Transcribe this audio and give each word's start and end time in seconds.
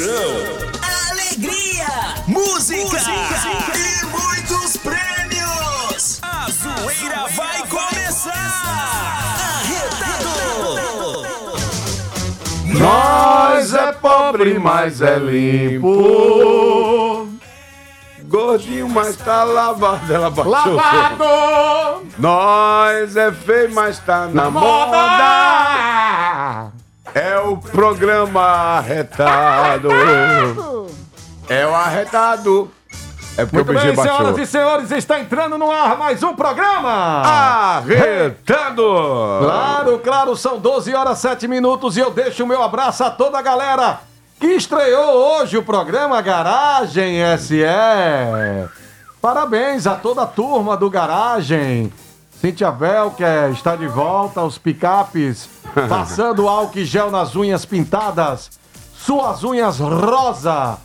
diversão, 0.00 0.32
alegria, 1.10 1.86
música, 2.26 2.84
música 2.84 3.08
e 3.76 4.06
muitos 4.06 4.76
prêmios. 4.78 6.18
A 6.22 6.46
zoeira 6.50 7.26
vai 7.28 7.58
começar. 7.68 8.32
Arretado. 9.58 10.40
Nós 12.78 13.74
é 13.74 13.92
pobre, 13.92 14.58
mas 14.58 15.02
é 15.02 15.18
limpo. 15.18 15.88
Gordinho, 18.22 18.88
mas 18.88 19.16
tá 19.16 19.44
lavado. 19.44 20.10
Ela 20.12 20.30
baixou. 20.30 20.76
Lavado! 20.76 22.06
Nós 22.16 23.16
é 23.16 23.30
feio, 23.32 23.74
mas 23.74 23.98
tá 23.98 24.28
na, 24.28 24.50
moda. 24.50 25.50
É 27.14 27.38
o 27.38 27.56
programa 27.56 28.40
arretado. 28.78 29.88
É 31.48 31.66
o 31.66 31.74
arretado. 31.74 32.70
É 33.36 33.44
porque 33.44 33.56
Muito 33.56 33.70
o 33.70 33.84
bem, 33.84 33.94
baixou. 33.94 34.16
senhoras 34.16 34.38
e 34.38 34.46
senhores, 34.46 34.90
está 34.90 35.20
entrando 35.20 35.56
no 35.56 35.70
ar 35.70 35.96
mais 35.96 36.22
um 36.22 36.34
programa. 36.34 37.22
Arretado. 37.24 38.84
Claro, 39.40 39.98
claro, 39.98 40.36
são 40.36 40.58
12 40.58 40.94
horas 40.94 41.18
7 41.18 41.48
minutos 41.48 41.96
e 41.96 42.00
eu 42.00 42.10
deixo 42.10 42.44
o 42.44 42.46
meu 42.46 42.62
abraço 42.62 43.02
a 43.04 43.10
toda 43.10 43.38
a 43.38 43.42
galera 43.42 44.00
que 44.38 44.48
estreou 44.48 45.40
hoje 45.40 45.56
o 45.58 45.62
programa 45.62 46.20
Garagem 46.20 47.18
SE. 47.38 47.64
Parabéns 49.20 49.86
a 49.86 49.94
toda 49.94 50.22
a 50.22 50.26
turma 50.26 50.76
do 50.76 50.88
Garagem. 50.90 51.92
Cíntia 52.40 52.70
Vel, 52.70 53.10
que 53.10 53.22
é- 53.24 53.50
está 53.50 53.76
de 53.76 53.86
volta, 53.86 54.42
os 54.42 54.56
picapes, 54.56 55.48
passando 55.88 56.48
álcool 56.48 56.78
e 56.78 56.84
gel 56.84 57.10
nas 57.10 57.36
unhas 57.36 57.64
pintadas, 57.64 58.50
suas 58.94 59.44
unhas 59.44 59.78
rosa. 59.78 60.78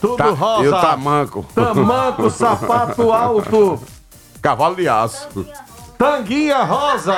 Tudo 0.00 0.16
Tá, 0.16 0.26
rosa. 0.30 0.64
e 0.64 0.68
o 0.68 0.80
tamanco. 0.80 1.46
Tamanco, 1.54 2.30
sapato 2.30 3.10
alto, 3.12 3.80
Cavalo 4.42 4.76
de 4.76 4.88
aço. 4.88 5.44
tanguinha 5.98 6.62
rosa. 6.62 7.14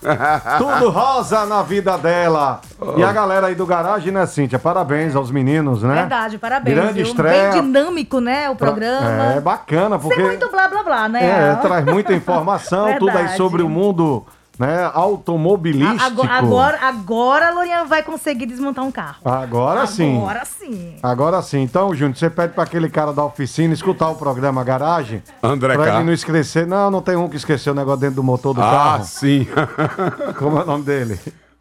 Tudo 0.58 0.90
rosa 0.90 1.44
na 1.46 1.62
vida 1.62 1.96
dela. 1.98 2.60
E 2.96 3.02
a 3.02 3.12
galera 3.12 3.48
aí 3.48 3.54
do 3.54 3.66
garagem, 3.66 4.12
né, 4.12 4.26
Cíntia? 4.26 4.58
Parabéns 4.58 5.14
aos 5.14 5.30
meninos, 5.30 5.82
né? 5.82 5.94
Verdade, 5.94 6.38
parabéns. 6.38 6.76
Grande 6.76 6.92
viu? 6.94 7.04
estreia. 7.04 7.52
Bem 7.52 7.62
dinâmico, 7.62 8.20
né, 8.20 8.48
o 8.48 8.56
programa. 8.56 9.34
É 9.34 9.40
bacana, 9.40 9.98
porque. 9.98 10.16
Sem 10.16 10.26
muito 10.26 10.50
blá 10.50 10.68
blá 10.68 10.82
blá, 10.82 11.08
né? 11.08 11.50
É, 11.50 11.54
traz 11.56 11.84
muita 11.84 12.12
informação, 12.14 12.96
tudo 12.98 13.16
aí 13.16 13.28
sobre 13.36 13.62
o 13.62 13.68
mundo 13.68 14.24
né, 14.60 14.90
automobilístico. 14.92 16.04
Agora, 16.04 16.32
agora, 16.34 16.78
agora 16.82 17.48
a 17.48 17.50
Lorian 17.50 17.86
vai 17.86 18.02
conseguir 18.02 18.44
desmontar 18.44 18.84
um 18.84 18.92
carro. 18.92 19.16
Agora 19.24 19.86
sim. 19.86 20.18
Agora 20.18 20.44
sim. 20.44 20.96
Agora 21.02 21.42
sim. 21.42 21.62
Então, 21.62 21.94
Júnior, 21.94 22.14
você 22.14 22.28
pede 22.28 22.52
pra 22.52 22.64
aquele 22.64 22.90
cara 22.90 23.10
da 23.10 23.24
oficina 23.24 23.72
escutar 23.72 24.10
o 24.10 24.16
programa 24.16 24.62
Garagem. 24.62 25.22
André 25.42 25.74
pra 25.76 25.86
K. 25.86 25.94
ele 25.94 26.04
não 26.04 26.12
esquecer. 26.12 26.66
Não, 26.66 26.90
não 26.90 27.00
tem 27.00 27.16
um 27.16 27.26
que 27.26 27.36
esqueceu 27.38 27.72
o 27.72 27.76
negócio 27.76 28.00
dentro 28.00 28.16
do 28.16 28.22
motor 28.22 28.52
do 28.52 28.60
Ah, 28.60 28.70
carro. 28.70 29.04
sim. 29.04 29.48
Como 30.38 30.58
é 30.58 30.62
o 30.62 30.66
nome 30.66 30.84
dele? 30.84 31.18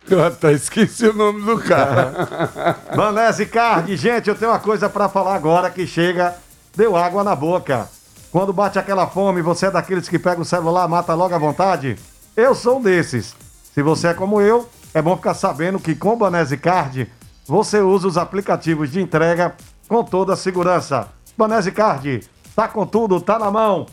Eu 0.09 0.25
até 0.25 0.51
esqueci 0.51 1.05
o 1.07 1.13
nome 1.13 1.41
do 1.43 1.57
cara. 1.59 2.27
Vanessa 2.93 3.45
Card, 3.45 3.95
gente, 3.95 4.27
eu 4.27 4.35
tenho 4.35 4.51
uma 4.51 4.59
coisa 4.59 4.89
pra 4.89 5.07
falar 5.07 5.35
agora 5.35 5.69
que 5.69 5.87
chega, 5.87 6.35
deu 6.75 6.97
água 6.97 7.23
na 7.23 7.33
boca. 7.33 7.87
Quando 8.29 8.51
bate 8.51 8.77
aquela 8.77 9.07
fome, 9.07 9.41
você 9.41 9.67
é 9.67 9.71
daqueles 9.71 10.09
que 10.09 10.19
pega 10.19 10.41
o 10.41 10.45
celular, 10.45 10.85
mata 10.89 11.13
logo 11.13 11.33
à 11.33 11.37
vontade? 11.37 11.97
Eu 12.39 12.55
sou 12.55 12.77
um 12.77 12.81
desses. 12.81 13.35
Se 13.75 13.83
você 13.83 14.07
é 14.07 14.13
como 14.13 14.39
eu, 14.39 14.69
é 14.93 15.01
bom 15.01 15.13
ficar 15.17 15.33
sabendo 15.33 15.77
que 15.77 15.93
com 15.93 16.13
o 16.13 16.15
Banese 16.15 16.55
Card 16.55 17.11
você 17.45 17.81
usa 17.81 18.07
os 18.07 18.17
aplicativos 18.17 18.89
de 18.89 19.01
entrega 19.01 19.53
com 19.89 20.01
toda 20.05 20.31
a 20.31 20.37
segurança. 20.37 21.09
Banese 21.37 21.69
Card, 21.69 22.21
tá 22.55 22.65
com 22.65 22.85
tudo, 22.85 23.19
tá 23.19 23.37
na 23.37 23.51
mão, 23.51 23.87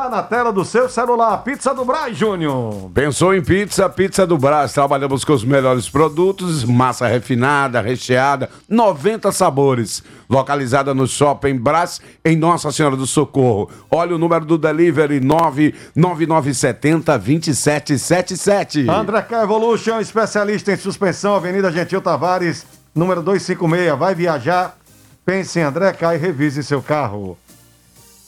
tá 0.00 0.08
na 0.08 0.22
tela 0.22 0.50
do 0.50 0.64
seu 0.64 0.88
celular. 0.88 1.36
Pizza 1.44 1.74
do 1.74 1.84
Braz, 1.84 2.16
Júnior. 2.16 2.90
Pensou 2.94 3.34
em 3.34 3.42
pizza? 3.42 3.86
Pizza 3.86 4.26
do 4.26 4.38
Brás. 4.38 4.72
Trabalhamos 4.72 5.24
com 5.24 5.34
os 5.34 5.44
melhores 5.44 5.90
produtos, 5.90 6.64
massa 6.64 7.06
refinada, 7.06 7.82
recheada, 7.82 8.48
90 8.66 9.30
sabores. 9.30 10.02
Localizada 10.28 10.94
no 10.94 11.06
Shopping 11.06 11.58
Brás, 11.58 12.00
em 12.24 12.34
Nossa 12.34 12.72
Senhora 12.72 12.96
do 12.96 13.06
Socorro. 13.06 13.68
Olha 13.90 14.14
o 14.14 14.18
número 14.18 14.46
do 14.46 14.56
delivery, 14.56 15.20
99970 15.20 17.18
2777. 17.18 18.88
André 18.88 19.20
K 19.20 19.42
Evolution, 19.42 20.00
especialista 20.00 20.72
em 20.72 20.76
suspensão, 20.76 21.34
Avenida 21.34 21.70
Gentil 21.70 22.00
Tavares, 22.00 22.64
número 22.94 23.20
256. 23.20 23.98
Vai 23.98 24.14
viajar? 24.14 24.78
Pense 25.26 25.58
em 25.58 25.62
André 25.62 25.92
K 25.92 26.14
e 26.14 26.18
revise 26.18 26.62
seu 26.62 26.80
carro. 26.80 27.36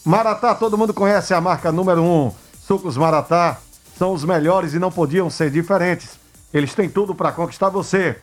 Maratá, 0.04 0.52
todo 0.54 0.76
mundo 0.76 0.92
conhece 0.92 1.32
a 1.32 1.40
marca 1.40 1.70
número 1.70 2.02
1. 2.02 2.04
Um. 2.04 2.32
Sucos 2.66 2.96
Maratá 2.96 3.58
são 3.96 4.12
os 4.12 4.24
melhores 4.24 4.74
e 4.74 4.78
não 4.78 4.90
podiam 4.90 5.30
ser 5.30 5.48
diferentes. 5.48 6.18
Eles 6.52 6.74
têm 6.74 6.88
tudo 6.88 7.14
para 7.14 7.30
conquistar 7.30 7.68
você. 7.68 8.16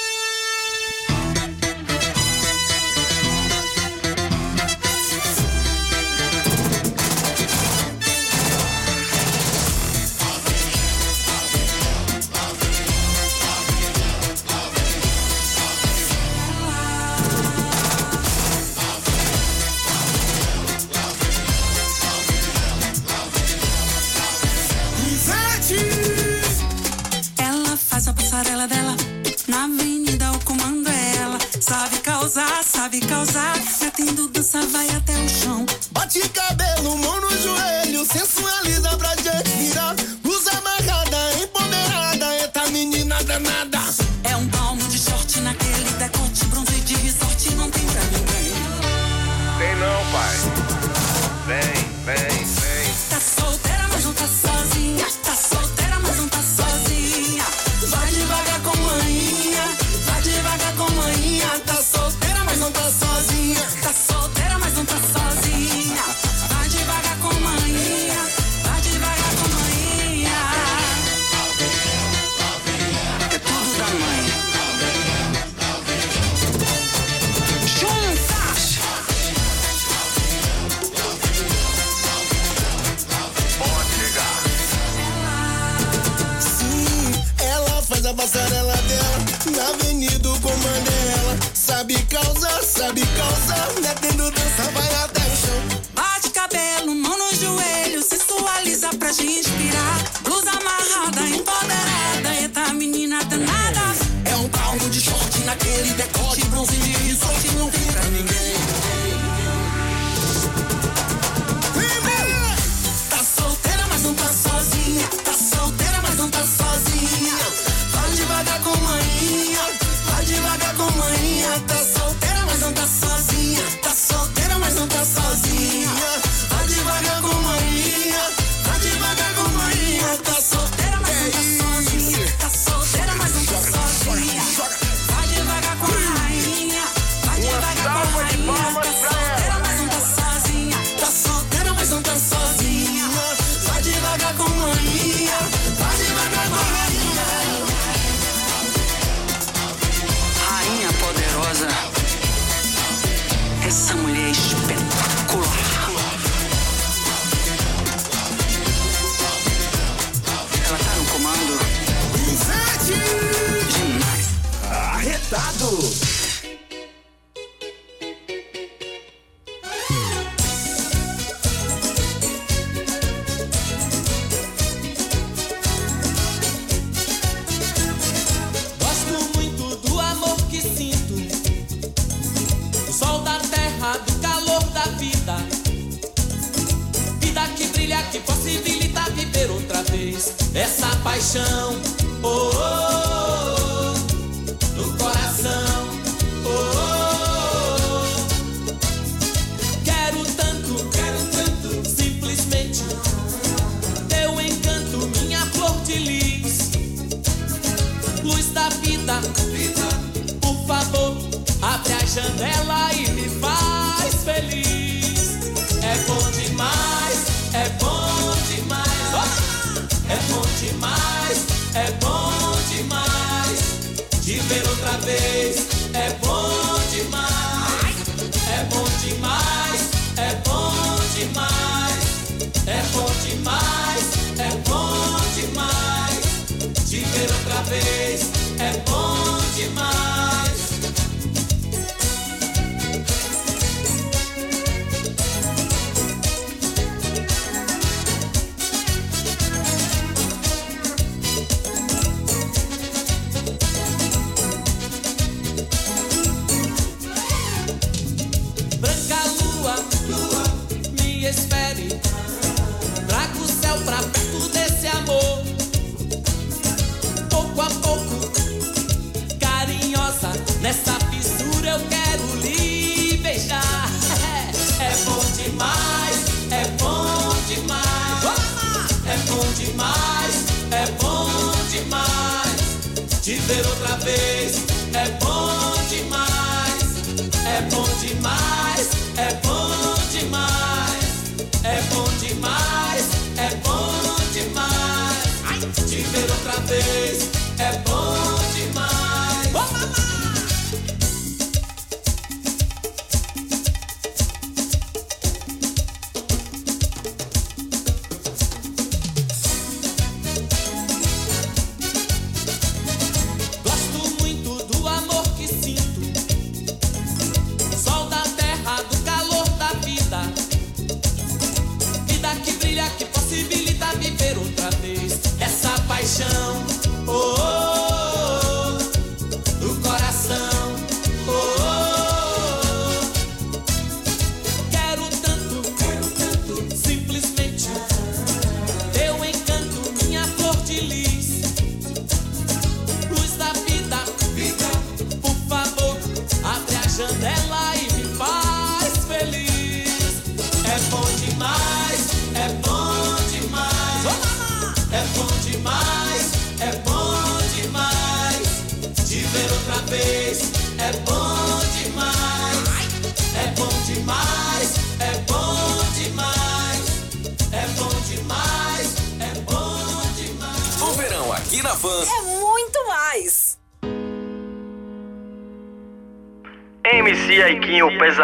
Sabe 34.71 35.00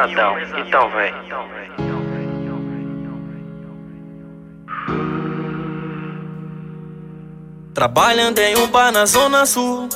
Pesadão. 0.07 0.35
Então 0.65 0.89
vem. 0.91 1.13
Trabalhando 7.73 8.39
em 8.39 8.57
um 8.57 8.67
bar 8.67 8.91
na 8.91 9.05
zona 9.05 9.45
sul 9.45 9.87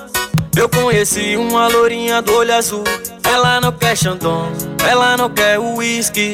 Eu 0.55 0.69
conheci 0.69 1.35
uma 1.35 1.67
lourinha 1.67 2.21
do 2.21 2.35
olho 2.35 2.53
azul 2.53 2.83
Ela 3.23 3.59
não 3.59 3.71
quer 3.71 3.97
Xandão, 3.97 4.51
ela 4.87 5.17
não 5.17 5.29
quer 5.29 5.57
uísque. 5.57 6.33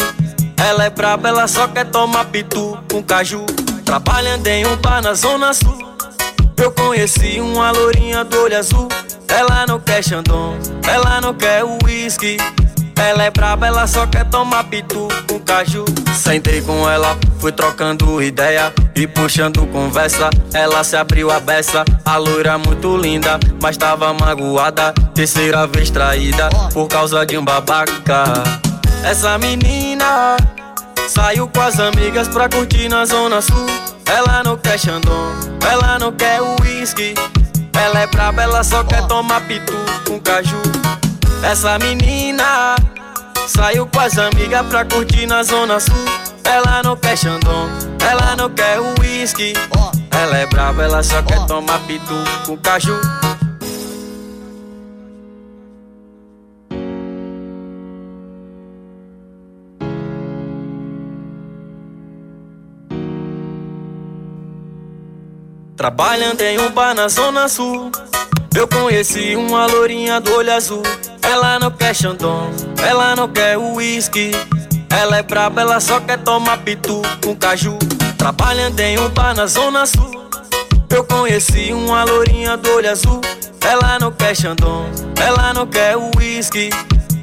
Ela 0.58 0.86
é 0.86 0.90
braba, 0.90 1.30
ela 1.30 1.48
só 1.48 1.68
quer 1.68 1.86
tomar 1.86 2.26
pitu 2.26 2.78
com 2.92 3.04
caju. 3.04 3.46
Trabalhando 3.86 4.48
em 4.48 4.66
um 4.66 4.76
bar 4.78 5.02
na 5.02 5.14
zona 5.14 5.54
sul. 5.54 5.78
Eu 6.58 6.72
conheci 6.72 7.40
uma 7.40 7.72
lourinha 7.72 8.26
do 8.26 8.42
olho 8.42 8.58
azul. 8.58 8.88
Ela 9.28 9.68
não 9.68 9.80
quer 9.80 10.04
Xandão, 10.04 10.58
ela 10.92 11.22
não 11.22 11.34
quer 11.34 11.64
uísque. 11.64 12.38
Ela 13.00 13.24
é 13.26 13.32
braba, 13.32 13.68
ela 13.68 13.86
só 13.86 14.08
quer 14.08 14.26
tomar 14.26 14.64
pitu 14.66 15.08
com 15.28 15.40
caju. 15.40 15.86
Sentei 16.16 16.62
com 16.62 16.90
ela, 16.90 17.18
fui 17.40 17.52
trocando 17.52 18.22
ideia 18.22 18.74
e 18.96 19.06
puxando 19.06 19.66
conversa. 19.68 20.30
Ela 20.54 20.84
se 20.84 20.96
abriu 20.96 21.32
a 21.32 21.40
beça, 21.40 21.86
a 22.04 22.18
loira 22.18 22.58
muito 22.58 22.98
linda, 22.98 23.40
mas 23.62 23.78
tava 23.78 24.14
magoada. 24.14 24.94
Terceira 25.14 25.68
vez 25.68 25.90
traída 25.90 26.50
por 26.74 26.88
causa 26.88 27.26
de 27.26 27.38
um 27.38 27.46
babaca. 27.46 28.24
Essa 29.04 29.38
menina 29.38 30.36
saiu 31.08 31.48
com 31.48 31.62
as 31.62 31.80
amigas 31.80 32.28
pra 32.28 32.50
curtir 32.50 32.90
na 32.90 33.06
zona 33.06 33.42
sul. 33.42 33.68
Ela 34.06 34.44
não 34.44 34.58
quer 34.58 34.80
Xandão, 34.80 35.34
ela 35.70 36.00
não 36.00 36.12
quer 36.12 36.42
uísque. 36.42 37.14
Ela 37.74 38.02
é 38.02 38.08
braba, 38.08 38.42
ela 38.42 38.64
só 38.64 38.84
quer 38.84 39.06
tomar 39.08 39.42
pitu 39.42 39.74
com 40.06 40.20
caju. 40.20 40.62
Essa 41.44 41.80
menina 41.80 42.76
saiu 43.48 43.88
com 43.88 44.00
as 44.00 44.18
amigas 44.18 44.66
pra 44.68 44.84
curtir 44.86 45.26
na 45.28 45.44
zona 45.44 45.80
sul. 45.80 45.96
Ela 46.44 46.84
não 46.84 46.96
quer 46.96 47.18
Xandão, 47.18 47.70
ela 48.00 48.36
não 48.36 48.50
quer 48.50 48.80
uísque. 49.00 49.54
Ela 50.12 50.38
é 50.38 50.46
brava, 50.48 50.84
ela 50.84 51.04
só 51.04 51.22
quer 51.22 51.46
tomar 51.46 51.80
pitu 51.82 52.16
com 52.46 52.58
caju. 52.58 53.00
Trabalhando 65.76 66.42
em 66.42 66.60
um 66.60 66.72
bar 66.72 66.96
na 66.96 67.08
zona 67.08 67.48
sul. 67.48 67.92
Eu 68.58 68.68
conheci 68.68 69.36
uma 69.36 69.68
lourinha 69.68 70.20
do 70.20 70.34
olho 70.34 70.52
azul. 70.52 70.82
Ela 71.22 71.60
não 71.60 71.70
quer 71.70 71.94
Xandão, 71.94 72.50
ela 72.84 73.16
não 73.16 73.28
quer 73.28 73.56
uísque. 73.56 74.32
Ela 74.90 75.18
é 75.18 75.22
braba, 75.22 75.62
ela 75.62 75.80
só 75.80 76.00
quer 76.00 76.18
tomar 76.24 76.58
pitu 76.64 77.04
com 77.24 77.36
caju. 77.36 77.78
Trabalhando 78.18 78.80
em 78.80 78.98
um 78.98 79.10
bar 79.10 79.36
na 79.36 79.46
zona 79.46 79.86
sul. 79.86 80.10
Eu 80.90 81.04
conheci 81.04 81.72
uma 81.72 82.04
lourinha 82.04 82.58
do 82.58 82.68
olho 82.72 82.90
azul. 82.90 83.22
Ela 83.62 84.00
não 84.00 84.12
quer 84.12 84.36
Xandão, 84.36 84.88
ela 85.24 85.54
não 85.54 85.68
quer 85.68 85.96
uísque. 85.96 86.72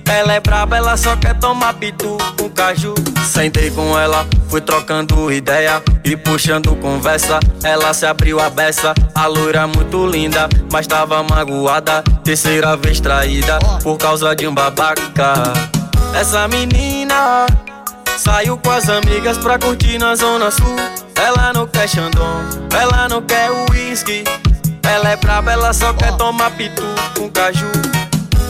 Ela 0.08 0.34
é 0.34 0.40
braba, 0.40 0.76
ela 0.76 0.96
só 0.96 1.16
quer 1.16 1.38
tomar 1.38 1.74
pitu 1.74 2.18
com 2.38 2.48
caju. 2.50 2.94
Sentei 3.26 3.70
com 3.70 3.98
ela, 3.98 4.26
fui 4.48 4.60
trocando 4.60 5.32
ideia 5.32 5.82
e 6.04 6.16
puxando 6.16 6.76
conversa. 6.76 7.40
Ela 7.62 7.92
se 7.94 8.06
abriu 8.06 8.38
a 8.40 8.50
beça, 8.50 8.94
a 9.14 9.26
loira 9.26 9.66
muito 9.66 10.06
linda, 10.06 10.48
mas 10.70 10.86
tava 10.86 11.22
magoada. 11.22 12.02
Terceira 12.22 12.76
vez 12.76 13.00
traída 13.00 13.58
por 13.82 13.96
causa 13.96 14.34
de 14.36 14.46
um 14.46 14.54
babaca. 14.54 15.52
Essa 16.14 16.46
menina 16.46 17.46
saiu 18.16 18.56
com 18.58 18.70
as 18.70 18.88
amigas 18.88 19.38
pra 19.38 19.58
curtir 19.58 19.98
na 19.98 20.14
zona 20.14 20.50
sul. 20.50 20.76
Ela 21.16 21.52
não 21.52 21.66
quer 21.66 21.88
Xandão, 21.88 22.44
ela 22.78 23.08
não 23.08 23.22
quer 23.22 23.50
uísque. 23.70 24.24
Ela 24.82 25.10
é 25.10 25.16
braba, 25.16 25.50
ela 25.50 25.72
só 25.72 25.92
quer 25.94 26.14
tomar 26.16 26.50
pitu 26.52 26.82
com 27.16 27.28
caju. 27.30 27.83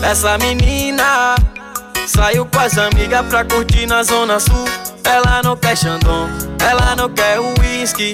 Essa 0.05 0.37
menina 0.37 1.35
saiu 2.07 2.45
com 2.45 2.59
as 2.59 2.77
amigas 2.77 3.27
pra 3.27 3.43
curtir 3.43 3.87
na 3.87 4.03
zona 4.03 4.39
sul. 4.39 4.67
Ela 5.03 5.43
não 5.43 5.57
quer 5.57 5.75
Xandão, 5.77 6.29
ela 6.61 6.95
não 6.95 7.09
quer 7.09 7.41
uísque. 7.41 8.13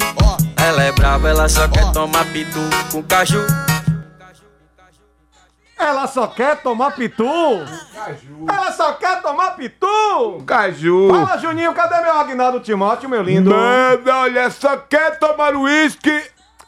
Ela 0.56 0.85
é 0.85 0.92
brava, 0.92 1.28
ela 1.28 1.49
só 1.49 1.66
quer 1.66 1.90
tomar 1.92 2.25
pitu 2.26 2.61
com 2.92 3.02
caju. 3.02 3.44
Ela 5.76 6.06
só 6.06 6.28
quer 6.28 6.62
tomar 6.62 6.92
pitu. 6.92 7.25
Ela 8.49 8.70
só 8.70 8.92
quer 8.92 9.20
tomar 9.20 9.56
pitu. 9.56 10.42
Caju. 10.47 11.09
Fala, 11.11 11.38
Juninho, 11.38 11.75
cadê 11.75 12.00
meu 12.02 12.14
Agnaldo 12.14 12.61
Timóteo, 12.61 13.09
meu 13.09 13.23
lindo? 13.23 13.50
Manda, 13.50 14.16
olha, 14.16 14.49
só 14.50 14.76
quer 14.76 15.18
tomar 15.18 15.56
uísque 15.56 16.23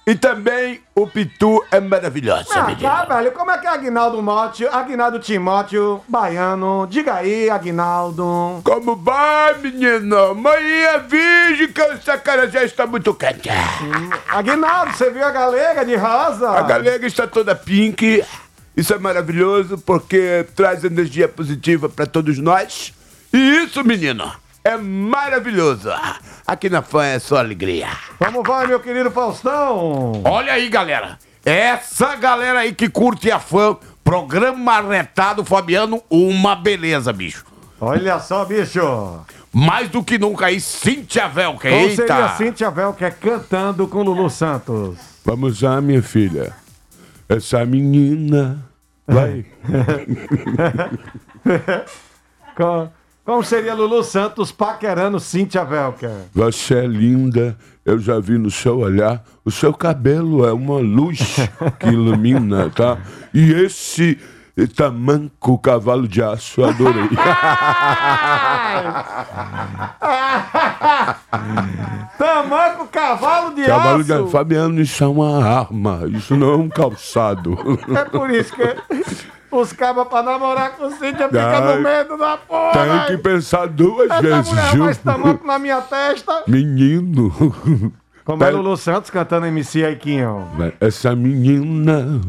e 0.06 0.14
também 0.16 0.80
o 0.96 1.06
pitu 1.06 1.64
é 1.70 1.78
maravilhoso, 1.78 2.48
Ah, 2.52 2.62
menino. 2.62 2.82
tá, 2.82 3.04
velho. 3.04 3.30
Como 3.32 3.50
é 3.52 3.58
que 3.58 3.66
é 3.66 3.70
Agnaldo 3.70 4.20
Mótio, 4.20 4.68
Agnaldo 4.74 5.18
Timóteo, 5.20 6.02
baiano? 6.08 6.86
Diga 6.90 7.14
aí, 7.14 7.48
Agnaldo. 7.48 8.60
Como 8.64 8.96
vai, 8.96 9.56
menino? 9.58 10.34
Manhã 10.34 10.98
virgem 11.08 11.68
que 11.68 11.80
essa 11.80 12.18
cara 12.18 12.48
já 12.50 12.64
está 12.64 12.86
muito 12.86 13.14
quente. 13.14 13.48
Agnaldo, 14.28 14.92
você 14.92 15.10
viu 15.10 15.24
a 15.24 15.30
galega 15.30 15.84
de 15.84 15.94
rosa? 15.94 16.50
A 16.50 16.62
galega 16.62 17.06
está 17.06 17.26
toda 17.26 17.54
pink. 17.54 18.24
Isso 18.76 18.92
é 18.94 18.98
maravilhoso 18.98 19.78
porque 19.78 20.46
traz 20.56 20.82
energia 20.82 21.28
positiva 21.28 21.88
para 21.88 22.06
todos 22.06 22.38
nós. 22.38 22.92
E 23.32 23.64
isso, 23.64 23.84
menino, 23.84 24.30
é 24.64 24.76
maravilhoso. 24.76 25.90
Aqui 26.46 26.68
na 26.70 26.82
fã 26.82 27.04
é 27.04 27.18
só 27.18 27.38
alegria. 27.38 27.88
Como 28.18 28.42
vai, 28.42 28.66
meu 28.66 28.80
querido 28.80 29.10
Faustão? 29.10 30.22
Olha 30.24 30.52
aí, 30.52 30.68
galera. 30.68 31.18
Essa 31.44 32.14
galera 32.16 32.60
aí 32.60 32.72
que 32.72 32.88
curte 32.88 33.30
a 33.30 33.40
fã, 33.40 33.76
programa 34.04 34.72
arretado, 34.74 35.44
Fabiano, 35.44 36.02
uma 36.08 36.54
beleza, 36.54 37.12
bicho. 37.12 37.44
Olha 37.80 38.20
só, 38.20 38.44
bicho. 38.44 39.20
Mais 39.52 39.88
do 39.88 40.02
que 40.04 40.18
nunca 40.18 40.46
aí, 40.46 40.60
Cintia 40.60 41.28
Velka. 41.28 41.68
Como 41.68 41.80
Eita. 41.82 41.96
seria 41.96 42.24
a 42.24 42.36
Cíntia 42.36 42.70
Velker 42.70 43.14
cantando 43.20 43.86
com 43.88 44.02
Lulu 44.02 44.30
Santos? 44.30 44.96
Vamos 45.24 45.60
lá, 45.60 45.80
minha 45.80 46.02
filha. 46.02 46.54
Essa 47.28 47.64
menina 47.66 48.62
vai. 49.06 49.44
Co- 52.56 52.88
Como 53.24 53.42
seria 53.44 53.72
Lulu 53.74 54.02
Santos 54.02 54.50
paquerando 54.50 55.20
Cíntia 55.20 55.64
Velker? 55.64 56.10
Você 56.34 56.74
é 56.74 56.86
linda, 56.86 57.56
eu 57.84 57.96
já 57.98 58.18
vi 58.18 58.36
no 58.36 58.50
seu 58.50 58.78
olhar. 58.78 59.22
O 59.44 59.50
seu 59.50 59.72
cabelo 59.72 60.44
é 60.44 60.52
uma 60.52 60.78
luz 60.78 61.36
que 61.78 61.86
ilumina, 61.86 62.68
tá? 62.70 62.98
E 63.32 63.52
esse 63.52 64.18
tamanco 64.74 65.56
cavalo 65.58 66.08
de 66.08 66.20
aço, 66.20 66.64
adorei. 66.64 67.08
Tamanco 72.18 72.88
cavalo 72.88 73.54
de 73.54 73.64
cavalo 73.64 74.04
de 74.04 74.12
aço. 74.12 74.22
aço. 74.24 74.32
Fabiano, 74.32 74.80
isso 74.80 75.02
é 75.02 75.06
uma 75.06 75.44
arma, 75.44 76.00
isso 76.08 76.36
não 76.36 76.50
é 76.52 76.56
um 76.56 76.68
calçado. 76.68 77.56
É 77.96 78.04
por 78.04 78.30
isso 78.30 78.52
que 78.54 78.62
os 79.52 79.72
cabas 79.72 80.08
pra 80.08 80.22
namorar 80.22 80.72
com 80.76 80.90
Cíntia 80.90 81.28
ficam 81.28 81.40
Ai, 81.42 81.76
no 81.76 81.82
medo 81.82 82.16
da 82.16 82.36
porra. 82.38 82.72
Tem 82.72 83.16
que 83.16 83.22
pensar 83.22 83.66
duas 83.68 84.10
Essa 84.10 84.22
vezes, 84.22 84.48
mulher 84.48 84.72
viu? 84.72 84.84
mais 84.84 84.98
tamanco 84.98 85.46
na 85.46 85.58
minha 85.58 85.80
testa. 85.82 86.42
Menino. 86.48 87.30
Como 88.24 88.42
é 88.42 88.46
Pera- 88.46 88.56
Lulu 88.56 88.76
Santos 88.76 89.10
cantando 89.10 89.46
MC 89.46 89.84
Aiquinho. 89.84 90.46
Essa 90.80 91.14
menina, 91.16 92.20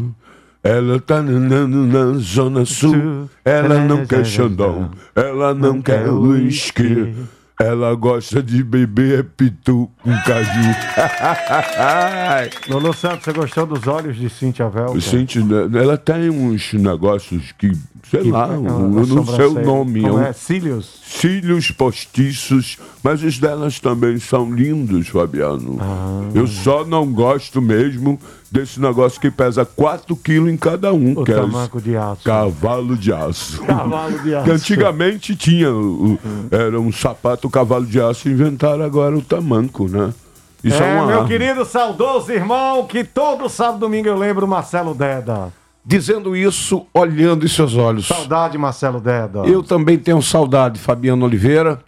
ela 0.64 1.00
tá 1.00 1.22
na, 1.22 1.40
na- 1.68 1.68
na 1.68 2.18
zona 2.20 2.66
sul. 2.66 3.30
Ela 3.46 3.80
não 3.80 4.04
quer 4.08 4.26
xandão, 4.26 4.92
ela 5.16 5.54
não 5.54 5.82
quer 5.82 6.10
uísque. 6.10 7.14
Ela 7.60 7.94
gosta 7.94 8.42
de 8.42 8.64
beber 8.64 9.26
pitu 9.38 9.88
com 10.02 10.12
caju. 10.26 10.50
Lulu 12.68 12.94
Santos, 12.94 13.26
você 13.26 13.34
gostou 13.34 13.66
dos 13.66 13.88
olhos 13.88 14.16
de 14.16 14.30
Cíntia 14.30 14.70
Velker? 14.70 15.00
Gente, 15.00 15.40
né, 15.40 15.70
ela 15.80 15.98
tem 15.98 16.30
uns 16.30 16.74
negócios 16.74 17.52
que, 17.58 17.72
sei 18.10 18.24
lá, 18.24 18.50
é 18.52 18.56
eu 18.56 18.62
não 18.62 19.26
sei 19.26 19.46
o 19.46 19.64
nome. 19.64 20.02
Como 20.02 20.18
um- 20.18 20.22
é? 20.24 20.34
Cílios? 20.34 21.00
cílios 21.06 21.72
postiços, 21.72 22.78
mas 23.04 23.24
os 23.24 23.38
delas 23.38 23.80
também 23.80 24.18
são 24.18 24.52
lindos, 24.52 25.08
Fabiano. 25.10 25.78
Ah. 25.80 26.22
Eu 26.34 26.48
só 26.48 26.84
não 26.84 27.06
gosto 27.12 27.62
mesmo 27.62 28.20
desse 28.54 28.80
negócio 28.80 29.20
que 29.20 29.32
pesa 29.32 29.66
4 29.66 30.16
quilos 30.16 30.52
em 30.52 30.56
cada 30.58 30.94
um, 30.94 31.14
O 31.20 31.24
que 31.24 31.32
é 31.32 31.36
tamanco 31.36 31.82
de 31.82 31.98
aço. 31.98 32.24
cavalo 32.24 32.96
de 32.96 33.12
aço. 33.12 33.60
Cavalo 33.64 34.20
de 34.20 34.36
aço. 34.36 34.46
Que 34.46 34.52
antigamente 34.52 35.36
tinha, 35.36 35.72
o- 35.72 36.14
o- 36.14 36.20
era 36.52 36.80
um 36.80 36.92
sapato 36.92 37.50
cavalo 37.50 37.86
de 37.88 38.00
aço, 38.00 38.30
inventaram 38.30 38.86
agora 38.86 39.18
o 39.18 39.22
tamanco, 39.24 39.88
né? 39.88 40.14
Isso 40.64 40.82
é, 40.82 40.88
É, 40.88 40.94
uma 40.98 41.08
meu 41.08 41.16
arma. 41.16 41.28
querido 41.28 41.66
saudoso 41.66 42.32
irmão, 42.32 42.86
que 42.86 43.04
todo 43.04 43.50
sábado 43.50 43.78
e 43.78 43.80
domingo 43.80 44.08
eu 44.08 44.16
lembro 44.18 44.48
Marcelo 44.48 44.94
Deda. 44.94 45.52
Dizendo 45.84 46.34
isso, 46.36 46.86
olhando 46.94 47.44
em 47.46 47.50
seus 47.50 47.76
olhos. 47.76 48.08
Saudade, 48.08 48.58
Marcelo 48.58 49.02
Deda. 49.02 49.40
Eu 49.40 49.62
também 49.64 49.98
tenho 49.98 50.22
saudade, 50.22 50.80
Fabiano 50.80 51.26
Oliveira, 51.26 51.80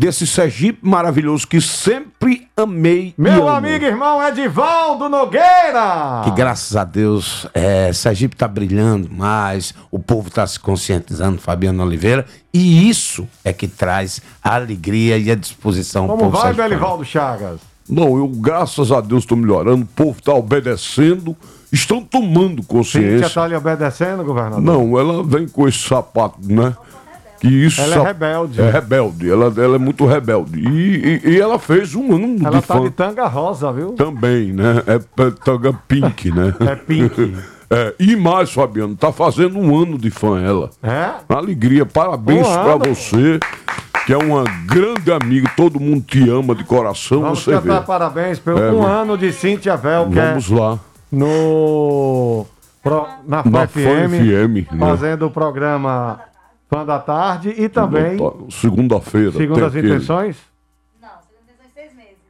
desse 0.00 0.26
Sergipe 0.26 0.78
maravilhoso 0.80 1.46
que 1.46 1.60
sempre 1.60 2.48
amei 2.56 3.14
e 3.18 3.20
Meu 3.20 3.46
amo. 3.46 3.48
amigo 3.58 3.84
e 3.84 3.88
irmão 3.88 4.26
Edivaldo 4.26 5.10
Nogueira. 5.10 6.22
Que 6.24 6.30
graças 6.30 6.74
a 6.74 6.84
Deus, 6.84 7.46
é, 7.52 7.92
Sergipe 7.92 8.34
está 8.34 8.48
brilhando 8.48 9.10
mais, 9.12 9.74
o 9.90 9.98
povo 9.98 10.28
está 10.28 10.46
se 10.46 10.58
conscientizando, 10.58 11.38
Fabiano 11.38 11.84
Oliveira, 11.84 12.24
e 12.52 12.88
isso 12.88 13.28
é 13.44 13.52
que 13.52 13.68
traz 13.68 14.22
a 14.42 14.54
alegria 14.54 15.18
e 15.18 15.30
a 15.30 15.34
disposição 15.34 16.06
Como 16.08 16.30
povo 16.30 16.38
vai. 16.38 16.54
Belivaldo 16.54 17.04
Chagas? 17.04 17.60
Não, 17.86 18.16
eu, 18.16 18.26
graças 18.28 18.90
a 18.90 19.02
Deus, 19.02 19.24
estou 19.24 19.36
melhorando, 19.36 19.82
o 19.82 19.86
povo 19.86 20.16
está 20.18 20.32
obedecendo, 20.32 21.36
estão 21.70 22.02
tomando 22.02 22.62
Cíntia 22.62 22.64
consciência. 22.66 23.28
tá 23.28 23.46
lhe 23.46 23.54
obedecendo, 23.54 24.24
governador? 24.24 24.62
Não, 24.62 24.98
ela 24.98 25.22
vem 25.22 25.46
com 25.46 25.68
esse 25.68 25.86
sapato, 25.86 26.38
né? 26.42 26.74
Que 27.40 27.48
isso 27.48 27.80
Ela 27.80 27.96
é 27.96 28.02
rebelde. 28.02 28.60
É 28.60 28.70
rebelde, 28.70 29.30
ela, 29.30 29.46
ela 29.56 29.76
é 29.76 29.78
muito 29.78 30.04
rebelde. 30.04 30.60
E, 30.60 31.20
e- 31.24 31.30
e 31.32 31.40
ela 31.40 31.58
fez 31.58 31.94
um 31.94 32.14
ano 32.14 32.36
Ela 32.44 32.60
de 32.60 32.66
tá 32.66 32.74
fã 32.74 32.82
de 32.82 32.90
tanga 32.90 33.26
rosa, 33.26 33.72
viu? 33.72 33.92
também, 33.92 34.52
né? 34.52 34.82
É 34.86 34.98
p- 34.98 35.30
tanga 35.44 35.72
pink, 35.88 36.30
né? 36.30 36.54
É 36.60 36.74
pink. 36.76 37.34
É, 37.72 37.94
e 38.00 38.16
mais, 38.16 38.52
Fabiano, 38.52 38.96
tá 38.96 39.12
fazendo 39.12 39.56
um 39.56 39.80
ano 39.80 39.96
de 39.96 40.10
fã 40.10 40.40
ela. 40.42 40.70
É? 40.82 41.10
Alegria, 41.32 41.86
parabéns 41.86 42.44
Um 42.44 42.50
ano. 42.52 42.78
você, 42.80 43.38
que 44.04 44.12
é 44.12 44.16
uma 44.16 44.42
grande 44.66 45.12
amiga, 45.12 45.48
todo 45.56 45.78
mundo 45.78 46.02
te 46.04 46.28
ama 46.28 46.52
de 46.52 46.64
coração, 46.64 47.20
Vamos 47.20 47.44
você 47.44 47.52
vê. 47.52 47.58
cantar 47.68 47.82
parabéns 47.86 48.40
pelo 48.40 48.58
É, 48.58 48.72
um 48.72 48.80
mano. 48.80 48.92
ano 48.92 49.16
de 49.16 49.32
Cíntia 49.32 49.76
Velker 49.76 50.30
Vamos 50.30 50.50
lá. 50.50 50.80
no 51.12 52.44
pro- 52.82 53.06
na, 53.26 53.42
Na 53.44 53.66
FM, 53.68 54.10
FM, 54.10 54.72
né? 54.72 54.78
fazendo 54.80 55.26
o 55.26 55.30
programa 55.30 56.18
Fã 56.70 56.86
da 56.86 56.98
Tarde 57.00 57.52
e 57.58 57.68
também 57.68 58.16
Segunda-feira. 58.48 59.32
Segundo 59.32 59.64
as 59.64 59.74
aquele 59.74 59.94
intenções, 59.96 60.36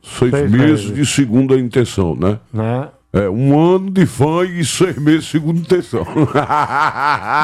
Seis, 0.02 0.32
Seis 0.32 0.50
meses, 0.50 0.84
meses. 0.86 0.94
de 0.94 1.06
segunda 1.06 1.54
intenção, 1.56 2.16
né? 2.16 2.38
né? 2.52 2.88
É, 3.12 3.28
um 3.28 3.58
ano 3.58 3.90
de 3.90 4.06
fã 4.06 4.44
e 4.44 4.64
seis 4.64 4.96
meses 4.96 5.24
de 5.24 5.30
segunda 5.32 5.58
intenção. 5.58 6.04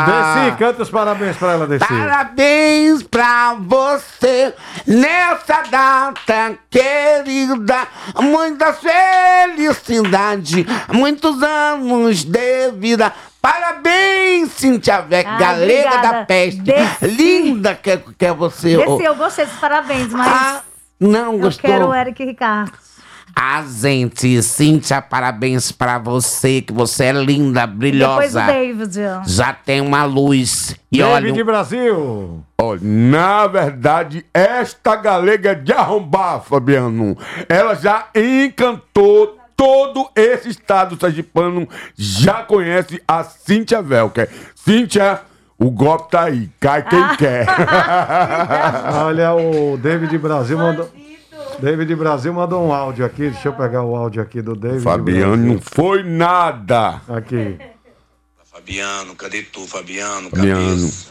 Desi, 0.07 0.57
canta 0.59 0.83
os 0.83 0.91
parabéns 0.91 1.37
pra 1.37 1.53
ela, 1.53 1.67
Desi. 1.67 1.85
Parabéns 1.87 3.03
pra 3.03 3.55
você 3.55 4.55
nessa 4.87 5.63
data 5.71 6.57
querida. 6.71 7.89
Muita 8.23 8.73
felicidade, 8.75 10.65
muitos 10.93 11.43
anos 11.43 12.23
de 12.25 12.71
vida. 12.73 13.13
Parabéns, 13.51 14.51
Cintia 14.53 15.01
Vec, 15.03 15.27
Ah, 15.29 15.37
galega 15.39 15.89
obrigada. 15.89 16.13
da 16.21 16.25
peste. 16.27 16.61
Desci. 16.63 17.07
Linda 17.07 17.75
que, 17.75 17.91
é- 17.91 18.03
que 18.19 18.27
é 18.27 18.33
você. 18.33 18.71
Esse 18.81 18.89
ô. 18.89 19.01
eu 19.01 19.15
gostei 19.15 19.47
dos 19.47 19.55
parabéns, 19.57 20.13
mas 20.13 20.27
Ah, 20.27 20.63
não 20.99 21.35
eu 21.35 21.39
gostou? 21.41 21.71
quero 21.71 21.89
o 21.89 21.95
Eric 21.95 22.25
Ricardo. 22.25 22.73
Ah, 23.39 23.63
gente, 23.69 24.43
Cíntia, 24.43 25.03
parabéns 25.03 25.71
pra 25.71 25.99
você, 25.99 26.63
que 26.63 26.73
você 26.73 27.05
é 27.05 27.13
linda, 27.13 27.67
Depois 27.67 27.79
brilhosa. 27.79 28.43
o 28.43 28.47
David. 28.47 28.99
Já 29.27 29.53
tem 29.53 29.81
uma 29.83 30.05
luz. 30.05 30.75
E 30.91 31.03
olha, 31.03 31.27
David 31.27 31.45
Brasil. 31.45 32.43
Olha, 32.59 32.81
na 32.83 33.47
verdade, 33.47 34.25
esta 34.33 34.97
galega 34.97 35.51
é 35.51 35.55
de 35.55 35.73
arrombar, 35.73 36.41
Fabiano. 36.41 37.17
Ela 37.49 37.75
já 37.75 38.09
encantou 38.15 39.37
todo 39.57 40.11
esse 40.15 40.51
estado 40.51 40.99
sergipano, 41.01 41.69
já 41.97 42.43
conhece 42.43 43.03
a 43.09 43.25
Cíntia 43.25 43.81
Velker. 43.81 44.29
Cíntia, 44.55 45.23
o 45.59 45.71
golpe 45.71 46.11
tá 46.11 46.25
aí, 46.25 46.51
cai 46.61 46.87
quem 46.87 47.17
quer. 47.17 47.47
Olha, 49.03 49.35
o 49.35 49.79
David 49.79 50.19
Brasil 50.19 50.59
mandou. 50.59 50.91
David 51.59 51.95
Brasil 51.95 52.35
mandou 52.35 52.67
um 52.67 52.73
áudio 52.73 53.05
aqui. 53.07 53.31
Deixa 53.31 53.49
eu 53.49 53.55
pegar 53.55 53.83
o 53.83 53.97
áudio 53.97 54.23
aqui 54.23 54.43
do 54.43 54.55
David. 54.55 54.83
Fabiano, 54.83 55.37
não 55.37 55.61
foi 55.61 56.03
nada. 56.03 57.01
Aqui. 57.09 57.59
Fabiano, 58.45 59.15
cadê 59.17 59.43
tu, 59.43 59.67
Fabiano? 59.67 60.29
Fabiano. 60.29 60.77
Cabeça. 60.77 61.09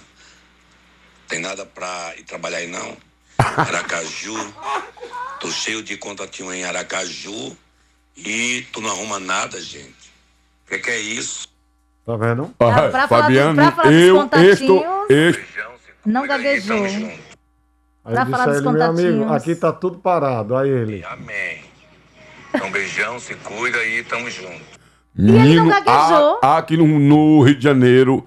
Tem 1.27 1.39
nada 1.39 1.65
pra 1.65 2.13
ir 2.17 2.23
trabalhar 2.23 2.57
aí, 2.57 2.67
não? 2.67 2.95
Aracaju. 3.39 4.53
Tô 5.39 5.49
cheio 5.49 5.81
de 5.81 5.97
contatinho 5.97 6.53
em 6.53 6.63
Aracaju. 6.63 7.57
E 8.17 8.65
tu 8.71 8.81
não 8.81 8.89
arruma 8.91 9.19
nada, 9.19 9.59
gente. 9.61 9.89
O 10.65 10.69
que, 10.69 10.79
que 10.79 10.89
é 10.89 10.99
isso? 10.99 11.47
Tá 12.05 12.15
vendo? 12.15 12.47
Pra- 12.57 12.89
pra 12.89 13.07
falar 13.07 13.23
Fabiano, 13.23 13.53
do- 13.53 13.55
pra 13.55 13.71
falar 13.71 13.93
eu 13.93 14.29
estou, 14.51 14.85
Não 16.05 16.27
gaguejou. 16.27 16.77
Pra 18.03 18.23
disse 18.23 18.31
falar 18.31 18.45
dos 18.45 18.57
ele, 18.57 18.69
meu 18.69 18.83
amigo, 18.83 19.07
contatinhos. 19.19 19.31
aqui 19.31 19.55
tá 19.55 19.73
tudo 19.73 19.97
parado. 19.97 20.55
Aí 20.55 20.69
ele. 20.69 21.03
Amém. 21.05 21.63
Então, 22.53 22.71
beijão, 22.71 23.19
se 23.19 23.33
cuida 23.35 23.79
aí, 23.79 24.03
tamo 24.03 24.29
junto. 24.29 24.47
ele 25.17 25.31
não 25.31 25.41
Menino, 25.41 25.69
gaguejou? 25.69 26.39
a- 26.43 26.57
aqui 26.57 26.77
no, 26.77 26.85
no 26.87 27.41
Rio 27.41 27.55
de 27.55 27.63
Janeiro, 27.63 28.25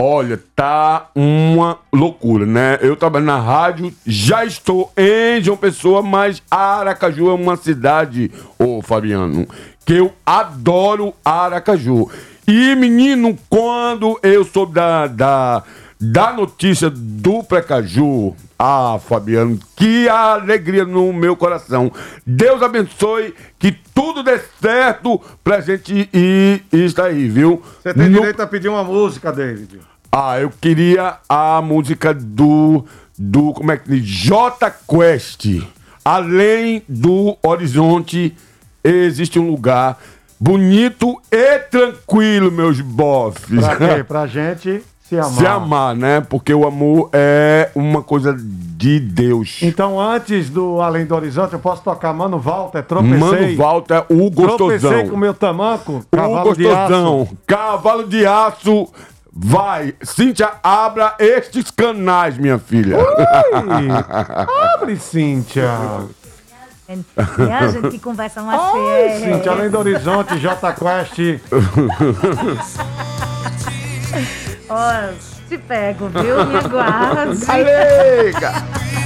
olha, 0.00 0.40
tá 0.56 1.10
uma 1.14 1.78
loucura, 1.92 2.46
né? 2.46 2.78
Eu 2.80 2.96
trabalho 2.96 3.26
na 3.26 3.38
rádio, 3.38 3.92
já 4.06 4.44
estou 4.46 4.90
em 4.96 5.42
João 5.42 5.58
Pessoa, 5.58 6.00
mas 6.00 6.42
Aracaju 6.50 7.28
é 7.28 7.34
uma 7.34 7.54
cidade, 7.56 8.30
ô 8.58 8.80
Fabiano, 8.80 9.46
que 9.84 9.92
eu 9.92 10.12
adoro 10.24 11.12
Aracaju. 11.22 12.10
E, 12.48 12.74
menino, 12.74 13.38
quando 13.50 14.18
eu 14.22 14.42
soube 14.42 14.72
da, 14.72 15.06
da, 15.06 15.62
da 16.00 16.32
notícia 16.32 16.88
do 16.88 17.42
Precaju, 17.44 18.34
ah, 18.58 18.98
Fabiano, 19.06 19.58
que 19.76 20.08
alegria 20.08 20.84
no 20.84 21.12
meu 21.12 21.36
coração. 21.36 21.92
Deus 22.26 22.62
abençoe, 22.62 23.34
que 23.58 23.72
tudo 23.94 24.22
dê 24.22 24.40
certo 24.60 25.20
pra 25.44 25.60
gente 25.60 26.08
ir 26.12 26.64
isso 26.72 27.00
aí, 27.02 27.28
viu? 27.28 27.62
Você 27.82 27.92
tem 27.92 28.08
No- 28.08 28.18
direito 28.20 28.40
a 28.40 28.46
pedir 28.46 28.68
uma 28.68 28.82
música, 28.82 29.30
David. 29.30 29.78
Ah, 30.10 30.40
eu 30.40 30.50
queria 30.60 31.18
a 31.28 31.60
música 31.62 32.12
do, 32.14 32.84
do 33.18 33.52
como 33.52 33.70
é 33.70 33.76
que 33.76 33.88
diz? 33.90 34.04
J 34.04 34.70
Quest. 34.88 35.46
Além 36.04 36.82
do 36.88 37.36
horizonte, 37.42 38.34
existe 38.82 39.38
um 39.38 39.50
lugar 39.50 39.98
bonito 40.40 41.20
e 41.30 41.58
tranquilo, 41.60 42.50
meus 42.50 42.80
bofs. 42.80 43.60
Pra 43.60 43.76
quê? 43.76 44.02
Pra 44.08 44.26
gente 44.26 44.82
se 45.10 45.18
amar. 45.18 45.30
Se 45.32 45.46
amar, 45.46 45.94
né? 45.96 46.20
Porque 46.20 46.54
o 46.54 46.64
amor 46.66 47.10
é 47.12 47.70
uma 47.74 48.00
coisa 48.02 48.34
de 48.38 48.98
Deus. 49.00 49.58
Então, 49.60 50.00
antes 50.00 50.48
do 50.48 50.80
Além 50.80 51.04
do 51.04 51.14
Horizonte, 51.14 51.52
eu 51.52 51.58
posso 51.58 51.82
tocar 51.82 52.14
Mano 52.14 52.38
Walter, 52.38 52.82
tropecei. 52.84 53.18
Mano 53.18 53.56
Walter, 53.56 54.04
o 54.08 54.30
Tropecei 54.30 54.68
gostosão. 54.68 55.08
com 55.08 55.16
o 55.16 55.18
meu 55.18 55.34
tamanco, 55.34 56.02
O 56.12 56.16
cavalo 56.16 56.54
de 56.56 56.66
aço. 56.66 56.76
gostosão. 56.76 57.28
Cavalo 57.46 58.06
de 58.08 58.24
aço. 58.24 58.88
Vai, 59.32 59.94
Cíntia, 60.02 60.50
abra 60.62 61.14
estes 61.18 61.70
canais, 61.70 62.36
minha 62.38 62.58
filha. 62.58 62.96
Ui, 62.98 63.04
abre, 64.74 64.96
Cíntia. 64.96 65.68
É 66.88 67.52
a 67.54 67.68
gente 67.68 67.90
que 67.90 67.98
conversa 68.00 68.42
mais 68.42 68.60
Ai. 68.60 69.20
Cíntia, 69.20 69.52
Além 69.52 69.70
do 69.70 69.78
Horizonte, 69.78 70.36
J 70.38 70.72
Quest. 70.72 71.18
Ó, 74.70 75.12
te 75.48 75.58
pego, 75.58 76.08
viu? 76.08 76.46
Me 76.46 76.58
aguarde. 76.58 77.44
Alega! 77.48 78.52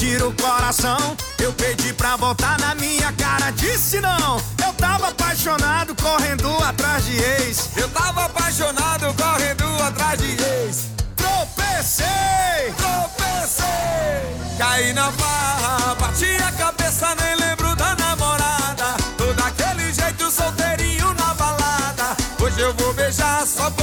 partir 0.00 0.22
o 0.22 0.32
coração. 0.32 1.16
Eu 1.38 1.52
pedi 1.52 1.92
pra 1.92 2.16
voltar 2.16 2.58
na 2.58 2.74
minha 2.74 3.12
cara, 3.12 3.50
disse 3.50 4.00
não. 4.00 4.40
Eu 4.64 4.72
tava 4.72 5.08
apaixonado 5.08 5.94
correndo 5.94 6.48
atrás 6.64 7.04
de 7.04 7.18
ex. 7.18 7.68
Eu 7.76 7.88
tava 7.90 8.24
apaixonado 8.24 9.14
correndo 9.14 9.64
atrás 9.82 10.18
de 10.18 10.30
ex. 10.42 10.86
Tropecei, 11.16 12.72
tropecei. 12.78 14.56
Caí 14.56 14.92
na 14.94 15.10
barra, 15.10 15.94
bati 15.96 16.34
a 16.48 16.52
cabeça, 16.52 17.14
nem 17.16 17.36
lembro 17.36 17.76
da 17.76 17.94
namorada. 17.96 18.96
Todo 19.18 19.38
aquele 19.40 19.92
jeito 19.92 20.30
solteirinho 20.30 21.12
na 21.12 21.34
balada. 21.34 22.16
Hoje 22.42 22.60
eu 22.60 22.72
vou 22.74 22.94
beijar 22.94 23.46
sua 23.46 23.68
boca 23.68 23.79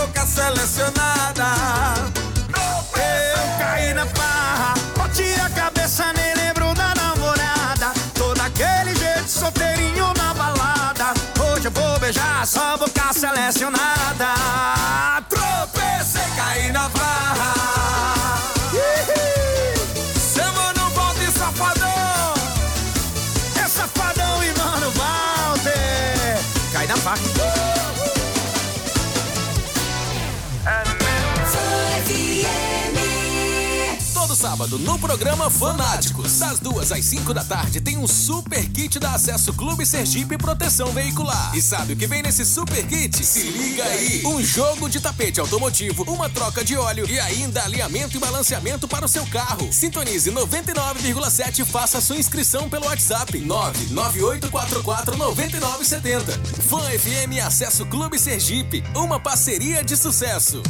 sábado 34.77 34.79
no 34.79 34.97
programa 34.99 35.49
Fanáticos, 35.49 36.39
das 36.39 36.59
duas 36.59 36.91
às 36.91 37.05
5 37.05 37.33
da 37.33 37.41
tarde, 37.43 37.81
tem 37.81 37.97
um 37.97 38.07
super 38.07 38.63
kit 38.69 38.99
da 38.99 39.13
Acesso 39.13 39.51
Clube 39.53 39.83
Sergipe 39.85 40.37
Proteção 40.37 40.91
Veicular. 40.91 41.55
E 41.55 41.61
sabe 41.61 41.93
o 41.93 41.95
que 41.95 42.07
vem 42.07 42.21
nesse 42.21 42.45
super 42.45 42.85
kit? 42.85 43.25
Se 43.25 43.43
liga 43.43 43.83
aí! 43.83 44.21
Um 44.25 44.43
jogo 44.43 44.89
de 44.89 44.99
tapete 44.99 45.39
automotivo, 45.39 46.03
uma 46.03 46.29
troca 46.29 46.61
de 46.63 46.77
óleo 46.77 47.09
e 47.09 47.19
ainda 47.19 47.63
alinhamento 47.63 48.17
e 48.17 48.19
balanceamento 48.19 48.87
para 48.87 49.05
o 49.05 49.09
seu 49.09 49.25
carro. 49.27 49.71
Sintonize 49.71 50.31
99,7 50.31 51.59
e 51.59 51.65
faça 51.65 52.01
sua 52.01 52.17
inscrição 52.17 52.69
pelo 52.69 52.85
WhatsApp 52.85 53.39
998449970. 53.39 56.37
Fã 56.67 56.81
FM 56.81 57.43
Acesso 57.45 57.85
Clube 57.85 58.17
Sergipe, 58.19 58.83
uma 58.95 59.19
parceria 59.19 59.83
de 59.83 59.97
sucesso. 59.97 60.61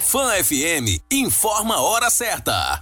Fã 0.00 0.32
FM, 0.42 1.00
informa 1.10 1.76
a 1.76 1.80
hora 1.80 2.08
certa. 2.10 2.80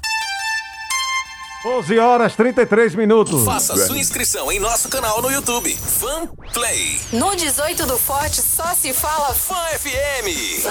12 1.63 1.99
horas 1.99 2.37
33 2.37 2.95
minutos. 2.95 3.45
Faça 3.45 3.77
sua 3.87 3.99
inscrição 3.99 4.53
em 4.53 4.61
nosso 4.61 4.89
canal 4.89 5.21
no 5.21 5.31
YouTube. 5.31 5.75
Fan 5.75 6.27
Play. 6.53 7.01
No 7.13 7.35
18 7.35 7.87
do 7.87 7.99
Forte 7.99 8.41
só 8.41 8.73
se 8.75 8.93
fala 8.93 9.35
Fã 9.35 9.57
FM. 9.79 10.63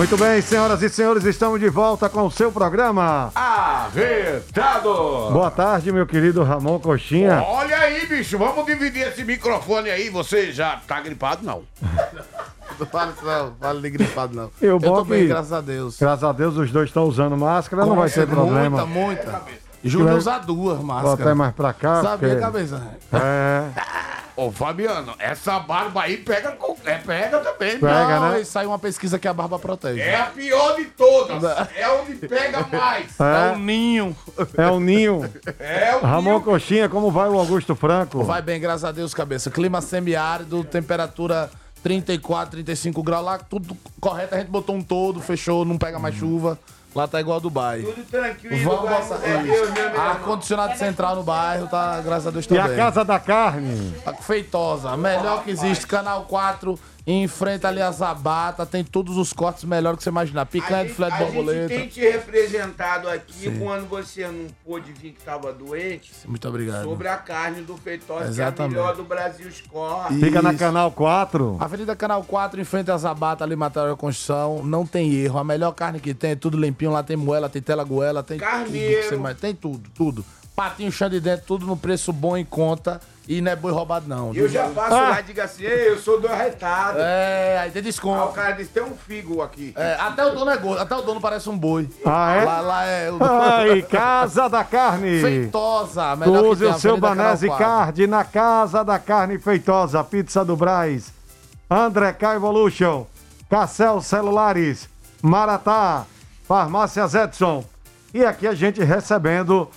Muito 0.01 0.17
bem, 0.17 0.41
senhoras 0.41 0.81
e 0.81 0.89
senhores, 0.89 1.23
estamos 1.25 1.59
de 1.59 1.69
volta 1.69 2.09
com 2.09 2.25
o 2.25 2.31
seu 2.31 2.51
programa. 2.51 3.31
Arretado! 3.35 5.29
Boa 5.31 5.51
tarde, 5.51 5.91
meu 5.91 6.07
querido 6.07 6.41
Ramon 6.41 6.79
Coxinha. 6.79 7.43
Olha 7.43 7.77
aí, 7.77 8.07
bicho, 8.07 8.35
vamos 8.35 8.65
dividir 8.65 9.07
esse 9.09 9.23
microfone 9.23 9.91
aí. 9.91 10.09
Você 10.09 10.51
já 10.51 10.81
tá 10.87 10.99
gripado, 11.01 11.45
não? 11.45 11.61
Não 12.79 12.87
fala 12.87 13.11
isso 13.15 13.23
não, 13.23 13.53
fala 13.59 13.79
de 13.79 13.89
gripado 13.91 14.35
não. 14.35 14.49
Eu, 14.59 14.79
tô 14.79 14.89
bom 14.89 15.03
bem, 15.03 15.21
que- 15.21 15.27
graças 15.27 15.53
a 15.53 15.61
Deus. 15.61 15.97
Graças 15.99 16.23
a 16.23 16.31
Deus, 16.31 16.57
os 16.57 16.71
dois 16.71 16.89
estão 16.89 17.03
usando 17.03 17.37
máscara, 17.37 17.85
não 17.85 17.95
vai 17.95 18.09
ter 18.09 18.25
Muita, 18.25 18.33
problema. 18.33 18.85
muita. 18.87 19.41
Júnior 19.83 20.17
usa 20.17 20.37
duas 20.39 20.79
máscaras. 20.79 21.21
até 21.21 21.33
mais 21.33 21.53
pra 21.53 21.73
cá. 21.73 22.01
Sabia, 22.01 22.29
porque- 22.29 22.41
cabeça? 22.41 22.81
É. 23.13 23.65
Ô, 24.33 24.49
Fabiano, 24.49 25.13
essa 25.19 25.59
barba 25.59 26.03
aí 26.03 26.17
pega, 26.17 26.57
é, 26.85 26.97
pega 26.97 27.39
também. 27.39 27.77
Pega, 27.77 28.19
não, 28.19 28.29
né? 28.29 28.37
aí 28.37 28.45
saiu 28.45 28.69
uma 28.69 28.79
pesquisa 28.79 29.19
que 29.19 29.27
a 29.27 29.33
barba 29.33 29.59
protege. 29.59 29.99
É 29.99 30.15
a 30.19 30.27
pior 30.27 30.77
de 30.77 30.85
todas. 30.85 31.43
É 31.75 31.89
onde 31.89 32.15
pega 32.15 32.65
mais. 32.71 33.19
É. 33.19 33.51
um 33.51 33.59
ninho. 33.59 34.15
É 34.57 34.67
o 34.67 34.79
ninho. 34.79 35.29
É 35.59 35.95
o 35.97 36.05
Ramon 36.05 36.39
Coxinha, 36.41 36.87
como 36.87 37.11
vai 37.11 37.29
o 37.29 37.37
Augusto 37.37 37.75
Franco? 37.75 38.23
Vai 38.23 38.41
bem, 38.41 38.59
graças 38.59 38.85
a 38.85 38.91
Deus, 38.91 39.13
cabeça. 39.13 39.51
Clima 39.51 39.81
semiárido, 39.81 40.63
temperatura 40.63 41.49
34, 41.83 42.51
35 42.51 43.03
graus 43.03 43.25
lá, 43.25 43.37
tudo 43.37 43.77
correto. 43.99 44.33
A 44.33 44.37
gente 44.39 44.49
botou 44.49 44.75
um 44.75 44.81
todo, 44.81 45.19
fechou, 45.19 45.65
não 45.65 45.77
pega 45.77 45.99
mais 45.99 46.15
chuva. 46.15 46.57
Lá 46.93 47.07
tá 47.07 47.21
igual 47.21 47.37
a 47.37 47.39
Dubai. 47.39 47.81
Tudo 47.83 48.03
tranquilo. 48.03 48.57
Vamos 48.69 49.11
a 49.11 49.17
meu 49.19 49.37
amigo. 49.37 49.99
Ar-condicionado 49.99 50.77
central 50.77 51.15
no 51.15 51.23
bairro, 51.23 51.67
tá, 51.67 52.01
graças 52.01 52.27
a 52.27 52.31
Deus, 52.31 52.45
E 52.45 52.49
também. 52.49 52.73
a 52.73 52.75
Casa 52.75 53.05
da 53.05 53.17
Carne? 53.19 53.91
Tá 54.03 54.13
feitosa, 54.13 54.89
a 54.89 54.97
melhor 54.97 55.43
que 55.43 55.51
existe, 55.51 55.87
Canal 55.87 56.25
4, 56.25 56.77
Em 57.05 57.27
frente 57.27 57.65
ali 57.65 57.81
a 57.81 57.91
Zabata, 57.91 58.63
tem 58.65 58.83
todos 58.83 59.17
os 59.17 59.33
cortes 59.33 59.63
melhores 59.63 59.97
que 59.97 60.03
você 60.03 60.09
imaginar. 60.11 60.45
Picanha 60.45 60.85
de 60.85 60.93
filé 60.93 61.07
de 61.07 61.13
A 61.13 61.17
gente 61.17 61.25
borboleta. 61.33 61.67
tem 61.67 61.87
te 61.87 61.99
representado 61.99 63.09
aqui 63.09 63.33
Sim. 63.33 63.59
quando 63.59 63.87
você 63.89 64.27
não 64.27 64.45
pôde 64.63 64.91
vir 64.93 65.13
que 65.13 65.23
tava 65.23 65.51
doente. 65.51 66.11
Muito 66.27 66.47
obrigado. 66.47 66.83
Sobre 66.83 67.07
a 67.07 67.17
carne 67.17 67.61
do 67.61 67.75
Feitosa, 67.75 68.27
Exatamente. 68.27 68.55
que 68.55 68.61
é 68.61 68.65
a 68.65 68.67
melhor 68.83 68.95
do 68.95 69.03
Brasil 69.03 69.51
Score. 69.51 70.13
Fica 70.19 70.41
na. 70.41 70.53
Canal 70.53 70.91
4. 70.91 71.57
Avenida 71.59 71.95
Canal 71.95 72.23
4, 72.23 72.61
em 72.61 72.63
frente 72.63 72.91
a 72.91 72.97
Zabata, 72.97 73.43
ali, 73.43 73.55
Material 73.55 73.97
Construção. 73.97 74.63
Não 74.63 74.85
tem 74.85 75.11
erro. 75.15 75.39
A 75.39 75.43
melhor 75.43 75.71
carne 75.71 75.99
que 75.99 76.13
tem, 76.13 76.31
é 76.31 76.35
tudo 76.35 76.55
limpinho. 76.55 76.91
Lá 76.91 77.01
tem 77.01 77.17
moela, 77.17 77.49
tem 77.49 77.61
tela 77.63 77.83
goela, 77.83 78.21
tem 78.21 78.37
tudo. 78.37 78.47
Carneiro. 78.47 79.01
que 79.01 79.09
você 79.09 79.15
mais- 79.17 79.37
Tem 79.39 79.55
tudo, 79.55 79.89
tudo. 79.95 80.23
Patinho, 80.55 80.91
chão 80.91 81.09
de 81.09 81.19
dentro, 81.19 81.45
tudo 81.47 81.65
no 81.65 81.75
preço 81.75 82.13
bom 82.13 82.37
em 82.37 82.45
conta. 82.45 83.01
E 83.31 83.39
não 83.39 83.51
é 83.51 83.55
boi 83.55 83.71
roubado, 83.71 84.07
não. 84.09 84.33
Eu 84.33 84.49
já 84.49 84.67
passo 84.67 84.93
Ah. 84.93 85.09
lá 85.11 85.19
e 85.21 85.23
digo 85.23 85.39
assim, 85.41 85.63
"Ei, 85.63 85.89
eu 85.89 85.97
sou 85.97 86.19
do 86.19 86.27
arretado. 86.27 86.97
É, 86.99 87.59
aí 87.59 87.71
tem 87.71 87.81
desconto. 87.81 88.21
Aí 88.21 88.27
o 88.27 88.31
cara 88.33 88.51
disse, 88.51 88.71
tem 88.71 88.83
um 88.83 88.93
figo 88.93 89.41
aqui. 89.41 89.73
É, 89.77 89.95
até 89.99 90.25
o 90.25 90.35
dono 90.35 90.51
é 90.51 90.57
gordo, 90.57 90.81
até 90.81 90.93
o 90.97 91.01
dono 91.01 91.21
parece 91.21 91.49
um 91.49 91.57
boi. 91.57 91.89
Ah, 92.05 92.35
é? 92.35 92.43
Lá, 92.43 92.59
lá 92.59 92.85
é 92.85 93.09
o 93.09 93.17
Ai, 93.23 93.81
Casa 93.83 94.49
da 94.49 94.65
Carne. 94.65 95.21
Feitosa, 95.21 96.13
melhor 96.17 96.41
que 96.41 96.47
Use 96.49 96.65
tem, 96.65 96.73
o 96.73 96.79
seu 96.79 96.97
Banese 96.97 97.47
4. 97.47 97.65
Card 97.65 98.07
na 98.07 98.23
Casa 98.25 98.83
da 98.83 98.99
Carne 98.99 99.39
Feitosa, 99.39 100.03
Pizza 100.03 100.43
do 100.43 100.57
Braz, 100.57 101.13
André 101.69 102.11
K 102.11 102.35
Evolution, 102.35 103.05
Cassel 103.49 104.01
Celulares, 104.01 104.89
Maratá, 105.21 106.05
Farmácias 106.45 107.15
Edson. 107.15 107.63
E 108.13 108.25
aqui 108.25 108.45
a 108.45 108.53
gente 108.53 108.83
recebendo 108.83 109.69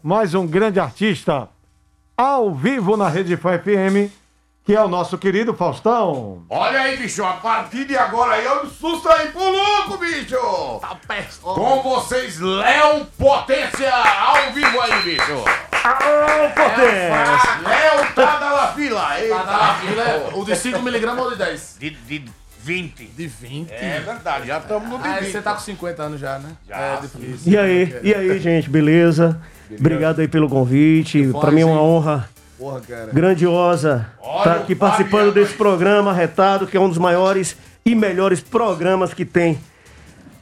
mais 0.00 0.32
um 0.32 0.46
grande 0.46 0.78
artista 0.78 1.48
ao 2.20 2.52
vivo 2.54 2.98
na 2.98 3.08
Rede 3.08 3.34
Fã 3.34 3.58
FM, 3.58 4.12
que 4.62 4.76
é 4.76 4.84
o 4.84 4.88
nosso 4.88 5.16
querido 5.16 5.54
Faustão. 5.54 6.44
Olha 6.50 6.80
aí, 6.80 6.98
bicho, 6.98 7.24
a 7.24 7.32
partir 7.32 7.86
de 7.86 7.96
agora 7.96 8.34
aí, 8.34 8.46
olha 8.46 8.64
o 8.64 8.70
susto 8.70 9.08
aí 9.08 9.28
pro 9.28 9.42
louco, 9.42 9.96
bicho! 9.96 10.36
Tá 10.82 10.98
Com 11.40 11.82
vocês, 11.82 12.38
Léo 12.38 13.06
Potência, 13.16 13.90
ao 13.94 14.52
vivo 14.52 14.80
aí, 14.82 15.02
bicho! 15.02 15.44
Alô, 15.82 16.50
Potência! 16.54 17.58
Léo 17.66 18.14
tá 18.14 18.36
da 18.36 18.52
la 18.52 18.72
fila! 18.74 19.00
Tá 19.00 19.42
da 19.42 19.56
la 19.56 19.74
fila, 19.76 20.02
é 20.02 20.30
o 20.34 20.44
de 20.44 20.52
5mg 20.52 21.18
ou 21.18 21.30
de 21.30 21.36
10? 21.36 21.76
De, 21.80 21.90
de 21.90 22.39
20. 22.64 23.04
De 23.16 23.26
20? 23.26 23.70
É 23.70 24.00
verdade, 24.04 24.46
já 24.48 24.58
estamos 24.58 24.88
no 24.88 24.98
de 24.98 25.08
Ah, 25.08 25.18
20. 25.20 25.30
você 25.32 25.40
tá 25.40 25.52
com 25.54 25.60
50 25.60 26.02
anos 26.02 26.20
já, 26.20 26.38
né? 26.38 26.50
Já, 26.68 26.76
É 26.76 26.98
difícil. 27.00 27.52
E 27.52 27.56
aí, 27.58 28.00
e 28.02 28.14
aí, 28.14 28.38
gente, 28.40 28.68
beleza? 28.68 29.40
Obrigado 29.78 30.20
aí 30.20 30.28
pelo 30.28 30.48
convite. 30.48 31.28
Pra 31.40 31.50
mim 31.50 31.60
é 31.60 31.64
uma 31.64 31.80
honra 31.82 32.28
Porra, 32.58 32.80
cara. 32.80 33.10
grandiosa 33.12 34.06
estar 34.38 34.56
aqui 34.56 34.74
participando 34.74 35.32
desse 35.32 35.54
programa 35.54 36.12
Retado, 36.12 36.66
que 36.66 36.76
é 36.76 36.80
um 36.80 36.88
dos 36.88 36.98
maiores 36.98 37.56
e 37.86 37.94
melhores 37.94 38.40
programas 38.40 39.14
que 39.14 39.24
tem 39.24 39.58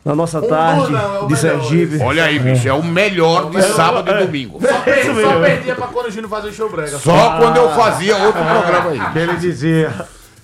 na 0.04 0.14
nossa 0.14 0.40
tarde 0.40 0.90
não, 0.90 0.98
é 0.98 1.18
de 1.26 1.34
melhor, 1.34 1.36
Sergipe. 1.36 2.02
Olha 2.02 2.24
aí, 2.24 2.38
bicho, 2.38 2.66
é 2.66 2.72
o 2.72 2.82
melhor 2.82 3.50
de 3.50 3.58
É, 3.58 3.62
sábado 3.62 4.10
é. 4.10 4.22
e 4.22 4.26
domingo. 4.26 4.58
Só, 4.66 4.80
perdi, 4.80 5.00
isso 5.00 5.20
só 5.20 5.28
mesmo. 5.28 5.40
perdia 5.44 5.74
pra 5.74 5.86
quando 5.88 6.06
o 6.06 6.10
Júnior 6.10 6.30
fazia 6.30 6.50
o 6.50 6.52
show 6.54 6.70
brega. 6.70 6.98
Só 6.98 7.36
quando 7.38 7.56
eu 7.58 7.70
fazia 7.74 8.16
outro 8.16 8.42
programa 8.42 8.90
aí. 8.90 9.12
Que 9.12 9.18
ele 9.18 9.36
dizia, 9.36 9.92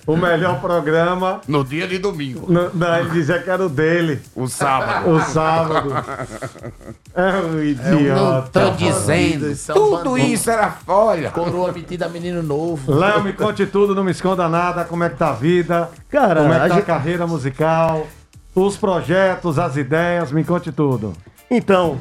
o 0.07 0.15
melhor 0.15 0.59
programa... 0.61 1.41
No 1.47 1.63
dia 1.63 1.87
de 1.87 1.97
domingo. 1.97 2.51
No- 2.51 2.69
não, 2.73 2.97
ele 2.99 3.09
dizia 3.11 3.39
que 3.39 3.49
era 3.49 3.65
o 3.65 3.69
dele. 3.69 4.21
O 4.35 4.47
sábado. 4.47 5.09
O 5.11 5.19
sábado. 5.21 5.91
É 7.17 7.37
um 7.37 7.63
idiota. 7.63 8.59
Tô 8.59 8.71
dizendo. 8.71 9.55
Tudo 9.73 10.17
isso 10.17 10.51
era 10.51 10.69
folha. 10.69 11.31
Coroa 11.31 11.71
metida 11.71 12.09
menino 12.09 12.43
novo. 12.43 12.93
Léo, 12.93 13.23
me 13.23 13.31
conte 13.31 13.65
tudo, 13.65 13.95
não 13.95 14.03
me 14.03 14.11
esconda 14.11 14.49
nada, 14.49 14.83
como 14.83 15.01
é 15.05 15.09
que 15.09 15.15
tá 15.15 15.29
a 15.29 15.33
vida, 15.33 15.89
Cara, 16.09 16.41
como 16.41 16.53
é 16.53 16.59
que 16.59 16.67
tá 16.67 16.73
a 16.73 16.77
gente- 16.77 16.85
carreira 16.85 17.25
musical, 17.25 18.05
os 18.53 18.75
projetos, 18.75 19.57
as 19.57 19.77
ideias, 19.77 20.29
me 20.33 20.43
conte 20.43 20.73
tudo. 20.73 21.13
Então, 21.49 21.97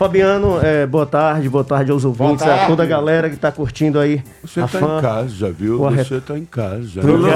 Fabiano, 0.00 0.58
é, 0.62 0.86
boa 0.86 1.04
tarde, 1.04 1.46
boa 1.50 1.62
tarde 1.62 1.92
aos 1.92 2.06
ouvintes, 2.06 2.42
tarde. 2.42 2.64
a 2.64 2.66
toda 2.68 2.84
a 2.84 2.86
galera 2.86 3.28
que 3.28 3.36
tá 3.36 3.52
curtindo 3.52 3.98
aí. 4.00 4.22
Você 4.40 4.62
tá 4.62 4.66
fã. 4.66 4.96
em 4.96 5.00
casa, 5.02 5.52
viu? 5.52 5.76
Você 5.78 6.18
tá 6.22 6.38
em 6.38 6.46
casa. 6.46 7.02
Lulu 7.02 7.26
né? 7.26 7.34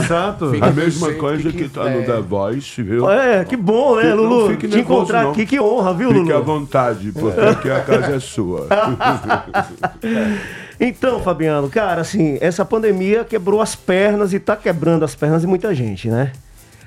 A 0.63 0.71
mesma 0.71 1.13
coisa 1.13 1.51
que 1.51 1.59
que 1.59 1.69
tá 1.69 1.85
no 1.91 2.01
quiser. 2.01 2.15
The 2.17 2.21
Voice, 2.23 2.83
viu? 2.83 3.11
É, 3.11 3.45
que 3.45 3.55
bom, 3.55 3.97
né, 3.97 4.05
Fique- 4.05 4.15
Lulu? 4.15 4.49
fique 4.49 4.67
Te 4.69 4.77
nervoso, 4.77 4.95
encontrar 4.95 5.23
não. 5.25 5.31
aqui, 5.33 5.45
que 5.45 5.61
honra, 5.61 5.93
viu, 5.93 6.09
Fique 6.09 6.21
Lulu? 6.21 6.37
à 6.37 6.41
vontade, 6.41 7.13
porque 7.13 7.39
aqui 7.39 7.71
a 7.71 7.81
casa 7.81 8.17
é 8.17 8.19
sua. 8.19 8.67
Então, 10.81 11.21
Fabiano, 11.21 11.69
cara, 11.69 12.01
assim, 12.01 12.39
essa 12.41 12.65
pandemia 12.65 13.25
quebrou 13.25 13.61
as 13.61 13.77
pernas 13.77 14.33
e 14.33 14.41
tá 14.41 14.57
quebrando 14.57 15.05
as 15.05 15.15
pernas 15.15 15.43
de 15.43 15.47
muita 15.47 15.75
gente, 15.75 16.09
né? 16.09 16.33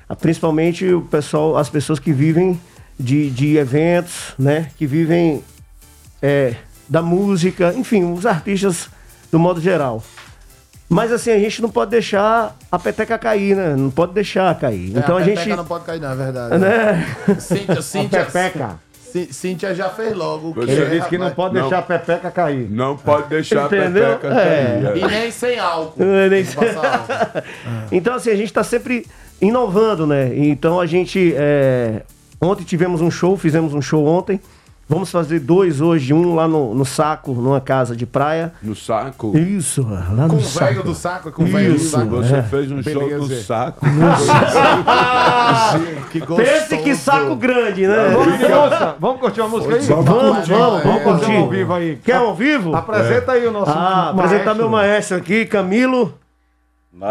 Ah, 0.08 0.16
Principalmente 0.16 0.92
o 0.92 1.02
pessoal, 1.02 1.56
as 1.56 1.70
pessoas 1.70 2.00
que 2.00 2.12
vivem 2.12 2.60
de, 2.98 3.30
de 3.30 3.56
eventos, 3.56 4.34
né? 4.36 4.70
Que 4.76 4.84
vivem 4.84 5.40
é, 6.22 6.54
da 6.88 7.02
música, 7.02 7.72
enfim, 7.76 8.12
os 8.12 8.24
artistas 8.26 8.88
do 9.30 9.38
modo 9.38 9.60
geral. 9.60 10.02
Mas 10.88 11.12
assim, 11.12 11.30
a 11.30 11.38
gente 11.38 11.60
não 11.60 11.68
pode 11.68 11.90
deixar 11.90 12.56
a 12.72 12.78
peteca 12.78 13.18
cair, 13.18 13.54
né? 13.54 13.74
Não 13.76 13.90
pode 13.90 14.14
deixar 14.14 14.54
cair. 14.58 14.96
É, 14.96 14.98
então 15.00 15.16
a, 15.18 15.20
pepeca 15.20 15.44
gente. 15.44 15.56
não 15.56 15.64
pode 15.66 15.84
cair, 15.84 16.00
não, 16.00 16.10
é 16.12 16.14
verdade. 16.16 16.58
Né? 16.58 17.06
Cíntia, 17.38 17.82
Cíntia. 17.82 18.24
Pepeca. 18.24 18.80
Cí- 19.12 19.28
Cíntia 19.32 19.74
já 19.74 19.90
fez 19.90 20.14
logo. 20.16 20.50
o 20.50 20.54
que 20.54 20.60
Ele 20.60 20.82
é, 20.82 20.84
disse 20.98 21.08
que 21.10 21.18
não 21.18 21.30
pode 21.30 21.54
Não. 21.54 21.60
deixar 21.62 21.78
a 21.78 21.82
pepeca 21.82 22.30
cair. 22.30 22.70
Não 22.70 22.96
pode 22.96 23.28
deixar 23.28 23.66
Entendeu? 23.66 24.12
a 24.12 24.16
pepeca 24.16 24.40
É. 24.40 24.82
cair. 24.82 24.96
E 24.96 25.06
nem 25.06 25.30
sem 25.30 25.58
álcool. 25.58 26.02
É, 26.02 26.28
nem- 26.30 26.44
passar 26.44 26.86
álcool. 27.08 27.42
Então, 27.92 28.14
assim, 28.14 28.30
a 28.30 28.36
gente 28.36 28.52
tá 28.52 28.64
sempre 28.64 29.06
inovando, 29.42 30.06
né? 30.06 30.30
Então 30.34 30.80
a 30.80 30.86
gente. 30.86 31.34
é, 31.36 32.02
Ontem 32.40 32.64
tivemos 32.64 33.00
um 33.02 33.10
show, 33.10 33.36
fizemos 33.36 33.74
um 33.74 33.82
show 33.82 34.06
ontem. 34.06 34.40
Vamos 34.90 35.10
fazer 35.10 35.38
dois 35.40 35.82
hoje, 35.82 36.14
um 36.14 36.34
lá 36.34 36.48
no, 36.48 36.74
no 36.74 36.82
saco, 36.86 37.34
numa 37.34 37.60
casa 37.60 37.94
de 37.94 38.06
praia. 38.06 38.54
No 38.62 38.74
saco? 38.74 39.36
Isso, 39.36 39.82
lá 39.82 40.22
no 40.26 40.30
Com 40.30 40.36
o 40.36 40.40
saco. 40.40 40.64
velho 40.66 40.82
do 40.82 40.94
saco, 40.94 41.30
com 41.30 41.42
o 41.42 41.46
velho 41.46 41.74
do 41.74 41.78
saco. 41.78 42.06
Você 42.08 42.36
é. 42.36 42.42
fez 42.42 42.72
um 42.72 42.82
show 42.82 43.02
no 43.02 43.08
Beleza. 43.28 43.44
saco. 43.44 43.84
que 46.10 46.20
gostoso. 46.20 46.42
Pense 46.50 46.78
que 46.78 46.94
saco 46.94 47.36
grande, 47.36 47.86
né? 47.86 48.08
Vamos? 48.14 48.38
Vamos 48.98 49.20
curtir 49.20 49.40
uma 49.42 49.48
música 49.50 49.74
aí? 49.74 49.80
Vamos, 49.82 50.04
vamos, 50.06 50.48
vamos, 50.48 50.82
Vamos 50.82 51.02
curtir. 51.02 51.36
ao 51.36 51.48
vivo 51.50 51.74
aí. 51.74 51.96
Quer 52.02 52.16
ao 52.16 52.34
vivo? 52.34 52.74
Apresenta 52.74 53.32
aí 53.32 53.46
o 53.46 53.52
nosso 53.52 53.70
Ah, 53.70 54.08
apresentar 54.10 54.54
meu 54.54 54.70
maestro 54.70 55.18
aqui, 55.18 55.44
Camilo. 55.44 56.14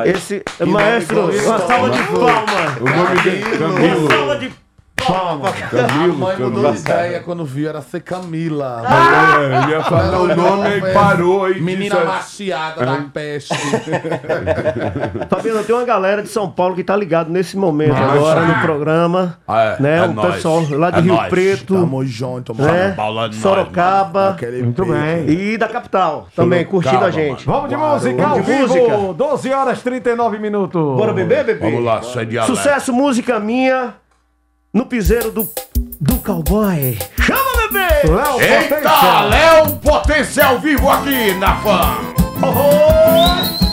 Esse 0.06 0.42
maestro, 0.66 1.26
uma 1.30 1.60
salva 1.60 1.92
de 1.92 2.02
palmas. 2.08 2.78
O 2.82 2.86
nome 2.86 3.22
dele 3.22 3.44
é 3.44 3.58
Uma 3.66 3.74
Camilo. 3.76 4.08
salva 4.12 4.36
de 4.38 4.48
palmas. 4.50 4.67
A 5.14 5.70
Camilo, 5.88 6.14
mãe 6.18 6.38
mudou 6.38 6.72
de 6.72 6.80
ideia 6.80 7.20
quando 7.22 7.46
viu, 7.46 7.70
era 7.70 7.82
ser 7.82 8.02
Camila. 8.02 8.84
É, 8.88 9.64
ele 9.64 9.72
ia 9.72 9.84
falar 9.84 10.20
o 10.20 10.28
nome 10.36 10.70
e 10.78 10.94
parou 10.94 11.50
e 11.52 11.62
Menina 11.62 11.96
disse- 11.96 12.08
maciada 12.08 12.86
da 12.86 12.98
peste. 13.14 13.54
Fabiano, 15.30 15.64
tem 15.64 15.76
uma 15.76 15.86
galera 15.86 16.22
de 16.22 16.30
São 16.30 16.50
Paulo 16.50 16.76
que 16.76 16.84
tá 16.84 16.96
ligado 16.96 17.30
nesse 17.30 17.58
momento 17.58 17.94
Mas- 17.94 18.12
agora 18.16 18.42
no 18.46 18.62
programa. 18.62 19.38
Ah, 19.48 19.62
é, 19.78 19.82
né? 19.82 19.98
é 19.98 20.04
o 20.04 20.14
nóis. 20.14 20.36
pessoal 20.36 20.64
lá 20.72 20.92
de 20.92 21.00
É 21.00 21.02
Rio 21.02 21.14
nóis. 21.16 21.30
Preto. 21.30 21.74
Tamo 21.76 22.06
junto, 22.06 22.56
mano. 22.56 22.72
né? 22.72 22.94
Paulo 22.96 23.26
é 23.26 23.32
Sorocaba. 23.32 24.38
Muito 24.64 24.86
bem. 24.86 25.30
E 25.30 25.58
da 25.58 25.68
capital 25.68 26.28
também, 26.36 26.66
curtindo 26.66 27.04
a 27.06 27.12
gente. 27.12 27.46
Vamos 27.46 27.70
de 27.70 27.76
música 27.78 28.28
ao 28.28 28.42
vivo. 28.42 28.68
música. 28.68 29.14
12 29.14 29.54
horas 29.54 29.82
39 29.82 30.40
minutos. 30.40 30.82
Bora 30.98 31.14
beber, 31.14 31.44
bebê? 31.46 31.60
Vamos 31.70 31.84
lá, 31.84 32.02
sai 32.02 32.26
de. 32.26 32.42
Sucesso, 32.44 32.94
música 32.94 33.40
minha, 33.40 33.94
no 34.78 34.86
piseiro 34.86 35.32
do, 35.32 35.50
do 36.00 36.20
cowboy. 36.20 36.98
Chama, 37.20 37.68
bebê! 37.68 38.08
Léo 38.08 38.40
Eita, 38.40 38.76
Potência. 38.76 39.22
Léo 39.22 39.76
Potência 39.78 40.46
ao 40.46 40.60
vivo 40.60 40.88
aqui 40.88 41.34
na 41.34 41.56
fã. 41.58 41.98
Oh! 42.44 43.58
Chama 43.58 43.67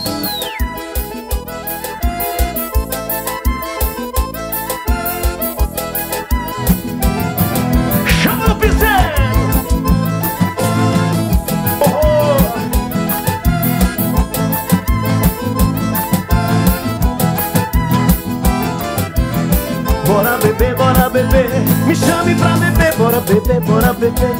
Bora 20.14 20.38
beber, 20.38 20.76
bora 20.76 21.10
beber, 21.10 21.50
me 21.88 21.96
chame 21.96 22.36
pra 22.36 22.50
beber, 22.50 22.94
bora 22.96 23.20
beber, 23.20 23.60
bora 23.62 23.92
beber. 23.92 24.36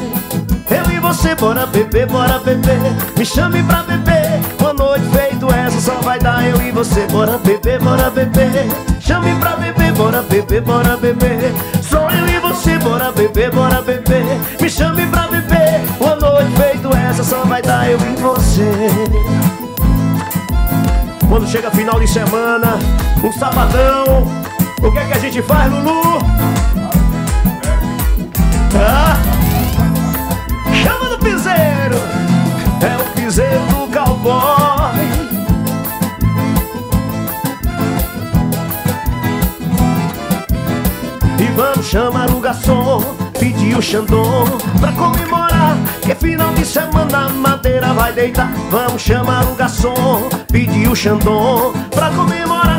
Eu 0.71 0.89
e 0.89 0.99
você, 1.01 1.35
bora 1.35 1.65
beber, 1.65 2.07
bora 2.07 2.39
beber, 2.39 2.79
me 3.17 3.25
chame 3.25 3.61
pra 3.61 3.83
beber. 3.83 4.39
Uma 4.57 4.71
noite 4.71 5.05
feito 5.09 5.53
essa 5.53 5.81
só 5.81 5.95
vai 5.95 6.17
dar 6.17 6.47
eu 6.47 6.61
e 6.61 6.71
você, 6.71 7.05
bora 7.07 7.37
beber, 7.39 7.81
bora 7.81 8.09
beber. 8.09 8.69
Chame 9.01 9.35
pra 9.35 9.57
beber, 9.57 9.91
bora 9.91 10.21
beber, 10.21 10.61
bora 10.61 10.95
beber. 10.95 11.53
Só 11.83 12.09
eu 12.09 12.25
e 12.25 12.39
você, 12.39 12.77
bora 12.77 13.11
beber, 13.11 13.51
bora 13.51 13.81
beber. 13.81 14.23
Me 14.61 14.69
chame 14.69 15.05
pra 15.07 15.27
beber. 15.27 15.81
Uma 15.99 16.15
noite 16.15 16.51
feito 16.55 16.95
essa 16.95 17.21
só 17.21 17.43
vai 17.43 17.61
dar 17.61 17.91
eu 17.91 17.99
e 17.99 18.15
você. 18.21 18.71
Quando 21.27 21.45
chega 21.45 21.69
final 21.69 21.99
de 21.99 22.07
semana, 22.07 22.79
um 23.21 23.31
sabadão, 23.33 24.31
o 24.85 24.91
que 24.91 24.99
é 24.99 25.05
que 25.05 25.13
a 25.13 25.19
gente 25.19 25.41
faz, 25.41 25.71
Lulu? 25.71 26.19
Ah, 28.75 29.17
chama 30.73 31.09
do 31.09 31.17
piseiro, 31.17 31.97
é 32.81 33.01
o 33.01 33.05
piseiro 33.15 33.61
do 33.67 33.87
cowboy. 33.91 34.45
E 41.39 41.45
vamos 41.55 41.85
chamar 41.87 42.29
o 42.29 42.39
garçom, 42.39 43.01
pedir 43.39 43.77
o 43.77 43.81
Xandão 43.81 44.45
Pra 44.79 44.91
comemorar 44.93 45.75
que 46.01 46.11
é 46.11 46.15
final 46.15 46.53
de 46.53 46.63
semana 46.63 47.25
a 47.25 47.29
madeira 47.29 47.91
vai 47.93 48.13
deitar 48.13 48.51
Vamos 48.69 49.01
chamar 49.01 49.43
o 49.45 49.55
garçom, 49.55 50.29
pedir 50.51 50.87
o 50.87 50.95
Xandão 50.95 51.73
Pra 51.89 52.11
comemorar, 52.11 52.74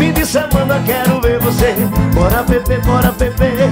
fim 0.00 0.12
de 0.12 0.24
semana, 0.24 0.82
quero 0.86 1.20
ver 1.20 1.38
você. 1.40 1.74
Bora 2.14 2.42
beber, 2.42 2.80
bora 2.80 3.12
beber 3.12 3.70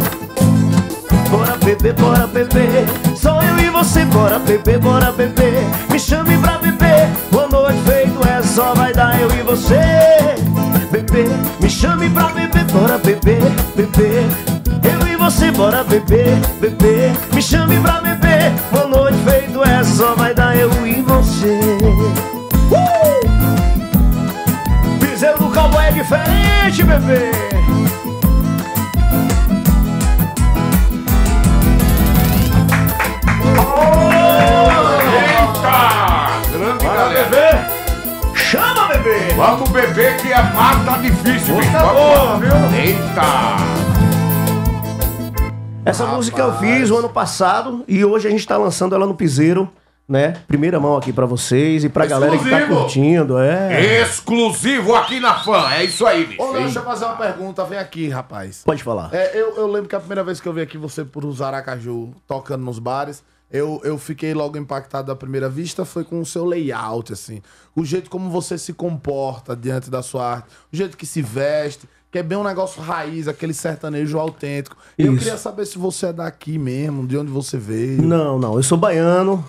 Bora 1.31 1.57
beber, 1.57 1.95
bora 1.95 2.27
beber 2.27 2.87
Só 3.17 3.41
eu 3.43 3.59
e 3.59 3.71
você, 3.71 4.05
bora 4.05 4.39
beber, 4.39 4.79
bora 4.79 5.11
beber 5.13 5.65
Me 5.91 5.99
chame 5.99 6.37
pra 6.37 6.59
beber. 6.59 7.09
Boa 7.31 7.49
noite 7.49 7.79
feito 7.87 8.29
é 8.29 8.43
só 8.43 8.75
vai 8.75 8.93
dar 8.93 9.19
eu 9.19 9.31
e 9.31 9.43
você. 9.43 9.81
Beber, 10.91 11.29
me 11.61 11.71
chame 11.71 12.11
pra 12.11 12.29
beber. 12.29 12.65
Bora 12.65 12.99
beber, 12.99 13.41
beber 13.75 14.27
Eu 14.85 15.09
e 15.09 15.17
você, 15.17 15.51
bora 15.51 15.83
beber, 15.85 16.37
beber 16.61 17.13
Me 17.33 17.41
chame 17.41 17.79
pra 17.81 18.01
beber. 18.01 18.53
Boa 18.71 18.87
noite 18.87 19.19
feito 19.25 19.63
é 19.63 19.83
só 19.83 20.15
vai 20.15 20.35
dar 20.35 20.57
eu 20.57 20.71
e 20.87 21.01
você 21.03 22.08
diferente, 26.71 26.83
bebê 26.85 27.31
Eita! 35.49 35.79
Grande 36.53 36.85
galera. 36.85 37.69
Chama, 38.35 38.89
bebê! 38.89 39.35
Vamos 39.37 39.69
beber 39.71 40.17
que 40.19 40.33
a 40.33 40.43
mar 40.43 40.85
tá 40.85 40.99
difícil, 40.99 41.57
bicho. 41.57 41.71
Vamos 41.71 41.93
boa, 41.93 42.39
viu? 42.39 42.51
Eita! 42.79 43.57
Essa 45.85 46.07
música 46.07 46.43
eu 46.43 46.59
fiz 46.59 46.91
o 46.91 46.99
ano 46.99 47.09
passado 47.09 47.85
e 47.89 48.05
hoje 48.05 48.29
a 48.29 48.31
gente 48.31 48.47
tá 48.47 48.59
lançando 48.59 48.95
ela 48.95 49.07
no 49.07 49.15
Piseiro, 49.15 49.71
né? 50.09 50.33
Primeira 50.49 50.81
mão 50.81 50.97
aqui 50.97 51.13
pra 51.13 51.27
vocês 51.27 51.85
e 51.85 51.89
pra 51.89 52.07
galera 52.07 52.39
que 52.39 52.49
tá 52.49 52.61
Exclusivo. 52.61 52.81
curtindo, 52.81 53.39
é. 53.39 54.01
Exclusivo 54.03 54.95
aqui 54.95 55.21
na 55.21 55.35
fã. 55.41 55.71
É 55.73 55.85
isso 55.85 56.07
aí, 56.07 56.25
bicho. 56.25 56.43
Ô, 56.43 56.53
Léo, 56.53 56.63
deixa 56.63 56.79
eu 56.79 56.85
fazer 56.85 57.05
uma 57.05 57.17
pergunta. 57.17 57.65
Vem 57.65 57.79
aqui, 57.79 58.09
rapaz. 58.09 58.63
Pode 58.65 58.83
falar. 58.83 59.11
É, 59.13 59.39
eu, 59.39 59.57
eu 59.57 59.67
lembro 59.67 59.89
que 59.89 59.95
a 59.95 60.01
primeira 60.01 60.25
vez 60.25 60.41
que 60.41 60.49
eu 60.49 60.53
vi 60.53 60.63
aqui 60.63 60.79
você 60.79 61.05
por 61.05 61.25
usar 61.27 61.49
Aracaju 61.49 62.15
tocando 62.27 62.65
nos 62.65 62.79
bares, 62.79 63.23
eu, 63.51 63.81
eu 63.85 63.99
fiquei 63.99 64.33
logo 64.33 64.57
impactado 64.57 65.13
à 65.13 65.17
primeira 65.17 65.49
vista, 65.49 65.85
foi 65.85 66.05
com 66.05 66.21
o 66.21 66.27
seu 66.27 66.45
layout, 66.45 67.13
assim. 67.13 67.43
O 67.77 67.85
jeito 67.85 68.09
como 68.09 68.31
você 68.31 68.57
se 68.57 68.73
comporta 68.73 69.55
diante 69.55 69.91
da 69.91 70.03
sua 70.03 70.27
arte, 70.37 70.49
o 70.73 70.77
jeito 70.77 70.97
que 70.97 71.05
se 71.07 71.21
veste, 71.21 71.89
que 72.11 72.19
é 72.19 72.23
bem 72.23 72.39
um 72.39 72.45
negócio 72.45 72.81
raiz, 72.81 73.29
aquele 73.29 73.53
sertanejo 73.53 74.19
autêntico. 74.19 74.77
E 74.99 75.05
eu 75.05 75.13
Isso. 75.15 75.25
queria 75.25 75.37
saber 75.39 75.67
se 75.67 75.77
você 75.79 76.07
é 76.07 76.13
daqui 76.13 76.57
mesmo, 76.59 77.07
de 77.07 77.17
onde 77.19 77.31
você 77.31 77.59
veio. 77.59 78.01
Não, 78.03 78.39
não, 78.39 78.57
eu 78.57 78.63
sou 78.63 78.79
baiano, 78.79 79.45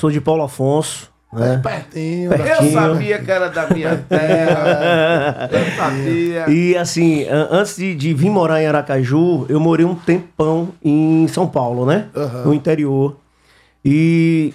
sou 0.00 0.10
de 0.10 0.20
Paulo 0.20 0.42
Afonso, 0.42 1.08
né? 1.32 1.60
Pertinho. 1.62 2.30
Pertinho. 2.30 2.68
Eu 2.68 2.72
sabia 2.72 3.18
que 3.22 3.30
era 3.30 3.48
da 3.48 3.70
minha 3.70 3.96
terra. 4.08 5.48
Eu 5.52 5.76
sabia. 5.76 6.50
E 6.50 6.76
assim, 6.76 7.24
an- 7.28 7.48
antes 7.52 7.76
de, 7.76 7.94
de 7.94 8.12
vir 8.12 8.30
morar 8.30 8.60
em 8.60 8.66
Aracaju, 8.66 9.46
eu 9.48 9.60
morei 9.60 9.86
um 9.86 9.94
tempão 9.94 10.70
em 10.82 11.28
São 11.28 11.46
Paulo, 11.46 11.86
né? 11.86 12.08
Aham. 12.16 12.46
No 12.46 12.54
interior. 12.54 13.16
E, 13.84 14.52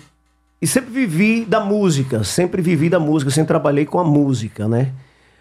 e 0.62 0.68
sempre 0.68 0.91
vivi 0.91 1.45
da 1.45 1.60
música, 1.62 2.24
sempre 2.26 2.62
vivi 2.62 2.89
da 2.89 2.99
música, 2.99 3.32
sempre 3.32 3.47
trabalhei 3.47 3.86
com 3.86 3.97
a 3.99 4.03
música, 4.03 4.68
né? 4.68 4.91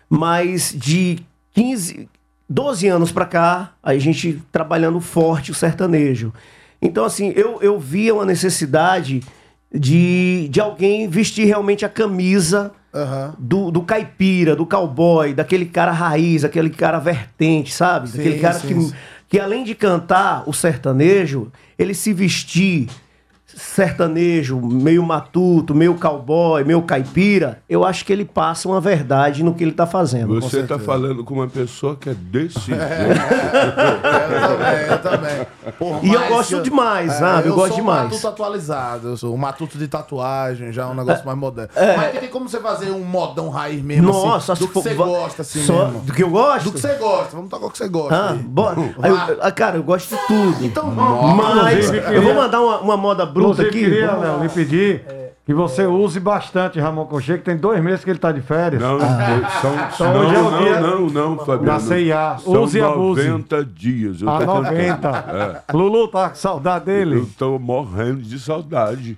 Mas 0.09 0.73
de 0.77 1.19
15, 1.55 2.09
12 2.49 2.89
anos 2.89 3.11
pra 3.11 3.25
cá, 3.25 3.73
a 3.83 3.97
gente 3.97 4.43
trabalhando 4.53 5.01
forte 5.01 5.51
o 5.51 5.55
sertanejo. 5.55 6.33
Então, 6.83 7.05
assim, 7.05 7.33
eu, 7.35 7.59
eu 7.63 7.79
via 7.81 8.15
uma 8.15 8.27
necessidade 8.27 9.23
de, 9.73 10.49
de 10.51 10.61
alguém 10.61 11.09
vestir 11.09 11.47
realmente 11.47 11.85
a 11.85 11.89
camisa 11.89 12.73
do, 13.39 13.71
do 13.71 13.83
caipira, 13.83 14.55
do 14.55 14.65
cowboy, 14.65 15.35
daquele 15.35 15.67
cara 15.67 15.91
raiz, 15.91 16.45
aquele 16.45 16.71
cara 16.71 16.99
vertente, 16.99 17.73
sabe? 17.73 18.09
Sim, 18.09 18.19
Daquele 18.19 18.39
cara 18.39 18.55
sim, 18.55 18.69
que, 18.69 18.75
sim. 18.75 18.93
que 19.29 19.41
além 19.41 19.65
de 19.65 19.75
cantar 19.75 20.45
o 20.47 20.53
sertanejo, 20.53 21.51
ele 21.79 21.95
se 21.95 22.13
vestir 22.13 22.89
sertanejo, 23.57 24.61
meio 24.61 25.03
matuto, 25.03 25.75
meio 25.75 25.95
cowboy, 25.95 26.65
meio 26.65 26.83
caipira, 26.83 27.61
eu 27.69 27.85
acho 27.85 28.05
que 28.05 28.13
ele 28.13 28.25
passa 28.25 28.69
uma 28.69 28.81
verdade 28.81 29.43
no 29.43 29.55
que 29.55 29.63
ele 29.65 29.73
tá 29.73 29.87
fazendo. 29.87 30.41
Você 30.41 30.63
tá 30.63 30.79
falando 30.79 31.25
com 31.25 31.35
uma 31.35 31.49
pessoa 31.49 31.97
que 31.97 32.11
é 32.11 32.15
desse 32.15 32.61
jeito. 32.67 32.83
Eu 34.91 34.99
também. 34.99 35.47
Por 35.79 36.05
E 36.05 36.13
eu 36.13 36.27
gosto 36.29 36.57
que 36.57 36.63
demais, 36.63 37.13
sabe? 37.15 37.49
Eu 37.49 37.55
gosto 37.55 37.69
sou 37.69 37.77
demais. 37.77 38.01
um 38.01 38.05
matuto 38.05 38.29
atualizado. 38.29 39.09
Eu 39.09 39.17
sou 39.17 39.35
um 39.35 39.37
matuto 39.37 39.79
de 39.79 39.89
tatuagem, 39.89 40.73
já 40.73 40.83
é 40.83 40.87
um 40.87 40.95
negócio 40.95 41.25
mais 41.25 41.39
moderno. 41.39 41.71
é. 41.75 41.97
Mas 41.97 42.19
tem 42.19 42.29
como 42.29 42.49
você 42.49 42.61
fazer 42.61 42.91
um 42.91 43.01
modão 43.05 43.49
raiz 43.49 43.83
mesmo, 43.83 44.09
Nossa, 44.13 44.53
assim, 44.53 44.63
do 44.65 44.69
que 44.69 44.75
você 44.75 44.95
va- 44.95 45.05
gosta, 45.05 45.43
assim 45.43 45.63
só- 45.65 45.87
mesmo. 45.87 46.01
do 46.01 46.13
que 46.13 46.23
eu 46.23 46.31
gosto? 46.31 46.65
Do 46.65 46.73
que 46.73 46.81
você 46.81 46.95
gosta. 46.95 47.37
Vamos 47.37 47.51
tocar 47.51 47.67
o 47.67 47.71
que 47.71 47.79
você 47.79 47.89
gosta. 47.89 48.15
Ah, 48.15 48.31
aí. 48.33 48.39
bora. 48.39 48.81
Aí 49.03 49.11
eu- 49.11 49.39
ah, 49.41 49.51
cara, 49.53 49.77
eu 49.77 49.83
gosto 49.83 50.15
de 50.15 50.21
tudo. 50.27 50.65
Então, 50.65 50.91
Mas 50.91 51.75
Inclusive, 51.87 52.15
eu 52.15 52.23
vou 52.23 52.35
mandar 52.35 52.61
uma, 52.61 52.79
uma 52.81 52.97
moda 52.97 53.25
bruta 53.27 53.44
Inclusive, 53.51 53.69
aqui. 53.69 53.79
queria. 53.81 54.13
Léo, 54.17 54.43
lhe 54.43 54.49
pedir 54.49 55.03
que 55.47 55.53
você 55.53 55.85
use 55.87 56.19
bastante 56.19 56.81
Ramon 56.81 57.05
Cochê, 57.05 57.37
que 57.37 57.45
tem 57.45 57.57
dois 57.57 57.83
meses 57.83 58.03
que 58.03 58.11
ele 58.11 58.19
tá 58.19 58.33
de 58.33 58.41
férias. 58.41 58.81
Não, 58.81 58.99
são, 58.99 59.75
Então, 60.09 60.21
hoje 60.23 60.35
é 60.35 60.39
não, 60.43 60.59
dia 60.59 60.81
não, 60.81 61.01
não, 61.01 61.11
não, 61.11 61.39
Fabiano. 61.45 61.65
da 61.65 61.79
CIA. 61.81 62.37
São 62.39 62.63
Use 62.63 62.79
e 62.79 62.83
abuse. 62.83 63.29
90 63.29 63.65
dias. 63.65 64.23
Eu 64.23 64.31
Ah, 64.31 64.39
tô 64.39 64.47
90. 64.47 65.63
É. 65.71 65.73
Lulu 65.77 66.09
tá 66.09 66.31
com 66.31 66.35
saudade 66.37 66.87
dele. 66.87 67.17
Eu 67.19 67.29
tô 67.39 67.59
morrendo 67.59 68.23
de 68.23 68.39
saudade. 68.41 69.17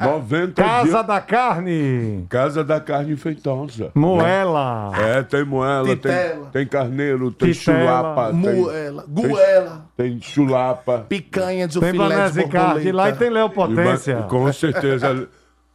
90 0.00 0.62
Casa 0.62 0.82
dias. 0.90 1.06
da 1.06 1.20
Carne. 1.20 2.26
Casa 2.28 2.64
da 2.64 2.80
Carne 2.80 3.16
Feitosa. 3.16 3.90
Moela. 3.94 4.90
É, 4.98 5.22
tem 5.22 5.44
moela, 5.44 5.84
tem, 5.86 5.96
Titela. 5.96 6.46
tem 6.52 6.66
carneiro, 6.66 7.30
tem 7.30 7.52
Titela. 7.52 7.78
chulapa. 7.78 8.26
tem- 8.30 8.36
Moela, 8.60 9.04
tem- 9.14 9.28
goela, 9.28 9.82
Tem 9.96 10.20
chulapa. 10.20 10.98
picanha 11.08 11.68
de 11.68 11.78
Tem 11.78 11.92
Vanessa 11.92 12.40
borboleta. 12.42 12.92
lá 12.96 13.08
e 13.08 13.12
tem 13.12 13.30
Léo 13.30 13.46
E 13.46 13.50
Potência. 13.50 14.16
vai- 14.20 14.28
Com 14.28 14.52
certeza. 14.52 15.28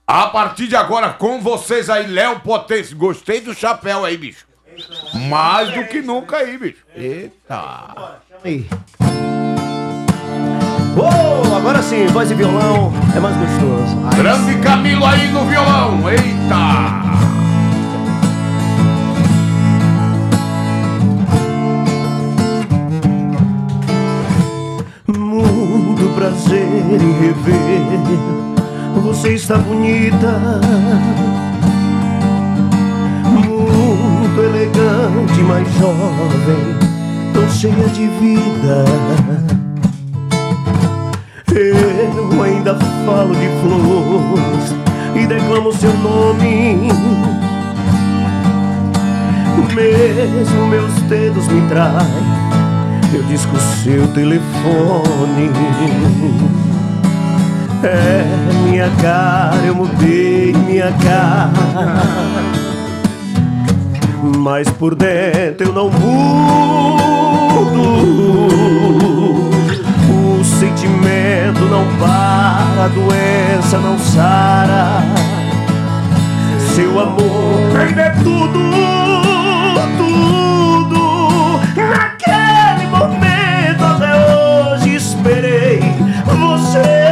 A 0.07 0.27
partir 0.27 0.67
de 0.67 0.75
agora, 0.75 1.13
com 1.13 1.41
vocês 1.41 1.89
aí, 1.89 2.05
Léo 2.05 2.39
Potência. 2.41 2.95
Gostei 2.95 3.41
do 3.41 3.55
chapéu 3.55 4.05
aí, 4.05 4.15
bicho. 4.15 4.45
Mais 5.27 5.73
do 5.73 5.83
que 5.85 5.99
nunca 6.01 6.37
aí, 6.37 6.57
bicho. 6.59 6.85
Eita. 6.95 8.19
Aí. 8.43 8.67
Uou, 10.95 11.57
agora 11.57 11.81
sim, 11.81 12.05
voz 12.07 12.29
e 12.29 12.35
violão 12.35 12.93
é 13.15 13.19
mais 13.19 13.35
gostoso. 13.35 13.95
Grande 14.15 14.61
Camilo 14.61 15.05
aí 15.05 15.27
no 15.31 15.43
violão. 15.45 16.07
Eita. 16.07 17.03
Muito 25.07 26.13
prazer 26.15 26.61
em 26.61 27.11
rever. 27.19 28.54
Você 29.03 29.33
está 29.33 29.57
bonita, 29.57 30.39
muito 33.31 34.41
elegante, 34.41 35.39
mais 35.41 35.67
jovem, 35.75 36.75
tão 37.33 37.49
cheia 37.49 37.87
de 37.89 38.07
vida. 38.07 38.85
Eu 41.53 42.43
ainda 42.43 42.75
falo 43.05 43.33
de 43.35 43.47
flores 43.61 44.75
e 45.15 45.25
declamo 45.25 45.71
seu 45.73 45.93
nome. 45.97 46.89
Mesmo 49.73 50.67
meus 50.67 50.93
dedos 51.09 51.47
me 51.49 51.67
traem 51.67 52.55
eu 53.15 53.23
disco 53.23 53.55
seu 53.83 54.07
telefone. 54.09 55.49
É 57.83 58.54
minha 58.75 58.91
cara, 59.01 59.55
eu 59.65 59.73
mudei 59.73 60.51
minha 60.51 60.91
cara. 60.91 61.49
Mas 64.37 64.69
por 64.69 64.93
dentro 64.95 65.67
eu 65.67 65.71
não 65.71 65.89
mudo. 65.89 67.05
O 70.11 70.43
sentimento 70.43 71.61
não 71.71 71.85
para, 71.97 72.83
a 72.83 72.89
doença 72.89 73.77
não 73.77 73.97
sara. 73.97 75.01
Seu 76.75 76.99
amor 76.99 77.71
perder 77.71 78.13
tudo, 78.23 78.59
tudo. 79.97 81.61
Naquele 81.77 82.87
momento 82.87 83.85
até 83.85 84.15
hoje 84.33 84.95
esperei 84.95 85.79
você. 86.25 87.04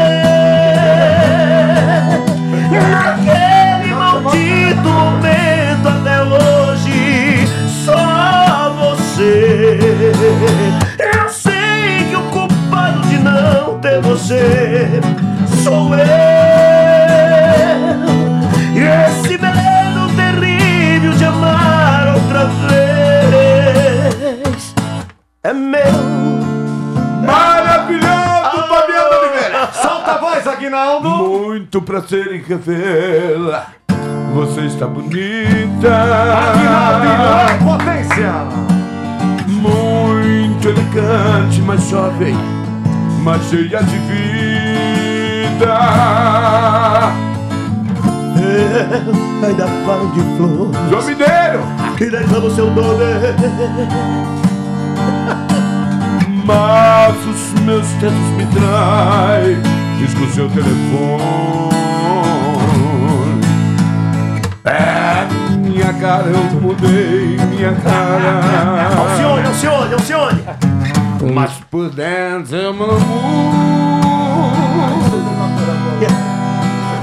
Você 14.01 15.01
sou 15.63 15.93
eu. 15.93 16.03
E 18.73 18.79
esse 18.79 19.37
medo 19.37 20.09
terrível 20.15 21.13
de 21.13 21.25
amar 21.25 22.15
outra 22.15 22.45
vez 22.67 23.53
é 25.43 25.53
meu. 25.53 25.93
Maravilhoso, 27.25 28.67
Fabiano 28.67 29.19
Oliveira! 29.21 29.69
Solta 29.73 30.11
a 30.11 30.17
voz, 30.17 30.47
Aguinaldo! 30.47 31.09
Muito 31.09 31.81
prazer 31.81 32.33
em 32.33 32.41
revê-la. 32.41 33.67
Você 34.33 34.61
está 34.61 34.87
bonita. 34.87 35.93
Aguinaldo, 36.49 37.63
potência! 37.63 38.33
Muito 39.47 40.67
elegante, 40.67 41.61
mas 41.61 41.87
jovem, 41.89 42.35
mas 43.23 43.41
cheia 43.49 43.81
de 43.81 43.97
vida. 43.99 45.73
Eu 48.35 49.47
ainda 49.47 49.67
falo 49.85 50.11
de 50.11 50.19
flor. 50.35 50.71
João 50.89 51.03
Mineiro! 51.03 51.61
E 52.01 52.09
deixamos 52.09 52.53
seu 52.53 52.69
nome. 52.69 53.05
Mas 56.45 57.15
os 57.25 57.61
meus 57.61 57.87
dedos 57.93 58.19
me 58.35 58.45
traem. 58.47 59.61
Diz 59.97 60.13
que 60.13 60.23
o 60.23 60.33
seu 60.33 60.49
telefone 60.49 61.71
é 64.65 65.25
minha 65.57 65.93
cara, 65.93 66.27
eu 66.27 66.61
mudei 66.61 67.37
minha 67.49 67.73
cara. 67.75 68.41
Alcione, 68.97 69.47
Alcione, 69.47 69.93
Alcione. 69.93 70.92
Mas 71.31 71.51
por 71.71 71.89
dentro 71.89 72.57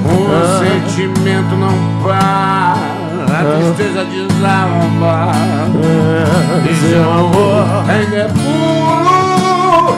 O 0.04 0.28
sentimento 0.58 1.56
não 1.56 1.72
para, 2.02 2.74
a 3.38 3.44
tristeza 3.56 4.04
desaba. 4.04 5.32
E 6.68 6.74
seu 6.74 7.02
amor. 7.02 7.64
ainda 7.88 8.16
é 8.16 8.28
puro, 8.28 9.96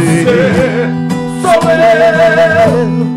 você 0.00 0.88
sou 1.42 1.70
eu. 1.70 3.14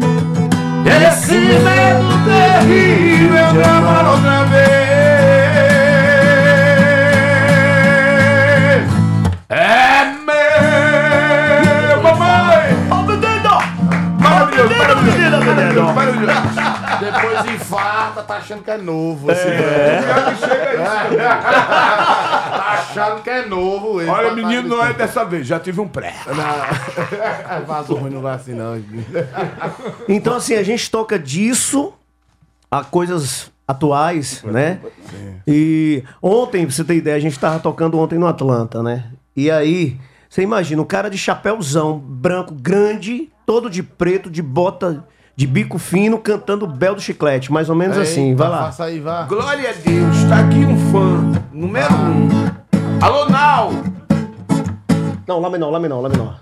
Esse 1.07 1.33
medo 1.35 2.09
terrível 2.25 3.47
de 3.53 3.61
amar 3.63 4.05
outra 4.05 4.37
vez 7.47 8.87
é 9.49 10.03
meu, 10.25 12.01
mamãe. 12.03 12.69
Ó, 12.91 12.93
menino! 13.03 13.57
Maravilhoso, 14.19 14.73
menino, 15.03 15.37
menino. 15.43 15.93
maravilhoso. 15.93 16.41
Depois 16.99 17.45
infarta, 17.53 18.23
tá 18.23 18.35
achando 18.37 18.63
que 18.63 18.71
é 18.71 18.77
novo. 18.77 19.31
Esse 19.31 19.47
É. 19.47 19.51
velho. 19.51 20.07
tá 21.17 22.43
achando 23.01 23.21
que 23.21 23.29
é 23.29 23.45
novo. 23.45 24.01
ele 24.01 24.09
Olha, 24.09 24.29
tá- 24.29 24.35
menino, 24.35 24.67
não 24.69 24.85
é 24.85 24.93
dessa 24.93 25.23
vez, 25.23 25.45
já 25.47 25.59
tive 25.59 25.79
um 25.81 25.87
pré. 25.87 26.15
Não. 26.27 27.63
Vaso 27.65 27.95
ruim 27.95 28.11
não 28.11 28.21
vai 28.21 28.35
assim, 28.35 28.53
não. 28.53 28.81
Então, 30.07 30.35
assim, 30.35 30.55
a 30.55 30.63
gente 30.63 30.89
toca 30.89 31.17
disso 31.17 31.93
a 32.69 32.83
coisas 32.83 33.51
atuais, 33.67 34.41
né? 34.43 34.79
E 35.45 36.03
ontem, 36.21 36.65
pra 36.65 36.73
você 36.73 36.83
ter 36.83 36.95
ideia, 36.95 37.15
a 37.15 37.19
gente 37.19 37.37
tava 37.37 37.59
tocando 37.59 37.99
ontem 37.99 38.17
no 38.17 38.27
Atlanta, 38.27 38.81
né? 38.81 39.05
E 39.35 39.51
aí, 39.51 39.97
você 40.29 40.41
imagina, 40.41 40.81
um 40.81 40.85
cara 40.85 41.09
de 41.09 41.17
chapéuzão 41.17 41.97
branco, 41.97 42.53
grande, 42.53 43.29
todo 43.45 43.69
de 43.69 43.83
preto, 43.83 44.29
de 44.29 44.41
bota 44.41 45.05
de 45.35 45.45
bico 45.45 45.77
fino, 45.77 46.17
cantando 46.17 46.65
Bel 46.65 46.95
do 46.95 47.01
Chiclete, 47.01 47.51
mais 47.51 47.69
ou 47.69 47.75
menos 47.75 47.95
assim. 47.95 48.33
Vai 48.33 48.49
lá. 48.49 48.73
Aí, 48.79 48.99
vá. 48.99 49.21
Glória 49.23 49.69
a 49.69 49.73
Deus, 49.73 50.23
tá 50.27 50.39
aqui 50.39 50.65
um 50.65 50.91
fã, 50.91 51.43
número 51.53 51.93
um. 51.93 52.27
Alô, 53.01 53.29
Nau! 53.29 53.71
Não, 55.27 55.39
lá 55.39 55.49
menor, 55.49 55.69
lá 55.71 55.79
menor, 55.79 56.01
lá 56.01 56.09
menor. 56.09 56.39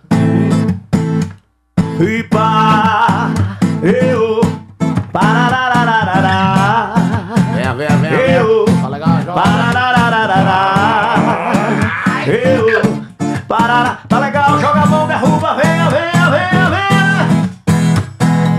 E 1.99 2.23
pá, 2.23 3.29
eu, 3.81 4.41
parararararará. 5.11 6.93
Venha, 7.55 7.73
venha, 7.73 7.89
venha. 7.97 8.13
Eu, 8.13 8.65
Tá 8.65 8.87
legal, 8.89 9.17
joga. 9.21 9.33
parararararará. 9.33 10.75
Eu, 12.27 12.65
parará, 13.47 13.99
tá 14.07 14.19
legal, 14.19 14.59
joga 14.59 14.81
a 14.81 14.85
mão, 14.85 15.07
derruba, 15.07 15.55
venha, 15.55 15.89
venha, 15.89 16.29
venha, 16.29 16.69
venha. 16.69 17.27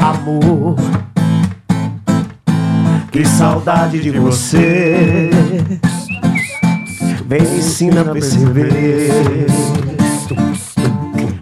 Amor, 0.09 0.76
que 3.12 3.24
saudade 3.24 4.01
de 4.01 4.11
você. 4.18 5.30
Vem 7.29 7.43
me 7.43 7.59
ensina 7.59 8.03
a 8.03 8.05
perceber. 8.05 9.11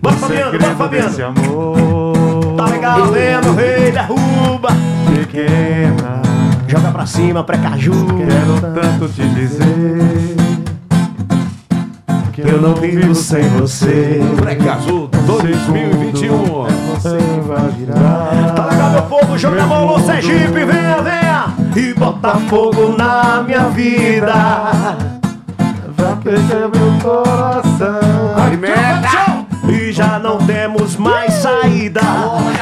Bora, 0.01 0.17
Fabiano, 0.17 0.59
bora, 0.59 0.75
Fabiano. 0.75 1.25
amor 1.27 2.57
Tá 2.57 2.65
legal, 2.67 3.07
vem, 3.09 3.41
meu 3.43 3.55
rei, 3.55 3.93
derruba. 3.93 4.69
pequena, 5.15 6.23
Joga 6.67 6.91
pra 6.91 7.05
cima, 7.05 7.45
pré-caju. 7.45 7.93
quero 8.17 8.75
tanto 8.75 9.09
te 9.13 9.29
dizer 9.29 10.37
que 12.33 12.41
eu 12.41 12.61
não 12.63 12.75
vivo 12.75 13.15
sem 13.15 13.43
você. 13.51 14.21
Pré-casu 14.37 15.09
2021. 15.27 16.37
Você 16.95 17.19
vai 17.47 17.69
virar. 17.79 18.55
Tá 18.57 18.67
legal, 18.67 18.91
meu 18.91 19.03
povo, 19.03 19.39
joga 19.39 19.63
a 19.63 19.67
mão 19.67 19.99
Sergipe, 20.01 20.65
venha, 20.65 21.03
venha. 21.03 21.55
E 21.77 21.93
bota 21.93 22.37
fogo 22.49 22.97
na 22.97 23.43
minha 23.47 23.69
vida. 23.69 25.24
Vai 26.25 26.35
aquecer 26.35 26.71
meu 26.71 26.99
coração. 27.03 28.35
Alimenta! 28.43 29.45
E 29.69 29.93
já 29.93 30.19
não 30.19 30.39
temos 30.39 30.97
mais 30.97 31.33
saída. 31.35 32.01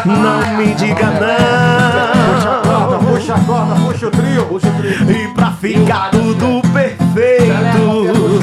Não 0.04 0.56
me 0.56 0.74
diga 0.74 1.06
não. 1.06 2.98
Puxa 2.98 3.34
a 3.34 3.40
corda, 3.40 3.74
puxa 3.76 4.06
o 4.08 4.10
trio. 4.10 4.46
Puxa 4.46 4.66
o 4.68 4.72
trio. 4.72 5.10
E 5.10 5.28
pra 5.34 5.52
ficar 5.52 6.10
tudo 6.10 6.60
perfeito, 6.72 8.40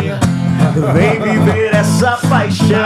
vem 0.93 1.19
viver 1.19 1.75
essa 1.75 2.17
paixão. 2.29 2.77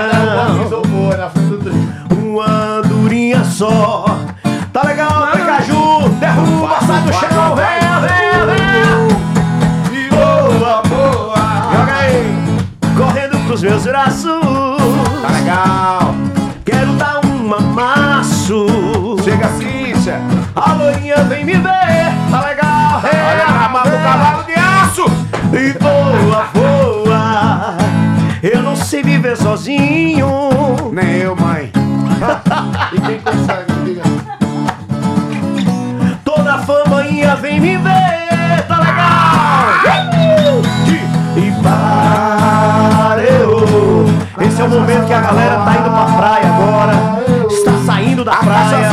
Uma 2.18 2.80
andorinha 2.80 3.44
só. 3.44 4.06
Tá 4.72 4.82
legal, 4.84 5.28
Precaju? 5.28 5.33
Meus 13.64 13.84
braços. 13.84 14.26
Tá 15.22 15.30
legal. 15.30 16.16
Quero 16.66 16.94
dar 16.94 17.26
um 17.26 17.54
amasso. 17.54 18.68
Chega 19.24 19.46
assim, 19.46 19.96
Cé. 20.02 20.20
A 20.54 20.74
loirinha 20.74 21.24
vem 21.24 21.46
me 21.46 21.54
ver. 21.54 22.14
Tá 22.30 22.42
legal, 22.42 23.02
Olha 23.04 23.48
na 23.48 23.70
mão 23.70 23.84
do 23.84 23.92
cavalo 23.92 24.44
de 24.44 24.54
aço. 24.54 25.06
E 25.54 25.72
voa, 25.80 26.48
voa. 26.54 27.78
Eu 28.44 28.62
não 28.62 28.76
sei 28.76 29.02
viver 29.02 29.38
sozinho. 29.38 30.28
Nem 30.92 31.20
eu, 31.20 31.36
mãe. 31.36 31.72
E 32.92 33.02
quem 33.02 33.20
consegue, 33.20 33.72
diga. 33.86 34.04
Toda 36.26 36.58
famainha 36.60 37.36
vem 37.38 37.62
me 37.62 37.78
ver, 37.78 37.93
momento 44.74 45.06
que 45.06 45.14
a 45.14 45.22
galera 45.22 45.58
tá 45.58 45.72
indo 45.72 45.90
pra 45.90 46.06
praia 46.18 46.48
agora. 46.48 46.94
Está 47.50 47.72
saindo 47.86 48.24
da 48.24 48.36
praia. 48.36 48.90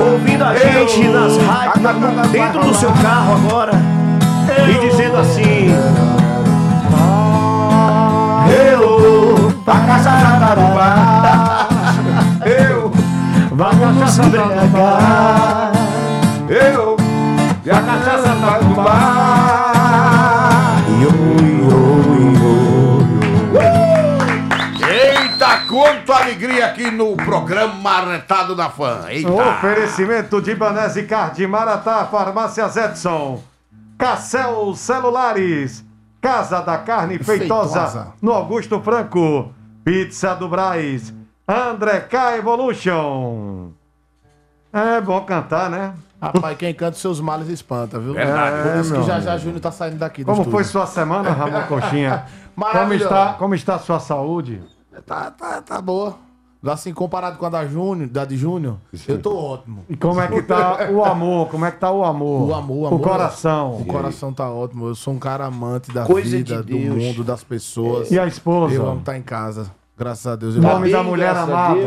Ouvindo 0.00 0.44
a 0.44 0.54
gente 0.54 1.08
nas 1.08 1.36
rádios, 1.38 2.30
dentro 2.30 2.60
do 2.60 2.74
seu 2.74 2.92
carro 2.92 3.34
agora. 3.34 3.72
E 4.68 4.90
dizendo 4.90 5.16
assim. 5.16 5.74
Eu, 8.70 9.52
pra 9.64 9.74
casa 9.74 10.10
Jatarubá. 10.10 11.66
Eu, 12.44 12.92
Vamos 13.54 13.96
nos 13.96 14.18
embriagar. 14.18 15.71
Aqui 26.72 26.90
no 26.90 27.14
programa 27.16 27.74
Marretado 27.74 28.54
da 28.56 28.70
Fã. 28.70 29.04
Eita! 29.08 29.30
Oferecimento 29.30 30.40
de 30.40 30.54
Banese 30.54 31.02
Card, 31.04 31.46
Maratá, 31.46 32.06
Farmácias 32.06 32.76
Edson, 32.76 33.42
Cassel 33.98 34.74
Celulares, 34.74 35.84
Casa 36.20 36.60
da 36.62 36.78
Carne 36.78 37.18
Feitosa, 37.18 37.80
Feitosa. 37.80 38.12
no 38.22 38.32
Augusto 38.32 38.80
Franco, 38.80 39.52
Pizza 39.84 40.34
do 40.34 40.48
Braz, 40.48 41.12
André 41.46 42.00
K 42.00 42.38
Evolution. 42.38 43.70
É 44.72 45.00
bom 45.00 45.20
cantar, 45.22 45.68
né? 45.68 45.92
Rapaz, 46.20 46.56
quem 46.56 46.72
canta 46.72 46.96
seus 46.96 47.20
males 47.20 47.48
espanta, 47.48 47.98
viu? 47.98 48.14
Verdade. 48.14 48.68
Por 48.70 48.80
isso 48.80 48.94
É, 48.94 49.00
que 49.00 49.06
já 49.06 49.20
já 49.20 49.36
Júnior 49.36 49.60
tá 49.60 49.72
saindo 49.72 49.98
daqui 49.98 50.22
do 50.22 50.26
Como 50.26 50.42
estúdio. 50.42 50.52
foi 50.52 50.64
sua 50.64 50.86
semana, 50.86 51.30
Ramon 51.32 51.62
Coxinha? 51.66 52.24
como, 52.54 52.66
Maravilhoso. 52.66 53.04
está, 53.04 53.32
como 53.34 53.54
está 53.56 53.74
a 53.74 53.78
sua 53.80 53.98
saúde? 54.00 54.62
Tá, 55.04 55.30
tá, 55.32 55.60
tá 55.60 55.80
boa. 55.80 56.16
Assim, 56.64 56.94
comparado 56.94 57.38
com 57.38 57.46
a 57.46 57.48
da 57.48 57.66
Júnior, 57.66 58.08
da 58.08 58.24
de 58.24 58.36
Júnior, 58.36 58.76
eu 59.08 59.20
tô 59.20 59.36
ótimo. 59.36 59.84
E 59.88 59.96
como 59.96 60.20
é 60.20 60.28
que 60.28 60.42
tá 60.42 60.88
o 60.90 61.04
amor? 61.04 61.48
Como 61.48 61.64
é 61.64 61.72
que 61.72 61.78
tá 61.78 61.90
o 61.90 62.04
amor? 62.04 62.48
O 62.50 62.54
amor, 62.54 62.76
o 62.76 62.86
amor. 62.86 63.00
O 63.00 63.02
coração. 63.02 63.76
O 63.80 63.84
coração 63.84 64.32
tá 64.32 64.48
ótimo. 64.48 64.86
Eu 64.86 64.94
sou 64.94 65.12
um 65.12 65.18
cara 65.18 65.44
amante 65.46 65.90
da 65.90 66.04
Coisa 66.04 66.36
vida, 66.36 66.62
de 66.62 66.72
do 66.72 66.78
mundo, 66.78 67.24
das 67.24 67.42
pessoas. 67.42 68.12
E 68.12 68.18
a 68.18 68.26
esposa? 68.26 68.74
Eu 68.74 68.86
amo 68.86 69.00
estar 69.00 69.18
em 69.18 69.22
casa. 69.22 69.72
Graças 69.98 70.26
a 70.26 70.36
Deus. 70.36 70.54
Nome 70.54 70.90
da 70.90 71.02
mulher 71.02 71.36
amada. 71.36 71.80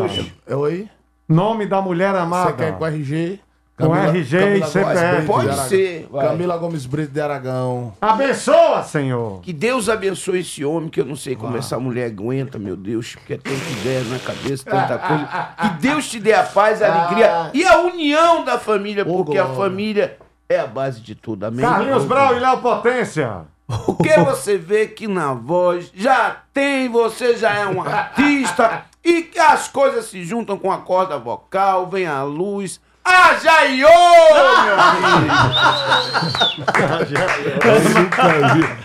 Oi? 0.57 0.89
Nome 1.27 1.65
da 1.65 1.81
mulher 1.81 2.13
amada. 2.13 2.51
Você 2.51 2.57
quer 2.57 2.77
com 2.77 2.85
RG? 2.85 3.39
Com 3.77 3.93
RG 3.93 4.37
e 4.37 4.59
Gomes 4.59 4.69
CPF. 4.69 5.27
Pode 5.27 5.55
ser, 5.67 6.07
vai. 6.09 6.27
Camila 6.27 6.55
Gomes 6.55 6.85
Brito 6.85 7.11
de 7.11 7.19
Aragão. 7.19 7.93
Abençoa, 7.99 8.83
Senhor. 8.83 9.41
Que 9.41 9.51
Deus 9.51 9.89
abençoe 9.89 10.39
esse 10.39 10.63
homem, 10.63 10.89
que 10.89 11.01
eu 11.01 11.05
não 11.05 11.17
sei 11.17 11.35
como 11.35 11.57
essa 11.57 11.77
mulher 11.77 12.05
aguenta, 12.05 12.57
meu 12.57 12.77
Deus, 12.77 13.15
porque 13.15 13.33
é 13.33 13.37
tanta 13.37 13.69
ideia 13.81 14.01
na 14.05 14.19
cabeça, 14.19 14.63
tanta 14.63 14.95
coisa. 15.05 15.25
Que 15.61 15.69
Deus 15.81 16.09
te 16.09 16.21
dê 16.21 16.33
a 16.33 16.43
paz, 16.43 16.81
a 16.81 16.87
alegria 16.87 17.51
e 17.53 17.65
a 17.65 17.79
união 17.79 18.45
da 18.45 18.57
família, 18.57 19.03
porque 19.03 19.37
a 19.37 19.43
glória. 19.43 19.61
família 19.61 20.17
é 20.47 20.59
a 20.59 20.67
base 20.67 21.01
de 21.01 21.13
tudo. 21.13 21.45
Amém? 21.45 21.65
Carlinhos 21.65 22.05
Brau 22.05 22.33
e 22.33 22.39
Léo 22.39 22.59
Potência. 22.59 23.41
Porque 23.67 24.17
você 24.23 24.57
vê 24.57 24.87
que 24.87 25.05
na 25.05 25.33
voz 25.33 25.91
já 25.93 26.37
tem, 26.53 26.87
você 26.87 27.35
já 27.35 27.53
é 27.53 27.65
um 27.67 27.81
artista 27.81 28.85
e 29.03 29.23
que 29.23 29.39
as 29.39 29.67
coisas 29.67 30.05
se 30.05 30.23
juntam 30.23 30.57
com 30.57 30.71
a 30.71 30.77
corda 30.77 31.17
vocal, 31.19 31.87
vem 31.87 32.05
a 32.07 32.23
luz. 32.23 32.79
Haja 33.07 33.65
iô, 33.65 33.87
meu 33.87 34.79
amigo! 34.79 35.33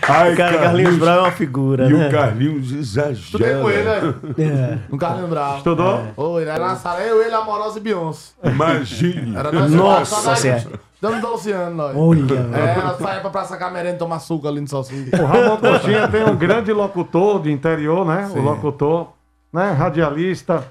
Ai, 0.07 0.35
Cara, 0.35 0.57
Carlinhos 0.59 0.97
Brau 0.97 1.17
é 1.17 1.21
uma 1.21 1.31
figura, 1.31 1.85
E 1.89 1.93
né? 1.93 2.07
o 2.07 2.11
Carlinhos 2.11 2.71
exagera. 2.71 3.13
Estudei 3.13 3.55
com 3.55 3.69
ele, 3.69 3.83
né? 3.83 4.13
É. 4.37 4.77
Um 4.93 4.97
Carlinhos 4.97 5.29
Bravo. 5.29 5.57
Estudou? 5.57 5.95
É. 5.95 6.41
Ele 6.41 6.49
era 6.49 6.67
na 6.67 6.75
sala, 6.75 6.99
eu, 7.01 7.21
ele, 7.23 7.33
Amorosa 7.33 7.79
e 7.79 7.81
Beyoncé. 7.81 8.33
Imagine. 8.43 9.35
Era 9.35 9.51
nós 9.51 9.71
Nossa 9.71 10.35
Senhora. 10.35 10.63
Dando 11.01 11.19
12 11.19 11.51
anos, 11.51 11.75
nós. 11.77 11.95
Olha. 11.97 12.33
É, 12.53 12.81
nós 12.83 12.97
saímos 12.99 13.21
pra 13.21 13.29
Praça 13.31 13.57
Camerenda 13.57 13.97
tomar 13.97 14.19
suco 14.19 14.47
ali 14.47 14.61
no 14.61 14.67
Salsicha. 14.67 15.19
O 15.19 15.25
Ramon 15.25 15.57
Coxinha 15.57 16.07
tem 16.07 16.23
um 16.25 16.35
grande 16.35 16.71
locutor 16.71 17.41
de 17.41 17.51
interior, 17.51 18.05
né? 18.05 18.29
Sim. 18.31 18.37
O 18.37 18.43
locutor, 18.43 19.07
né? 19.51 19.71
Radialista, 19.71 20.63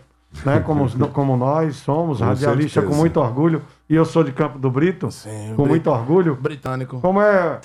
né? 0.44 0.60
Como, 0.60 0.88
como 1.12 1.36
nós 1.36 1.76
somos, 1.76 2.18
Com 2.18 2.24
radialista 2.24 2.80
certeza. 2.80 2.86
com 2.94 3.00
muito 3.00 3.20
orgulho. 3.20 3.62
E 3.88 3.94
eu 3.94 4.04
sou 4.04 4.22
de 4.24 4.32
Campo 4.32 4.58
do 4.58 4.70
Brito, 4.70 5.08
com 5.08 5.62
Brit- 5.62 5.68
muito 5.68 5.90
orgulho. 5.90 6.38
Britânico. 6.40 7.00
Como 7.00 7.20
é 7.20 7.58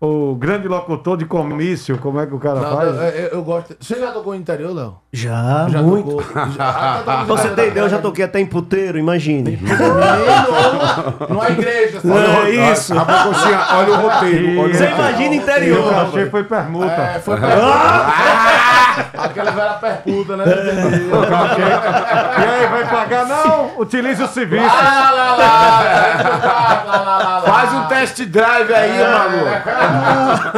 o 0.00 0.36
grande 0.36 0.68
locutor 0.68 1.16
de 1.16 1.24
comício, 1.24 1.98
como 1.98 2.20
é 2.20 2.26
que 2.26 2.32
o 2.32 2.38
cara 2.38 2.60
Não, 2.60 2.76
faz? 2.76 2.88
eu, 2.88 3.02
eu- 3.02 3.28
eu 3.30 3.42
gosto. 3.42 3.76
Você 3.80 3.98
já 3.98 4.12
tocou 4.12 4.32
no 4.32 4.38
interior, 4.38 4.72
Léo? 4.72 4.94
Já, 5.12 5.66
Já 5.68 5.82
muito. 5.82 6.10
tocou. 6.16 6.22
Já. 6.56 7.02
Pra 7.04 7.24
você 7.24 7.48
ter 7.48 7.68
ideia, 7.68 7.84
eu 7.84 7.88
já 7.88 7.98
toquei 7.98 8.24
até 8.24 8.38
em 8.38 8.46
puteiro, 8.46 8.96
imagine. 8.98 9.58
Numa 11.28 11.48
igreja, 11.50 12.00
sabe? 12.00 12.50
É 12.50 12.72
isso. 12.72 12.94
Ramon 12.94 13.24
Coxinha, 13.32 13.60
olha 13.72 13.92
o 13.92 13.96
roteiro. 13.96 14.46
olha 14.60 14.70
o 14.70 14.74
Você 14.74 14.86
roteiro. 14.86 14.94
imagina 14.94 15.34
interior. 15.34 15.78
eu 15.92 15.98
achei 16.00 16.26
foi 16.30 16.44
permuta. 16.44 16.92
É, 16.92 17.18
foi 17.20 17.36
perputa. 17.40 17.66
Aquela 19.14 19.50
velha 19.50 19.74
perputa, 19.74 20.36
né? 20.36 20.44
E 20.46 22.44
aí, 22.44 22.66
vai 22.68 22.88
pagar? 22.88 23.26
Não, 23.26 23.78
utilize 23.78 24.22
o 24.22 24.28
serviço. 24.28 24.66
Lá, 24.66 25.10
lá, 25.10 25.10
lá, 25.10 25.36
lá, 25.36 26.84
lá, 26.86 27.02
lá, 27.02 27.38
lá. 27.38 27.42
Faz 27.42 27.72
um 27.74 27.84
test 27.86 28.24
drive 28.26 28.74
aí, 28.74 28.98
maluco. 28.98 29.44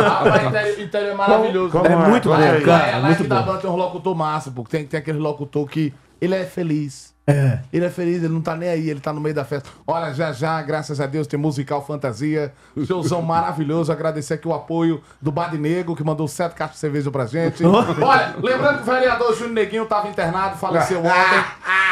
Rapaz, 0.01 0.45
interior, 0.45 0.81
interior 0.81 1.11
é 1.11 1.15
maravilhoso. 1.15 1.71
Como 1.71 1.87
é? 1.87 1.97
muito 1.97 2.29
bom, 2.29 2.41
é? 2.41 2.61
cara. 2.61 2.87
É, 2.87 2.93
lá 2.97 3.01
muito 3.03 3.21
aqui 3.21 3.29
da 3.29 3.41
bom. 3.41 3.47
banda 3.47 3.59
tem 3.59 3.71
um 3.71 3.77
locutor 3.77 4.15
massa, 4.15 4.51
porque 4.51 4.77
tem, 4.77 4.87
tem 4.87 5.01
aquele 5.01 5.19
locutor 5.19 5.69
que 5.69 5.93
ele 6.21 6.35
é 6.35 6.45
feliz. 6.45 7.10
É. 7.31 7.61
Ele 7.73 7.85
é 7.85 7.91
feliz, 7.91 8.23
ele 8.23 8.33
não 8.33 8.41
tá 8.41 8.57
nem 8.57 8.69
aí, 8.69 8.91
ele 8.91 9.01
tá 9.01 9.13
no 9.13 9.21
meio 9.21 9.35
da 9.35 9.45
festa. 9.45 9.69
Olha, 9.87 10.13
já 10.13 10.33
já, 10.33 10.61
graças 10.63 11.01
a 11.01 11.07
Deus, 11.07 11.27
tem 11.27 11.39
musical 11.39 11.85
fantasia. 11.85 12.53
Showzão 12.87 13.23
maravilhoso. 13.23 13.93
Agradecer 13.93 14.35
aqui 14.35 14.49
o 14.49 14.55
apoio 14.55 15.01
do 15.21 15.31
Bad 15.31 15.57
Negro, 15.59 15.95
que 15.95 16.05
mandou 16.05 16.27
sete 16.29 16.55
caixas 16.55 16.77
de 16.77 16.81
cerveja 16.81 17.11
pra 17.11 17.27
gente. 17.27 17.65
Olha, 17.65 18.35
lembrando 18.43 18.83
que 18.83 18.91
o 18.91 18.93
vereador 18.93 19.35
Júnior 19.35 19.55
Neguinho 19.55 19.87
tava 19.87 20.09
internado, 20.09 20.57
faleceu 20.57 21.01
ontem. 21.01 21.45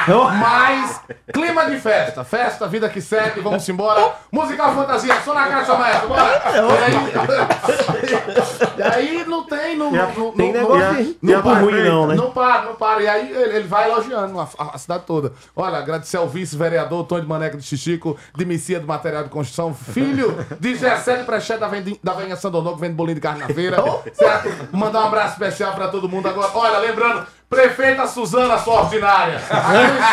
Mas, 0.08 1.00
clima 1.32 1.66
de 1.70 1.78
festa. 1.78 2.24
Festa, 2.24 2.66
vida 2.66 2.88
que 2.88 3.00
segue, 3.00 3.40
vamos 3.40 3.68
embora. 3.68 4.12
Musical 4.32 4.74
fantasia, 4.74 5.20
só 5.24 5.34
na 5.34 5.46
caixa, 5.48 5.74
maestro, 5.74 6.08
bora. 6.08 6.42
E 6.68 6.82
aí, 6.82 8.78
e 8.78 8.82
aí 8.82 9.24
não 9.26 9.44
tem, 9.44 9.76
não, 9.76 9.90
não, 9.90 10.32
Tem 10.32 10.52
não- 10.52 10.60
negócio 10.60 10.92
não- 10.92 11.00
e 11.00 11.18
não 11.22 11.42
por 11.42 11.56
ruim, 11.58 11.82
não, 11.84 12.06
né? 12.06 12.14
não 12.14 12.30
para, 12.30 12.62
não 12.62 12.74
para. 12.74 13.02
E 13.02 13.08
aí 13.08 13.30
ele, 13.30 13.56
ele 13.56 13.68
vai 13.68 13.90
elogiando 13.90 14.38
a, 14.40 14.48
a- 14.58 14.70
a 14.74 14.78
cidade 14.78 15.04
toda. 15.06 15.32
Olha, 15.54 15.78
agradecer 15.78 16.16
ao 16.16 16.28
vice-vereador 16.28 17.04
Tony 17.04 17.22
de 17.22 17.28
Maneca 17.28 17.56
de 17.56 17.62
Xixico, 17.64 18.16
de 18.36 18.44
Messias 18.44 18.80
do 18.80 18.86
Material 18.86 19.24
de 19.24 19.30
Construção, 19.30 19.74
filho 19.74 20.44
de 20.60 20.74
Gessé 20.76 21.16
Prechê 21.24 21.56
da, 21.56 21.68
Vendi- 21.68 21.98
da 22.02 22.12
Venha 22.12 22.36
Sandonô, 22.36 22.74
que 22.74 22.80
vende 22.80 22.94
bolinho 22.94 23.16
de 23.16 23.20
carne 23.20 23.40
na 23.40 23.48
feira. 23.48 23.76
certo? 24.12 24.48
Mandar 24.76 25.02
um 25.02 25.06
abraço 25.06 25.32
especial 25.34 25.72
pra 25.74 25.88
todo 25.88 26.08
mundo 26.08 26.28
agora. 26.28 26.50
Olha, 26.54 26.78
lembrando, 26.78 27.26
prefeita 27.48 28.06
Suzana, 28.06 28.58
sua 28.58 28.82
ordinária. 28.82 29.40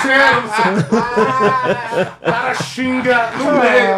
Cheiro, 0.02 0.42
não 0.48 0.50
sei. 0.56 0.74
O 2.04 2.32
cara 2.32 2.54
xinga 2.54 3.32
no 3.38 3.46
meio. 3.60 3.96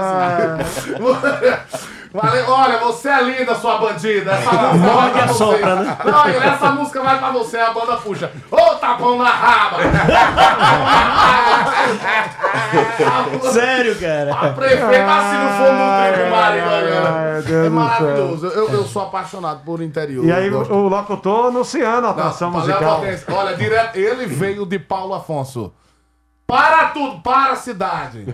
Valeu, 2.13 2.49
olha, 2.49 2.77
você 2.79 3.09
é 3.09 3.21
linda, 3.21 3.53
sua 3.55 3.77
bandida. 3.77 4.31
Essa 4.31 4.51
música 4.73 4.93
vai 4.93 5.11
pra 5.11 5.23
a 5.23 5.27
você. 5.27 5.33
sopra, 5.37 5.75
né? 5.75 5.97
Não, 6.05 6.25
essa 6.27 6.71
música 6.71 7.03
vai 7.03 7.19
pra 7.19 7.31
você, 7.31 7.57
a 7.57 7.71
banda 7.73 7.97
puxa. 7.97 8.31
Ô, 8.49 8.75
tapão 8.75 9.17
na 9.17 9.29
raba! 9.29 9.77
Sério, 13.51 13.95
cara. 13.99 14.33
A 14.33 14.49
prefeita 14.49 15.15
assim 15.15 15.37
no 15.37 15.49
fundo 15.49 15.77
do 15.77 16.13
trilho, 16.13 16.31
Mari, 16.31 16.59
ai, 16.59 16.65
Mariana. 16.65 17.41
Deus 17.41 17.65
É 17.65 17.69
maravilhoso. 17.69 18.47
Eu, 18.47 18.69
eu 18.69 18.83
sou 18.85 19.01
apaixonado 19.03 19.61
por 19.63 19.81
interior. 19.81 20.25
E 20.25 20.31
aí, 20.31 20.49
o, 20.49 20.51
gosto. 20.51 20.73
o 20.73 20.87
locutor 20.87 21.47
anunciando 21.47 22.07
a 22.07 22.11
atração 22.11 22.51
musical. 22.51 23.01
Olha, 23.31 23.55
direto, 23.55 23.95
ele 23.97 24.25
veio 24.25 24.65
de 24.65 24.79
Paulo 24.79 25.13
Afonso. 25.13 25.71
Para 26.47 26.85
tudo, 26.91 27.19
para 27.19 27.51
a 27.51 27.55
cidade. 27.57 28.25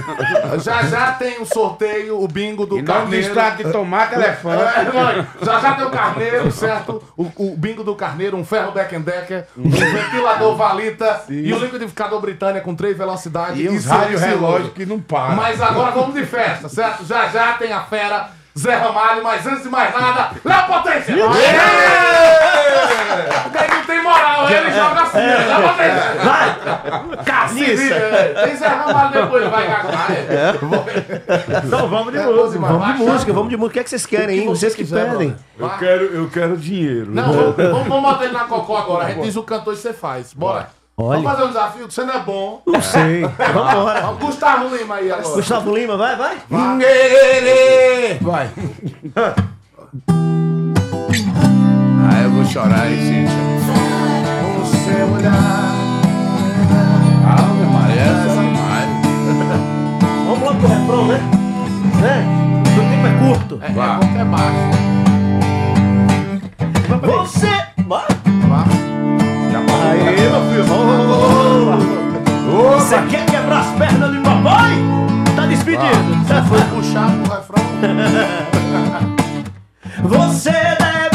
já 0.64 0.84
já 0.84 1.12
tem 1.12 1.38
o 1.38 1.44
sorteio, 1.44 2.18
o 2.18 2.26
bingo 2.26 2.64
do 2.64 2.78
E 2.78 2.82
não 2.82 2.94
carneiro. 2.94 3.24
distrata 3.26 3.62
de 3.62 3.70
tomate, 3.70 4.14
elefante. 4.16 4.62
É, 4.62 4.84
não, 4.84 5.44
já 5.44 5.60
já 5.60 5.74
tem 5.74 5.84
o 5.84 5.90
carneiro, 5.90 6.50
certo? 6.50 7.02
O, 7.14 7.24
o 7.36 7.56
bingo 7.58 7.84
do 7.84 7.94
carneiro, 7.94 8.38
um 8.38 8.44
ferro 8.44 8.72
Beck 8.72 8.98
Decker, 8.98 9.46
um 9.54 9.68
ventilador 9.68 10.56
Valita 10.56 11.24
e 11.28 11.52
o 11.52 11.58
liquidificador 11.58 12.22
Britânia 12.22 12.62
com 12.62 12.74
três 12.74 12.96
velocidades. 12.96 13.60
E 13.60 13.68
uns 13.68 13.82
silêncio 13.82 13.90
rádio 13.90 14.18
relógio 14.18 14.70
que 14.70 14.86
não 14.86 14.98
para. 14.98 15.34
Mas 15.34 15.60
agora 15.60 15.90
vamos 15.90 16.14
de 16.14 16.24
festa, 16.24 16.70
certo? 16.70 17.04
Já 17.04 17.28
já 17.28 17.52
tem 17.52 17.70
a 17.70 17.82
fera, 17.82 18.30
Zé 18.58 18.74
Ramalho, 18.74 19.22
mas 19.22 19.46
antes 19.46 19.62
de 19.62 19.68
mais 19.68 19.94
nada, 19.94 20.30
Léo 20.44 20.66
Potência! 20.66 21.14
Aí 21.14 21.20
não 23.70 23.84
tem 23.86 24.02
moral, 24.02 24.50
ele 24.50 24.70
joga 24.72 25.02
assim, 25.02 25.18
Léo 25.18 25.68
Potência! 25.68 26.14
Vai! 26.24 26.56
Cacete! 27.24 27.94
Tem 28.44 28.56
Zé 28.56 28.66
Ramalho 28.66 29.12
depois, 29.12 29.46
vai 29.48 29.66
cagar. 29.66 30.08
Então 31.64 31.88
vamos 31.88 32.12
de 32.12 32.18
É, 32.18 32.26
música. 32.26 32.66
Vamos 32.66 32.86
de 32.86 32.92
música, 33.04 33.32
vamos 33.32 33.48
de 33.50 33.56
música. 33.56 33.66
O 33.66 33.70
que 33.70 33.78
é 33.80 33.84
que 33.84 33.90
vocês 33.90 34.06
querem, 34.06 34.38
hein? 34.40 34.46
Vocês 34.48 34.74
que 34.74 34.84
pedem. 34.84 35.36
Eu 35.58 35.70
quero, 35.78 36.04
eu 36.04 36.30
quero 36.30 36.56
dinheiro. 36.56 37.10
Não, 37.10 37.32
vamos, 37.32 37.56
vamos, 37.56 37.88
vamos 37.88 38.10
botar 38.10 38.24
ele 38.24 38.32
na 38.32 38.44
cocô 38.44 38.76
agora. 38.76 39.04
A 39.04 39.10
gente 39.10 39.22
diz 39.22 39.36
o 39.36 39.42
cantor 39.42 39.74
e 39.74 39.76
você 39.76 39.92
faz. 39.92 40.32
Bora. 40.32 40.70
Olha. 41.00 41.22
Vamos 41.22 41.30
fazer 41.30 41.44
um 41.44 41.48
desafio 41.48 41.86
que 41.86 41.94
você 41.94 42.04
não 42.04 42.14
é 42.14 42.18
bom. 42.18 42.60
Não 42.66 42.82
sei. 42.82 43.22
Vambora. 43.54 44.00
Vamos, 44.00 44.18
Gustavo 44.18 44.76
Lima 44.76 44.96
aí 44.96 45.12
agora. 45.12 45.34
Gustavo 45.36 45.76
Lima, 45.76 45.96
vai, 45.96 46.16
vai. 46.16 46.36
Vai. 48.20 48.50
Ah, 52.04 52.18
eu 52.24 52.30
vou 52.30 52.44
chorar, 52.44 52.90
hein, 52.90 52.98
Cíntia? 52.98 53.38
O 54.60 54.66
seu 54.66 55.06
olhar. 55.14 55.72
Ave 57.30 57.64
Maria, 57.72 58.02
essa 58.02 58.28
é 58.28 58.42
demais. 58.42 58.90
Vamos 60.26 60.42
logo 60.42 60.58
pro 60.58 60.68
refrão, 60.68 61.06
né? 61.06 61.20
Né? 62.02 62.26
O 62.64 62.80
tempo 62.90 63.06
é 63.06 63.12
curto. 63.24 63.54
É, 63.62 63.66
é 63.66 64.20
é 64.20 64.24
baixo. 64.24 64.88
Você. 67.02 67.67
Aê, 69.88 70.28
meu 70.28 70.42
filho. 70.50 70.64
Você 72.52 72.96
quer 73.08 73.24
quebrar 73.26 73.60
as 73.60 73.70
pernas 73.78 74.10
do 74.10 74.20
papai? 74.22 74.72
Tá 75.34 75.46
despedido. 75.46 76.14
Você 76.26 76.42
foi 76.42 76.60
puxar 76.74 77.10
pro 77.10 77.34
refrão? 77.34 77.64
Você 80.04 80.50
deve 80.50 81.07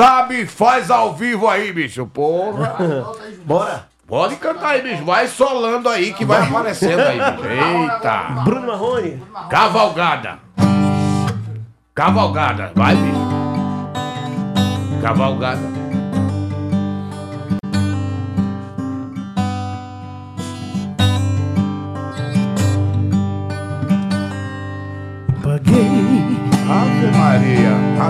sabe 0.00 0.46
faz 0.46 0.90
ao 0.90 1.14
vivo 1.14 1.46
aí, 1.46 1.70
bicho. 1.72 2.06
Porra. 2.06 2.74
Bora. 3.44 3.90
Pode 4.06 4.36
cantar 4.36 4.70
aí, 4.70 4.82
bicho. 4.82 5.04
Vai 5.04 5.28
solando 5.28 5.88
aí 5.88 6.14
que 6.14 6.24
vai 6.24 6.42
aparecendo 6.42 7.00
aí, 7.00 7.18
bicho. 7.18 7.46
Eita. 7.46 8.42
Bruno 8.42 8.66
Marrone. 8.66 9.22
Cavalgada. 9.50 10.38
Cavalgada. 11.94 12.72
Vai, 12.74 12.96
bicho. 12.96 13.20
Cavalgada. 15.02 15.79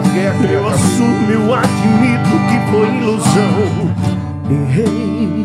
Rasguei 0.01 0.29
aqui. 0.29 0.53
Eu 0.53 0.67
assumo, 0.69 1.55
admito 1.55 2.39
que 2.49 2.71
foi 2.71 2.89
ilusão. 2.97 3.95
Errei. 4.51 5.45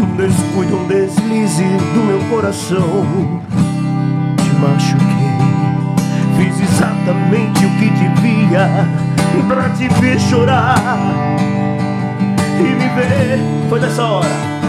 Um 0.00 0.16
descuido, 0.16 0.76
um 0.76 0.86
deslize 0.88 1.62
do 1.62 2.04
meu 2.04 2.18
coração. 2.28 3.40
Te 4.36 4.50
machuquei. 4.60 5.04
Fiz 6.36 6.60
exatamente 6.60 7.64
o 7.64 7.70
que 7.78 7.90
devia 7.90 8.68
pra 9.48 9.70
te 9.70 9.88
ver 10.00 10.18
chorar. 10.18 10.76
E 12.58 12.62
me 12.62 12.88
ver. 12.88 13.38
Foi 13.68 13.80
nessa 13.80 14.02
hora. 14.02 14.63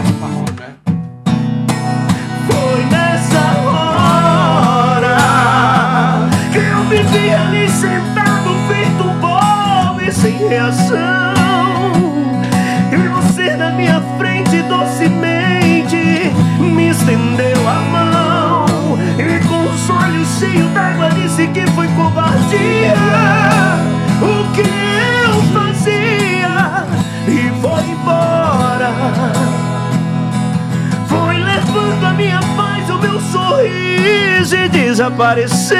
Reação. 10.48 11.34
E 12.92 13.08
você 13.08 13.56
na 13.56 13.70
minha 13.70 14.00
frente 14.18 14.62
docemente 14.62 16.32
me 16.58 16.90
estendeu 16.90 17.68
a 17.68 17.80
mão. 17.90 18.66
E 19.18 19.46
com 19.46 19.64
os 19.64 19.90
olhos 19.90 20.28
cheios 20.38 20.70
d'água 20.72 21.10
disse 21.10 21.46
que 21.48 21.66
foi 21.72 21.88
covardia. 21.88 22.94
O 24.22 24.52
que 24.52 24.62
eu 24.62 25.42
fazia 25.52 26.86
e 27.28 27.52
foi 27.60 27.82
embora. 27.90 28.92
Foi 31.06 31.36
levando 31.38 32.04
a 32.04 32.12
minha 32.14 32.40
paz, 32.56 32.88
o 32.88 32.98
meu 32.98 33.20
sorriso 33.20 34.56
e 34.56 34.68
desapareceu. 34.68 35.76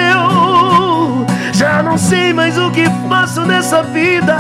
Já 1.56 1.82
não 1.82 1.96
sei 1.96 2.34
mais 2.34 2.58
o 2.58 2.70
que 2.70 2.84
faço 3.08 3.40
nessa 3.46 3.82
vida, 3.82 4.36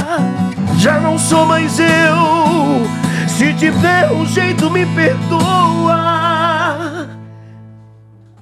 já 0.76 1.00
não 1.00 1.18
sou 1.18 1.46
mais 1.46 1.78
eu. 1.80 2.86
Se 3.26 3.54
tiver 3.54 4.12
um 4.12 4.26
jeito, 4.26 4.70
me 4.70 4.84
perdoa. 4.84 5.96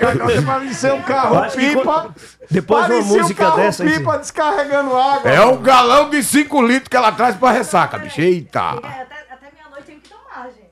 Ela 0.00 0.74
ser 0.74 0.92
um 0.92 1.02
carro 1.02 1.50
pipa. 1.50 2.14
depois 2.50 2.86
de 2.86 2.92
uma 2.92 2.98
Parecia 3.00 3.22
música 3.22 3.42
um 3.42 3.46
carro 3.50 3.56
dessa, 3.62 3.84
assim. 3.84 3.92
pipa 3.98 4.18
descarregando 4.18 4.96
água. 4.96 5.30
É 5.30 5.40
um 5.44 5.56
galão 5.60 6.10
de 6.10 6.22
5 6.22 6.62
litros 6.62 6.88
que 6.88 6.96
ela 6.96 7.10
traz 7.12 7.34
pra 7.36 7.50
ressaca, 7.50 7.98
bicho. 7.98 8.20
Eita. 8.20 8.60
Até, 8.60 8.86
até 8.88 9.50
meia-noite 9.52 9.86
tem 9.86 9.98
que 9.98 10.08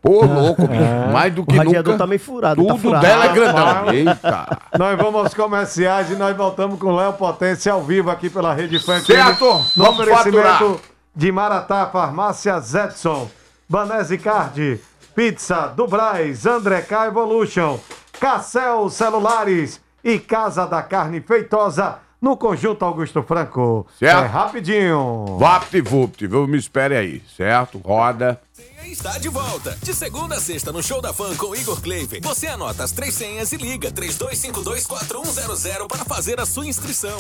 Pô, 0.03 0.25
louco, 0.27 0.67
bicho. 0.67 0.83
Mais 1.13 1.33
do 1.33 1.43
O 1.43 1.47
que 1.47 1.57
radiador 1.57 1.93
nunca. 1.93 2.05
tá 2.05 2.07
meio 2.09 2.21
furado, 2.21 2.61
tá 2.67 2.69
Tudo 2.73 2.83
furado. 2.83 3.07
dela 3.07 3.25
é 3.25 3.29
grandão. 3.33 3.93
Eita. 3.93 4.59
Nós 4.77 4.99
vamos 4.99 5.15
aos 5.23 5.35
comerciais 5.35 6.11
e 6.11 6.17
nós 6.17 6.37
voltamos 6.37 6.79
com 6.81 6.93
Léo 6.97 7.13
Potência 7.13 7.73
ao 7.73 7.83
vivo 7.83 8.11
aqui 8.11 8.29
pela 8.29 8.53
Rede 8.53 8.79
Fã. 8.81 8.99
FM, 9.01 9.07
Certo, 9.07 9.45
No 9.77 9.85
vamos 9.85 10.01
oferecimento 10.01 10.43
faturar. 10.49 10.77
de 11.15 11.31
Maratá, 11.31 11.87
Farmácia 11.87 12.59
Zetson, 12.59 13.31
Banese 13.69 14.19
Card, 14.19 14.81
Pizza 15.15 15.69
do 15.69 15.87
Braz, 15.87 16.47
André 16.47 16.81
K 16.83 17.07
Evolution, 17.07 17.79
Cassel 18.19 18.91
Celulares 18.91 19.81
e 20.03 20.19
Casa 20.19 20.67
da 20.67 20.83
Carne 20.83 21.21
Feitosa 21.21 21.99
no 22.21 22.37
Conjunto 22.37 22.85
Augusto 22.85 23.23
Franco. 23.23 23.87
Certo. 23.99 24.25
É 24.25 24.27
rapidinho. 24.27 25.37
Vapt-vupt, 25.39 26.27
viu? 26.27 26.47
Me 26.49 26.57
espere 26.59 26.97
aí, 26.97 27.23
certo? 27.37 27.79
Roda. 27.79 28.41
Está 28.85 29.19
de 29.19 29.29
volta. 29.29 29.79
De 29.83 29.95
segunda 29.95 30.37
a 30.37 30.41
sexta 30.41 30.73
no 30.73 30.83
Show 30.83 31.01
da 31.01 31.13
Fã 31.13 31.35
com 31.37 31.55
Igor 31.55 31.81
Kleifer. 31.81 32.21
Você 32.23 32.47
anota 32.47 32.85
as 32.85 32.93
três 32.93 33.15
senhas 33.15 33.53
e 33.53 33.57
liga 33.57 33.91
32524100 33.93 35.87
para 35.89 36.05
fazer 36.05 36.41
a 36.41 36.47
sua 36.47 36.67
inscrição. 36.67 37.17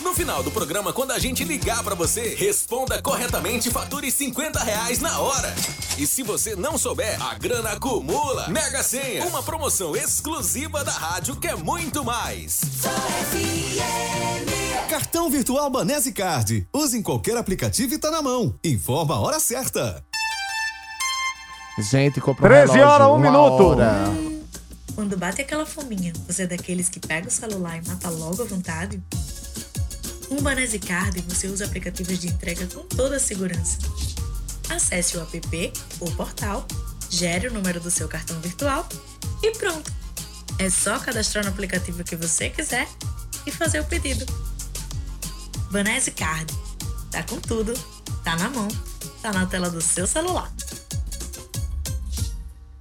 No 0.00 0.14
final 0.14 0.42
do 0.42 0.50
programa, 0.50 0.92
quando 0.92 1.10
a 1.10 1.18
gente 1.18 1.42
ligar 1.44 1.82
pra 1.82 1.94
você, 1.94 2.34
responda 2.36 3.02
corretamente 3.02 3.68
e 3.68 3.72
fature 3.72 4.10
50 4.10 4.62
reais 4.62 5.00
na 5.00 5.18
hora. 5.18 5.52
E 5.96 6.06
se 6.06 6.22
você 6.22 6.54
não 6.54 6.78
souber, 6.78 7.20
a 7.20 7.34
grana 7.34 7.70
acumula. 7.70 8.48
Mega 8.48 8.82
Senha, 8.82 9.26
uma 9.26 9.42
promoção 9.42 9.96
exclusiva 9.96 10.84
da 10.84 10.92
rádio 10.92 11.36
que 11.36 11.48
é 11.48 11.56
muito 11.56 12.04
mais. 12.04 12.60
Cartão 14.88 15.28
virtual 15.28 15.68
Banese 15.68 16.12
Card. 16.12 16.68
Use 16.72 16.96
em 16.96 17.02
qualquer 17.02 17.36
aplicativo 17.36 17.94
e 17.94 17.98
tá 17.98 18.10
na 18.10 18.22
mão. 18.22 18.54
Informa 18.64 19.16
a 19.16 19.20
hora 19.20 19.40
certa. 19.40 20.02
Gente, 21.78 22.20
comprou 22.20 22.50
um 22.50 22.54
13 22.54 22.72
relógio, 22.72 22.92
horas, 22.92 23.06
um 23.06 23.10
uma 23.14 23.30
minuto. 23.30 23.64
hora. 23.68 24.04
Quando 24.94 25.16
bate 25.16 25.42
aquela 25.42 25.64
fominha, 25.64 26.12
você 26.26 26.42
é 26.42 26.46
daqueles 26.46 26.88
que 26.88 26.98
pega 26.98 27.28
o 27.28 27.30
celular 27.30 27.76
e 27.78 27.86
mata 27.86 28.10
logo 28.10 28.42
à 28.42 28.44
vontade? 28.44 29.00
Com 30.28 30.34
o 30.36 30.42
Banese 30.42 30.78
Card, 30.78 31.20
você 31.28 31.46
usa 31.46 31.64
aplicativos 31.64 32.18
de 32.18 32.28
entrega 32.28 32.66
com 32.66 32.80
toda 32.80 33.16
a 33.16 33.20
segurança. 33.20 33.78
Acesse 34.68 35.16
o 35.16 35.22
app 35.22 35.72
ou 36.00 36.10
portal, 36.12 36.66
gere 37.08 37.46
o 37.48 37.52
número 37.52 37.80
do 37.80 37.90
seu 37.90 38.08
cartão 38.08 38.38
virtual 38.40 38.86
e 39.42 39.52
pronto. 39.52 39.90
É 40.58 40.68
só 40.68 40.98
cadastrar 40.98 41.44
no 41.44 41.50
aplicativo 41.50 42.02
que 42.02 42.16
você 42.16 42.50
quiser 42.50 42.88
e 43.46 43.52
fazer 43.52 43.80
o 43.80 43.84
pedido. 43.84 44.26
Banese 45.70 46.10
Card. 46.10 46.52
Tá 47.10 47.22
com 47.22 47.40
tudo, 47.40 47.72
tá 48.24 48.36
na 48.36 48.50
mão, 48.50 48.68
tá 49.22 49.32
na 49.32 49.46
tela 49.46 49.70
do 49.70 49.80
seu 49.80 50.06
celular. 50.06 50.52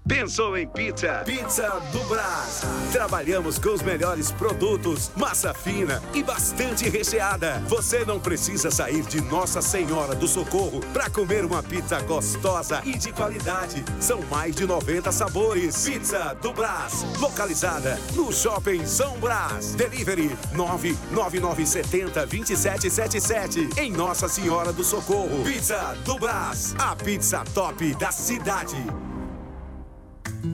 Pensou 0.07 0.57
em 0.57 0.65
pizza? 0.65 1.21
Pizza 1.25 1.67
do 1.91 1.99
Brás. 2.07 2.61
Trabalhamos 2.93 3.59
com 3.59 3.73
os 3.73 3.81
melhores 3.81 4.31
produtos, 4.31 5.11
massa 5.17 5.53
fina 5.53 6.01
e 6.13 6.23
bastante 6.23 6.87
recheada. 6.87 7.61
Você 7.67 8.05
não 8.05 8.17
precisa 8.17 8.71
sair 8.71 9.01
de 9.03 9.19
Nossa 9.19 9.61
Senhora 9.61 10.15
do 10.15 10.25
Socorro 10.25 10.79
para 10.93 11.09
comer 11.09 11.43
uma 11.43 11.61
pizza 11.61 11.99
gostosa 12.01 12.81
e 12.85 12.97
de 12.97 13.11
qualidade. 13.11 13.83
São 13.99 14.21
mais 14.31 14.55
de 14.55 14.65
90 14.65 15.11
sabores. 15.11 15.85
Pizza 15.85 16.33
do 16.41 16.53
Brás, 16.53 17.05
localizada 17.19 17.99
no 18.15 18.31
Shopping 18.31 18.85
São 18.85 19.17
Brás. 19.19 19.75
Delivery 19.75 20.31
99970 20.53 22.25
2777 22.25 23.69
em 23.77 23.91
Nossa 23.91 24.29
Senhora 24.29 24.71
do 24.71 24.85
Socorro. 24.85 25.43
Pizza 25.43 25.97
do 26.05 26.17
Brás, 26.17 26.73
a 26.79 26.95
pizza 26.95 27.43
top 27.53 27.93
da 27.95 28.11
cidade. 28.11 28.77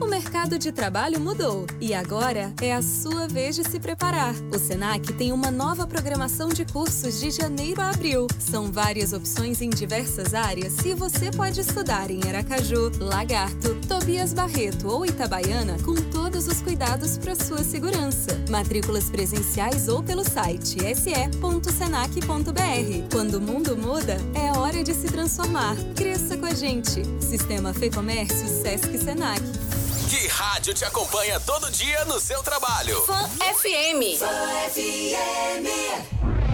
O 0.00 0.06
mercado 0.06 0.58
de 0.58 0.72
trabalho 0.72 1.20
mudou 1.20 1.66
e 1.80 1.94
agora 1.94 2.52
é 2.60 2.74
a 2.74 2.82
sua 2.82 3.28
vez 3.28 3.56
de 3.56 3.64
se 3.64 3.78
preparar. 3.78 4.34
O 4.52 4.58
Senac 4.58 5.12
tem 5.14 5.32
uma 5.32 5.50
nova 5.50 5.86
programação 5.86 6.48
de 6.48 6.64
cursos 6.64 7.20
de 7.20 7.30
janeiro 7.30 7.80
a 7.80 7.90
abril. 7.90 8.26
São 8.38 8.70
várias 8.72 9.12
opções 9.12 9.60
em 9.60 9.70
diversas 9.70 10.34
áreas 10.34 10.84
e 10.84 10.94
você 10.94 11.30
pode 11.30 11.60
estudar 11.60 12.10
em 12.10 12.20
Aracaju, 12.26 12.90
Lagarto, 12.98 13.74
Tobias 13.86 14.32
Barreto 14.32 14.88
ou 14.88 15.06
Itabaiana 15.06 15.76
com 15.84 15.94
todos 15.94 16.46
os 16.48 16.60
cuidados 16.60 17.18
para 17.18 17.34
sua 17.34 17.62
segurança. 17.62 18.30
Matrículas 18.50 19.10
presenciais 19.10 19.88
ou 19.88 20.02
pelo 20.02 20.24
site 20.24 20.78
se.senac.br. 20.94 22.24
Quando 23.10 23.34
o 23.34 23.40
mundo 23.40 23.76
muda, 23.76 24.16
é 24.34 24.56
hora 24.58 24.82
de 24.82 24.94
se 24.94 25.06
transformar. 25.06 25.76
Cresça 25.94 26.36
com 26.36 26.46
a 26.46 26.54
gente. 26.54 27.02
Sistema 27.20 27.72
Fê 27.72 27.90
Comércio 27.90 28.48
Sesc 28.48 28.98
Senac. 28.98 29.42
Que 30.08 30.26
rádio 30.28 30.74
te 30.74 30.84
acompanha 30.84 31.40
todo 31.40 31.70
dia 31.70 32.04
no 32.04 32.20
seu 32.20 32.42
trabalho? 32.42 33.00
Fã 33.06 33.28
FM. 33.56 34.18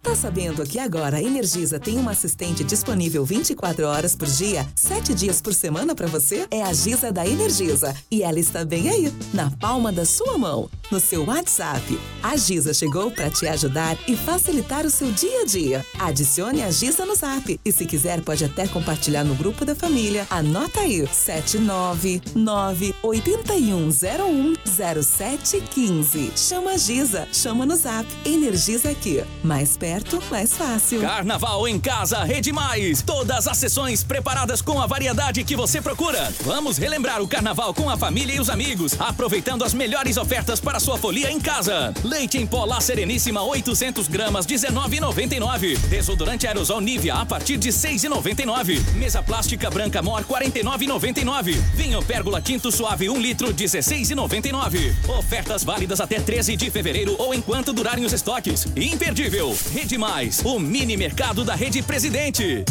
Tá 0.02 0.16
sabendo 0.16 0.64
que 0.64 0.78
agora 0.78 1.18
a 1.18 1.22
Energisa 1.22 1.78
tem 1.78 1.98
uma 1.98 2.12
assistente 2.12 2.64
disponível 2.64 3.22
24 3.22 3.86
horas 3.86 4.16
por 4.16 4.26
dia, 4.26 4.66
7 4.74 5.12
dias 5.12 5.42
por 5.42 5.52
semana 5.52 5.94
pra 5.94 6.06
você? 6.06 6.46
É 6.50 6.62
a 6.62 6.72
Giza 6.72 7.12
da 7.12 7.26
Energisa 7.26 7.94
e 8.10 8.22
ela 8.22 8.40
está 8.40 8.64
bem 8.64 8.88
aí, 8.88 9.12
na 9.34 9.50
palma 9.50 9.92
da 9.92 10.06
sua 10.06 10.38
mão, 10.38 10.70
no 10.90 10.98
seu 10.98 11.26
WhatsApp. 11.26 12.00
A 12.22 12.34
Giza 12.34 12.72
chegou 12.72 13.10
pra 13.10 13.28
te 13.28 13.46
ajudar 13.46 13.98
e 14.08 14.16
facilitar 14.16 14.86
o 14.86 14.90
seu 14.90 15.12
dia 15.12 15.42
a 15.42 15.44
dia. 15.44 15.84
Adicione 15.98 16.62
a 16.62 16.70
Giza 16.70 17.04
no 17.04 17.14
Zap 17.14 17.60
e 17.62 17.70
se 17.70 17.84
quiser 17.84 18.22
pode 18.22 18.42
até 18.42 18.66
compartilhar 18.66 19.22
no 19.22 19.34
grupo 19.34 19.66
da 19.66 19.74
família. 19.74 20.26
Anota 20.30 20.80
aí: 20.80 21.06
799 21.06 22.94
8101 23.02 24.54
0715. 24.64 26.32
Chama 26.34 26.70
a 26.70 26.76
Giza, 26.78 27.28
chama 27.32 27.66
no 27.66 27.76
Zap. 27.76 28.06
Energisa 28.24 28.88
aqui. 28.88 29.22
Mais 29.44 29.76
perto, 29.76 29.89
mais 30.30 30.56
fácil. 30.56 31.00
Carnaval 31.00 31.66
em 31.66 31.78
casa, 31.78 32.22
Rede 32.22 32.52
Mais. 32.52 33.02
Todas 33.02 33.48
as 33.48 33.58
sessões 33.58 34.04
preparadas 34.04 34.62
com 34.62 34.80
a 34.80 34.86
variedade 34.86 35.42
que 35.42 35.56
você 35.56 35.80
procura. 35.82 36.32
Vamos 36.42 36.78
relembrar 36.78 37.20
o 37.20 37.26
carnaval 37.26 37.74
com 37.74 37.90
a 37.90 37.96
família 37.96 38.36
e 38.36 38.40
os 38.40 38.48
amigos, 38.48 38.94
aproveitando 39.00 39.64
as 39.64 39.74
melhores 39.74 40.16
ofertas 40.16 40.60
para 40.60 40.78
sua 40.78 40.96
folia 40.96 41.30
em 41.30 41.40
casa. 41.40 41.92
Leite 42.04 42.38
em 42.38 42.46
pó 42.46 42.64
La 42.64 42.80
Sereníssima 42.80 43.42
800 43.42 44.06
gramas 44.06 44.46
19,99. 44.46 45.76
Desodorante 45.88 46.46
aerosol 46.46 46.80
Nivea 46.80 47.14
a 47.14 47.26
partir 47.26 47.56
de 47.56 47.70
6,99. 47.70 48.80
Mesa 48.94 49.22
plástica 49.22 49.70
branca 49.70 50.00
Mor 50.00 50.24
49,99. 50.24 51.52
Vinho 51.74 52.02
Pérgola 52.02 52.40
Tinto 52.40 52.70
Suave 52.70 53.10
1 53.10 53.20
litro 53.20 53.52
16,99. 53.52 54.94
Ofertas 55.18 55.64
válidas 55.64 56.00
até 56.00 56.20
13 56.20 56.56
de 56.56 56.70
fevereiro 56.70 57.16
ou 57.18 57.34
enquanto 57.34 57.72
durarem 57.72 58.04
os 58.04 58.12
estoques. 58.12 58.66
Imperdível. 58.76 59.56
Rede 59.80 59.96
Mais, 59.96 60.42
o 60.44 60.58
mini 60.58 60.94
mercado 60.94 61.42
da 61.42 61.54
Rede 61.54 61.82
Presidente. 61.82 62.66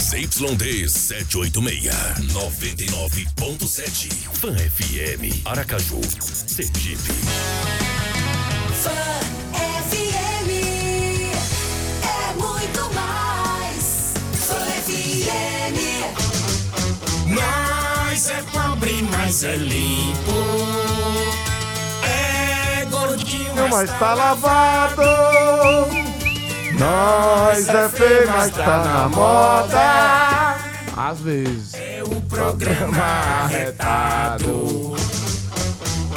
ZYD 0.00 0.88
786, 0.88 1.92
99.7. 2.32 4.10
Fã 4.32 4.56
FM, 4.56 5.42
Aracaju, 5.44 6.00
Sergipe. 6.22 7.12
Fã 8.82 8.96
FM 9.90 10.48
é 12.02 12.32
muito 12.32 12.94
mais. 12.94 14.14
Fã 14.32 14.56
FM. 14.86 15.76
Nós 17.28 18.30
é 18.30 18.42
pobre, 18.50 19.02
mas 19.10 19.44
é 19.44 19.56
limpo. 19.56 20.32
É 22.08 22.86
gordinho, 22.86 23.68
Mas 23.68 23.90
tá 23.98 24.14
lavado. 24.14 25.02
Nós 26.84 27.66
é 27.66 27.88
feio, 27.88 28.28
mas 28.28 28.50
tá 28.50 28.84
na 28.84 29.08
moda. 29.08 30.56
Às 30.94 31.18
vezes. 31.20 31.72
É 31.72 32.02
o 32.02 32.20
programa 32.20 33.02
arretado. 33.44 34.92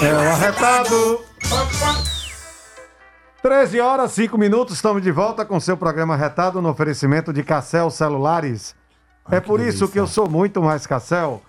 É 0.01 0.13
o 0.13 0.19
arretado. 0.29 1.21
13 3.41 3.79
horas, 3.79 4.11
5 4.11 4.37
minutos, 4.37 4.75
estamos 4.75 5.01
de 5.01 5.09
volta 5.09 5.45
com 5.45 5.57
seu 5.57 5.77
programa 5.77 6.15
arretado 6.15 6.61
no 6.61 6.67
oferecimento 6.69 7.31
de 7.31 7.43
Cassel 7.43 7.89
Celulares. 7.89 8.75
é 9.31 9.39
por 9.39 9.61
isso 9.61 9.87
que 9.87 9.97
eu 9.97 10.05
sou 10.05 10.29
muito 10.29 10.61
mais 10.61 10.85
Cassel. 10.85 11.41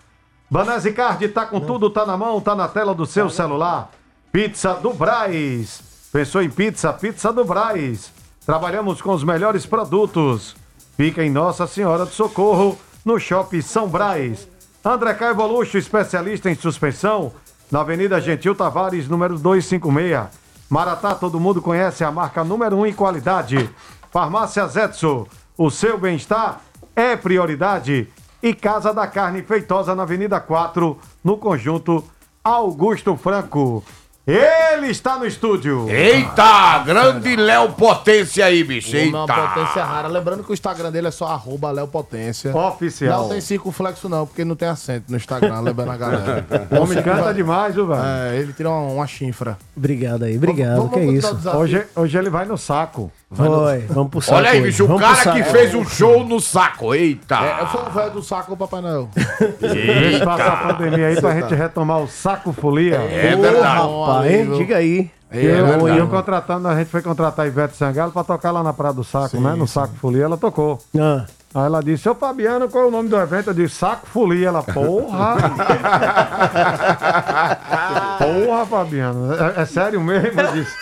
Banese 0.48 0.92
Card 0.92 1.26
tá 1.30 1.44
com 1.44 1.58
tudo, 1.58 1.90
tá 1.90 2.06
na 2.06 2.16
mão, 2.16 2.40
tá 2.40 2.54
na 2.54 2.68
tela 2.68 2.94
do 2.94 3.04
seu 3.04 3.28
celular. 3.28 3.90
Pizza 4.30 4.74
do 4.74 4.94
Braz. 4.94 5.82
Pensou 6.12 6.40
em 6.40 6.50
pizza? 6.50 6.92
Pizza 6.92 7.32
do 7.32 7.44
Braz. 7.44 8.17
Trabalhamos 8.48 9.02
com 9.02 9.12
os 9.12 9.22
melhores 9.22 9.66
produtos. 9.66 10.56
Fica 10.96 11.22
em 11.22 11.28
Nossa 11.28 11.66
Senhora 11.66 12.06
do 12.06 12.12
Socorro, 12.12 12.78
no 13.04 13.20
Shopping 13.20 13.60
São 13.60 13.86
Braz. 13.86 14.48
André 14.82 15.12
Caio 15.12 15.32
Evolution, 15.32 15.76
especialista 15.76 16.50
em 16.50 16.54
suspensão, 16.54 17.30
na 17.70 17.80
Avenida 17.80 18.18
Gentil 18.22 18.54
Tavares, 18.54 19.06
número 19.06 19.38
256. 19.38 20.28
Maratá, 20.70 21.14
todo 21.14 21.38
mundo 21.38 21.60
conhece 21.60 22.02
a 22.02 22.10
marca 22.10 22.42
número 22.42 22.76
1 22.76 22.80
um 22.80 22.86
em 22.86 22.92
qualidade. 22.94 23.68
Farmácia 24.10 24.66
Zetso, 24.66 25.26
o 25.54 25.70
seu 25.70 25.98
bem-estar 25.98 26.62
é 26.96 27.16
prioridade. 27.16 28.08
E 28.42 28.54
Casa 28.54 28.94
da 28.94 29.06
Carne 29.06 29.42
Feitosa, 29.42 29.94
na 29.94 30.04
Avenida 30.04 30.40
4, 30.40 30.98
no 31.22 31.36
conjunto 31.36 32.02
Augusto 32.42 33.14
Franco. 33.14 33.84
Ele 34.30 34.88
está 34.88 35.18
no 35.18 35.24
estúdio. 35.24 35.88
Eita, 35.88 36.80
grande 36.80 37.34
Léo 37.34 37.72
Potência 37.72 38.44
aí, 38.44 38.62
bicho. 38.62 38.94
Eita. 38.94 39.24
potência 39.26 39.82
rara. 39.82 40.06
Lembrando 40.06 40.44
que 40.44 40.50
o 40.50 40.52
Instagram 40.52 40.92
dele 40.92 41.08
é 41.08 41.10
só 41.10 41.28
arroba 41.28 41.70
Léo 41.70 41.88
Potência. 41.88 42.54
Oficial. 42.54 43.22
Não 43.22 43.28
tem 43.30 43.40
circunflexo 43.40 44.06
não, 44.06 44.26
porque 44.26 44.44
não 44.44 44.54
tem 44.54 44.68
acento 44.68 45.06
no 45.08 45.16
Instagram, 45.16 45.60
lembrando 45.60 45.92
a 45.92 45.96
galera. 45.96 46.46
O 46.70 46.82
homem 46.82 47.02
canta 47.02 47.32
demais, 47.32 47.74
viu, 47.74 47.86
velho? 47.86 48.02
É, 48.04 48.36
ele 48.36 48.52
tirou 48.52 48.72
uma, 48.72 48.92
uma 48.92 49.06
chinfra. 49.06 49.56
Obrigado 49.74 50.24
aí, 50.24 50.36
obrigado. 50.36 50.90
que 50.90 50.98
é 50.98 51.04
isso? 51.06 51.38
Hoje, 51.56 51.86
hoje 51.96 52.18
ele 52.18 52.28
vai 52.28 52.44
no 52.44 52.58
saco. 52.58 53.10
Foi, 53.30 53.80
vamos 53.88 54.10
pro 54.10 54.22
saco. 54.22 54.38
Olha 54.38 54.50
aí, 54.50 54.62
bicho, 54.62 54.90
o 54.90 54.98
cara 54.98 55.32
que 55.32 55.42
fez 55.44 55.74
um 55.74 55.84
show 55.84 56.24
no 56.24 56.40
saco. 56.40 56.94
Eita. 56.94 57.34
É, 57.36 57.66
foi 57.66 57.82
o 57.82 57.90
velho 57.90 58.10
do 58.12 58.22
saco, 58.22 58.54
o 58.54 58.56
Papai 58.56 58.80
Noel. 58.80 59.10
Deixa 59.60 60.24
passar 60.24 60.52
a 60.52 60.56
pandemia 60.74 61.08
aí 61.08 61.20
pra 61.20 61.34
gente 61.34 61.54
retomar 61.54 61.98
o 61.98 62.08
saco 62.08 62.52
folia. 62.54 62.96
É 62.96 63.36
verdade. 63.36 63.64
Rapaz, 63.64 64.30
hein? 64.32 64.50
Diga 64.56 64.76
aí. 64.78 65.10
E 65.30 65.46
É 65.46 65.60
eu, 65.60 65.66
verdade. 65.66 65.98
eu 65.98 66.08
contratando, 66.08 66.68
a 66.68 66.74
gente 66.78 66.88
foi 66.88 67.02
contratar 67.02 67.44
a 67.44 67.48
Ivete 67.48 67.76
Sangalo 67.76 68.10
pra 68.12 68.24
tocar 68.24 68.50
lá 68.50 68.62
na 68.62 68.72
Praia 68.72 68.94
do 68.94 69.04
Saco, 69.04 69.38
né? 69.38 69.54
No 69.54 69.68
Saco 69.68 69.94
Folia, 69.96 70.24
ela 70.24 70.38
tocou. 70.38 70.78
Ah. 70.98 71.26
Aí 71.54 71.64
ela 71.66 71.82
disse, 71.82 72.04
seu 72.04 72.14
Fabiano, 72.14 72.66
qual 72.70 72.84
é 72.84 72.86
o 72.86 72.90
nome 72.90 73.10
do 73.10 73.16
evento? 73.18 73.50
Eu 73.50 73.54
disse, 73.54 73.74
Saco 73.74 74.06
Folia. 74.06 74.48
Ela, 74.48 74.62
porra! 74.62 75.36
porra, 78.18 78.66
Fabiano. 78.66 79.34
É, 79.34 79.60
é 79.62 79.64
sério 79.66 80.00
mesmo? 80.00 80.40
Eu 80.40 80.52
disse, 80.52 80.74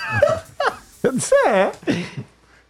eu 1.02 1.12
disse 1.12 1.34
é. 1.48 1.72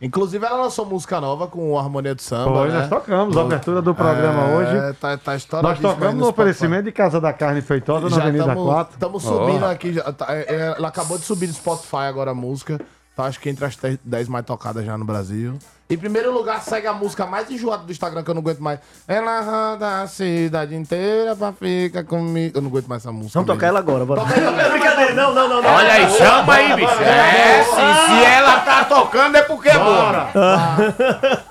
Inclusive, 0.00 0.44
ela 0.44 0.64
lançou 0.64 0.84
música 0.84 1.18
nova 1.20 1.46
com 1.46 1.72
o 1.72 1.78
Harmonia 1.78 2.14
do 2.14 2.20
Samba. 2.20 2.52
Foi, 2.52 2.68
né? 2.68 2.80
nós 2.80 2.88
tocamos, 2.88 3.36
a 3.36 3.40
abertura 3.40 3.80
do 3.80 3.94
programa 3.94 4.42
É, 4.42 4.56
hoje. 4.56 4.96
Tá, 5.00 5.16
tá 5.16 5.62
Nós 5.62 5.78
tocamos 5.78 6.16
no 6.16 6.28
oferecimento 6.28 6.84
de 6.84 6.92
Casa 6.92 7.18
da 7.18 7.32
Carne 7.32 7.62
Feitosa, 7.62 8.10
na 8.10 8.22
Avenida 8.22 8.54
4. 8.54 8.94
Estamos 8.94 9.22
subindo 9.22 9.64
aqui. 9.64 9.94
já 9.94 10.12
tá- 10.12 10.26
é, 10.28 10.54
é, 10.54 10.74
ela 10.76 10.88
acabou 10.88 11.16
de 11.16 11.24
subir 11.24 11.46
no 11.46 11.54
Spotify 11.54 12.04
agora 12.08 12.32
a 12.32 12.34
música. 12.34 12.78
Tá, 13.16 13.24
acho 13.24 13.40
que 13.40 13.48
entre 13.48 13.64
as 13.64 13.74
10 14.04 14.28
mais 14.28 14.44
tocadas 14.44 14.84
já 14.84 14.98
no 14.98 15.04
Brasil. 15.06 15.58
Em 15.88 15.96
primeiro 15.96 16.30
lugar, 16.34 16.60
segue 16.60 16.86
a 16.86 16.92
música 16.92 17.24
mais 17.24 17.50
enjoada 17.50 17.84
do 17.84 17.90
Instagram 17.90 18.22
que 18.22 18.28
eu 18.28 18.34
não 18.34 18.42
aguento 18.42 18.58
mais. 18.58 18.78
Ela 19.08 19.40
roda 19.40 20.02
a 20.02 20.06
cidade 20.06 20.74
inteira 20.74 21.34
pra 21.34 21.50
ficar 21.50 22.04
comigo. 22.04 22.58
Eu 22.58 22.60
não 22.60 22.68
aguento 22.68 22.88
mais 22.88 23.00
essa 23.02 23.10
música. 23.10 23.32
Vamos 23.40 23.46
tocar 23.46 23.68
ela 23.68 23.78
agora, 23.78 24.04
bora. 24.04 24.20
Brincadeira, 24.70 25.14
não, 25.14 25.32
não, 25.32 25.48
não. 25.48 25.62
não. 25.62 25.70
Olha 25.70 25.92
aí, 25.94 26.10
chama 26.10 26.54
aí, 26.54 26.74
bicho. 26.76 27.02
É, 27.02 27.64
se, 27.64 27.70
se 27.70 28.24
ela 28.24 28.60
tá 28.60 28.84
tocando 28.84 29.36
é 29.36 29.42
porque 29.42 29.70
é 29.70 29.78
boa. 29.78 30.28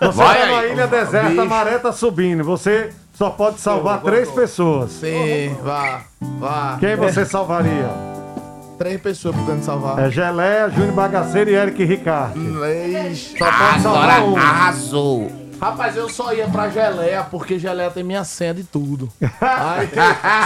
Você 0.02 0.12
Vai 0.18 0.40
tá 0.42 0.46
na 0.46 0.60
aí. 0.60 0.72
ilha 0.72 0.86
deserta, 0.86 1.42
a 1.42 1.46
maré 1.46 1.80
tá 1.80 1.92
subindo. 1.92 2.44
Você 2.44 2.94
só 3.16 3.32
pode 3.32 3.60
salvar 3.60 4.02
três 4.04 4.30
pessoas. 4.30 4.92
Sim, 4.92 5.58
vá, 5.64 6.02
vá. 6.22 6.78
Quem 6.80 6.96
você 6.96 7.26
salvaria? 7.26 7.90
Três 8.78 9.00
pessoas 9.00 9.36
podendo 9.36 9.64
salvar. 9.64 10.00
É 10.00 10.12
Geleia, 10.12 10.70
Júnior 10.70 10.94
Bagaceiro 10.94 11.50
e 11.50 11.56
Eric 11.56 11.84
Ricardo. 11.86 12.38
Ixi. 13.10 13.38
Só 13.38 13.46
pode 13.52 13.82
salvar 13.82 14.24
um. 14.24 14.36
arrasou. 14.38 15.32
Rapaz, 15.62 15.96
eu 15.96 16.10
só 16.10 16.34
ia 16.34 16.48
pra 16.50 16.68
Geleia, 16.70 17.24
porque 17.24 17.58
Geleia 17.58 17.90
tem 17.90 18.04
minha 18.04 18.26
senha 18.26 18.54
de 18.54 18.64
tudo. 18.66 19.10
Aí, 19.40 19.88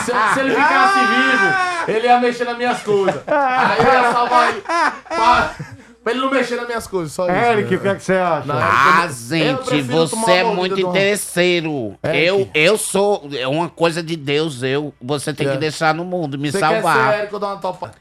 se, 0.05 0.11
se 0.35 0.39
ele 0.39 0.51
ficasse 0.51 0.99
vivo, 0.99 1.97
ele 1.97 2.07
ia 2.07 2.19
mexer 2.19 2.43
nas 2.45 2.55
minhas 2.57 2.79
coisas. 2.83 3.19
Aí 3.25 3.79
eu 3.79 3.91
ia 3.93 4.11
salvar 4.13 4.49
ele. 4.49 4.61
Pra, 4.61 5.55
pra 6.03 6.11
ele 6.13 6.21
não 6.21 6.29
mexer 6.29 6.55
nas 6.57 6.67
minhas 6.67 6.85
coisas, 6.85 7.11
só 7.11 7.25
isso. 7.25 7.35
Eric, 7.35 7.75
o 7.75 7.79
que, 7.79 7.87
é 7.87 7.95
que 7.95 8.03
você 8.03 8.13
acha? 8.13 8.45
Não, 8.45 8.55
Ah, 8.55 9.07
eu 9.07 9.13
gente, 9.13 9.63
prefiro 9.65 10.07
tomar 10.07 10.25
você 10.25 10.31
é 10.33 10.43
uma 10.43 10.53
muito 10.53 10.79
interesseiro. 10.79 11.95
É, 12.03 12.23
eu, 12.23 12.47
eu 12.53 12.77
sou. 12.77 13.27
É 13.35 13.47
uma 13.47 13.67
coisa 13.67 14.03
de 14.03 14.15
Deus, 14.15 14.61
eu. 14.61 14.93
Você 15.01 15.33
tem 15.33 15.47
É. 15.47 15.51
que 15.53 15.57
deixar 15.57 15.95
no 15.95 16.05
mundo, 16.05 16.37
me 16.37 16.51
Você 16.51 16.59
quer 16.59 16.83
salvar. 16.83 17.13
ser 17.13 17.19
Eric, 17.21 17.33
eu 17.33 17.39
dou 17.39 17.49
uma 17.49 17.57
topa. 17.57 17.91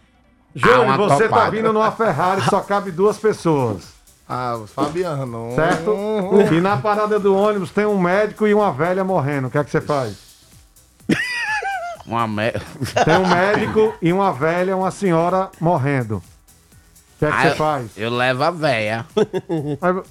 Júnior, 0.59 0.91
Ah, 0.91 0.97
você 0.97 1.25
tá 1.25 1.29
topada. 1.37 1.51
vindo 1.51 1.73
numa 1.73 1.91
Ferrari, 1.93 2.43
só 2.43 2.61
cabe 2.61 2.91
duas 2.91 3.17
pessoas. 3.19 3.97
Ah, 4.31 4.57
o 4.63 4.67
Fabiano. 4.67 5.55
Certo? 5.55 5.97
E 6.53 6.61
na 6.61 6.77
parada 6.77 7.19
do 7.19 7.35
ônibus 7.35 7.71
tem 7.71 7.87
um 7.87 7.99
médico 7.99 8.47
e 8.47 8.53
uma 8.53 8.71
velha 8.71 9.03
morrendo. 9.03 9.49
O 9.49 9.51
que 9.51 9.57
é 9.57 9.65
que 9.65 9.71
você 9.71 9.81
faz? 9.81 10.19
Uma 12.07 12.27
merda. 12.29 12.61
Tem 13.07 13.17
um 13.17 13.27
médico 13.27 13.95
e 14.03 14.13
uma 14.13 14.31
velha, 14.33 14.77
uma 14.77 14.91
senhora 14.91 15.51
morrendo. 15.59 16.17
O 16.17 16.23
que 17.19 17.25
é 17.25 17.31
que 17.31 17.43
você 17.43 17.55
faz? 17.55 17.91
Eu 17.97 18.11
levo 18.11 18.43
a 18.45 18.51
véia. 18.51 19.07
Vai, 19.81 20.03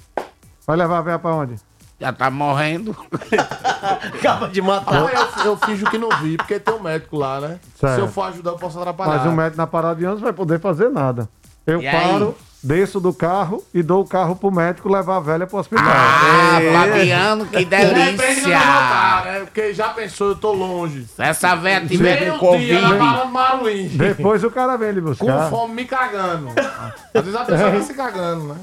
vai 0.66 0.76
levar 0.76 0.98
a 0.98 1.02
velha 1.02 1.18
pra 1.20 1.34
onde? 1.34 1.54
Já 2.00 2.12
tá 2.12 2.30
morrendo. 2.30 2.96
Acaba 4.14 4.48
de 4.48 4.62
matar. 4.62 5.12
eu, 5.12 5.44
eu 5.46 5.56
finjo 5.56 5.84
que 5.86 5.98
não 5.98 6.08
vi, 6.20 6.36
porque 6.36 6.58
tem 6.60 6.74
um 6.74 6.80
médico 6.80 7.16
lá, 7.16 7.40
né? 7.40 7.58
Certo. 7.78 7.94
Se 7.96 8.00
eu 8.00 8.08
for 8.08 8.22
ajudar, 8.28 8.50
eu 8.52 8.56
posso 8.56 8.78
atrapalhar. 8.78 9.16
Mas 9.18 9.26
o 9.26 9.32
médico 9.34 9.56
na 9.56 9.66
parada 9.66 9.96
de 9.96 10.04
ônibus 10.04 10.22
vai 10.22 10.32
poder 10.32 10.60
fazer 10.60 10.88
nada. 10.90 11.28
Eu 11.66 11.82
E 11.82 11.88
aí? 11.88 12.00
paro, 12.12 12.36
desço 12.62 13.00
do 13.00 13.12
carro 13.12 13.62
e 13.74 13.82
dou 13.82 14.02
o 14.02 14.06
carro 14.08 14.36
pro 14.36 14.50
médico 14.50 14.88
levar 14.88 15.16
a 15.16 15.20
velha 15.20 15.46
pro 15.46 15.58
hospital. 15.58 15.84
Ah, 15.86 16.58
Fabiano, 16.72 17.46
que 17.46 17.64
delícia. 17.64 18.48
não 18.48 18.56
matar, 18.56 19.24
né? 19.24 19.40
Porque 19.40 19.74
já 19.74 19.88
pensou, 19.88 20.28
eu 20.28 20.36
tô 20.36 20.52
longe. 20.52 21.04
Se 21.04 21.20
essa 21.22 21.56
véia 21.56 21.84
tiver 21.84 22.38
com 22.38 22.52
Meio 22.52 22.64
dia 22.64 22.80
na 22.80 22.96
Covid. 22.96 23.32
Maruim. 23.32 23.88
Depois 23.88 24.44
o 24.44 24.50
cara 24.50 24.76
vem 24.78 24.92
lhe 24.92 25.00
Com 25.00 25.08
buscar. 25.08 25.50
fome 25.50 25.74
me 25.74 25.84
cagando. 25.84 26.48
Às 27.12 27.24
vezes 27.24 27.34
a 27.34 27.44
pessoa 27.44 27.70
vem 27.70 27.82
se 27.82 27.94
cagando, 27.94 28.44
né? 28.44 28.56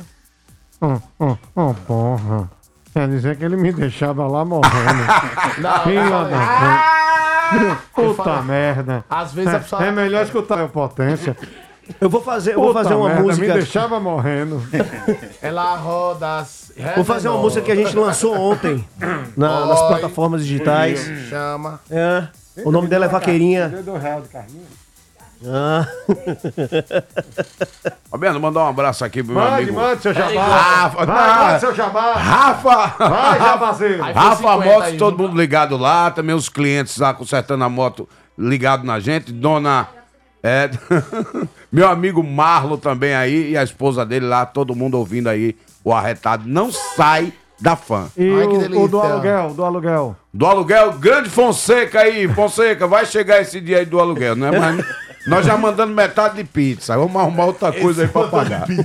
Hum, 0.82 1.00
hum, 1.20 1.38
hum, 1.58 1.74
porra. 1.86 2.50
Quer 2.96 3.10
dizer 3.10 3.36
que 3.36 3.44
ele 3.44 3.58
me 3.58 3.74
deixava 3.74 4.26
lá 4.26 4.46
morrendo. 4.46 5.04
Não, 5.60 5.62
da 5.62 5.80
falei. 5.80 7.76
puta. 7.94 8.24
Falei. 8.24 8.42
merda. 8.44 9.04
Às 9.10 9.34
vezes 9.34 9.54
a 9.54 9.60
pessoa- 9.60 9.84
É, 9.84 9.90
é 9.90 9.92
melhor 9.92 10.24
escutar 10.24 10.62
a 10.62 10.68
potência. 10.70 11.36
Eu 12.00 12.10
vou 12.10 12.22
fazer, 12.22 12.54
eu 12.56 12.62
vou 12.62 12.72
fazer 12.72 12.94
uma 12.94 13.10
merda, 13.10 13.24
música. 13.24 13.48
Me 13.48 13.54
deixava 13.54 14.00
morrendo. 14.00 14.64
Ela 15.44 15.76
roda. 15.76 16.38
as- 16.38 16.72
Vou 16.96 17.04
fazer 17.04 17.28
uma 17.28 17.38
música 17.40 17.66
que 17.66 17.72
a 17.74 17.76
gente 17.76 17.94
lançou 17.98 18.34
ontem 18.34 18.88
na- 19.36 19.66
nas 19.66 19.82
Oi. 19.82 19.88
plataformas 19.90 20.46
digitais. 20.46 21.02
Chama. 21.30 21.82
É. 21.92 22.24
O 22.64 22.72
nome 22.72 22.88
dela 22.88 23.04
é 23.06 23.10
Vaqueirinha. 23.10 23.74
Ah. 25.48 25.88
Fabiano, 28.10 28.40
mandar 28.40 28.66
um 28.66 28.68
abraço 28.68 29.04
aqui 29.04 29.24
pro 29.24 29.34
meu 29.34 29.42
Mande, 29.44 29.64
amigo. 29.64 29.76
mande 29.76 30.02
seu 30.02 30.14
jabá. 30.14 30.46
Rafa, 30.46 31.06
Vai, 31.06 31.28
não. 31.38 31.46
mande 31.46 31.60
seu 31.60 31.76
jabá. 31.76 32.14
Rafa! 32.14 33.10
Vai, 33.10 33.40
jabazeiro. 33.40 34.04
Rafa 34.04 34.36
50 34.38 34.66
Motos, 34.66 34.84
aí, 34.84 34.98
todo 34.98 35.18
mundo 35.18 35.38
ligado 35.40 35.78
lá, 35.78 36.12
também 36.12 36.36
os 36.36 36.50
clientes 36.50 36.98
lá 36.98 37.14
consertando 37.14 37.64
a 37.64 37.70
moto 37.70 38.08
ligado 38.38 38.84
na 38.84 39.00
gente. 39.00 39.32
Dona. 39.32 39.88
É, 40.44 40.70
meu 41.72 41.88
amigo 41.88 42.24
Marlo 42.24 42.78
também 42.78 43.16
aí 43.16 43.52
e 43.52 43.58
a 43.58 43.64
esposa 43.64 44.06
dele 44.06 44.28
lá, 44.28 44.46
todo 44.46 44.76
mundo 44.76 44.98
ouvindo 44.98 45.28
aí 45.28 45.56
o 45.84 45.92
arretado. 45.92 46.44
Não 46.48 46.72
sai 46.72 47.34
da 47.60 47.76
fã. 47.76 48.08
E 48.16 48.30
Ai, 48.32 48.48
que 48.48 48.76
o, 48.76 48.84
o 48.84 48.88
do 48.88 49.02
aluguel, 49.02 49.54
do 49.54 49.66
aluguel. 49.66 50.16
Do 50.34 50.46
aluguel, 50.46 50.94
grande 50.94 51.30
Fonseca 51.30 52.02
aí, 52.02 52.28
Fonseca, 52.28 52.86
vai 52.86 53.06
chegar 53.06 53.42
esse 53.42 53.60
dia 53.60 53.80
aí 53.80 53.86
do 53.86 54.00
aluguel, 54.00 54.36
né? 54.36 54.52
Mas 54.52 54.86
nós 55.28 55.46
já 55.46 55.58
mandando 55.58 55.94
metade 55.94 56.36
de 56.36 56.44
pizza. 56.44 56.96
Vamos 56.98 57.16
arrumar 57.16 57.46
outra 57.46 57.72
coisa 57.72 58.04
aí 58.04 58.08
pra 58.08 58.28
pagar. 58.28 58.66
Ele 58.70 58.80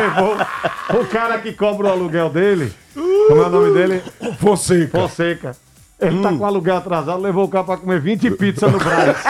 levou 0.00 0.36
o 1.00 1.06
cara 1.06 1.38
que 1.38 1.52
cobra 1.52 1.88
o 1.88 1.90
aluguel 1.90 2.30
dele. 2.30 2.72
Como 2.94 3.42
é 3.42 3.46
o 3.46 3.50
nome 3.50 3.72
dele? 3.74 4.02
Fonseca. 4.38 4.98
Fonseca. 5.00 5.56
Ele 6.00 6.22
tá 6.22 6.28
com 6.30 6.38
o 6.38 6.44
aluguel 6.44 6.76
atrasado, 6.76 7.20
levou 7.20 7.44
o 7.44 7.48
cara 7.48 7.64
pra 7.64 7.76
comer 7.76 8.00
20 8.00 8.30
pizzas 8.32 8.70
no 8.70 8.78
Braz. 8.78 9.16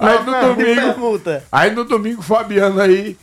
Aí 0.00 0.24
no 0.24 0.34
é 0.34 0.40
domingo, 0.40 0.80
Permuta. 0.80 1.44
aí 1.52 1.70
no 1.72 1.84
domingo, 1.84 2.22
Fabiano 2.22 2.80
aí 2.80 3.18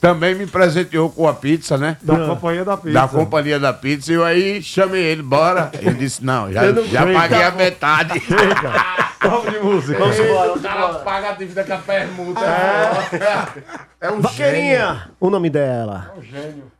também 0.00 0.34
me 0.34 0.46
presenteou 0.46 1.10
com 1.10 1.28
a 1.28 1.34
pizza, 1.34 1.76
né? 1.76 1.98
Da 2.02 2.26
companhia 2.26 2.64
da 2.64 2.76
pizza. 2.76 2.92
Da 2.92 3.06
companhia 3.06 3.60
da 3.60 3.72
pizza. 3.72 4.10
E 4.10 4.14
eu 4.14 4.24
aí 4.24 4.62
chamei 4.62 5.00
ele, 5.02 5.22
bora. 5.22 5.70
Ele 5.78 5.94
disse, 5.94 6.24
não, 6.24 6.50
já, 6.50 6.62
não 6.72 6.84
já 6.86 7.02
paguei 7.06 7.38
tá 7.38 7.46
a 7.46 7.50
bom. 7.50 7.56
metade. 7.58 8.22
Vamos 9.22 9.50
de 9.52 9.58
música. 9.60 9.98
Vamos 9.98 10.18
embora, 10.18 10.44
O 10.44 10.48
vamos 10.48 10.62
cara 10.62 10.78
embora. 10.80 10.98
paga 11.04 11.28
a 11.30 11.32
dívida 11.32 11.64
com 11.64 11.72
a 11.72 11.78
permuta. 11.78 12.40
É, 12.40 14.06
é 14.06 14.08
um 14.08 14.14
gênio. 14.14 14.22
Vaqueirinha, 14.22 15.10
o 15.20 15.30
nome 15.30 15.50
dela. 15.50 16.12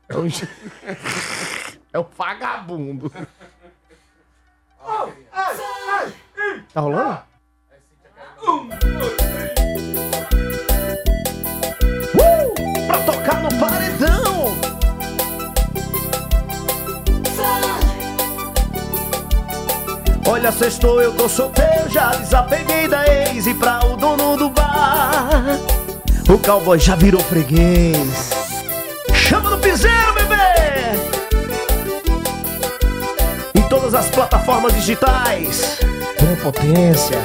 É 0.08 0.16
um 0.16 0.28
gênio. 0.28 0.52
É 1.94 1.98
um 1.98 2.06
vagabundo. 2.16 3.12
Tá 6.72 6.80
rolando? 6.80 7.18
Uh! 8.42 8.68
Pra 12.86 12.98
tocar 13.04 13.42
no 13.42 13.48
paredão! 13.60 13.81
Olha, 20.26 20.52
sextou, 20.52 21.02
eu 21.02 21.12
tô 21.12 21.28
solteiro, 21.28 21.90
já 21.90 22.10
desapeguei 22.10 22.88
da 22.88 23.04
ex 23.06 23.46
e 23.46 23.54
pra 23.54 23.80
o 23.84 23.96
dono 23.96 24.36
do 24.36 24.50
bar. 24.50 25.58
O 26.28 26.38
cowboy 26.38 26.78
já 26.78 26.94
virou 26.94 27.20
freguês. 27.22 28.30
Chama 29.12 29.50
no 29.50 29.58
piseiro, 29.58 30.14
bebê! 30.14 30.36
Em 33.54 33.62
todas 33.68 33.94
as 33.94 34.08
plataformas 34.08 34.72
digitais. 34.74 35.80
Com 36.18 36.36
potência. 36.36 37.18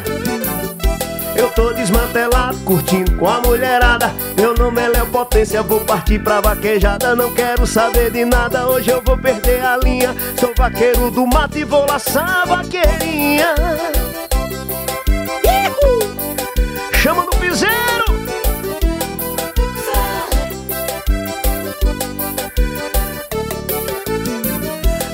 Eu 1.38 1.52
tô 1.52 1.72
desmantelado, 1.72 2.58
curtindo 2.66 3.16
com 3.16 3.28
a 3.30 3.40
mulherada. 3.40 4.12
Meu 4.36 4.56
nome 4.56 4.82
é 4.82 4.88
Léo 4.88 5.06
Potência, 5.06 5.62
vou 5.62 5.80
partir 5.82 6.18
pra 6.18 6.42
vaquejada. 6.42 7.16
Não 7.16 7.32
quero 7.32 7.68
saber 7.68 8.10
de 8.10 8.26
nada, 8.26 8.68
hoje 8.68 8.90
eu 8.90 9.00
vou 9.06 9.16
perder 9.16 9.64
a 9.64 9.78
linha. 9.78 10.16
Sou 10.40 10.52
vaqueiro 10.58 11.12
do 11.12 11.28
mato 11.28 11.60
e 11.60 11.64
vou 11.64 11.86
laçar 11.86 12.42
a 12.42 12.46
vaqueirinha. 12.46 13.54
Chama 16.94 17.24
no 17.24 17.32
piseiro! 17.40 18.08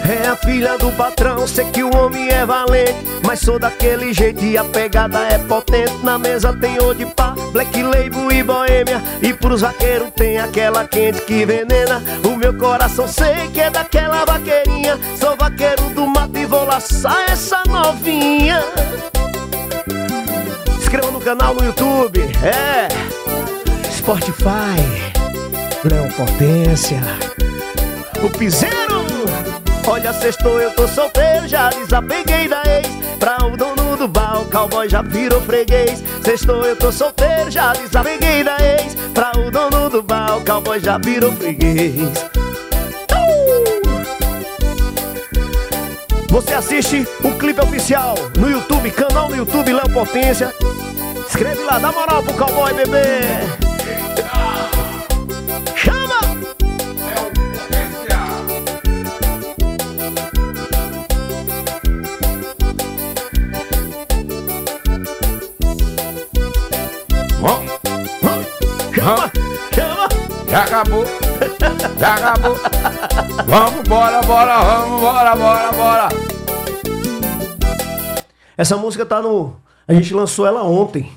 É 0.10 0.28
a 0.28 0.36
filha 0.38 0.78
do 0.78 0.90
patrão, 0.94 1.46
sei 1.46 1.66
que 1.66 1.84
o 1.84 1.94
homem 1.94 2.30
é 2.30 2.46
valente 2.46 3.13
Mas 3.26 3.40
sou 3.40 3.58
daquele 3.58 4.14
jeito 4.14 4.44
e 4.44 4.58
a 4.58 4.64
pegada 4.64 5.20
é 5.20 5.38
potente. 5.38 5.94
Na 6.04 6.18
mesa 6.18 6.54
tem 6.54 6.78
de 6.96 7.06
pá, 7.06 7.34
black 7.52 7.82
label 7.82 8.32
e 8.32 8.44
boêmia 8.44 9.02
E 9.22 9.34
pros 9.34 9.62
vaqueiros 9.62 10.10
tem 10.16 10.38
aquela 10.38 10.86
quente 10.86 11.22
que 11.22 11.46
venena. 11.46 12.02
O 12.24 12.36
meu 12.36 12.54
coração 12.54 13.08
sei 13.08 13.48
que 13.54 13.62
é 13.62 13.70
daquela 13.70 14.26
vaqueirinha. 14.26 15.00
Sou 15.20 15.36
vaqueiro 15.38 15.90
do 15.92 16.06
mato 16.06 16.38
e 16.38 16.46
vou 16.46 16.66
laçar 16.66 17.30
essa 17.30 17.64
novinha. 17.68 18.64
Inscreva 20.78 21.10
no 21.10 21.22
canal 21.22 21.56
no 21.56 21.66
YouTube, 21.66 22.22
é. 22.44 22.88
Spotify. 23.90 25.14
Léo 25.84 26.12
Potência. 26.14 27.02
O 28.24 28.30
piseiro 28.30 28.93
Olha, 29.86 30.14
sextou, 30.14 30.60
eu 30.62 30.72
tô 30.72 30.88
solteiro, 30.88 31.48
já 31.48 31.70
desapeguei 31.70 32.48
da 32.48 32.64
ex. 32.66 32.88
Pra 33.20 33.38
o 33.46 33.58
dono 33.58 33.98
do 33.98 34.08
bar, 34.08 34.42
o 34.42 34.46
cowboy 34.46 34.88
já 34.90 35.02
virou 35.02 35.42
freguês. 35.42 36.02
Sextou, 36.24 36.64
eu 36.64 36.76
tô 36.76 36.92
solteiro, 36.92 37.52
já 37.52 37.74
desapeguei 37.74 38.44
da 38.44 38.58
ex. 38.60 38.96
Pra 39.14 39.32
o 39.38 39.52
dono 39.52 39.90
do 39.90 40.02
bar, 40.02 40.38
o 40.38 40.46
cowboy 40.46 40.80
já 40.80 40.98
virou 40.98 41.32
freguês. 41.34 41.96
Uh! 43.12 43.74
Você 46.30 46.54
assiste 46.54 47.08
o 47.24 47.32
clipe 47.38 47.62
oficial 47.62 48.16
no 48.38 48.50
YouTube, 48.50 48.90
canal 48.92 49.30
no 49.30 49.36
YouTube 49.36 49.74
Léo 49.74 49.90
Potência. 49.90 50.54
Escreve 51.28 51.62
lá, 51.64 51.78
dá 51.78 51.92
moral 51.92 52.24
pro 52.24 52.34
cowboy, 52.34 52.74
bebê 52.74 53.24
Chama! 69.04 69.32
Chama. 69.76 70.08
Já 70.50 70.64
acabou. 70.64 71.04
Já 72.00 72.16
acabou. 72.16 72.56
Vamos, 73.46 73.88
bora, 73.90 74.22
bora, 74.22 74.58
vamos, 74.64 75.02
bora, 75.02 75.36
bora, 75.36 75.72
bora. 75.74 76.10
Essa 78.56 78.78
música 78.78 79.06
tá 79.06 79.22
no. 79.22 79.58
A 79.86 79.94
gente 79.94 80.14
lançou 80.14 80.48
ela 80.48 80.64
ontem. 80.64 81.12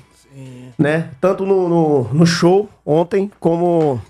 Né? 0.77 1.11
Tanto 1.21 1.45
no, 1.45 1.69
no, 1.69 2.03
no 2.13 2.25
show 2.25 2.69
ontem, 2.85 3.31
como 3.39 4.01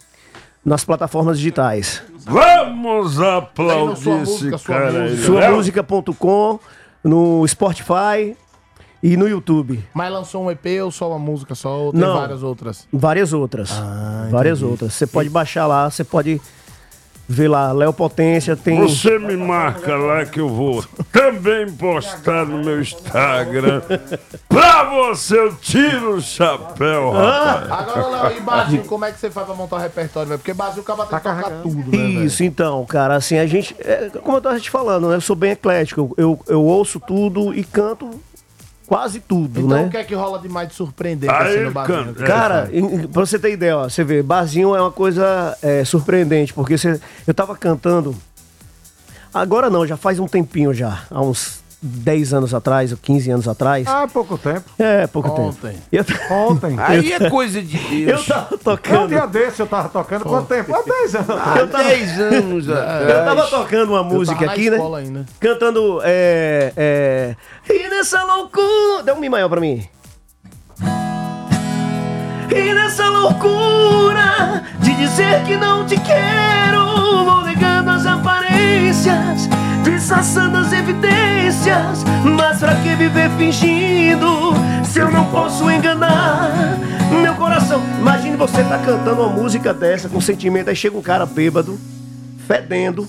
nas 0.66 0.84
plataformas 0.84 1.38
digitais. 1.38 2.02
Vamos 2.26 3.22
aplaudir 3.22 4.10
esse 4.24 4.52
cara 4.66 5.04
aí. 5.04 5.12
música. 5.12 5.12
Léo. 5.12 5.24
Suamusica.com, 5.24 6.60
no 7.04 7.48
Spotify 7.48 8.36
e 9.02 9.16
no 9.16 9.28
YouTube. 9.28 9.84
Mas 9.94 10.12
lançou 10.12 10.44
um 10.46 10.52
EP 10.52 10.66
ou 10.84 10.92
só 10.92 11.10
uma 11.10 11.20
música 11.20 11.56
só? 11.56 11.78
Ou 11.78 11.92
tem 11.92 12.02
Não. 12.02 12.18
várias 12.18 12.44
outras? 12.44 12.88
Várias 12.92 13.34
outras. 13.34 13.72
Ah, 13.74 14.28
várias 14.32 14.62
outras. 14.62 14.94
Você 14.94 15.06
pode 15.06 15.30
baixar 15.30 15.68
lá, 15.68 15.90
você 15.90 16.04
pode 16.04 16.42
ver 17.30 17.50
lá, 17.50 17.72
Léo 17.74 17.92
Potência 17.92 18.56
tem. 18.56 18.80
Você 18.80 19.20
me 19.20 19.36
marca 19.36 19.96
lá 19.98 20.26
que 20.26 20.40
eu 20.40 20.48
vou 20.48 20.84
também 21.12 21.70
postar 21.70 22.46
no 22.46 22.64
meu 22.64 22.82
Instagram. 22.82 23.82
Pra 24.48 24.84
você 24.86 25.38
eu 25.38 25.54
tiro 25.56 26.16
o 26.16 26.22
chapéu, 26.22 27.12
rapaz. 27.12 27.72
Agora, 27.72 28.30
Léo, 28.30 28.38
e 28.38 28.42
Basil, 28.42 28.84
como 28.86 29.06
é 29.06 29.12
que 29.12 29.20
você 29.20 29.30
faz 29.30 29.46
pra 29.46 29.56
montar 29.56 29.76
o 29.76 29.80
repertório, 29.80 30.30
velho? 30.30 30.40
Porque 30.40 30.54
Basil 30.54 30.82
acaba 30.82 31.06
tem 31.06 31.20
que 31.20 31.24
tocar 31.26 31.62
tudo, 31.62 31.92
né? 31.98 32.04
Isso, 32.26 32.44
então, 32.44 32.86
cara, 32.86 33.16
assim, 33.16 33.38
a 33.38 33.46
gente. 33.46 33.76
é, 33.80 34.10
como 34.24 34.38
eu 34.38 34.42
tava 34.42 34.60
te 34.60 34.70
falando, 34.70 35.10
né? 35.10 35.16
Eu 35.16 35.22
sou 35.22 35.36
bem 35.36 35.52
eclético. 35.52 36.14
Eu, 36.18 36.40
eu 36.48 36.64
ouço 36.64 37.00
tudo 37.00 37.54
e 37.54 37.64
canto 37.64 38.10
quase 38.88 39.20
tudo, 39.20 39.60
Então 39.60 39.78
né? 39.78 39.86
o 39.86 39.90
que 39.90 39.98
é 39.98 40.04
que 40.04 40.16
rola 40.16 40.40
de 40.40 40.48
mais 40.50 40.70
de 40.70 40.74
surpreendente 40.76 41.32
assim 41.32 41.60
no 41.66 41.72
Basil? 41.72 42.14
Cara, 42.26 42.70
em- 42.72 43.06
pra 43.08 43.26
você 43.26 43.38
ter 43.38 43.52
ideia, 43.52 43.78
ó, 43.78 43.84
você 43.90 44.04
vê, 44.04 44.24
barzinho 44.24 44.74
é 44.76 44.82
uma 44.82 44.92
coisa 44.92 45.56
é, 45.62 45.84
surpreendente, 45.86 46.54
porque 46.54 46.78
você, 46.78 47.00
eu 47.28 47.34
tava 47.34 47.56
cantando. 47.56 48.16
Agora 49.34 49.70
não, 49.70 49.86
já 49.86 49.98
faz 49.98 50.18
um 50.20 50.28
tempinho 50.28 50.74
já, 50.74 51.04
há 51.12 51.22
uns 51.22 51.62
10 51.82 52.34
anos 52.34 52.54
atrás, 52.54 52.92
ou 52.92 52.98
15 52.98 53.30
anos 53.32 53.48
atrás. 53.48 53.86
Ah, 53.88 54.08
pouco 54.12 54.38
tempo. 54.38 54.64
É, 54.80 55.06
pouco 55.08 55.30
Ontem. 55.30 55.74
tempo. 55.74 55.84
Eu, 55.92 56.06
Ontem. 56.36 56.76
Aí 56.82 57.14
é 57.14 57.30
coisa 57.30 57.62
de 57.62 57.78
eu 58.10 58.24
tava 58.24 58.58
tocando. 58.58 59.04
Um 59.04 59.08
dia 59.08 59.28
desse 59.28 59.60
eu 59.62 59.68
tava 59.68 59.90
tocando. 59.90 60.24
Quanto 60.24 60.48
tempo? 60.48 60.74
Há 60.76 60.82
10 60.82 61.16
anos. 61.16 61.30
Eu 61.30 61.68
tava- 61.68 61.84
anos 61.90 62.68
Eu 62.68 63.26
tava 63.26 63.48
tocando 63.48 63.90
uma 63.92 64.04
música 64.04 64.46
aqui, 64.52 64.70
né? 64.70 64.78
ainda. 64.98 65.26
Cantando. 65.40 66.00
É, 66.04 66.74
é, 66.76 67.36
e 67.70 67.88
nessa 67.90 68.24
loucura. 68.24 69.04
Dá 69.04 69.14
um 69.14 69.20
mi 69.20 69.30
maior 69.30 69.50
pra 69.50 69.62
mim. 69.62 69.88
E 72.50 72.74
nessa 72.74 73.08
loucura 73.10 74.64
de 74.80 74.94
dizer 74.96 75.44
que 75.44 75.56
não 75.58 75.86
te 75.86 75.98
quero, 76.00 77.24
vou 77.26 77.44
negando 77.44 77.92
as 77.92 78.06
aparências, 78.06 79.48
disfarçando 79.92 80.58
as 80.58 80.72
evidências. 80.74 82.04
Mas 82.36 82.60
pra 82.60 82.76
que 82.76 82.96
viver 82.96 83.30
fingindo 83.38 84.28
se 84.86 85.00
eu 85.00 85.10
não 85.12 85.26
posso 85.32 85.70
enganar 85.70 86.78
meu 87.22 87.36
coração? 87.36 87.82
Imagine 88.00 88.36
você 88.38 88.64
tá 88.64 88.78
cantando 88.80 89.22
uma 89.22 89.30
música 89.30 89.74
dessa 89.74 90.10
com 90.10 90.20
sentimento, 90.22 90.70
aí 90.70 90.76
chega 90.76 90.98
um 90.98 91.02
cara 91.02 91.26
bêbado, 91.26 91.80
fedendo, 92.48 93.08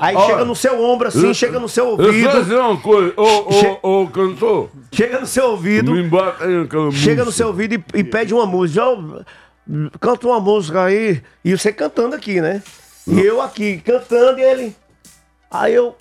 aí 0.00 0.14
Olha, 0.14 0.26
chega 0.26 0.44
no 0.44 0.54
seu 0.54 0.80
ombro 0.82 1.08
assim, 1.08 1.26
eu- 1.28 1.34
chega 1.34 1.58
no 1.58 1.68
seu 1.68 1.84
Eu 1.84 2.06
ouvido. 2.06 2.42
dizer 2.42 2.56
uma 2.58 2.76
coisa, 2.76 3.12
ô, 3.16 3.52
Che- 3.52 3.78
ô, 3.82 4.02
ô, 4.02 4.06
cantor. 4.08 4.70
Chega 4.92 5.20
no 5.20 5.26
seu 5.26 5.50
ouvido. 5.50 5.92
Me 5.92 6.02
bota 6.04 6.44
aí 6.44 6.62
aquela 6.62 6.90
Chega 6.92 7.24
no 7.24 7.32
seu 7.32 7.48
ouvido 7.48 7.74
e, 7.74 7.84
e 7.98 8.04
pede 8.04 8.32
uma 8.32 8.46
música. 8.46 8.82
Ó, 8.84 8.96
canta 10.00 10.26
uma 10.26 10.40
música 10.40 10.84
aí. 10.84 11.20
E 11.44 11.56
você 11.56 11.72
cantando 11.72 12.14
aqui, 12.14 12.40
né? 12.40 12.62
E 13.06 13.20
eu 13.20 13.42
aqui 13.42 13.78
cantando 13.84 14.38
e 14.38 14.42
ele. 14.42 14.76
Aí 15.50 15.74
eu. 15.74 15.94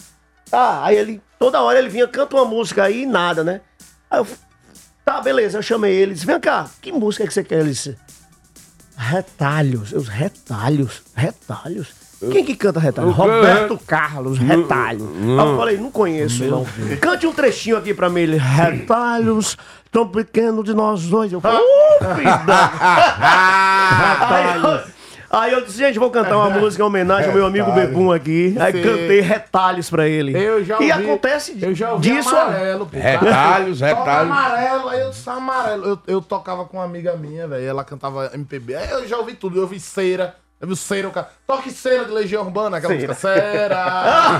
Ah, 0.51 0.85
aí 0.85 0.95
ele. 0.97 1.21
Toda 1.37 1.61
hora 1.61 1.77
ele 1.79 1.89
vinha, 1.89 2.07
canta 2.07 2.35
uma 2.35 2.45
música 2.45 2.83
aí 2.83 3.03
e 3.03 3.05
nada, 3.05 3.43
né? 3.43 3.61
Aí 4.09 4.19
eu. 4.19 4.27
Tá, 5.03 5.21
beleza, 5.21 5.57
eu 5.57 5.61
chamei 5.61 5.93
ele. 5.93 6.13
Disse, 6.13 6.25
vem 6.25 6.39
cá, 6.39 6.67
que 6.81 6.91
música 6.91 7.27
que 7.27 7.33
você 7.33 7.43
quer? 7.43 7.59
Ele 7.59 7.69
disse. 7.69 7.95
Retalhos. 8.97 9.91
Os 9.93 10.07
retalhos. 10.07 11.03
Retalhos. 11.15 11.89
Quem 12.31 12.43
que 12.45 12.55
canta 12.55 12.79
retalhos? 12.79 13.13
Roberto 13.13 13.77
Carlos, 13.85 14.39
Não, 14.39 14.47
retalho. 14.63 14.99
não. 15.13 15.39
Aí 15.39 15.47
eu 15.47 15.57
falei, 15.57 15.77
não 15.77 15.91
conheço, 15.91 16.43
não. 16.45 16.65
Cante 16.99 17.27
um 17.27 17.33
trechinho 17.33 17.77
aqui 17.77 17.93
pra 17.93 18.09
mim. 18.09 18.21
Ele, 18.21 18.37
retalhos 18.37 19.57
tão 19.91 20.07
pequeno 20.07 20.63
de 20.63 20.73
nós 20.73 21.03
dois. 21.03 21.31
Eu 21.31 21.41
falei, 21.41 21.59
uh, 21.61 22.15
vida. 22.15 22.71
aí, 25.39 25.51
eu, 25.53 25.61
disse, 25.65 25.77
gente, 25.77 25.99
vou 25.99 26.09
cantar 26.09 26.37
uma 26.37 26.49
música 26.49 26.81
em 26.83 26.85
homenagem 26.85 27.27
ao 27.29 27.33
meu 27.35 27.45
amigo. 27.45 27.71
Bebum 27.71 28.11
aqui. 28.11 28.55
Aí 28.59 28.71
Sim. 28.73 28.81
cantei 28.83 29.21
retalhos 29.21 29.89
pra 29.89 30.07
ele. 30.07 30.37
Eu 30.37 30.63
já 30.63 30.75
ouvi, 30.75 30.87
e 30.87 30.91
acontece 30.91 31.57
eu 31.61 31.73
já 31.75 31.91
ouvi 31.93 32.09
disso. 32.09 32.35
amarelo, 32.35 32.85
pô. 32.85 32.97
Retalhos, 32.97 33.79
Toca 33.79 33.95
retalhos. 33.95 34.31
amarelo, 34.31 34.89
aí 34.89 35.01
eu 35.01 35.09
disse 35.09 35.29
amarelo. 35.29 35.85
Eu, 35.85 35.99
eu 36.07 36.21
tocava 36.21 36.65
com 36.65 36.77
uma 36.77 36.85
amiga 36.85 37.15
minha, 37.15 37.47
velho, 37.47 37.65
ela 37.65 37.83
cantava 37.83 38.31
MPB. 38.33 38.75
Aí 38.75 38.89
eu 38.91 39.07
já 39.07 39.17
ouvi 39.17 39.33
tudo, 39.33 39.57
eu 39.57 39.63
ouvi 39.63 39.79
cera. 39.79 40.35
Eu 40.59 40.69
vi 40.69 40.75
cera, 40.77 41.07
o 41.07 41.11
cara. 41.11 41.29
Toque 41.45 41.69
cera 41.69 42.05
de 42.05 42.11
Legião 42.11 42.41
Urbana, 42.43 42.77
aquela 42.77 42.93
Cera. 42.95 43.07
música. 43.09 43.29
Cera! 43.35 43.85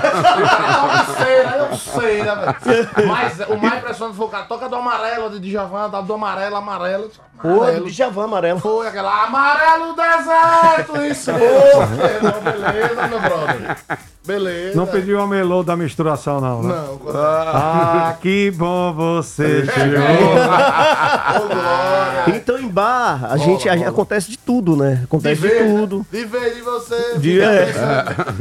Toque 0.80 1.18
cera, 1.22 1.56
eu 1.70 1.76
cera, 1.76 2.34
velho. 2.34 3.06
Mas 3.06 3.40
o 3.48 3.56
mais 3.58 3.78
impressionante 3.78 4.16
foi 4.16 4.26
o 4.26 4.28
cara, 4.30 4.44
toca 4.46 4.66
do 4.68 4.76
amarelo 4.76 5.28
de 5.30 5.38
Djavan, 5.40 5.90
dá 5.90 6.00
do 6.00 6.14
amarelo, 6.14 6.56
amarelo. 6.56 7.10
Pô, 7.40 7.64
do 7.80 7.90
Djavan 7.90 8.24
amarelo. 8.24 8.60
Foi 8.60 8.86
aquela 8.88 9.24
amarelo 9.24 9.94
deserto, 9.94 10.96
isso 11.04 11.32
mesmo. 11.32 11.86
Beleza, 12.42 13.08
meu 13.08 13.20
brother. 13.20 13.76
Beleza. 14.26 14.76
Não 14.76 14.86
pediu 14.86 15.20
a 15.20 15.26
melô 15.26 15.62
da 15.62 15.76
misturação, 15.76 16.40
não. 16.40 16.62
né? 16.62 16.74
Não. 16.74 17.00
Ah, 17.14 18.16
que 18.20 18.50
bom 18.50 18.92
você 18.92 19.64
chegou. 19.66 20.04
Então 22.34 22.58
em 22.58 22.68
bar, 22.68 23.24
a 23.30 23.36
gente, 23.36 23.68
a- 23.68 23.88
acontece 23.88 24.30
de 24.30 24.38
tudo, 24.38 24.76
né? 24.76 25.00
Acontece 25.04 25.40
de, 25.40 25.46
ver, 25.48 25.64
né? 25.64 25.78
tudo. 25.78 26.06
De 26.10 26.24
ver 26.24 26.54
de 26.56 26.60
você. 26.62 27.18
De- 27.18 27.40
é. 27.40 27.66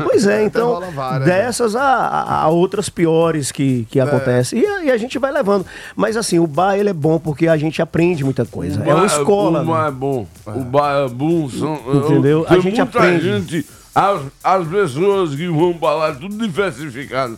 Pois 0.04 0.26
é, 0.26 0.44
então, 0.44 0.82
várias, 0.92 1.28
né? 1.28 1.36
dessas 1.44 1.76
a, 1.76 1.84
a- 1.84 2.42
a 2.44 2.48
outras 2.50 2.90
piores 2.90 3.52
que, 3.52 3.86
que 3.90 4.00
acontecem. 4.00 4.60
E, 4.60 4.66
a- 4.66 4.84
e 4.86 4.92
a 4.92 4.98
gente 4.98 5.20
vai 5.20 5.32
levando. 5.32 5.66
Mas 5.96 6.18
assim, 6.18 6.40
o 6.40 6.48
bar 6.48 6.76
ele 6.78 6.90
é 6.90 6.94
bom 6.94 7.20
porque 7.20 7.48
a 7.48 7.58
gente 7.58 7.80
aprende 7.82 8.24
muita 8.24 8.44
coisa. 8.46 8.82
É 8.90 8.94
uma 8.95 9.06
escola. 9.06 9.62
O 9.62 9.66
né? 9.66 10.28
é. 10.48 10.49
O 10.52 10.64
bar 10.64 11.06
é 11.06 11.10
bom. 11.10 11.49
São, 11.49 11.80
Entendeu? 11.94 12.45
Tem 12.45 12.57
A 12.57 12.62
gente 12.62 12.78
muita 12.78 12.99
aprende. 12.99 13.24
gente, 13.24 13.66
as, 13.94 14.22
as 14.44 14.68
pessoas 14.68 15.36
que 15.36 15.48
vão 15.48 15.74
pra 15.74 15.94
lá, 15.94 16.12
tudo 16.14 16.36
diversificado. 16.38 17.38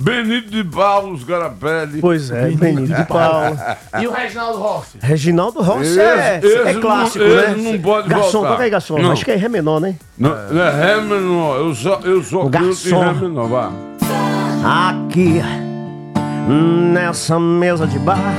Benito 0.00 0.48
de 0.50 0.62
Paulo, 0.62 1.12
os 1.12 1.24
caras 1.24 1.52
pedem. 1.58 2.00
Pois 2.00 2.30
é, 2.30 2.50
Benito 2.52 2.94
de 2.94 3.04
Paulo. 3.04 3.58
E 4.00 4.06
o 4.06 4.12
Reginaldo 4.12 4.58
Rossi? 4.60 4.98
Reginaldo 5.02 5.60
Rossi 5.60 5.80
Esse- 5.88 6.00
é, 6.00 6.40
esse 6.40 6.56
é 6.56 6.72
não- 6.74 6.80
clássico, 6.80 7.24
esse 7.24 7.36
né? 7.62 7.72
não 7.72 7.78
pode 7.80 8.08
garçom, 8.08 8.30
voltar. 8.30 8.48
toca 8.50 8.62
aí, 8.62 8.70
garçom. 8.70 8.98
Não. 9.00 9.10
Acho 9.10 9.24
que 9.24 9.32
é 9.32 9.34
Ré 9.34 9.48
menor, 9.48 9.80
né? 9.80 9.96
Não, 10.16 10.30
não 10.52 10.62
é 10.62 10.70
Ré 10.70 11.00
menor, 11.00 11.56
eu 11.58 11.74
só, 11.74 11.98
eu 12.04 12.22
só 12.22 12.42
O 12.44 12.48
canto 12.48 12.64
em 12.64 12.66
garçom. 12.68 13.00
Ré 13.00 13.12
menor, 13.14 13.48
vá. 13.48 13.72
Aqui, 14.64 15.40
nessa 16.92 17.38
mesa 17.40 17.86
de 17.86 17.98
bar, 17.98 18.34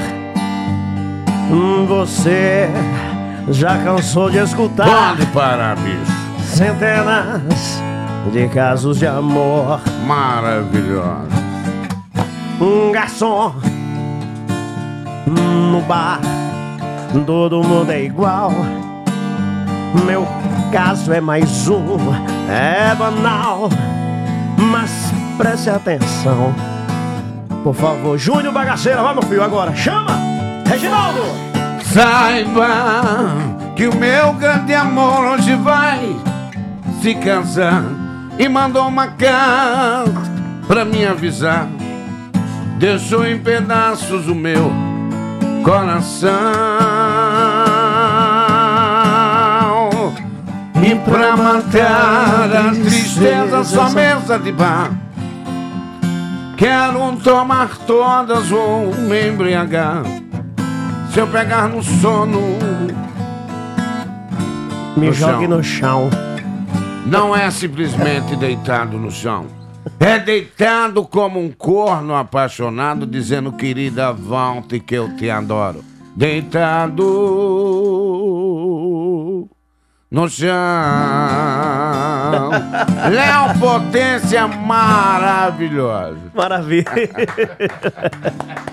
você 1.87 2.69
já 3.49 3.77
cansou 3.83 4.29
de 4.29 4.37
escutar 4.37 5.15
Pode 5.15 5.25
parar, 5.27 5.75
bicho. 5.77 6.11
centenas 6.43 7.81
de 8.31 8.47
casos 8.49 8.99
de 8.99 9.07
amor. 9.07 9.79
Maravilhoso. 10.05 11.27
Um 12.61 12.91
garçom 12.91 13.55
no 15.25 15.81
bar, 15.81 16.19
todo 17.25 17.63
mundo 17.63 17.91
é 17.91 18.03
igual. 18.03 18.51
Meu 20.05 20.27
caso 20.71 21.11
é 21.13 21.21
mais 21.21 21.67
um, 21.67 21.97
é 22.49 22.93
banal, 22.95 23.69
mas 24.57 24.91
preste 25.37 25.69
atenção. 25.69 26.53
Por 27.63 27.73
favor, 27.73 28.17
Júnior 28.17 28.53
Bagaceira, 28.53 29.01
vai 29.01 29.13
meu 29.13 29.23
filho 29.23 29.43
agora, 29.43 29.73
chama! 29.75 30.38
Reginaldo! 30.69 31.23
Saiba 31.83 32.67
que 33.75 33.87
o 33.87 33.95
meu 33.95 34.33
grande 34.33 34.71
amor 34.75 35.33
hoje 35.33 35.55
vai 35.55 36.15
se 37.01 37.15
casar 37.15 37.83
e 38.37 38.47
mandou 38.47 38.87
uma 38.87 39.07
carta 39.07 40.13
pra 40.67 40.85
me 40.85 41.03
avisar. 41.07 41.67
Deixou 42.77 43.25
em 43.25 43.39
pedaços 43.39 44.27
o 44.27 44.35
meu 44.35 44.71
coração. 45.63 46.29
E 50.83 50.95
pra 51.09 51.35
matar 51.35 52.55
a 52.55 52.69
tristeza, 52.69 53.63
só 53.63 53.89
mesa 53.89 54.37
de 54.37 54.51
bar. 54.51 54.91
Quero 56.55 57.15
tomar 57.23 57.75
todas 57.87 58.51
ou 58.51 58.93
me 58.93 59.29
embriagar. 59.29 60.03
Se 61.13 61.19
eu 61.19 61.27
pegar 61.27 61.67
no 61.67 61.81
sono, 61.83 62.39
Me 64.95 65.07
No 65.07 65.13
jogue 65.13 65.45
chão. 65.45 65.57
no 65.57 65.63
chão. 65.63 66.09
não 67.05 67.35
é 67.35 67.49
simplesmente 67.49 68.35
deitado 68.35 68.97
no 68.97 69.09
chão. 69.11 69.45
É 69.99 70.19
deitado 70.19 71.03
como 71.05 71.39
um 71.39 71.49
corno 71.51 72.15
apaixonado, 72.15 73.05
dizendo, 73.07 73.51
querida, 73.51 74.11
volte 74.13 74.79
que 74.79 74.95
eu 74.95 75.15
te 75.15 75.29
adoro. 75.29 75.83
Deitado 76.15 77.03
no 80.11 80.29
chão. 80.29 80.49
Léo 83.09 83.57
Potência 83.59 84.47
maravilhosa. 84.47 86.19
Maravilha. 86.35 86.85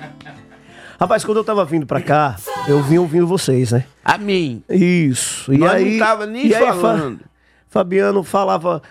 Rapaz, 0.99 1.25
quando 1.25 1.39
eu 1.39 1.45
tava 1.45 1.65
vindo 1.65 1.87
pra 1.87 2.01
cá, 2.01 2.37
eu 2.69 2.83
vim 2.83 2.99
ouvindo 2.99 3.27
vocês, 3.27 3.73
né? 3.73 3.85
A 4.05 4.17
mim. 4.17 4.63
Isso. 4.69 5.53
E 5.53 5.59
Nós 5.59 5.71
não 5.73 5.77
aí, 5.77 5.99
tava 5.99 6.27
nem 6.27 6.47
e 6.47 6.55
aí, 6.55 6.65
Fa- 6.67 6.75
falando. 6.75 7.21
Fabiano 7.69 8.23
falava 8.23 8.83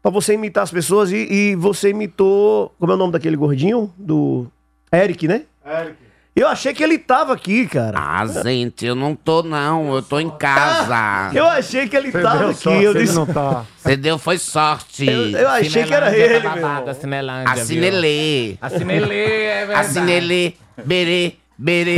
pra 0.00 0.10
você 0.10 0.34
imitar 0.34 0.62
as 0.62 0.70
pessoas 0.70 1.10
e, 1.10 1.16
e 1.30 1.54
você 1.56 1.90
imitou. 1.90 2.72
Como 2.78 2.92
é 2.92 2.94
o 2.94 2.98
nome 2.98 3.12
daquele 3.12 3.36
gordinho? 3.36 3.92
Do. 3.98 4.46
Eric, 4.92 5.26
né? 5.26 5.42
Eric. 5.66 5.96
Eu 6.36 6.46
achei 6.46 6.72
que 6.72 6.84
ele 6.84 6.96
tava 6.98 7.32
aqui, 7.32 7.66
cara. 7.66 7.98
Ah, 7.98 8.24
gente, 8.44 8.86
eu 8.86 8.94
não 8.94 9.16
tô 9.16 9.42
não, 9.42 9.92
eu 9.96 10.00
tô 10.02 10.20
em 10.20 10.30
casa. 10.30 11.30
Eu 11.34 11.44
achei 11.48 11.88
que 11.88 11.96
ele 11.96 12.12
Você 12.12 12.22
tava 12.22 12.38
deu 12.38 12.48
aqui. 12.50 12.58
sorte, 12.60 12.84
eu 12.84 12.90
ele 12.92 13.00
disse. 13.00 13.14
não 13.16 13.26
tá. 13.26 13.64
Você 13.76 13.96
deu 13.96 14.18
foi 14.18 14.38
sorte. 14.38 15.04
Eu, 15.04 15.30
eu 15.30 15.48
achei 15.48 15.82
que 15.82 15.92
era 15.92 16.16
ele, 16.16 16.48
meu. 16.48 16.88
A 16.88 16.94
Cinelândia, 16.94 17.52
A 17.52 17.56
Cinelê. 17.56 18.56
A 18.60 18.70
Cinelê, 18.70 19.42
é 19.42 19.62
A 19.62 19.66
verdade. 19.66 19.88
Cinelê, 19.88 20.52
berê, 20.86 21.32
berê. 21.58 21.96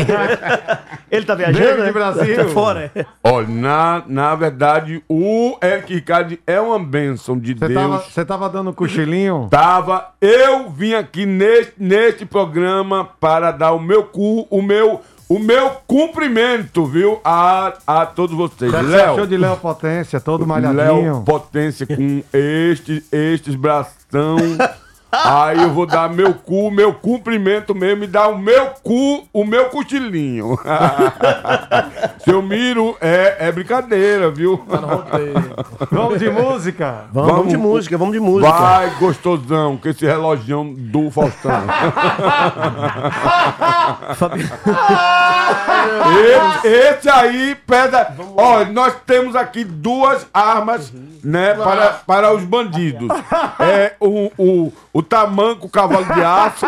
Ele 1.11 1.25
tá 1.27 1.35
viajando, 1.35 1.59
Veio 1.59 1.77
de 1.77 1.83
né? 1.83 1.93
Brasil. 1.93 2.37
Tá 2.37 2.45
fora. 2.49 2.91
é. 2.95 3.05
Olha, 3.23 3.47
na, 3.49 4.03
na 4.07 4.35
verdade, 4.35 5.03
o 5.09 5.57
Eric 5.63 5.93
Ricardo 5.95 6.39
é 6.47 6.59
uma 6.61 6.79
bênção 6.79 7.39
de 7.39 7.53
Você 7.55 7.69
Deus. 7.69 7.75
tava, 7.81 7.99
você 7.99 8.25
tava 8.25 8.49
dando 8.49 8.71
um 8.71 8.73
cochilinho? 8.73 9.49
Tava, 9.53 10.09
eu 10.21 10.71
vim 10.71 10.95
aqui 10.95 11.27
neste, 11.27 11.73
neste 11.79 12.25
programa 12.25 13.05
para 13.21 13.51
dar 13.51 13.73
o 13.73 13.81
meu 13.81 14.05
cu, 14.05 14.47
o 14.49 14.63
meu, 14.63 15.01
o 15.29 15.39
meu 15.39 15.71
cumprimento, 15.87 16.87
viu? 16.87 17.21
A, 17.25 17.75
a 17.87 18.07
todos 18.07 18.35
vocês. 18.37 18.71
Você 18.71 18.83
Léo, 18.83 19.13
achou 19.13 19.27
de 19.27 19.37
Léo 19.37 19.57
Potência, 19.57 20.21
todo 20.21 20.41
Léo 20.41 20.49
malhadinho? 20.49 21.23
Potência 21.27 21.87
com 21.87 22.23
este, 22.33 23.05
estes 23.13 23.55
bração. 23.55 24.37
Aí 25.13 25.61
eu 25.61 25.71
vou 25.71 25.87
dar 25.87 26.09
meu 26.09 26.33
cu, 26.35 26.71
meu 26.71 26.95
cumprimento 26.95 27.75
mesmo 27.75 28.05
e 28.05 28.07
dar 28.07 28.29
o 28.29 28.39
meu 28.39 28.67
cu, 28.83 29.25
o 29.33 29.45
meu 29.45 29.65
cochilinho. 29.67 30.57
Seu 32.25 32.41
Miro, 32.41 32.97
é, 33.01 33.49
é 33.49 33.53
brincadeira, 33.53 34.31
viu? 34.31 34.63
Vamos 35.91 36.19
de 36.19 36.31
música? 36.31 37.07
Vamos, 37.13 37.31
vamos 37.33 37.49
de 37.49 37.57
música, 37.57 37.99
vamos 37.99 38.15
de 38.15 38.21
música. 38.21 38.53
Vai, 38.53 38.91
gostosão, 38.99 39.77
com 39.77 39.89
esse 39.89 40.07
relogião 40.07 40.73
do 40.73 41.11
Faustão. 41.11 41.51
esse, 46.63 46.69
esse 46.69 47.09
aí 47.09 47.57
pesa. 47.67 48.15
Ó, 48.37 48.65
nós 48.67 48.95
temos 49.07 49.35
aqui 49.35 49.65
duas 49.65 50.27
armas, 50.33 50.93
né, 51.25 51.55
para, 51.55 51.91
para 52.07 52.33
os 52.33 52.45
bandidos. 52.45 53.09
É 53.59 53.95
o, 54.01 54.31
o, 54.39 54.73
o 55.01 55.03
tamanco, 55.03 55.67
o 55.67 55.71
cavalo 55.71 56.05
de 56.05 56.23
aço 56.23 56.67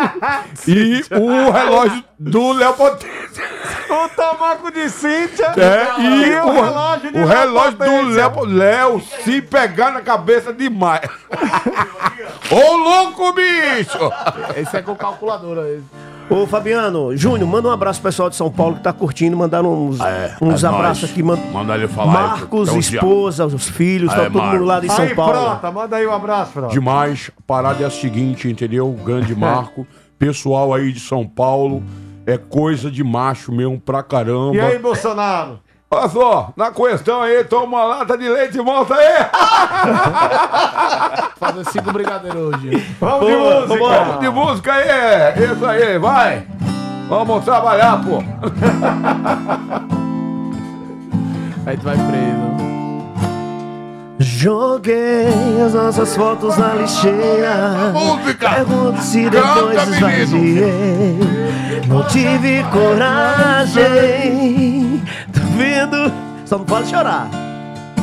e 0.67 1.05
o 1.11 1.51
relógio 1.51 2.03
do 2.19 2.51
Léo 2.51 2.73
Potência. 2.73 3.43
O 3.89 4.09
tabaco 4.09 4.71
de 4.71 4.89
Cíntia 4.89 5.53
É, 5.55 6.01
e 6.01 6.35
o, 6.35 6.51
relógio 6.51 7.11
de 7.11 7.19
o 7.19 7.25
relógio 7.25 7.77
do. 7.77 8.01
Léo, 8.09 8.45
Léo 8.45 9.01
se 9.23 9.41
pegar 9.41 9.91
na 9.91 10.01
cabeça 10.01 10.51
demais. 10.51 11.07
Ô 12.51 12.75
louco, 12.75 13.33
bicho! 13.33 14.11
Esse 14.55 14.77
é 14.77 14.81
com 14.81 14.95
calculadora. 14.95 15.69
Esse. 15.69 15.83
Ô, 16.29 16.47
Fabiano, 16.47 17.15
Júnior, 17.15 17.47
manda 17.47 17.67
um 17.67 17.71
abraço 17.71 18.01
pro 18.01 18.09
pessoal 18.09 18.29
de 18.29 18.35
São 18.35 18.49
Paulo 18.49 18.75
que 18.75 18.81
tá 18.81 18.91
curtindo, 18.93 19.35
mandaram 19.37 19.87
uns, 19.87 19.99
uns 20.41 20.63
é 20.63 20.67
abraços 20.67 21.03
nóis. 21.03 21.11
aqui. 21.11 21.21
Man... 21.21 21.37
Manda 21.51 21.75
ele 21.75 21.87
falar. 21.87 22.11
Marcos, 22.11 22.69
Então, 22.69 22.79
esposa, 22.79 23.45
os 23.45 23.67
filhos, 23.69 24.11
Ah, 24.11 24.15
tá 24.15 24.21
é, 24.23 24.29
todo 24.29 24.41
mundo 24.41 24.63
lá 24.63 24.79
de 24.79 24.87
São 24.91 25.03
Aí, 25.05 25.13
Paulo. 25.13 25.59
Manda 25.73 25.97
aí 25.97 26.07
um 26.07 26.13
abraço, 26.13 26.53
Frota. 26.53 26.73
Demais. 26.73 27.29
A 27.37 27.41
parada 27.45 27.83
é 27.83 27.85
a 27.85 27.91
seguinte, 27.91 28.49
entendeu? 28.49 28.89
O 28.89 28.93
grande 28.93 29.35
Marco. 29.37 29.85
Pessoal 30.17 30.73
aí 30.73 30.91
de 30.91 30.99
São 30.99 31.27
Paulo. 31.27 31.83
É 32.25 32.37
coisa 32.37 32.89
de 32.89 33.03
macho 33.03 33.51
mesmo 33.51 33.79
pra 33.79 34.01
caramba. 34.01 34.55
E 34.55 34.59
aí, 34.59 34.79
Bolsonaro? 34.79 35.59
Olha 35.93 36.09
só, 36.09 36.51
na 36.57 36.71
questão 36.71 37.21
aí, 37.21 37.43
toma 37.43 37.65
uma 37.65 37.83
lata 37.83 38.17
de 38.17 38.27
leite 38.27 38.57
e 38.57 38.61
volta 38.61 38.95
aí. 38.95 39.25
Fazer 41.37 41.65
cinco 41.71 41.93
brigadeiros 41.93 42.55
hoje. 42.55 42.83
Vamos 42.99 43.27
de 43.27 43.35
Boa, 43.35 43.61
música. 43.61 43.77
Vamos 43.77 44.19
de 44.19 44.29
música 44.29 44.73
aí. 44.73 45.43
Isso 45.53 45.65
aí, 45.65 45.99
vai. 45.99 46.47
Vamos 47.07 47.45
trabalhar, 47.45 48.03
pô. 48.03 48.23
Aí 51.65 51.77
tu 51.77 51.83
vai 51.83 51.95
preso. 51.95 52.82
Joguei 54.23 55.27
as 55.65 55.73
nossas 55.73 56.15
fotos 56.15 56.57
na 56.57 56.73
lixeira. 56.75 57.91
Música! 57.93 58.51
Pergunto 58.51 59.01
se 59.01 59.29
Canta, 59.29 59.41
depois 59.41 59.89
esvaziei. 59.89 61.19
Não 61.87 62.03
tive 62.07 62.63
coragem. 62.71 63.83
vendo. 65.57 66.11
Só 66.45 66.57
não 66.57 66.63
pode 66.65 66.89
chorar. 66.89 67.29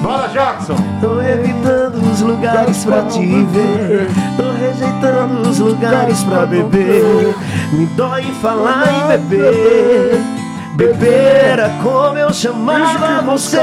Bora, 0.03 0.29
Jackson! 0.29 0.77
Tô 1.01 1.21
evitando 1.23 1.97
os 2.11 2.21
lugares 2.21 2.85
pra 2.85 3.03
te 3.03 3.27
ver. 3.45 4.09
Tô 4.37 4.51
rejeitando 4.53 5.49
os 5.49 5.59
lugares 5.59 6.23
pra 6.25 6.45
beber. 6.45 7.35
Me 7.73 7.87
dói 7.97 8.25
falar 8.43 8.93
em 8.93 9.07
beber. 9.09 10.40
Beber 10.81 11.45
era 11.45 11.69
como 11.83 12.17
eu 12.17 12.33
chamava 12.33 13.21
você. 13.21 13.61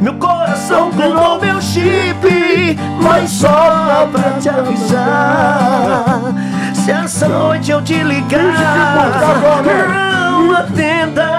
Meu 0.00 0.14
coração 0.14 0.88
pegou 0.92 1.40
meu 1.40 1.60
chip. 1.60 2.78
Mas 3.02 3.28
só 3.28 4.08
pra 4.12 4.38
te 4.40 4.48
avisar. 4.48 6.20
Se 6.72 6.92
essa 6.92 7.28
noite 7.28 7.72
eu 7.72 7.82
te 7.82 8.04
ligar, 8.04 9.10
não 10.38 10.52
atenda. 10.54 11.35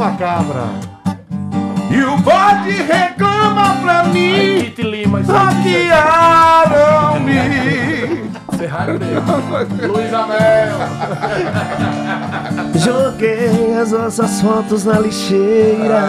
com 0.00 0.04
a 0.04 0.12
cabra. 0.12 0.66
E 1.90 2.02
o 2.02 2.16
bode 2.18 2.70
reclama 2.70 3.76
pra 3.82 4.04
mim 4.04 4.72
Hackearam-me 5.26 5.90
Serraio 8.56 8.98
dele. 8.98 9.20
Luiz 9.86 10.12
Amel. 10.12 10.78
Joguei 12.80 13.74
as 13.74 13.92
nossas 13.92 14.40
fotos 14.40 14.84
na 14.84 14.98
lixeira. 14.98 16.00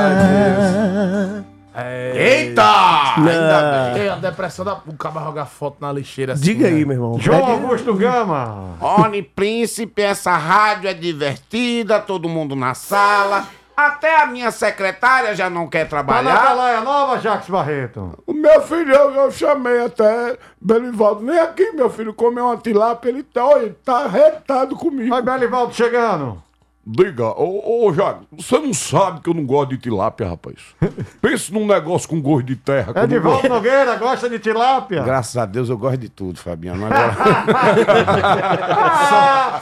Eita! 2.13 3.15
Não. 3.18 3.97
Ei, 3.97 4.09
a 4.09 4.15
depressão 4.15 4.65
da. 4.65 4.81
O 4.85 4.93
cara 4.97 5.23
jogar 5.23 5.45
foto 5.45 5.77
na 5.80 5.91
lixeira 5.91 6.34
assim. 6.34 6.43
Diga 6.43 6.68
aí, 6.68 6.80
né? 6.80 6.85
meu 6.85 6.93
irmão. 6.93 7.19
João 7.19 7.45
Augusto 7.45 7.93
Gama. 7.93 8.76
Olhe, 8.80 9.22
príncipe, 9.23 10.01
essa 10.01 10.35
rádio 10.38 10.89
é 10.89 10.93
divertida, 10.93 11.99
todo 11.99 12.27
mundo 12.30 12.55
na 12.55 12.73
sala. 12.73 13.47
Até 13.76 14.22
a 14.22 14.26
minha 14.26 14.52
secretária 14.52 15.35
já 15.35 15.49
não 15.49 15.68
quer 15.68 15.88
Tá 15.88 15.98
na 15.98 16.03
trabalhar. 16.03 16.35
Atalaia 16.35 16.81
Nova, 16.81 17.19
Jacques 17.19 17.49
Barreto. 17.49 18.18
O 18.27 18.34
meu 18.34 18.61
filho, 18.61 18.93
eu, 18.93 19.11
eu 19.14 19.31
chamei 19.31 19.84
até 19.84 20.38
Belivaldo. 20.60 21.26
Vem 21.26 21.39
aqui, 21.39 21.72
meu 21.72 21.89
filho, 21.89 22.14
comer 22.14 22.41
uma 22.41 22.57
tilápia. 22.57 23.10
Ele 23.10 23.23
tá, 23.23 23.45
olha, 23.45 23.64
ele 23.64 23.77
tá 23.84 24.07
retado 24.07 24.76
comigo. 24.76 25.10
Vai, 25.10 25.22
Belivaldo 25.22 25.73
chegando. 25.73 26.41
Diga, 26.86 27.28
ô, 27.40 27.86
ô 27.86 27.94
Jago, 27.94 28.26
você 28.32 28.58
não 28.58 28.74
sabe 28.74 29.22
que 29.22 29.30
eu 29.30 29.36
não 29.36 29.45
gosto 29.45 29.70
de 29.70 29.78
tilápia, 29.78 30.28
rapaz. 30.28 30.56
Pense 31.22 31.53
num 31.53 31.68
negócio 31.68 32.10
com 32.10 32.20
gosto 32.20 32.48
de 32.48 32.56
terra. 32.56 32.91
não 32.95 33.03
Edivaldo 33.03 33.41
gosto. 33.41 33.49
Nogueira, 33.53 33.95
gosta 33.98 34.28
de 34.28 34.40
tilápia? 34.40 35.03
Graças 35.03 35.38
a 35.38 35.45
Deus 35.45 35.70
eu 35.70 35.78
gosto 35.78 35.99
de 35.99 36.10
tudo, 36.10 36.40
Fabiano. 36.40 36.84
Agora... 36.88 37.16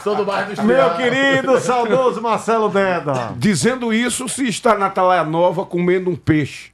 Sou 0.02 0.16
do 0.16 0.24
bairro 0.24 0.54
do 0.54 0.62
Meu 0.62 0.96
querido, 0.96 1.60
saudoso 1.60 2.22
Marcelo 2.22 2.70
Deda. 2.70 3.34
Dizendo 3.36 3.92
isso, 3.92 4.26
se 4.26 4.48
está 4.48 4.74
na 4.74 4.86
Atalaia 4.86 5.22
Nova 5.22 5.66
comendo 5.66 6.08
um 6.08 6.16
peixe. 6.16 6.70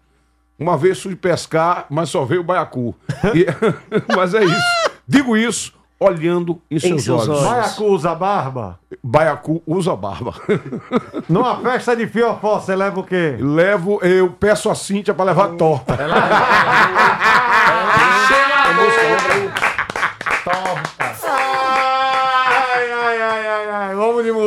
Uma 0.56 0.76
vez 0.76 1.02
fui 1.02 1.16
pescar, 1.16 1.86
mas 1.90 2.08
só 2.08 2.24
veio 2.24 2.42
o 2.42 2.44
baiacu. 2.44 2.94
E- 3.34 3.46
mas 4.16 4.32
é 4.32 4.44
isso. 4.44 4.90
Digo 5.08 5.36
isso 5.36 5.75
olhando 5.98 6.60
em 6.70 6.78
seus, 6.78 7.04
seus 7.04 7.28
olhos. 7.28 7.42
olhos. 7.42 7.50
Baiacu 7.50 7.84
usa 7.84 8.14
barba? 8.14 8.78
Baiacu 9.02 9.62
usa 9.66 9.96
barba. 9.96 10.34
Numa 11.28 11.56
festa 11.60 11.96
de 11.96 12.06
fiofó, 12.06 12.58
você 12.58 12.76
leva 12.76 13.00
o 13.00 13.04
quê? 13.04 13.36
Levo, 13.40 13.98
eu 14.02 14.30
peço 14.30 14.70
a 14.70 14.74
Cíntia 14.74 15.14
pra 15.14 15.24
levar 15.24 15.56
torta. 15.56 15.96
Ai, 15.98 17.42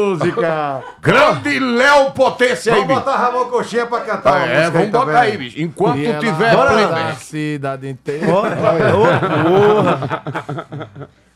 música. 0.09 0.83
Grande 1.01 1.59
Léo 1.59 2.11
Potência 2.11 2.73
aí, 2.73 2.79
Vamos 2.81 2.95
bicho. 2.95 3.05
botar 3.05 3.17
Ramon 3.17 3.45
Coxinha 3.45 3.85
pra 3.85 4.01
cantar 4.01 4.33
uma 4.37 4.45
É, 4.45 4.57
música 4.59 4.71
vamos 4.71 4.89
botar 4.89 5.05
também. 5.05 5.21
aí, 5.21 5.37
bicho. 5.37 5.61
Enquanto 5.61 5.97
E 5.99 6.05
ela 6.07 6.19
tiver 6.19 6.51
roda 6.53 6.71
playback. 6.73 7.11
a 7.11 7.15
cidade 7.15 7.89
inteira. 7.89 8.27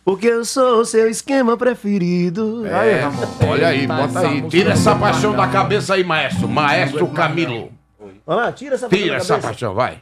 Porque 0.06 0.28
eu 0.28 0.44
sou 0.44 0.82
o 0.82 0.86
seu 0.86 1.10
esquema 1.10 1.56
preferido. 1.56 2.64
Aí, 2.72 3.00
Ramon. 3.00 3.24
Olha 3.48 3.68
aí, 3.70 3.88
bota 3.88 4.20
aí. 4.20 4.42
Tira 4.50 4.74
essa 4.74 4.96
paixão 4.96 5.34
da 5.34 5.48
cabeça 5.48 5.94
aí, 5.94 6.04
maestro. 6.04 6.48
Maestro 6.48 7.08
Camilo. 7.08 7.72
Olha 8.28 8.38
lá, 8.46 8.52
tira 8.52 8.76
essa 8.76 8.88
paixão 8.90 9.04
Tira 9.06 9.18
essa 9.18 9.38
paixão, 9.38 9.74
vai. 9.74 9.98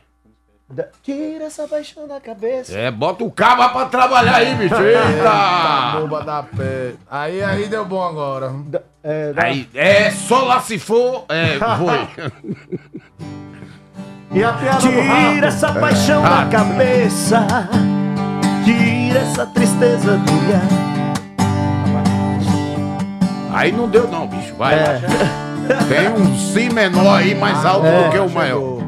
Da- 0.72 0.86
Tira 1.04 1.46
essa 1.46 1.68
paixão 1.68 2.08
da 2.08 2.20
cabeça. 2.20 2.78
É, 2.78 2.90
bota 2.90 3.24
o 3.24 3.32
cabo 3.32 3.68
pra 3.70 3.86
trabalhar 3.86 4.36
aí, 4.36 4.56
bicho. 4.56 4.74
Tá 4.76 4.82
Eita! 4.82 6.00
boba 6.00 6.24
da 6.24 6.44
pé. 6.44 6.94
Aí, 7.10 7.44
aí 7.44 7.68
deu 7.68 7.84
bom 7.86 8.02
agora. 8.04 8.54
É, 9.04 9.34
da- 9.34 9.44
Aí, 9.44 9.68
é, 9.74 10.10
só 10.12 10.44
lá 10.44 10.60
se 10.62 10.80
for, 10.80 11.26
é, 11.30 11.58
foi. 11.78 12.08
E 14.34 14.42
a 14.42 14.54
piada 14.54 14.78
Tira 14.80 15.48
essa 15.48 15.74
paixão 15.74 16.22
da 16.24 16.46
cabeça. 16.46 17.46
Tira 18.64 19.20
essa 19.20 19.46
tristeza 19.48 20.16
do 20.18 20.32
olhar. 20.32 20.62
Aí 23.54 23.74
não 23.74 23.90
deu 23.90 24.08
não, 24.08 24.26
bicho. 24.28 24.56
Vai. 24.56 24.76
É. 24.76 25.02
Tem 25.90 26.08
um 26.10 26.34
si 26.38 26.70
menor 26.70 27.18
aí 27.20 27.36
mais 27.36 27.66
alto 27.66 27.86
É. 27.86 28.04
do 28.06 28.10
que 28.12 28.20
o 28.20 28.30
maior. 28.30 28.80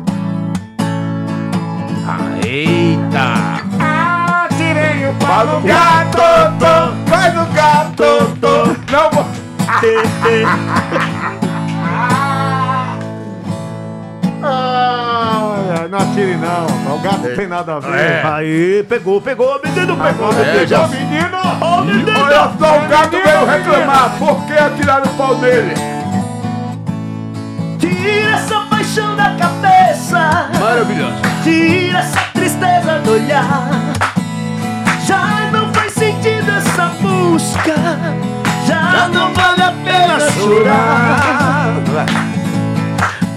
Eita! 3.14 3.64
Ah, 3.80 4.48
tirei 4.58 5.08
o 5.08 5.14
Vai 5.14 5.46
no 5.46 5.62
gato, 5.62 6.18
tô, 6.60 7.10
vai 7.10 7.32
no 7.32 7.46
gato, 7.54 8.38
tô. 8.42 8.66
Não 8.92 9.10
vou. 9.12 9.26
Não 15.90 16.00
atire 16.00 16.36
não. 16.38 16.96
O 16.96 17.00
gato 17.00 17.28
não 17.28 17.36
tem 17.36 17.48
nada 17.48 17.76
a 17.76 17.80
ver. 17.80 18.00
É. 18.00 18.22
Aí, 18.26 18.84
pegou, 18.90 19.22
pegou, 19.22 19.60
menino, 19.64 19.96
pegou, 19.96 20.32
É, 20.32 20.46
menino. 20.46 20.68
já- 20.68 20.88
Menino! 20.88 21.86
Menino. 21.86 22.20
Olha 22.20 22.52
só, 22.60 22.78
o 22.78 22.88
gato 22.88 23.12
veio 23.12 23.46
reclamar. 23.46 24.12
Por 24.18 24.44
que 24.46 24.54
atiraram 24.54 25.06
o 25.06 25.10
pau 25.16 25.38
nele? 25.38 25.74
Tira 27.80 28.32
essa 28.36 28.60
paixão 28.62 29.16
da 29.16 29.36
cabeça. 29.36 30.50
Maravilhoso. 30.60 31.16
Tira 31.44 32.00
essa 32.00 32.22
tristeza 32.44 33.00
do 33.00 33.12
olhar. 33.14 33.70
Já 35.08 35.50
não 35.52 35.74
faz 35.74 35.94
sentido 35.94 36.52
essa 36.52 36.88
busca. 37.02 37.76
Já 38.68 39.08
não 39.08 39.34
vale 39.34 39.62
a 39.62 39.74
pena 39.86 40.20
chorar. 40.32 41.82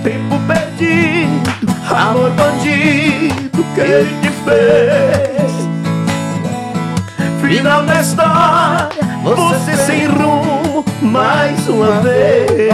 Tempo 0.03 0.41
perdido, 0.49 1.51
amor 1.89 2.31
bandido 2.31 3.65
que 3.74 3.81
ele 3.81 4.20
te 4.23 4.31
fez. 4.45 5.57
Final 7.41 7.85
da 7.85 8.01
história, 8.01 8.89
você 9.23 9.77
sem 9.77 10.07
rumo 10.07 10.85
mais 11.01 11.69
uma 11.69 12.01
vez. 12.01 12.73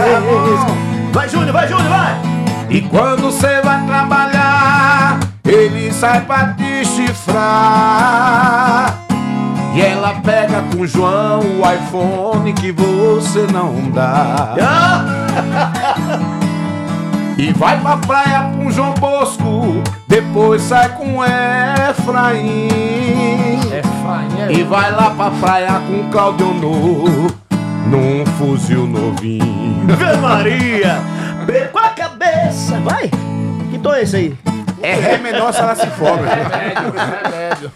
Vai, 1.11 1.29
Júnior, 1.29 1.53
vai, 1.53 1.67
Júnior, 1.67 1.89
vai! 1.89 2.21
E 2.71 2.81
quando 2.81 3.21
você 3.21 3.61
vai 3.61 3.85
trabalhar, 3.85 5.19
ele 5.53 5.91
sai 5.93 6.21
pra 6.21 6.53
te 6.53 6.83
chifrar. 6.85 7.43
E 9.75 9.81
ela 9.81 10.15
pega 10.23 10.63
com 10.71 10.81
o 10.81 10.87
João 10.87 11.39
o 11.39 11.61
iPhone 11.71 12.53
que 12.53 12.71
você 12.71 13.47
não 13.51 13.89
dá. 13.91 14.55
E 17.35 17.51
vai 17.51 17.79
pra 17.81 17.97
praia 17.97 18.51
com 18.55 18.69
João 18.69 18.93
Bosco, 18.93 19.81
depois 20.07 20.61
sai 20.61 20.87
com 20.89 21.23
Efraim. 21.25 22.67
Efraim 23.75 24.51
E 24.51 24.63
vai 24.63 24.91
lá 24.91 25.09
pra 25.09 25.31
praia 25.31 25.81
com 25.87 26.11
Claudionor, 26.11 27.33
num 27.87 28.23
fuzil 28.37 28.85
novinho. 28.85 29.87
Ave 29.91 30.17
Maria! 30.17 31.01
Perco 31.47 31.79
a 31.79 31.89
cabeça, 31.89 32.79
vai! 32.81 33.09
Que 33.71 33.79
tom 33.79 33.93
é 33.95 34.03
esse 34.03 34.15
aí? 34.15 34.37
É 34.83 34.95
ré 34.95 35.17
menor 35.17 35.53
se 35.53 35.61
ela 35.61 35.75
se 35.75 35.87
for, 35.91 36.17
meu 36.17 36.27
filho. 36.27 36.49
Remédio, 36.49 36.93
remédio. 37.23 37.71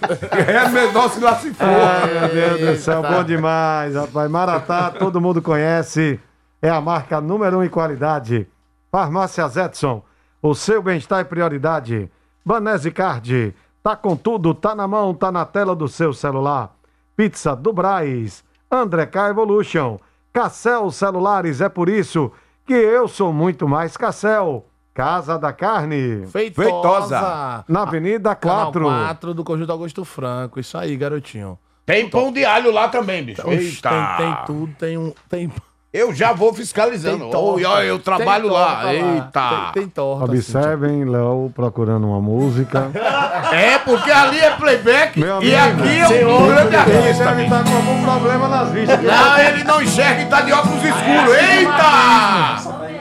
É 0.45 0.69
menor 0.69 1.09
se 1.09 1.23
ela 1.23 1.35
se 1.35 1.53
for. 1.53 1.65
Ai, 1.65 2.33
meu 2.33 2.57
Deus 2.57 2.77
do 2.79 2.83
céu, 2.83 3.01
bom 3.01 3.23
demais, 3.23 3.95
rapaz. 3.95 4.29
Maratá, 4.29 4.91
todo 4.91 5.21
mundo 5.21 5.41
conhece. 5.41 6.19
É 6.61 6.69
a 6.69 6.81
marca 6.81 7.21
número 7.21 7.59
um 7.59 7.63
em 7.63 7.69
qualidade. 7.69 8.45
Farmácias 8.91 9.55
Edson, 9.55 10.03
o 10.41 10.53
seu 10.53 10.81
bem-estar 10.81 11.21
é 11.21 11.23
prioridade. 11.23 12.11
Banese 12.45 12.91
Card, 12.91 13.55
tá 13.81 13.95
com 13.95 14.17
tudo, 14.17 14.53
tá 14.53 14.75
na 14.75 14.85
mão, 14.85 15.13
tá 15.13 15.31
na 15.31 15.45
tela 15.45 15.73
do 15.73 15.87
seu 15.87 16.11
celular. 16.11 16.75
Pizza 17.15 17.55
do 17.55 17.71
Braz, 17.71 18.43
André 18.69 19.05
K 19.05 19.29
Evolution, 19.29 19.97
Cassel 20.33 20.91
Celulares, 20.91 21.61
é 21.61 21.69
por 21.69 21.87
isso 21.87 22.33
que 22.65 22.73
eu 22.73 23.07
sou 23.07 23.31
muito 23.31 23.65
mais 23.65 23.95
Cassel. 23.95 24.65
Casa 24.97 25.37
da 25.37 25.53
Carne. 25.53 26.25
Feitosa. 26.25 27.63
Na 27.67 27.83
Avenida 27.83 28.33
4. 28.33 28.83
Canal 28.83 29.05
4 29.05 29.33
do 29.35 29.43
Conjunto 29.43 29.71
Augusto 29.71 30.03
Franco. 30.03 30.59
Isso 30.59 30.75
aí, 30.75 30.97
garotinho. 30.97 31.59
Tem 31.85 32.09
pão 32.09 32.31
de 32.31 32.43
alho 32.43 32.71
lá 32.71 32.87
também, 32.87 33.23
bicho. 33.23 33.47
Eita. 33.47 33.89
Tem, 33.91 34.25
tem 34.25 34.37
tudo, 34.47 34.73
tem 34.73 34.97
um. 34.97 35.13
Tem... 35.29 35.51
Eu 35.93 36.15
já 36.15 36.33
vou 36.33 36.51
fiscalizando. 36.51 37.25
Tem 37.25 37.31
torta. 37.31 37.57
Oi, 37.57 37.65
ó, 37.65 37.81
eu 37.83 37.99
trabalho 37.99 38.45
Tem 38.45 38.51
lá. 38.51 38.83
lá. 38.83 38.93
Eita. 38.95 39.49
Tem, 39.71 39.83
tem 39.83 39.89
torta. 39.89 40.25
Observem, 40.25 41.05
Léo 41.05 41.51
procurando 41.53 42.07
uma 42.07 42.19
música. 42.19 42.89
É, 43.53 43.77
porque 43.77 44.11
ali 44.11 44.39
é 44.39 44.51
playback 44.57 45.17
Meu 45.17 45.41
e 45.41 45.55
amigo, 45.55 45.83
aqui 45.83 45.99
é 45.99 46.05
um 46.05 46.07
senhor, 46.09 46.47
grande 46.47 46.67
ele 46.67 46.75
artista. 46.75 47.25
deve 47.25 47.43
estar 47.43 47.63
com 47.63 47.75
algum 47.77 48.03
problema 48.03 48.47
nas 48.49 48.71
vistas. 48.71 49.01
Não, 49.01 49.39
ele 49.39 49.63
não 49.63 49.81
enxerga 49.81 50.21
e 50.21 50.25
tá 50.25 50.41
de 50.41 50.51
óculos 50.51 50.83
escuros. 50.83 51.35
Eita! 51.37 52.96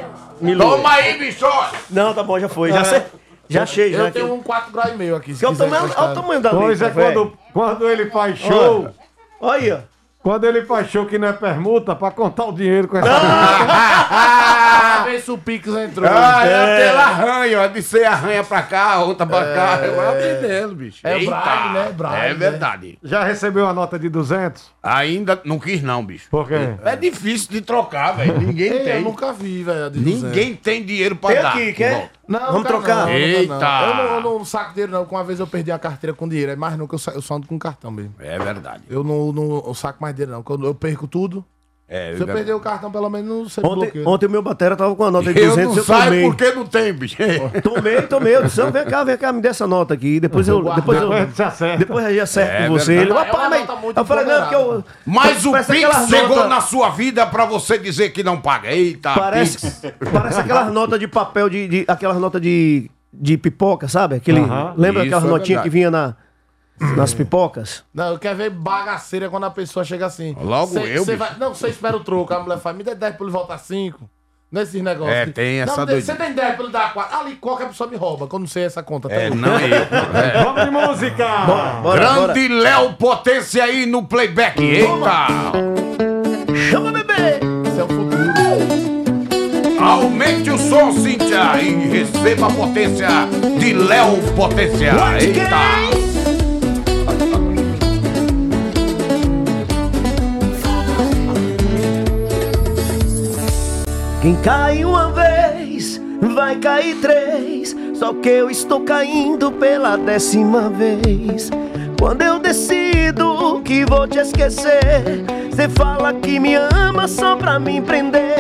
Toma 0.59 0.91
aí, 0.93 1.19
bicho! 1.19 1.47
Não, 1.91 2.13
tá 2.15 2.23
bom, 2.23 2.39
já 2.39 2.49
foi. 2.49 2.71
Já, 2.71 2.85
sei, 2.85 3.03
já 3.49 3.63
achei, 3.63 3.93
já. 3.93 4.05
Eu 4.05 4.13
tenho 4.13 4.35
um 4.35 4.43
4 4.43 4.73
graus 4.73 4.93
e 4.93 4.97
meio 4.97 5.17
aqui. 5.17 5.35
se 5.35 5.45
é 5.45 5.49
o 5.49 5.55
tamanho- 5.57 5.91
olha 5.97 6.11
o 6.11 6.15
tamanho 6.15 6.41
da 6.41 6.51
Pois 6.51 6.81
é, 6.83 6.87
letra, 6.87 7.03
quando, 7.03 7.39
quando 7.53 7.89
ele 7.89 8.11
faz 8.11 8.39
show. 8.39 8.89
Olha. 9.41 9.89
Quando 10.27 10.43
ele 10.43 10.67
show 10.89 11.07
que 11.07 11.19
não 11.19 11.29
é 11.29 11.33
permuta, 11.33 11.95
pra 11.95 12.11
contar 12.11 12.47
o 12.47 12.53
dinheiro 12.53 12.89
com 12.89 12.99
essa. 12.99 13.09
Ah, 13.09 15.05
vê 15.07 15.21
se 15.21 15.31
o 15.31 15.39
Pix 15.39 15.69
entrou. 15.69 16.05
Ah, 16.11 16.45
é 16.45 16.65
aquela 16.89 17.03
arranha, 17.05 17.61
ó, 17.61 17.67
de 17.69 17.81
ser 17.81 18.05
arranha 18.05 18.43
pra 18.43 18.61
cá, 18.63 19.05
outra 19.05 19.25
pra 19.25 19.45
cá. 19.55 19.79
É. 19.81 19.87
Eu 19.87 19.95
vou 19.95 20.09
aprendendo, 20.09 20.75
bicho. 20.75 20.99
É 21.07 21.17
Eita. 21.17 21.31
Braille, 21.31 21.73
né? 21.75 21.93
Braille, 21.97 22.25
É 22.25 22.29
né? 22.31 22.35
verdade. 22.35 22.99
Já 23.05 23.23
recebeu 23.23 23.69
a 23.69 23.73
nota 23.73 24.01
de 24.01 24.09
200? 24.09 24.69
Ainda 24.83 25.41
não 25.45 25.61
quis, 25.61 25.81
não, 25.81 26.05
bicho. 26.05 26.27
Por 26.29 26.49
quê? 26.49 26.75
É 26.85 26.97
difícil 26.97 27.49
de 27.53 27.61
trocar, 27.61 28.17
velho. 28.17 28.37
Ninguém 28.41 28.73
Ei, 28.73 28.81
tem. 28.81 28.95
Eu 28.97 29.03
nunca 29.03 29.33
vi, 29.33 29.63
velho. 29.63 29.91
Ninguém 29.95 30.55
200. 30.55 30.61
tem 30.61 30.85
dinheiro 30.85 31.15
pra 31.15 31.31
Tem 31.35 31.43
dar. 31.43 31.49
aqui, 31.51 31.73
quer? 31.73 32.11
Não, 32.29 32.41
Vamos 32.53 32.67
trocar? 32.67 33.07
não, 33.07 33.09
Eita. 33.13 33.59
não. 33.59 33.87
Eu 33.89 33.95
não, 33.95 34.05
eu 34.15 34.21
não 34.39 34.45
saco 34.45 34.73
dinheiro, 34.73 34.93
não. 34.93 35.05
Uma 35.05 35.23
vez 35.25 35.39
eu 35.41 35.47
perdi 35.47 35.71
a 35.71 35.79
carteira 35.79 36.15
com 36.15 36.29
dinheiro. 36.29 36.51
É 36.53 36.57
mais 36.57 36.77
nunca 36.77 36.95
eu, 36.95 36.99
sa- 36.99 37.13
eu 37.13 37.23
só 37.23 37.35
ando 37.37 37.47
com 37.47 37.59
cartão 37.59 37.91
mesmo. 37.91 38.15
É 38.19 38.39
verdade. 38.39 38.83
Eu 38.89 39.05
não, 39.05 39.33
não 39.33 39.63
eu 39.67 39.75
saco 39.75 39.99
mais 40.03 40.15
dinheiro, 40.15 40.33
não. 40.33 40.43
Quando 40.43 40.67
eu 40.67 40.75
perco 40.75 41.07
tudo. 41.07 41.45
É 41.89 42.09
eu 42.13 42.17
verdade. 42.17 42.39
perder 42.39 42.53
o 42.53 42.59
cartão, 42.59 42.91
pelo 42.91 43.09
menos 43.09 43.29
não 43.29 43.49
sei 43.49 43.63
Ontem, 43.65 44.03
ontem 44.05 44.27
o 44.27 44.31
meu 44.31 44.43
batera 44.43 44.75
tava 44.75 44.93
com 44.97 45.05
a 45.05 45.11
nota 45.11 45.33
de 45.33 45.39
Eu 45.41 45.51
200 45.51 45.71
não 45.71 45.77
eu 45.77 45.85
saio 45.85 46.05
tomei. 46.05 46.23
porque 46.25 46.51
não 46.53 46.67
tem, 46.67 46.93
bicho. 46.93 47.17
Tomei, 47.63 48.03
tomei. 48.03 48.35
Eu 48.35 48.43
disse, 48.43 48.61
"Não, 48.61 48.73
vem 48.73 48.85
cá, 48.85 49.05
vem 49.05 49.17
cá, 49.17 49.33
me 49.33 49.41
dê 49.41 49.47
essa 49.49 49.69
nota 49.69 49.95
aqui. 49.95 50.19
Depois 50.19 50.49
eu. 50.49 50.61
Depois 50.75 51.01
eu. 51.01 51.09
Depois 51.11 51.29
você 51.37 51.43
acerta. 51.45 51.79
Depois 51.79 52.17
eu 52.17 52.23
acerto 52.25 52.53
É 52.53 52.67
com 52.67 52.73
você. 52.75 52.93
Ele. 52.95 53.13
"Rapaz, 53.13 53.29
É 53.29 53.37
uma 53.37 53.49
mas-" 53.51 53.61
nota 53.69 53.81
muito 53.81 53.97
eu 54.01 54.05
falei, 54.05 54.25
não, 54.25 54.41
porque 54.41 54.55
eu. 54.57 54.85
Mas 55.07 55.47
o 55.47 55.53
Pix 55.53 55.67
chegou 56.11 56.29
notas- 56.37 56.49
na 56.49 56.61
sua 56.61 56.89
vida 56.91 57.25
pra 57.25 57.45
você 57.45 57.79
dizer 57.79 58.11
que 58.11 58.25
não 58.25 58.41
paga. 58.41 58.69
Eita, 58.73 59.11
Pix. 59.11 59.21
Parece, 59.21 59.95
parece 60.13 60.41
aquelas 60.41 60.73
notas 60.73 60.99
de 60.99 61.07
papel 61.07 61.49
de. 61.49 61.69
de 61.69 61.85
aquelas 61.87 62.17
notas 62.19 62.43
de, 62.43 62.91
de 63.13 63.39
pipoca, 63.39 63.87
sabe? 63.87 64.17
Aquele, 64.17 64.41
Aham. 64.41 64.75
Lembra 64.77 65.05
Isso 65.05 65.15
aquelas 65.15 65.25
é 65.25 65.29
notinhas 65.29 65.63
que 65.63 65.71
vinha 65.71 65.89
na, 65.89 66.17
nas 66.97 67.15
pipocas? 67.15 67.83
Não, 67.95 68.09
eu 68.13 68.19
quero 68.19 68.37
ver 68.37 68.51
bagaceira 68.51 69.29
quando 69.31 69.45
a 69.45 69.51
pessoa 69.51 69.85
chega 69.85 70.07
assim. 70.07 70.37
Logo 70.41 70.73
Cê- 70.73 70.99
eu, 70.99 71.05
cê 71.05 71.17
vai- 71.17 71.37
Não, 71.39 71.55
você 71.55 71.69
espera 71.69 71.97
o 71.97 72.01
troco. 72.01 72.33
A 72.35 72.41
mulher 72.41 72.59
fala, 72.59 72.77
me 72.77 72.85
dê 72.85 72.95
10 72.95 73.15
pra 73.17 73.25
ele 73.25 73.33
voltar 73.33 73.59
5. 73.59 74.09
Nesses 74.51 74.81
negócios. 74.81 75.13
É, 75.17 75.27
tem 75.27 75.59
essa 75.61 75.85
Não. 75.85 76.01
Você 76.01 76.15
tem 76.15 76.33
10 76.33 76.55
pra 76.55 76.63
ele 76.65 76.73
dar 76.73 76.93
4. 76.95 77.19
Ali 77.19 77.35
qualquer 77.35 77.67
pessoa 77.67 77.91
me 77.91 77.97
rouba, 77.97 78.29
quando 78.29 78.43
não 78.43 78.49
sei 78.49 78.65
essa 78.65 78.81
conta. 78.83 79.13
É, 79.13 79.29
Tá 79.29 79.35
não 79.35 79.59
eu. 79.59 79.77
É. 80.15 80.45
Vamos 80.45 80.65
de 80.65 80.71
música! 80.71 81.27
Bora, 81.83 81.99
Grande 81.99 82.49
Léo 82.49 82.93
Potência 82.95 83.65
aí 83.65 83.87
no 83.87 84.05
playback. 84.05 84.63
Eita! 84.63 85.27
Chama 86.71 86.93
bebê! 86.93 87.41
Isso 87.69 87.81
é 87.81 87.85
o 87.85 87.89
futuro. 87.89 88.17
Aumente 89.85 90.51
o 90.51 90.59
som, 90.59 90.93
Cíntia, 90.93 91.61
e 91.61 91.89
receba 91.89 92.47
a 92.47 92.51
potência 92.51 93.09
de 93.59 93.73
Léo 93.75 94.17
Potência. 94.37 94.93
Eita! 95.21 96.06
Quem 104.27 104.35
cai 104.43 104.85
uma 104.85 105.13
vez, 105.13 106.01
vai 106.35 106.57
cair 106.57 106.97
três. 106.97 107.77
Só 107.95 108.13
que 108.13 108.29
eu 108.29 108.51
estou 108.51 108.81
caindo 108.81 109.53
pela 109.53 109.97
décima 109.97 110.69
vez. 110.69 111.49
Quando 111.97 112.23
eu 112.23 112.41
decido 112.41 113.63
que 113.65 113.85
vou 113.85 114.09
te 114.09 114.19
esquecer, 114.19 115.25
você 115.49 115.69
fala 115.69 116.13
que 116.13 116.41
me 116.41 116.57
ama 116.57 117.07
só 117.07 117.37
pra 117.37 117.61
me 117.61 117.81
prender. 117.81 118.35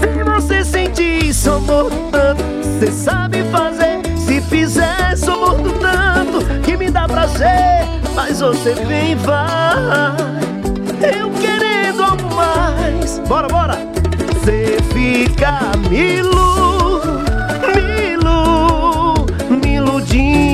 Se 0.00 0.24
você 0.24 0.64
sentir 0.64 1.26
isso, 1.26 1.48
eu 1.48 1.60
morro 1.60 2.10
tanto, 2.10 2.42
você 2.60 2.90
sabe 2.90 3.44
fazer. 3.52 4.00
Se 4.16 4.40
fizer, 4.40 5.16
sou 5.16 5.38
morto 5.38 5.74
tanto 5.78 6.44
que 6.64 6.76
me 6.76 6.90
dá 6.90 7.06
prazer. 7.06 7.86
Mas 8.16 8.40
você 8.40 8.74
vem 8.74 9.12
e 9.12 9.14
vai, 9.14 10.16
eu 11.16 11.30
querendo 11.40 12.02
algo 12.02 12.34
mais. 12.34 13.20
Bora, 13.28 13.46
bora! 13.46 13.97
Fica 14.98 15.70
me 15.88 16.16
ilu, 16.18 17.00
me 17.72 18.14
ilu, 18.14 19.26
me 19.48 19.74
iludindo 19.74 20.47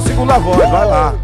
Sua 0.00 0.08
segunda 0.08 0.38
voz, 0.38 0.70
vai 0.70 0.86
lá. 0.86 1.14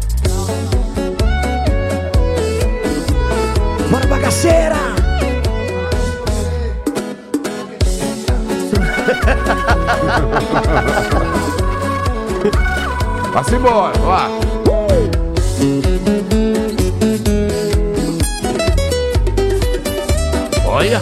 Bora 3.89 4.05
bagaceira! 4.05 4.75
Vá-se 13.33 13.55
embora, 13.55 13.97
vá. 13.97 14.29
Olha. 20.67 21.01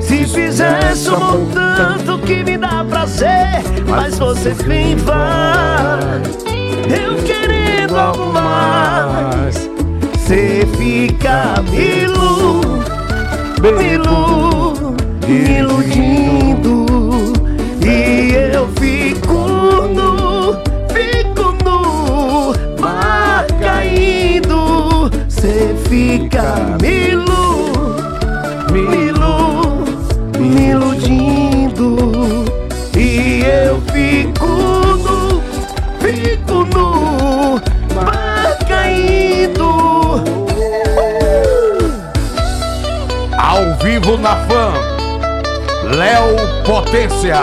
Se 0.00 0.24
fizer, 0.24 0.96
somou 0.96 1.44
tanto 1.52 2.18
que 2.20 2.42
me 2.42 2.56
dá 2.56 2.77
prazer. 3.08 3.64
Mas 3.86 4.18
você 4.18 4.54
vai. 4.94 6.22
Eu 6.88 7.16
querendo 7.24 7.96
algo 7.96 8.32
mais. 8.32 9.70
Você 10.14 10.66
fica 10.76 11.54
me 11.70 12.02
ilu, 12.02 12.60
me 13.62 13.94
ilu, 13.94 14.94
me 15.26 15.58
iludindo. 15.58 16.86
E 17.82 18.34
eu 18.54 18.68
fico 18.78 19.88
nu, 19.94 20.54
fico 20.92 21.54
nu, 21.64 22.52
mar 22.78 23.46
caindo. 23.60 25.10
Você 25.28 25.74
fica 25.88 26.76
me 26.82 26.97
Potência. 46.68 47.38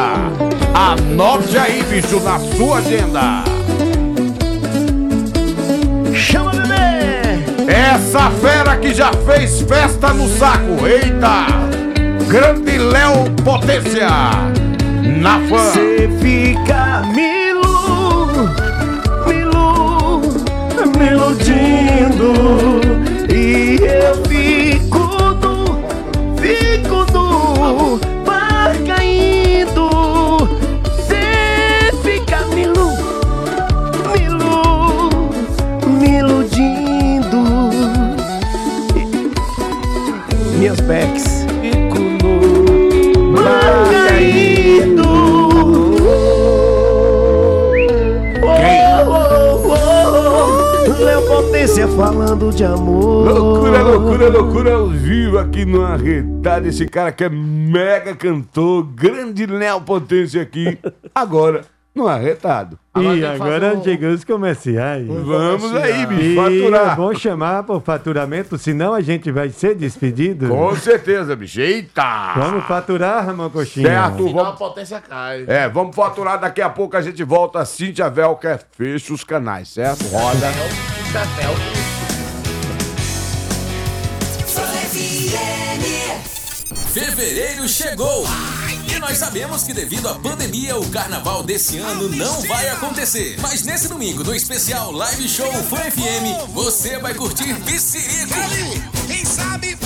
Anote 0.72 1.58
aí, 1.58 1.82
bicho, 1.90 2.20
na 2.20 2.38
sua 2.38 2.78
agenda. 2.78 3.44
Chama 6.14 6.52
bebê! 6.52 7.44
Essa 7.68 8.30
fera 8.30 8.78
que 8.78 8.94
já 8.94 9.12
fez 9.26 9.62
festa 9.62 10.14
no 10.14 10.30
saco. 10.30 10.86
Eita! 10.86 11.48
Grande 12.28 12.78
Léo 12.78 13.32
Potência. 13.44 14.10
Na 15.20 15.40
fã. 15.50 15.72
Você 15.72 16.08
fica 16.22 17.02
me 17.12 17.50
ilu, 17.50 18.28
me 19.26 19.34
ilu, 19.42 20.22
me 21.00 21.08
iludindo 21.08 22.30
E 23.34 23.80
eu 23.82 24.25
Potência 51.66 51.88
falando 51.88 52.52
de 52.52 52.64
amor. 52.64 53.28
Loucura, 53.28 53.82
loucura, 53.82 54.30
loucura 54.30 54.74
ao 54.76 54.88
vivo 54.88 55.40
aqui 55.40 55.66
no 55.66 55.82
Arretado. 55.82 56.68
Esse 56.68 56.86
cara 56.86 57.12
que 57.12 57.24
é 57.24 57.30
mega 57.30 58.16
cantor, 58.16 58.84
grande 58.84 59.48
Léo 59.48 59.82
Potência 59.82 60.44
aqui, 60.44 60.78
agora 61.14 61.66
no 61.96 62.08
Arretado. 62.08 62.78
E 62.98 63.26
agora 63.26 63.82
chegou 63.84 64.10
os 64.12 64.24
comerciais. 64.24 65.06
Vamos 65.06 65.76
aí, 65.76 66.06
bicho, 66.06 66.36
faturar. 66.36 66.94
é 66.94 66.96
bom 66.96 67.14
chamar 67.14 67.64
por 67.64 67.82
faturamento, 67.82 68.58
senão 68.58 68.94
a 68.94 69.02
gente 69.02 69.30
vai 69.32 69.50
ser 69.50 69.76
despedido. 69.76 70.48
Com 70.48 70.74
certeza, 70.76 71.36
bicho. 71.36 71.60
Eita! 71.60 72.34
Vamos 72.38 72.64
faturar, 72.66 73.26
Ramon 73.26 73.50
Coxinha? 73.50 73.88
Certo, 73.90 74.28
Senão 74.28 74.40
a 74.40 74.44
vamos. 74.46 74.60
potência 74.60 75.02
cai. 75.02 75.44
É, 75.48 75.68
vamos 75.68 75.96
faturar 75.96 76.40
daqui 76.40 76.62
a 76.62 76.70
pouco. 76.70 76.96
A 76.96 77.02
gente 77.02 77.24
volta. 77.24 77.66
Cíntia 77.66 78.10
Velker 78.10 78.60
fecha 78.78 79.14
os 79.14 79.24
canais, 79.24 79.70
certo? 79.70 80.04
Roda. 80.08 80.52
Fevereiro 86.94 87.68
chegou! 87.68 88.26
Nós 89.08 89.20
sabemos 89.20 89.62
que 89.62 89.72
devido 89.72 90.10
à 90.10 90.16
pandemia, 90.16 90.76
o 90.80 90.90
carnaval 90.90 91.44
desse 91.44 91.78
ano 91.78 92.10
não 92.10 92.42
vai 92.42 92.68
acontecer. 92.70 93.38
Mas 93.40 93.62
nesse 93.62 93.88
domingo, 93.88 94.24
no 94.24 94.34
especial 94.34 94.92
Live 94.92 95.30
Show 95.30 95.54
Fã 95.70 95.78
FM, 95.78 96.50
você 96.50 96.98
vai 96.98 97.14
curtir 97.14 97.54
Piscirico. 97.62 98.34
Quem 99.06 99.24
sabe? 99.24 99.78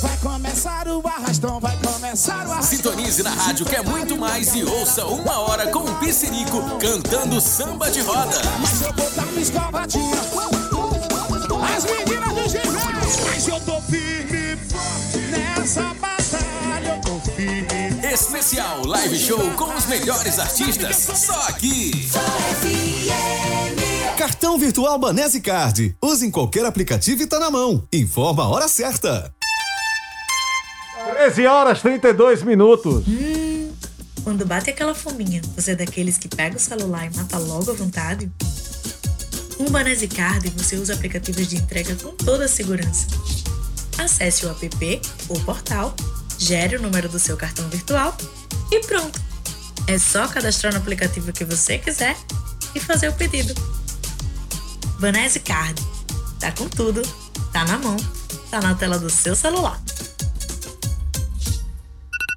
Vai 0.00 0.16
começar 0.22 0.88
o 0.88 1.06
arrastão, 1.06 1.60
vai 1.60 1.76
começar 1.76 2.46
o 2.46 2.52
arrastão. 2.52 2.78
Sintonize 2.78 3.22
na 3.22 3.30
rádio 3.30 3.66
que 3.66 3.76
é 3.76 3.82
muito 3.82 4.16
mais 4.16 4.54
e 4.54 4.64
ouça 4.64 5.04
uma 5.04 5.38
hora 5.40 5.66
com 5.66 5.80
o 5.80 5.94
Piscirico 5.96 6.78
cantando 6.80 7.38
samba 7.42 7.90
de 7.90 8.00
roda. 8.00 8.40
Mas 8.58 8.80
eu 8.80 8.92
vou 8.94 9.10
dar 9.10 9.26
uma 9.26 9.40
escovadinha. 9.40 10.16
As 11.76 11.84
meninas 11.84 12.32
do 12.32 12.48
ginásio. 12.48 13.26
Mas 13.26 13.46
eu 13.46 13.60
tô 13.60 13.82
firme 13.82 14.54
e 14.54 14.56
forte 14.56 15.18
nessa 15.30 15.82
batalha. 15.82 16.15
Especial 18.16 18.82
Live 18.86 19.18
Show 19.18 19.52
com 19.56 19.74
os 19.74 19.84
melhores 19.84 20.38
artistas, 20.38 20.96
só 20.96 21.38
aqui. 21.48 21.90
Cartão 24.16 24.58
virtual 24.58 24.98
Banese 24.98 25.38
Card. 25.38 25.94
Use 26.02 26.24
em 26.24 26.30
qualquer 26.30 26.64
aplicativo 26.64 27.22
e 27.22 27.26
tá 27.26 27.38
na 27.38 27.50
mão. 27.50 27.86
Informa 27.92 28.44
a 28.44 28.48
hora 28.48 28.68
certa. 28.68 29.30
13 31.12 31.46
horas 31.46 31.82
32 31.82 32.42
minutos. 32.42 33.04
Quando 34.24 34.46
bate 34.46 34.70
aquela 34.70 34.94
fominha, 34.94 35.42
você 35.54 35.72
é 35.72 35.76
daqueles 35.76 36.16
que 36.16 36.26
pega 36.26 36.56
o 36.56 36.58
celular 36.58 37.04
e 37.04 37.14
mata 37.14 37.36
logo 37.36 37.70
à 37.70 37.74
vontade? 37.74 38.32
Com 39.58 39.64
o 39.64 39.70
Banese 39.70 40.08
Card, 40.08 40.48
você 40.56 40.76
usa 40.76 40.94
aplicativos 40.94 41.46
de 41.48 41.56
entrega 41.56 41.94
com 41.96 42.12
toda 42.12 42.46
a 42.46 42.48
segurança. 42.48 43.08
Acesse 43.98 44.46
o 44.46 44.50
app 44.50 45.02
ou 45.28 45.38
portal, 45.40 45.94
gere 46.38 46.76
o 46.76 46.82
número 46.82 47.08
do 47.08 47.18
seu 47.18 47.36
cartão 47.36 47.68
virtual 47.68 48.16
e 48.70 48.80
pronto. 48.80 49.20
É 49.86 49.98
só 49.98 50.26
cadastrar 50.26 50.72
no 50.72 50.80
aplicativo 50.80 51.32
que 51.32 51.44
você 51.44 51.78
quiser 51.78 52.16
e 52.74 52.80
fazer 52.80 53.08
o 53.08 53.12
pedido. 53.12 53.54
Banese 54.98 55.40
Card. 55.40 55.80
Tá 56.40 56.52
com 56.52 56.68
tudo, 56.68 57.02
tá 57.52 57.64
na 57.64 57.78
mão, 57.78 57.96
tá 58.50 58.60
na 58.60 58.74
tela 58.74 58.98
do 58.98 59.08
seu 59.08 59.34
celular. 59.34 59.80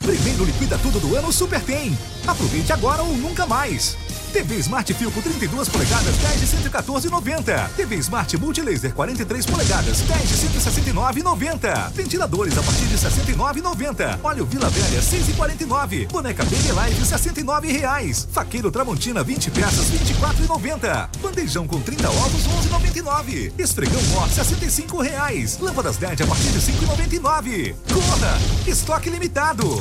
Primeiro 0.00 0.44
liquida 0.44 0.78
tudo 0.78 1.00
do 1.00 1.16
ano 1.16 1.32
Super 1.32 1.60
Tem. 1.60 1.96
Aproveite 2.26 2.72
agora 2.72 3.02
ou 3.02 3.14
nunca 3.16 3.46
mais. 3.46 3.96
TV 4.36 4.58
Smart 4.58 4.92
Filco 4.92 5.22
32 5.22 5.66
polegadas 5.70 6.14
10 6.14 6.40
de 6.40 6.68
114,90. 6.68 7.70
TV 7.70 7.96
Smart 7.96 8.36
Multilaser 8.36 8.92
43 8.92 9.46
polegadas 9.46 10.00
10 10.02 10.28
de 10.28 10.60
169,90. 10.60 11.90
Ventiladores 11.92 12.58
a 12.58 12.62
partir 12.62 12.84
de 12.84 12.98
69,90. 12.98 14.18
Óleo 14.22 14.44
Vila 14.44 14.68
Velha 14.68 15.00
6,49. 15.00 16.08
Boneca 16.12 16.44
Baby 16.44 16.90
Life 16.90 17.06
69 17.06 17.72
reais. 17.72 18.28
Faqueiro 18.30 18.70
Tramontina 18.70 19.22
20 19.22 19.50
peças 19.52 19.86
24,90. 19.90 21.08
Bandejão 21.22 21.66
com 21.66 21.80
30 21.80 22.10
ovos 22.10 22.42
11,99. 22.46 23.52
Esfregão 23.58 24.02
Mor 24.02 24.28
65 24.28 25.00
reais. 25.00 25.58
Lâmpadas 25.58 25.98
LED 25.98 26.24
a 26.24 26.26
partir 26.26 26.50
de 26.50 26.60
5,99. 26.60 27.74
Corra! 27.90 28.38
Estoque 28.66 29.08
limitado. 29.08 29.80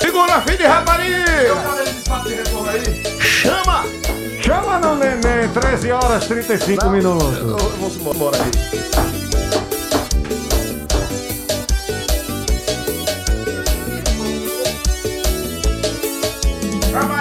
Segura, 0.00 0.40
filho 0.42 0.58
de 0.58 0.66
rapariga! 0.66 1.83
13 5.54 5.92
horas 5.92 6.26
35 6.26 6.90
minutos. 6.90 7.38
Vamos 7.38 7.96
embora 7.96 8.36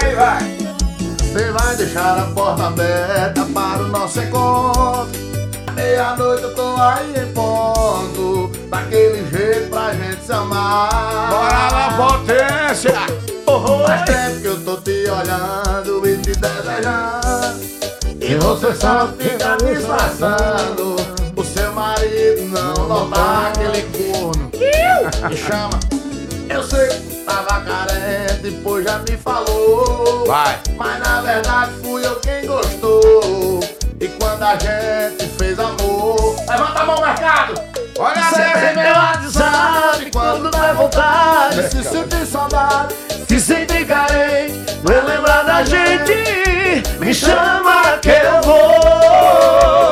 aí, 0.02 0.16
vai. 0.16 0.58
Você 1.20 1.52
vai 1.52 1.76
deixar 1.76 2.18
a 2.18 2.26
porta 2.32 2.68
aberta 2.68 3.46
para 3.54 3.84
o 3.84 3.88
nosso 3.90 4.20
encontro. 4.20 5.10
Meia-noite 5.76 6.44
eu 6.44 6.56
tô 6.56 6.76
aí 6.78 7.14
em 7.16 7.34
ponto. 7.34 8.52
Daquele 8.70 9.30
jeito 9.30 9.70
pra 9.70 9.94
gente 9.94 10.24
se 10.24 10.32
amar. 10.32 11.30
Bora 11.30 11.72
lá, 11.72 11.94
potência! 11.98 12.94
Faz 13.86 14.06
tempo 14.06 14.42
que 14.42 14.48
eu 14.48 14.60
tô 14.62 14.78
te 14.78 15.08
olhando 15.08 16.08
e 16.08 16.18
te 16.18 16.32
desejando. 16.32 17.93
E 18.26 18.36
você 18.36 18.74
só 18.74 19.10
fica 19.20 19.58
disfarçando. 19.58 20.96
O 21.36 21.44
seu 21.44 21.74
marido 21.74 22.46
não 22.46 22.88
notar 22.88 23.52
aquele 23.52 23.82
corno. 23.92 24.50
Me 25.30 25.36
chama. 25.36 25.78
Eu 26.50 26.64
sei 26.64 26.88
que 26.88 27.16
tava 27.26 27.60
carente, 27.62 28.58
pois 28.64 28.86
já 28.86 29.00
me 29.00 29.18
falou. 29.18 30.26
Vai. 30.26 30.58
Mas 30.78 31.00
na 31.00 31.22
verdade 31.22 31.74
fui 31.84 32.06
eu 32.06 32.16
quem 32.22 32.46
gostou. 32.46 33.60
E 34.00 34.08
quando 34.08 34.44
a 34.44 34.54
gente 34.54 35.28
fez 35.38 35.60
amor. 35.60 36.36
Levanta 36.48 36.80
a 36.80 36.86
mão, 36.86 37.02
mercado! 37.02 37.73
Olha 37.98 38.22
Você 38.22 38.74
meu 38.74 38.94
WhatsApp 38.94 40.12
quando 40.12 40.50
dá 40.50 40.74
vontade. 40.74 41.70
Se 41.70 41.84
sentir 41.84 42.26
saudade, 42.26 42.96
Se 43.28 43.40
sente 43.40 43.86
carente, 43.86 44.80
vai 44.84 45.02
lembrar 45.02 45.44
da 45.44 45.64
gente. 45.64 46.84
Me 47.00 47.14
chama 47.14 47.98
que 48.02 48.10
eu 48.10 48.42
vou. 48.42 49.84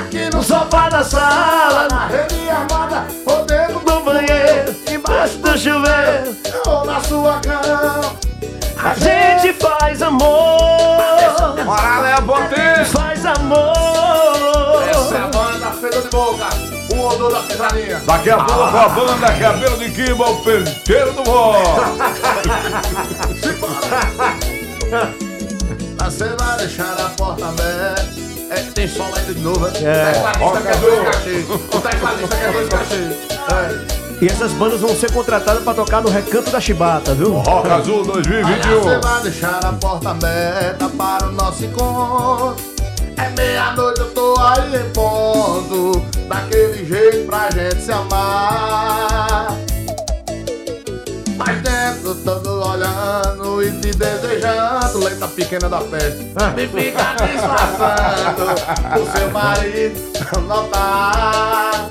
Aqui 0.00 0.34
no 0.34 0.42
sofá 0.42 0.88
da 0.88 1.04
sala, 1.04 1.88
na 1.90 2.06
rede 2.06 2.50
armada, 2.50 3.06
ou 3.24 3.44
dentro 3.44 3.80
do 3.80 4.00
banheiro, 4.00 4.74
embaixo 4.90 5.38
do 5.38 5.58
chuveiro, 5.58 6.36
ou 6.66 6.84
na 6.84 7.00
sua 7.00 7.40
cama. 7.40 8.16
a 8.82 8.94
gente 8.94 9.52
faz 9.54 10.02
amor. 10.02 10.58
Bora, 11.64 12.00
Léo 12.00 12.22
Potência. 12.22 12.84
Faz 12.86 13.26
amor. 13.26 14.82
Essa 14.90 15.14
é 15.14 15.18
a 15.18 15.26
banda 15.28 15.70
feira 15.72 16.00
de 16.00 16.08
boca, 16.08 16.46
da 17.30 17.40
pisadinha. 17.42 18.00
Daqui 18.06 18.30
a 18.30 18.36
pouco 18.38 18.76
a 18.76 18.88
banda 18.88 19.32
Cabelo 19.32 19.76
de 19.78 19.90
Quimba, 19.90 20.30
o 20.30 20.36
penteiro 20.42 21.12
do 21.12 21.24
vó. 21.24 21.52
Você 26.04 26.24
vai 26.38 26.56
deixar 26.58 26.92
a 27.00 27.08
porta 27.10 27.46
aberta. 27.46 28.06
É, 28.48 28.54
tem 28.74 28.86
sol 28.86 29.06
ainda 29.06 29.34
de 29.34 29.40
novo, 29.40 29.66
É. 29.66 30.12
O 30.40 30.52
tecladista 30.52 30.60
quer 30.62 30.76
dois 30.80 31.08
cachês. 31.08 31.50
O 31.50 31.80
tecladista 31.80 32.36
quer 32.36 32.52
dois 32.52 32.68
cachês. 32.68 33.12
É. 33.92 33.96
E 34.22 34.28
essas 34.28 34.52
bandas 34.52 34.80
vão 34.80 34.94
ser 34.96 35.10
contratadas 35.12 35.62
pra 35.62 35.74
tocar 35.74 36.00
no 36.00 36.08
Recanto 36.08 36.50
da 36.50 36.60
Chibata, 36.60 37.12
viu? 37.14 37.32
Rock 37.32 37.68
Azul 37.68 38.04
2021. 38.04 38.80
Você 38.80 38.98
vai 38.98 39.22
deixar 39.22 39.60
a 39.64 39.72
porta 39.72 40.10
aberta 40.10 40.88
para 40.88 41.26
o 41.26 41.32
nosso 41.32 41.64
encontro. 41.64 42.75
É 43.16 43.30
meia-noite, 43.30 44.00
eu 44.00 44.10
tô 44.12 44.34
aí 44.38 44.76
em 44.76 44.90
ponto. 44.92 46.00
Daquele 46.28 46.84
jeito 46.84 47.26
pra 47.26 47.50
gente 47.50 47.80
se 47.82 47.92
amar. 47.92 49.56
Mas 51.36 51.62
dentro, 51.62 52.14
todo 52.16 52.62
olhando 52.66 53.62
e 53.62 53.70
te 53.80 53.96
desejando. 53.96 54.98
Leita 54.98 55.28
pequena 55.28 55.68
da 55.68 55.80
festa. 55.80 56.50
Me 56.50 56.66
fica 56.66 57.14
disfarçando. 57.24 58.44
O 59.00 59.18
seu 59.18 59.30
marido 59.30 60.00
não 60.46 60.68
tá. 60.68 61.88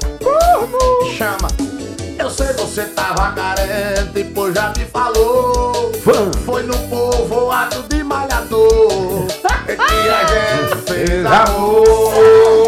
Chama. 1.17 1.74
Eu 2.17 2.29
sei 2.29 2.47
você 2.53 2.83
tava 2.85 3.31
carente, 3.33 4.23
pois 4.33 4.53
já 4.53 4.71
me 4.77 4.85
falou. 4.85 5.91
Foi 6.45 6.63
no 6.63 6.77
povoado 6.87 7.83
de 7.89 8.03
malhador. 8.03 9.27
É 9.67 9.75
que 9.75 9.81
a 9.81 10.25
gente 10.27 10.83
fez 10.85 11.25
amor. 11.25 12.13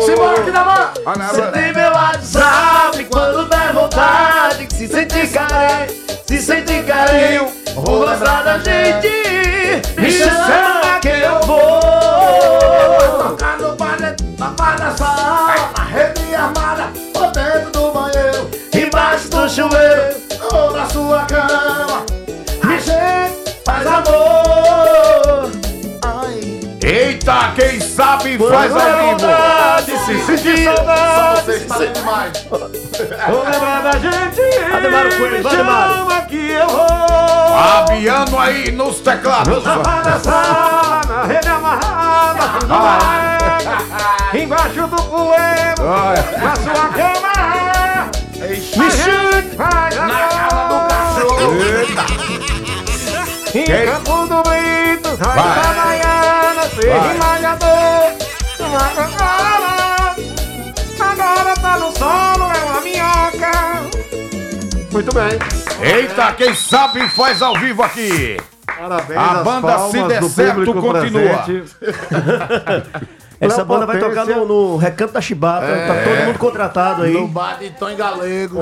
Simbora 0.03 0.41
aqui 0.41 0.49
na 0.49 0.65
mão. 0.65 1.28
Você 1.30 1.41
tem 1.52 1.72
meu 1.72 1.91
WhatsApp 1.91 3.06
quando 3.06 3.48
der 3.48 3.72
vontade. 3.72 4.68
Se 4.74 4.88
sente 4.88 5.28
carente, 5.28 5.94
se 6.26 6.41
sente 6.41 6.82
carente. 6.82 7.53
Vou 7.76 8.03
lembrar 8.03 8.44
da 8.44 8.57
gente. 8.57 9.07
Me 9.95 10.11
chama 10.11 10.99
que 10.99 11.10
eu 11.10 11.40
vou. 11.41 11.82
Tocar 13.30 13.60
no 13.60 13.76
bar 13.76 13.98
na 14.38 14.49
bar 14.49 14.78
da 14.78 14.95
sala, 14.98 15.72
na 15.78 15.84
rede 15.84 16.36
armada, 16.36 16.91
ou 17.14 17.32
dentro 17.32 17.72
do 17.72 17.97
chuveiro, 19.49 20.15
ou 20.52 20.72
na 20.72 20.86
sua 20.90 21.22
cama. 21.26 22.06
a 22.64 22.78
gente 22.78 23.64
faz 23.65 23.88
amor. 23.88 25.52
Eita, 26.84 27.52
quem 27.56 27.80
sabe 27.82 28.38
faz 28.38 28.72
Quando 28.72 29.26
ao 29.26 29.30
é 29.30 29.82
vivo. 29.82 30.06
se 30.06 30.26
sentir 30.26 30.64
saudade. 30.64 31.41
Vocês 31.45 31.64
falando 31.64 31.94
demais. 31.94 32.32
Vou 32.49 33.44
lembrar 33.44 33.82
da 33.84 33.91
gente. 33.91 34.41
Ademaro 34.74 35.10
Coelho, 35.18 35.44
vai, 35.44 35.53
Ademaro. 35.53 36.07
Que 36.28 36.52
eu 36.52 36.68
vou. 36.69 36.88
Fabiano 36.88 38.40
aí 38.40 38.72
nos 38.72 38.99
teclados. 39.02 39.64
Na 39.65 40.19
sala, 40.19 41.02
na 41.07 41.24
rede 41.26 41.48
amarrada, 41.48 42.65
barraca, 42.68 44.38
embaixo 44.38 44.88
do 44.88 45.02
puleiro, 45.03 45.84
na 46.38 46.56
sua 46.56 46.88
cama. 46.90 47.36
Me 48.58 48.90
chute, 48.90 49.56
Na 49.56 49.70
casa 49.70 50.64
do 50.68 50.78
cachorro. 50.88 51.54
Em 53.54 53.64
Quem? 53.64 53.86
Campo 53.86 54.26
do 54.26 54.42
Brito, 54.44 55.16
vai 55.18 55.34
pra 55.36 55.74
Baiana, 55.74 56.64
ser 56.64 56.92
Coca-Cola. 58.58 60.16
Agora 61.00 61.54
tá 61.54 61.78
no 61.78 61.92
solo, 61.96 62.52
é 62.52 62.64
uma 62.66 62.82
minhoca. 62.82 63.52
Muito 64.92 65.14
bem. 65.14 65.40
Eita, 65.80 66.34
quem 66.34 66.56
sabe 66.56 67.08
faz 67.10 67.42
ao 67.44 67.54
vivo 67.60 67.84
aqui. 67.84 68.38
Parabéns 68.66 69.20
A 69.20 69.44
banda, 69.44 69.90
se 69.90 70.02
der 70.04 70.24
certo, 70.24 70.74
continua. 70.74 71.46
Essa 73.39 73.57
Léo 73.57 73.65
banda 73.65 73.85
vai 73.85 73.99
tocar 73.99 74.26
no, 74.26 74.45
no 74.45 74.77
Recanto 74.77 75.14
da 75.14 75.22
Chibata. 75.22 75.68
Tá 75.68 75.93
todo 76.03 76.26
mundo 76.26 76.39
contratado 76.39 77.03
aí. 77.03 77.14
No 77.14 77.27
bar 77.27 77.59
de 77.59 77.69
Tom 77.72 77.95
Galego. 77.95 78.59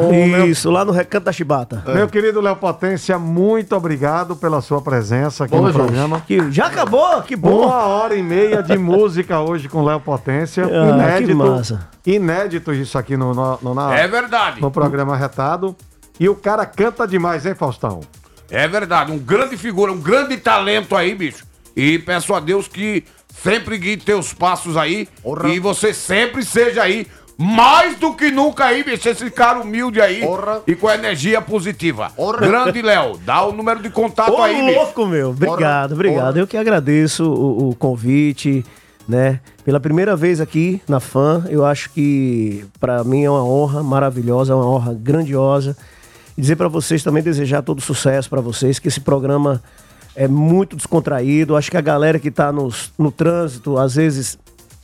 Isso, 0.47 0.69
lá 0.69 0.83
no 0.83 0.91
Recanto 0.91 1.25
da 1.25 1.31
Chibata. 1.31 1.81
Meu 1.87 2.07
querido 2.09 2.41
Léo 2.41 2.55
Potência, 2.57 3.17
muito 3.17 3.75
obrigado 3.75 4.35
pela 4.35 4.59
sua 4.61 4.81
presença 4.81 5.45
aqui 5.45 5.55
Bom, 5.55 5.61
no 5.63 5.71
gente. 5.71 5.77
programa. 5.81 6.21
Que 6.27 6.51
já 6.51 6.65
acabou? 6.67 7.21
Que 7.21 7.35
bom. 7.35 7.65
Uma 7.67 7.85
hora 7.85 8.15
e 8.15 8.21
meia 8.21 8.61
de 8.61 8.77
música 8.77 9.39
hoje 9.39 9.69
com 9.69 9.83
Léo 9.83 9.99
Potência. 10.01 10.65
Ah, 10.65 10.89
inédito. 10.89 11.27
que 11.27 11.33
massa. 11.33 11.89
Inédito 12.05 12.73
isso 12.73 12.97
aqui 12.97 13.15
no, 13.15 13.33
no, 13.33 13.57
no- 13.61 13.73
na- 13.73 13.95
É 13.97 14.07
verdade. 14.07 14.61
no 14.61 14.69
programa 14.69 15.15
Retado. 15.15 15.75
E 16.19 16.27
o 16.29 16.35
cara 16.35 16.65
canta 16.65 17.07
demais, 17.07 17.45
hein, 17.45 17.55
Faustão? 17.55 18.01
É 18.49 18.67
verdade, 18.67 19.11
um 19.11 19.17
grande 19.17 19.57
figura, 19.57 19.91
um 19.91 19.99
grande 19.99 20.37
talento 20.37 20.95
aí, 20.95 21.15
bicho. 21.15 21.45
E 21.75 21.97
peço 21.99 22.33
a 22.33 22.39
Deus 22.39 22.67
que 22.67 23.03
sempre 23.45 23.77
guie 23.77 23.95
teus 23.97 24.33
passos 24.33 24.75
aí. 24.75 25.07
E 25.45 25.59
você 25.59 25.93
sempre 25.93 26.43
seja 26.43 26.81
aí, 26.81 27.05
mais 27.37 27.95
do 27.97 28.13
que 28.13 28.31
nunca 28.31 28.65
aí, 28.65 28.83
bicho. 28.83 29.07
Esse 29.07 29.29
cara 29.29 29.59
humilde 29.59 30.01
aí 30.01 30.23
e 30.65 30.75
com 30.75 30.89
energia 30.89 31.39
positiva. 31.41 32.11
Grande 32.39 32.81
Léo, 32.81 33.19
dá 33.23 33.45
o 33.45 33.51
número 33.51 33.81
de 33.83 33.89
contato 33.91 34.33
Ô, 34.33 34.41
aí, 34.41 34.65
bicho. 34.65 34.79
louco, 34.79 35.05
meu. 35.05 35.29
Obrigado, 35.29 35.93
obrigado. 35.93 36.37
Eu 36.37 36.47
que 36.47 36.57
agradeço 36.57 37.23
o, 37.23 37.69
o 37.69 37.75
convite, 37.75 38.65
né? 39.07 39.39
Pela 39.63 39.79
primeira 39.79 40.15
vez 40.15 40.41
aqui 40.41 40.81
na 40.87 40.99
FAN, 40.99 41.45
eu 41.49 41.63
acho 41.63 41.91
que 41.91 42.65
pra 42.79 43.03
mim 43.03 43.23
é 43.23 43.29
uma 43.29 43.43
honra 43.43 43.83
maravilhosa, 43.83 44.53
é 44.53 44.55
uma 44.55 44.67
honra 44.67 44.93
grandiosa. 44.93 45.77
E 46.35 46.41
dizer 46.41 46.55
pra 46.55 46.67
vocês 46.67 47.03
também, 47.03 47.21
desejar 47.21 47.61
todo 47.61 47.79
sucesso 47.79 48.29
pra 48.29 48.41
vocês, 48.41 48.79
que 48.79 48.87
esse 48.87 48.99
programa 48.99 49.61
é 50.15 50.27
muito 50.27 50.75
descontraído. 50.75 51.55
Acho 51.55 51.69
que 51.69 51.77
a 51.77 51.81
galera 51.81 52.19
que 52.19 52.31
tá 52.31 52.51
nos, 52.51 52.91
no 52.97 53.11
trânsito, 53.11 53.77
às 53.77 53.95
vezes 53.95 54.37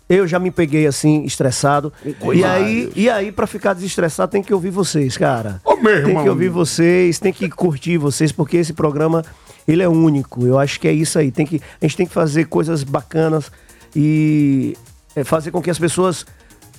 eu 0.10 0.28
já 0.28 0.38
me 0.40 0.52
peguei 0.52 0.86
assim, 0.86 1.24
estressado. 1.24 1.94
E 2.34 2.44
aí, 2.44 2.92
e 2.96 3.10
aí 3.10 3.32
para 3.32 3.48
ficar 3.48 3.74
desestressado, 3.74 4.32
tem 4.32 4.44
que 4.44 4.54
ouvir 4.54 4.70
vocês, 4.70 5.18
cara. 5.18 5.62
Ô, 5.64 5.78
meu 5.78 6.02
tem 6.02 6.10
irmão. 6.10 6.24
que 6.24 6.30
ouvir 6.30 6.50
vocês, 6.50 7.18
tem 7.18 7.32
que 7.32 7.50
curtir 7.50 7.98
vocês, 7.98 8.32
porque 8.32 8.58
esse 8.58 8.74
programa 8.74 9.24
ele 9.66 9.82
é 9.82 9.88
único. 9.88 10.46
Eu 10.46 10.60
acho 10.60 10.80
que 10.80 10.88
é 10.88 10.92
isso 10.92 11.18
aí. 11.18 11.32
Tem 11.32 11.46
que, 11.46 11.62
a 11.82 11.86
gente 11.86 11.96
tem 11.96 12.06
que 12.06 12.14
fazer 12.14 12.46
coisas 12.46 12.84
bacanas 12.84 13.50
e 13.96 14.76
é, 15.16 15.24
fazer 15.24 15.52
com 15.52 15.62
que 15.62 15.70
as 15.70 15.80
pessoas 15.80 16.26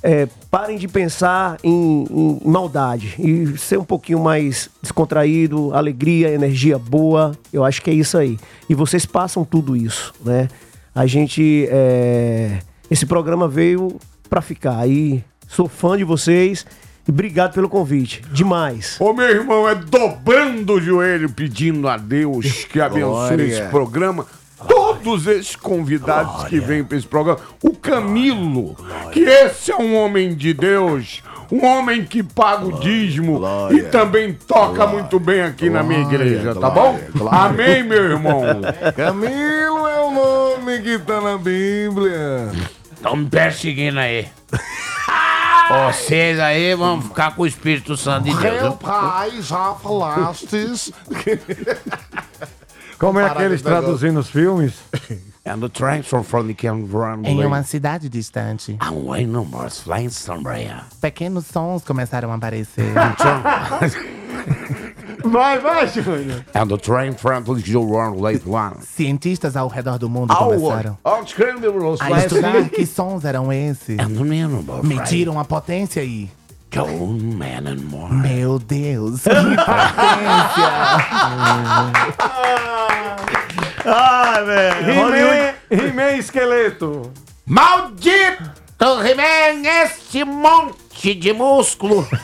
é, 0.02 0.26
parem 0.50 0.76
de 0.76 0.88
pensar 0.88 1.58
em, 1.62 2.04
em 2.10 2.40
maldade 2.44 3.14
e 3.18 3.56
ser 3.56 3.78
um 3.78 3.84
pouquinho 3.84 4.18
mais 4.18 4.68
descontraído, 4.82 5.72
alegria, 5.74 6.30
energia 6.30 6.78
boa. 6.78 7.32
Eu 7.52 7.64
acho 7.64 7.80
que 7.80 7.90
é 7.90 7.94
isso 7.94 8.18
aí. 8.18 8.38
E 8.68 8.74
vocês 8.74 9.06
passam 9.06 9.44
tudo 9.44 9.76
isso, 9.76 10.12
né? 10.24 10.48
A 10.94 11.06
gente. 11.06 11.68
é, 11.70 12.58
esse 12.90 13.06
programa 13.06 13.48
veio 13.48 13.96
pra 14.28 14.42
ficar. 14.42 14.78
Aí 14.78 15.24
sou 15.48 15.68
fã 15.68 15.96
de 15.96 16.04
vocês 16.04 16.66
e 17.06 17.10
obrigado 17.10 17.54
pelo 17.54 17.68
convite. 17.68 18.22
Demais. 18.32 18.96
Ô, 19.00 19.12
meu 19.12 19.28
irmão, 19.28 19.68
é 19.68 19.74
dobrando 19.74 20.74
o 20.74 20.80
joelho 20.80 21.30
pedindo 21.30 21.88
a 21.88 21.96
Deus 21.96 22.64
que 22.64 22.80
abençoe 22.80 23.42
esse 23.42 23.62
programa. 23.70 24.26
Todos 24.68 25.26
esses 25.26 25.56
convidados 25.56 26.44
que 26.44 26.60
vêm 26.60 26.84
para 26.84 26.96
esse 26.96 27.06
programa. 27.06 27.40
O 27.62 27.74
Camilo, 27.74 28.76
que 29.12 29.20
esse 29.20 29.70
é 29.70 29.76
um 29.76 29.96
homem 29.96 30.34
de 30.34 30.52
Deus. 30.52 31.22
Um 31.50 31.66
homem 31.66 32.02
que 32.04 32.22
paga 32.22 32.64
o 32.64 32.80
dízimo 32.80 33.42
e 33.70 33.82
também 33.82 34.32
toca 34.32 34.86
muito 34.86 35.20
bem 35.20 35.42
aqui 35.42 35.68
na 35.68 35.82
minha 35.82 36.00
igreja, 36.00 36.54
tá 36.54 36.70
bom? 36.70 36.98
Amém, 37.30 37.82
meu 37.82 38.02
irmão. 38.02 38.42
Camilo 38.96 39.86
é 39.86 40.00
o 40.00 40.10
nome 40.10 40.80
que 40.80 40.98
tá 40.98 41.20
na 41.20 41.36
Bíblia. 41.36 42.50
Estão 42.94 43.16
me 43.16 43.26
perseguindo 43.28 43.98
aí. 43.98 44.28
Vocês 45.68 46.38
aí 46.38 46.74
vão 46.74 47.00
ficar 47.00 47.34
com 47.34 47.42
o 47.42 47.46
Espírito 47.46 47.96
Santo 47.96 48.24
de 48.24 48.34
Deus. 48.34 48.62
Meu 48.62 48.72
pai, 48.72 49.32
já 49.40 49.74
falastes. 49.74 50.92
Como 53.02 53.18
é 53.18 53.24
negócio. 53.34 53.64
traduzindo 53.64 54.20
os 54.20 54.30
filmes? 54.30 54.74
And 55.44 55.58
the 55.58 55.68
train 55.68 56.04
from 56.04 56.22
can 56.54 56.86
run 56.86 57.24
Em 57.24 57.44
uma 57.44 57.64
cidade 57.64 58.08
distante, 58.08 58.76
Away 58.78 59.26
no 59.26 59.44
more 59.44 59.68
flying 59.68 60.08
somewhere. 60.08 60.82
pequenos 61.00 61.46
sons 61.46 61.82
começaram 61.82 62.30
a 62.30 62.36
aparecer. 62.36 62.92
Vai, 65.24 65.58
vai, 65.60 65.86
Júnior. 65.88 66.44
And 66.54 66.66
the 66.66 66.76
train 66.76 67.14
from 67.14 67.44
the 67.44 67.72
run 67.72 68.20
late 68.20 68.48
one. 68.48 68.76
Cientistas 68.82 69.56
ao 69.56 69.68
redor 69.68 69.98
do 69.98 70.08
mundo 70.08 70.34
começaram 70.34 70.98
a 71.04 72.18
estudar 72.18 72.68
que 72.68 72.86
sons 72.86 73.24
eram 73.24 73.52
esses. 73.52 73.98
And 73.98 74.14
the 74.14 74.24
minimum. 74.24 74.82
Mediram 74.82 75.38
a 75.38 75.44
potência 75.44 76.02
aí. 76.02 76.28
Go 76.72 76.86
man 76.86 77.66
and 77.66 77.84
more. 77.90 78.08
Meu 78.10 78.58
Deus, 78.58 79.24
que 79.24 79.28
potência! 79.28 79.66
Ai, 83.84 84.44
velho. 84.46 85.54
He-Man, 85.70 86.16
esqueleto. 86.16 87.12
Maldito 87.44 88.50
He-Man, 89.04 89.66
esse 89.84 90.24
monte 90.24 91.14
de 91.14 91.34
músculo. 91.34 92.08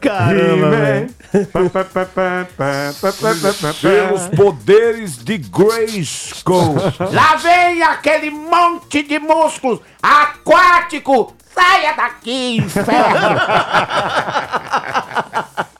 Caramba, 0.00 0.70
velho. 0.70 1.14
Pelos 3.80 4.28
poderes 4.36 5.16
de 5.16 5.38
Grayskull. 5.38 6.74
Lá 7.12 7.36
vem 7.36 7.82
aquele 7.82 8.30
monte 8.30 9.02
de 9.02 9.18
músculos 9.18 9.80
aquático. 10.02 11.34
Saia 11.54 11.92
daqui, 11.94 12.56
inferno. 12.56 12.92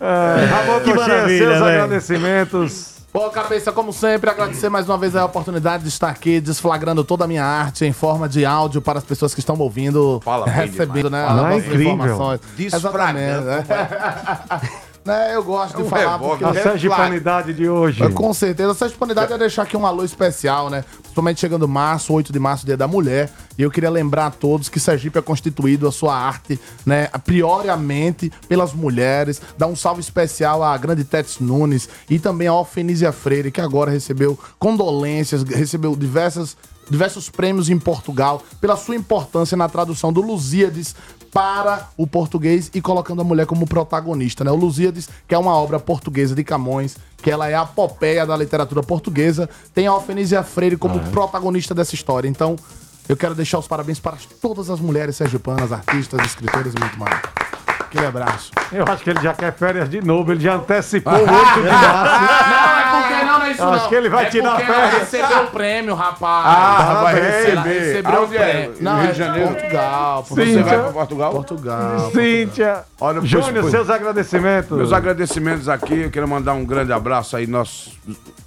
Ramon 0.00 0.80
Que 0.80 0.92
Coxinha, 0.92 0.94
maravilha, 0.94 1.52
seus 1.52 1.62
agradecimentos. 1.62 2.91
Pô, 3.12 3.28
cabeça, 3.28 3.70
como 3.72 3.92
sempre, 3.92 4.30
agradecer 4.30 4.70
mais 4.70 4.88
uma 4.88 4.96
vez 4.96 5.14
a 5.14 5.22
oportunidade 5.26 5.82
de 5.82 5.90
estar 5.90 6.08
aqui 6.08 6.40
desflagrando 6.40 7.04
toda 7.04 7.24
a 7.24 7.28
minha 7.28 7.44
arte 7.44 7.84
em 7.84 7.92
forma 7.92 8.26
de 8.26 8.46
áudio 8.46 8.80
para 8.80 8.98
as 8.98 9.04
pessoas 9.04 9.34
que 9.34 9.40
estão 9.40 9.54
me 9.54 9.60
ouvindo, 9.62 10.18
Fala 10.24 10.46
recebendo, 10.48 11.10
demais. 11.10 11.12
né, 11.12 11.26
Fala 11.26 11.40
as 11.42 11.46
bem. 11.48 11.56
nossas 11.56 11.64
Ah, 11.64 11.74
incrível. 11.74 11.92
informações. 11.94 12.40
Desflagrando. 12.56 13.18
Exatamente, 13.18 13.68
né? 13.68 14.70
Né, 15.04 15.34
eu 15.34 15.42
gosto 15.42 15.82
de 15.82 15.88
falar 15.88 16.16
porque... 16.16 16.44
A 16.44 16.54
sergipanidade 16.54 17.52
de 17.52 17.68
hoje. 17.68 18.08
Com 18.10 18.32
certeza. 18.32 18.70
A 18.70 18.74
sergipanidade 18.74 19.32
é 19.32 19.38
deixar 19.38 19.62
aqui 19.62 19.76
um 19.76 19.84
alô 19.84 20.04
especial, 20.04 20.70
né? 20.70 20.84
Principalmente 21.00 21.40
chegando 21.40 21.66
março, 21.66 22.12
8 22.12 22.32
de 22.32 22.38
março, 22.38 22.64
dia 22.64 22.76
da 22.76 22.86
mulher. 22.86 23.28
E 23.58 23.62
eu 23.62 23.70
queria 23.70 23.90
lembrar 23.90 24.26
a 24.26 24.30
todos 24.30 24.68
que 24.68 24.78
Sergipe 24.78 25.18
é 25.18 25.22
constituído 25.22 25.88
a 25.88 25.92
sua 25.92 26.16
arte, 26.16 26.58
né? 26.86 27.08
Prioriamente 27.24 28.30
pelas 28.48 28.72
mulheres. 28.72 29.42
Dar 29.58 29.66
um 29.66 29.74
salve 29.74 30.00
especial 30.00 30.62
à 30.62 30.78
grande 30.78 31.02
Tetes 31.02 31.40
Nunes 31.40 31.88
e 32.08 32.20
também 32.20 32.46
à 32.46 32.54
Ofenísia 32.54 33.10
Freire, 33.10 33.50
que 33.50 33.60
agora 33.60 33.90
recebeu 33.90 34.38
condolências, 34.56 35.42
recebeu 35.42 35.96
diversas 35.96 36.56
diversos 36.90 37.30
prêmios 37.30 37.70
em 37.70 37.78
Portugal 37.78 38.42
pela 38.60 38.76
sua 38.76 38.96
importância 38.96 39.56
na 39.56 39.68
tradução 39.68 40.12
do 40.12 40.20
Lusíades 40.20 40.94
para 41.32 41.88
o 41.96 42.06
português 42.06 42.70
e 42.74 42.80
colocando 42.80 43.22
a 43.22 43.24
mulher 43.24 43.46
como 43.46 43.66
protagonista, 43.66 44.44
né? 44.44 44.50
O 44.50 44.54
Lusíades, 44.54 45.08
que 45.26 45.34
é 45.34 45.38
uma 45.38 45.56
obra 45.56 45.80
portuguesa 45.80 46.34
de 46.34 46.44
Camões, 46.44 46.96
que 47.16 47.30
ela 47.30 47.48
é 47.48 47.54
a 47.54 47.62
apopeia 47.62 48.26
da 48.26 48.36
literatura 48.36 48.82
portuguesa, 48.82 49.48
tem 49.74 49.86
a 49.86 49.94
Ofenísia 49.94 50.42
Freire 50.42 50.76
como 50.76 51.00
protagonista 51.10 51.74
dessa 51.74 51.94
história. 51.94 52.28
Então, 52.28 52.56
eu 53.08 53.16
quero 53.16 53.34
deixar 53.34 53.58
os 53.58 53.66
parabéns 53.66 53.98
para 53.98 54.16
todas 54.40 54.68
as 54.68 54.78
mulheres 54.78 55.16
sergipanas, 55.16 55.72
artistas, 55.72 56.20
escritoras 56.26 56.74
e 56.74 56.78
muito 56.78 56.98
mais. 56.98 57.20
Aquele 57.80 58.06
abraço. 58.06 58.52
Eu 58.70 58.84
acho 58.86 59.02
que 59.02 59.10
ele 59.10 59.20
já 59.20 59.34
quer 59.34 59.52
férias 59.54 59.88
de 59.88 60.02
novo, 60.02 60.32
ele 60.32 60.40
já 60.40 60.54
antecipou 60.54 61.12
o 61.16 61.16
8 61.16 61.28
de 61.62 61.68
março. 61.68 62.81
Não, 63.12 63.18
é 63.20 63.24
não, 63.24 63.38
não 63.38 63.46
é 63.46 63.50
isso 63.52 63.62
Acho 63.62 63.82
não. 63.82 63.88
que 63.88 63.94
ele 63.94 64.08
vai 64.08 64.24
é 64.26 64.30
tirar 64.30 64.50
porque 64.56 64.70
ela 64.70 64.74
férias. 64.88 65.00
recebeu 65.00 65.42
o 65.42 65.46
prêmio, 65.48 65.94
rapaz. 65.94 66.46
Ah, 66.46 67.00
vai 67.02 67.14
receber. 67.14 67.52
Ela 67.52 67.62
recebeu 67.62 68.20
o 68.20 68.34
é? 68.34 68.38
prêmio. 68.52 68.76
Não, 68.80 68.96
Rio 69.00 69.04
é 69.08 69.12
de 69.12 69.18
Janeiro? 69.18 69.48
Portugal. 69.54 70.24
Você 70.28 70.44
Cíntia. 70.46 70.62
vai 70.64 70.78
para 70.80 70.92
Portugal? 70.92 71.32
Portugal. 71.32 72.10
Cíntia. 72.10 72.84
Olha, 73.00 73.20
Júnior, 73.22 73.70
seus 73.70 73.90
agradecimentos. 73.90 74.76
Meus 74.76 74.92
agradecimentos 74.92 75.68
aqui, 75.68 76.00
eu 76.00 76.10
quero 76.10 76.26
mandar 76.28 76.54
um 76.54 76.64
grande 76.64 76.92
abraço 76.92 77.36
aí, 77.36 77.46
nosso 77.46 77.92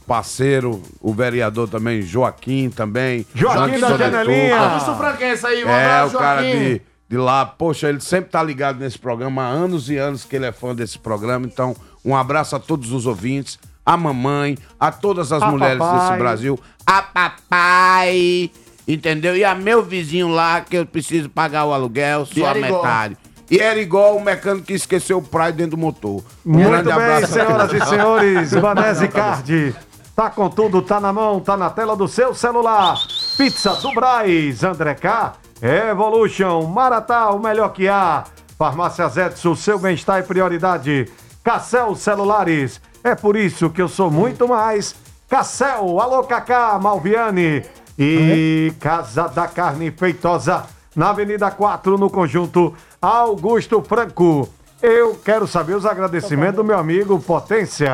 parceiro, 0.08 0.82
o 1.02 1.14
vereador 1.14 1.68
também, 1.68 2.02
Joaquim 2.02 2.70
também. 2.70 3.26
Joaquim 3.34 3.80
da 3.80 3.88
Sonetuca. 3.90 3.98
Janelinha. 4.12 4.58
Augusto 4.58 4.96
Franquense 4.96 5.46
aí, 5.48 5.64
um 5.66 5.70
É, 5.70 5.86
abraço, 5.86 6.16
o 6.16 6.20
cara 6.20 6.42
Joaquim. 6.44 6.60
de, 6.60 6.82
de 7.10 7.18
lá, 7.18 7.46
poxa, 7.46 7.90
ele 7.90 8.00
sempre 8.02 8.30
tá 8.30 8.44
ligado 8.44 8.78
nesse 8.80 9.00
programa, 9.00 9.44
há 9.44 9.48
anos 9.48 9.90
e 9.90 9.98
anos 9.98 10.24
que 10.24 10.36
ele 10.36 10.46
é 10.46 10.52
fã 10.52 10.76
desse 10.76 11.00
programa, 11.00 11.46
então 11.46 11.76
um 12.04 12.16
abraço 12.16 12.56
a 12.56 12.60
todos 12.60 12.92
os 12.92 13.06
ouvintes, 13.06 13.58
a 13.86 13.95
mamãe, 13.95 14.57
a 14.80 14.91
todas 14.91 15.32
as 15.32 15.41
A 15.41 15.48
mulheres 15.48 15.78
papai. 15.78 16.07
desse 16.07 16.18
Brasil, 16.20 16.60
A 16.86 17.02
papai, 17.02 18.49
entendeu? 18.88 19.36
E 19.36 19.44
a 19.44 19.53
meu 19.56 19.84
vizinho 19.84 20.30
lá, 20.30 20.62
que 20.62 20.78
eu 20.78 20.86
preciso 20.86 21.30
pagar 21.30 21.66
o 21.66 21.74
aluguel, 21.74 22.26
só 22.26 22.53
metade. 22.56 23.18
E 23.49 23.60
era 23.60 23.80
igual 23.80 24.18
o 24.18 24.24
mecânico 24.24 24.66
que 24.66 24.74
esqueceu 24.74 25.20
o 25.20 25.22
praio 25.22 25.53
dentro 25.53 25.72
do 25.72 25.78
motor. 25.78 26.24
Um 26.45 26.53
Muito 26.53 26.70
grande 26.70 26.91
bem, 26.91 27.26
senhoras 27.28 27.74
e 27.74 27.86
senhores, 27.86 28.52
Vanese 28.60 29.07
Card. 29.07 29.76
Tá 30.16 30.30
com 30.30 30.49
tudo, 30.49 30.82
tá 30.82 30.99
na 30.99 31.14
mão, 31.14 31.40
tá 31.40 31.56
na 31.56 31.70
tela 31.70 31.95
do 31.95 32.07
seu 32.07 32.34
celular. 32.34 32.95
Pizza 33.38 33.76
do 33.76 33.94
Braz, 33.94 34.64
André 34.64 34.95
K, 34.95 35.34
Evolution, 35.62 36.64
Maratá, 36.64 37.30
o 37.32 37.40
melhor 37.40 37.70
que 37.70 37.88
há. 37.88 38.24
Farmácia 38.57 39.07
Zetsu, 39.10 39.56
seu 39.56 39.78
bem-estar 39.78 40.22
e 40.22 40.24
prioridade. 40.24 41.12
Cassel 41.44 41.94
Celulares, 41.95 42.82
é 43.06 43.14
por 43.14 43.38
isso 43.38 43.69
que 43.69 43.80
eu 43.80 43.88
sou 43.88 44.10
muito 44.10 44.48
mais. 44.48 44.95
Cassel, 45.30 45.99
alô 46.02 46.23
Cacá, 46.23 46.77
Malviane. 46.82 47.64
E 47.98 48.73
Casa 48.80 49.27
da 49.27 49.48
Carne 49.48 49.91
Feitosa, 49.91 50.65
na 50.95 51.11
Avenida 51.11 51.49
4, 51.52 51.98
no 51.99 52.10
conjunto 52.10 52.73
Augusto 52.99 53.82
Franco. 53.88 54.49
Eu 54.82 55.15
quero 55.23 55.48
saber 55.48 55.76
os 55.76 55.86
agradecimentos 55.86 56.56
do 56.56 56.64
meu 56.64 56.77
amigo 56.77 57.19
Potência. 57.19 57.94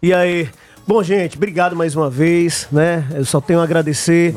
E 0.00 0.14
aí? 0.14 0.48
Bom, 0.86 1.02
gente, 1.02 1.36
obrigado 1.36 1.74
mais 1.74 1.96
uma 1.96 2.08
vez, 2.08 2.68
né? 2.70 3.04
Eu 3.12 3.24
só 3.24 3.40
tenho 3.40 3.60
a 3.60 3.64
agradecer 3.64 4.32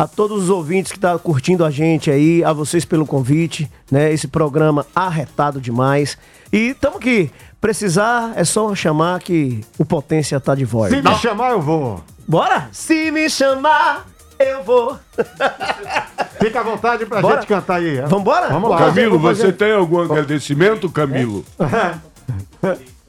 a 0.00 0.08
todos 0.08 0.44
os 0.44 0.48
ouvintes 0.48 0.90
que 0.90 0.96
estão 0.96 1.18
curtindo 1.18 1.62
a 1.62 1.70
gente 1.70 2.10
aí, 2.10 2.42
a 2.42 2.54
vocês 2.54 2.86
pelo 2.86 3.04
convite, 3.04 3.70
né? 3.92 4.10
Esse 4.10 4.26
programa 4.26 4.86
arretado 4.96 5.60
demais. 5.60 6.16
E 6.50 6.70
estamos 6.70 6.96
aqui. 6.96 7.30
Precisar 7.60 8.32
é 8.34 8.42
só 8.42 8.74
chamar 8.74 9.20
que 9.20 9.60
o 9.76 9.84
Potência 9.84 10.40
tá 10.40 10.54
de 10.54 10.64
volta. 10.64 10.96
Se 10.96 11.02
me 11.02 11.14
chamar, 11.16 11.50
eu 11.50 11.60
vou. 11.60 12.02
Bora? 12.26 12.70
Se 12.72 13.10
me 13.10 13.28
chamar, 13.28 14.06
eu 14.38 14.64
vou. 14.64 14.98
Fica 16.40 16.60
à 16.60 16.62
vontade 16.62 17.04
pra 17.04 17.20
Bora. 17.20 17.34
gente 17.34 17.48
cantar 17.48 17.74
aí. 17.74 18.00
Vambora? 18.00 18.48
Vamos 18.48 18.70
lá. 18.70 18.78
Camilo, 18.78 19.18
você 19.18 19.52
tem 19.52 19.72
algum 19.72 20.00
agradecimento, 20.00 20.88
Camilo? 20.88 21.44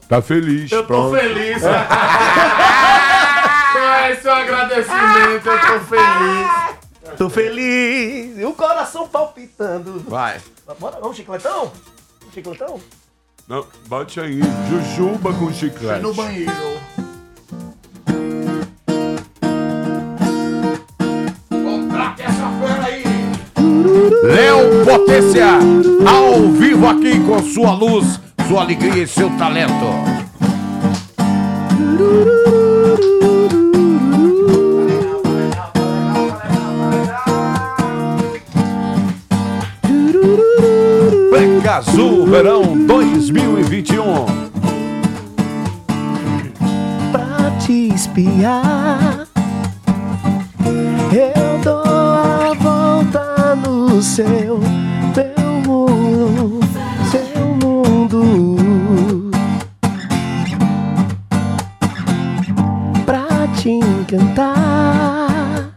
Tá 0.08 0.20
feliz. 0.20 0.70
Eu 0.70 0.82
tô 0.82 0.88
pronto. 0.88 1.16
feliz. 1.16 1.62
Qual 3.72 3.84
é 3.94 4.14
seu 4.16 4.30
agradecimento? 4.34 5.46
Eu 5.46 5.58
tô 5.58 5.80
feliz. 5.86 6.61
Tô 7.22 7.30
feliz. 7.30 8.36
E 8.36 8.44
o 8.44 8.52
coração 8.52 9.06
palpitando. 9.06 10.00
Vai. 10.08 10.40
Bora, 10.80 10.98
vamos, 11.00 11.16
chicletão? 11.16 11.70
Chicletão? 12.34 12.80
Não, 13.46 13.64
bate 13.86 14.18
aí. 14.18 14.40
Jujuba 14.68 15.32
com 15.32 15.52
chiclete. 15.52 16.02
No 16.02 16.12
banheiro. 16.12 16.52
Contrate 21.48 22.22
essa 22.22 22.50
fera 22.60 22.86
aí. 22.86 23.04
Léo 24.24 24.84
Potência, 24.84 25.46
ao 26.04 26.50
vivo 26.50 26.88
aqui 26.88 27.20
com 27.24 27.40
sua 27.40 27.72
luz, 27.72 28.18
sua 28.48 28.62
alegria 28.62 29.04
e 29.04 29.06
seu 29.06 29.30
talento. 29.38 30.12
Black 41.32 41.66
Azul, 41.66 42.26
verão 42.26 42.76
2021. 42.86 44.26
Pra 47.10 47.50
te 47.58 47.88
espiar, 47.94 49.26
eu 51.10 51.58
dou 51.64 51.82
a 51.82 52.52
volta 52.60 53.56
no 53.56 54.02
seu, 54.02 54.60
meu 55.16 55.62
mundo, 55.66 56.60
seu 57.10 57.46
mundo. 57.62 59.30
Pra 63.06 63.48
te 63.56 63.70
encantar, 63.70 65.72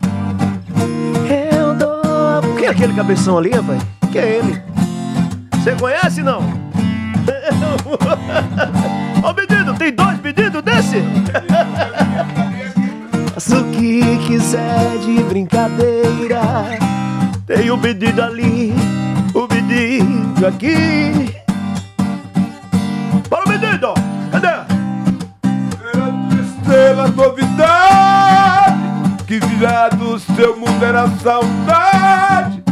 eu 1.30 1.74
dou 1.76 2.02
a... 2.04 2.42
Quem 2.58 2.68
é 2.68 2.72
aquele 2.72 2.94
cabeção 2.94 3.38
ali, 3.38 3.52
rapaz? 3.52 3.82
Quem 4.12 4.22
é 4.22 4.40
ele? 4.40 4.65
Você 5.66 5.76
conhece, 5.78 6.22
não? 6.22 6.42
Ô, 9.24 9.34
menino, 9.34 9.74
tem 9.74 9.92
dois 9.92 10.20
pedidos 10.20 10.62
desse? 10.62 11.02
Faça 13.34 13.58
o 13.58 13.72
que 13.72 14.18
quiser 14.28 15.00
de 15.00 15.24
brincadeira. 15.24 16.40
Tem 17.48 17.72
o 17.72 17.80
pedido 17.80 18.22
ali, 18.22 18.76
o 19.34 19.48
pedido 19.48 20.46
aqui. 20.46 21.34
Bora 23.28 23.46
o 23.46 23.48
pedido! 23.50 23.92
Cadê? 24.32 24.48
Estrela 26.44 27.08
novidade 27.08 28.76
que 29.26 29.40
virá 29.40 29.90
do 29.90 30.20
seu 30.20 30.56
mundo 30.56 30.86
era 30.86 31.08
saudade. 31.24 32.64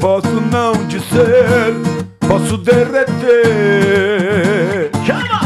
Posso 0.00 0.40
não 0.42 0.74
dizer, 0.86 1.74
posso 2.26 2.58
derreter. 2.58 3.06
Chama! 5.04 5.40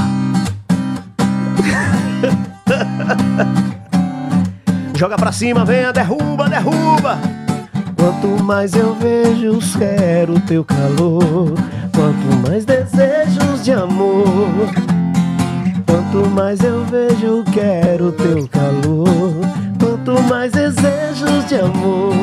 Joga 4.97 5.17
pra 5.17 5.33
cima, 5.33 5.65
venha, 5.65 5.93
derruba, 5.93 6.49
derruba. 6.49 7.19
Quanto 7.97 8.43
mais 8.43 8.75
eu 8.75 8.95
vejo, 8.95 9.59
quero 9.79 10.41
teu 10.41 10.65
calor. 10.65 11.55
Quanto 11.95 12.49
mais 12.49 12.65
desejos 12.65 13.65
de 13.65 13.73
amor. 13.73 14.71
Quanto 15.87 16.29
mais 16.31 16.61
eu 16.61 16.85
vejo, 16.87 17.45
quero 17.53 18.13
teu 18.13 18.49
calor. 18.49 19.35
Quanto 19.79 20.23
mais 20.23 20.53
desejos 20.53 21.47
de 21.47 21.57
amor. 21.57 22.15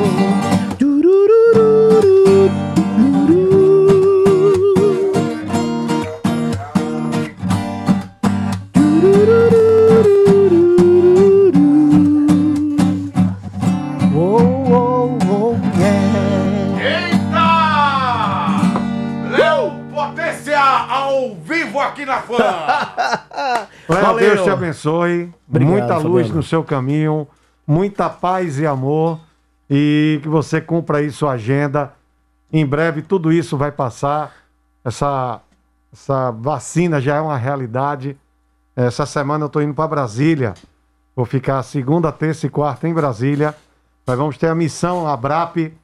Vivo 21.78 21.80
aqui 21.80 22.04
na 22.04 22.20
fã. 22.20 22.36
Valeu. 23.88 24.34
Deus 24.34 24.42
te 24.42 24.50
abençoe. 24.50 25.32
Obrigado, 25.48 25.70
muita 25.70 25.96
luz 25.96 26.26
Fabiano. 26.26 26.34
no 26.34 26.42
seu 26.42 26.64
caminho, 26.64 27.26
muita 27.66 28.10
paz 28.10 28.58
e 28.58 28.66
amor. 28.66 29.20
E 29.70 30.18
que 30.22 30.28
você 30.28 30.60
cumpra 30.60 30.98
aí 30.98 31.10
sua 31.10 31.32
agenda. 31.32 31.92
Em 32.52 32.64
breve 32.64 33.02
tudo 33.02 33.30
isso 33.32 33.56
vai 33.56 33.70
passar. 33.70 34.32
Essa, 34.84 35.40
essa 35.92 36.30
vacina 36.30 37.00
já 37.00 37.16
é 37.16 37.20
uma 37.20 37.36
realidade. 37.36 38.16
Essa 38.74 39.04
semana 39.04 39.44
eu 39.44 39.48
estou 39.48 39.62
indo 39.62 39.74
para 39.74 39.88
Brasília. 39.88 40.54
Vou 41.14 41.26
ficar 41.26 41.62
segunda, 41.62 42.10
terça 42.10 42.46
e 42.46 42.50
quarta 42.50 42.88
em 42.88 42.94
Brasília. 42.94 43.54
Nós 44.06 44.16
vamos 44.16 44.38
ter 44.38 44.46
a 44.46 44.54
missão 44.54 45.06
ABRAP. 45.06 45.74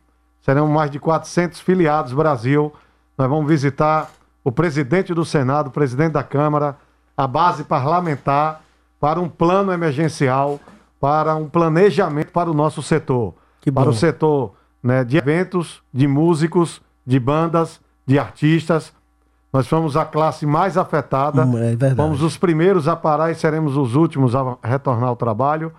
Serão 0.40 0.68
mais 0.68 0.90
de 0.90 0.98
400 0.98 1.60
filiados 1.60 2.12
Brasil. 2.12 2.72
Nós 3.18 3.28
vamos 3.28 3.46
visitar 3.46 4.10
o 4.44 4.52
presidente 4.52 5.14
do 5.14 5.24
Senado, 5.24 5.68
o 5.68 5.72
presidente 5.72 6.12
da 6.12 6.22
Câmara, 6.22 6.76
a 7.16 7.26
base 7.26 7.64
parlamentar 7.64 8.60
para 9.00 9.18
um 9.18 9.28
plano 9.28 9.72
emergencial, 9.72 10.60
para 11.00 11.34
um 11.34 11.48
planejamento 11.48 12.30
para 12.30 12.50
o 12.50 12.54
nosso 12.54 12.82
setor. 12.82 13.34
para 13.64 13.84
bom. 13.84 13.90
o 13.90 13.94
setor 13.94 14.52
né, 14.82 15.02
de 15.02 15.16
eventos, 15.16 15.82
de 15.92 16.06
músicos, 16.06 16.82
de 17.06 17.18
bandas, 17.18 17.80
de 18.06 18.18
artistas. 18.18 18.92
Nós 19.50 19.66
fomos 19.66 19.96
a 19.96 20.04
classe 20.04 20.44
mais 20.44 20.76
afetada. 20.76 21.44
Hum, 21.44 21.54
é. 21.58 21.94
Fomos 21.94 22.22
os 22.22 22.36
primeiros 22.36 22.86
a 22.86 22.94
parar 22.94 23.30
e 23.30 23.34
seremos 23.34 23.76
os 23.76 23.94
últimos 23.94 24.34
a 24.34 24.58
retornar 24.62 25.08
ao 25.08 25.16
trabalho. 25.16 25.72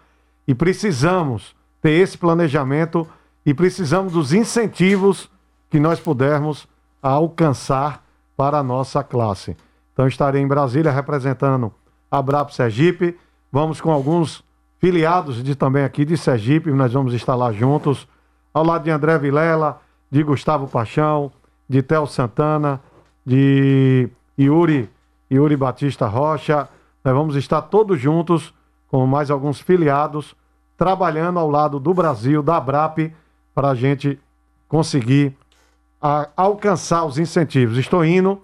E 0.47 0.55
precisamos 0.55 1.55
ter 1.81 1.91
esse 1.91 2.17
planejamento 2.17 3.07
e 3.45 3.53
precisamos 3.53 4.13
dos 4.13 4.33
incentivos 4.33 5.29
que 5.69 5.79
nós 5.79 5.99
pudermos 5.99 6.67
alcançar 7.01 8.04
para 8.35 8.59
a 8.59 8.63
nossa 8.63 9.03
classe. 9.03 9.55
Então 9.93 10.07
estarei 10.07 10.41
em 10.41 10.47
Brasília 10.47 10.91
representando 10.91 11.73
a 12.11 12.21
Brap 12.21 12.49
Sergipe. 12.51 13.17
Vamos 13.51 13.79
com 13.79 13.91
alguns 13.91 14.43
filiados 14.79 15.41
de 15.43 15.55
também 15.55 15.83
aqui 15.83 16.05
de 16.05 16.17
Sergipe, 16.17 16.69
nós 16.71 16.93
vamos 16.93 17.13
estar 17.13 17.35
lá 17.35 17.51
juntos, 17.51 18.07
ao 18.53 18.63
lado 18.63 18.83
de 18.83 18.91
André 18.91 19.17
Vilela, 19.17 19.81
de 20.11 20.21
Gustavo 20.21 20.67
Paixão, 20.67 21.31
de 21.67 21.81
Tel 21.81 22.05
Santana, 22.05 22.81
de 23.25 24.09
Yuri, 24.39 24.89
Yuri 25.31 25.55
Batista 25.55 26.07
Rocha. 26.07 26.69
Nós 27.03 27.13
vamos 27.13 27.35
estar 27.35 27.61
todos 27.63 27.99
juntos 27.99 28.53
com 28.87 29.05
mais 29.07 29.31
alguns 29.31 29.59
filiados, 29.59 30.35
trabalhando 30.77 31.39
ao 31.39 31.49
lado 31.49 31.79
do 31.79 31.93
Brasil, 31.93 32.43
da 32.43 32.57
ABRAP, 32.57 33.13
para 33.53 33.69
a 33.69 33.75
gente 33.75 34.19
conseguir 34.67 35.35
a- 36.01 36.29
alcançar 36.35 37.05
os 37.05 37.17
incentivos. 37.17 37.77
Estou 37.77 38.03
indo 38.05 38.41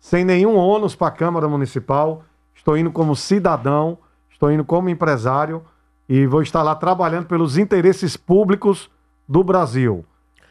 sem 0.00 0.24
nenhum 0.24 0.56
ônus 0.56 0.94
para 0.94 1.08
a 1.08 1.12
Câmara 1.12 1.48
Municipal, 1.48 2.24
estou 2.54 2.76
indo 2.76 2.90
como 2.90 3.14
cidadão, 3.14 3.96
estou 4.30 4.50
indo 4.50 4.64
como 4.64 4.88
empresário 4.88 5.62
e 6.08 6.26
vou 6.26 6.42
estar 6.42 6.62
lá 6.62 6.74
trabalhando 6.74 7.26
pelos 7.26 7.56
interesses 7.56 8.16
públicos 8.16 8.90
do 9.28 9.44
Brasil, 9.44 10.04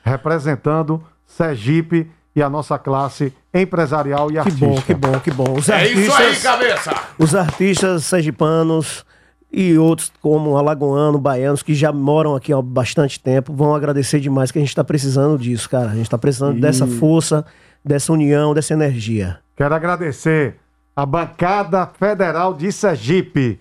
representando 0.04 1.04
Sergipe 1.26 2.10
e 2.36 2.42
a 2.42 2.50
nossa 2.50 2.78
classe 2.80 3.34
empresarial 3.54 4.30
e 4.30 4.34
Que 4.34 4.40
artística. 4.40 4.66
bom, 4.68 4.82
que 4.82 4.94
bom, 4.94 5.20
que 5.20 5.32
bom. 5.32 5.54
Os 5.60 5.70
É 5.70 5.88
isso 5.88 6.14
aí, 6.14 6.36
cabeça! 6.40 6.92
os 7.20 7.36
artistas 7.36 8.06
sergipanos 8.06 9.06
e 9.52 9.78
outros 9.78 10.12
como 10.22 10.56
alagoano, 10.58 11.18
baianos 11.18 11.62
que 11.62 11.74
já 11.76 11.92
moram 11.92 12.36
aqui 12.36 12.54
há 12.54 12.62
bastante 12.62 13.20
tempo 13.20 13.54
vão 13.54 13.76
agradecer 13.76 14.20
demais 14.20 14.52
que 14.52 14.58
a 14.58 14.62
gente 14.62 14.70
está 14.70 14.84
precisando 14.84 15.38
disso, 15.38 15.70
cara. 15.70 15.88
A 15.90 15.94
gente 15.96 16.04
está 16.06 16.18
precisando 16.18 16.58
E- 16.58 16.62
dessa 16.62 16.88
força, 16.88 17.46
dessa 17.84 18.14
união, 18.14 18.54
dessa 18.54 18.74
energia. 18.74 19.40
Quero 19.58 19.76
agradecer 19.76 20.56
a 20.96 21.06
bancada 21.06 21.86
federal 21.86 22.54
de 22.54 22.72
Sergipe. 22.72 23.60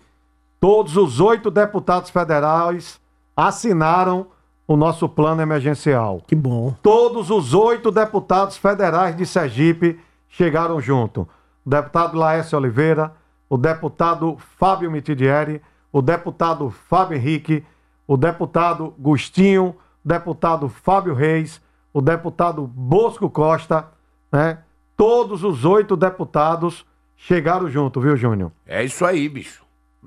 Todos 0.60 0.96
os 0.96 1.20
oito 1.20 1.50
deputados 1.50 2.10
federais 2.10 3.00
assinaram 3.36 4.26
o 4.68 4.76
nosso 4.76 5.08
plano 5.08 5.42
emergencial. 5.42 6.20
Que 6.26 6.36
bom. 6.36 6.74
Todos 6.82 7.30
os 7.30 7.54
oito 7.54 7.90
deputados 7.90 8.56
federais 8.56 9.16
de 9.16 9.26
Sergipe 9.26 9.98
chegaram 10.28 10.80
junto. 10.80 11.22
O 11.66 11.70
deputado 11.70 12.16
Laércio 12.16 12.56
Oliveira, 12.56 13.12
o 13.48 13.56
deputado 13.58 14.36
Fábio 14.58 14.90
Mitidieri, 14.90 15.60
o 15.92 16.00
deputado 16.02 16.70
Fábio 16.88 17.16
Henrique, 17.16 17.64
o 18.06 18.16
deputado 18.16 18.94
Gustinho, 18.98 19.74
o 20.04 20.08
deputado 20.08 20.68
Fábio 20.68 21.14
Reis, 21.14 21.60
o 21.92 22.00
deputado 22.00 22.66
Bosco 22.66 23.28
Costa, 23.28 23.86
né? 24.32 24.58
Todos 24.96 25.42
os 25.44 25.64
oito 25.64 25.96
deputados 25.96 26.84
chegaram 27.16 27.68
junto, 27.70 28.00
viu, 28.00 28.16
Júnior? 28.16 28.52
É 28.66 28.84
isso 28.84 29.04
aí, 29.04 29.28
bicho. 29.28 29.62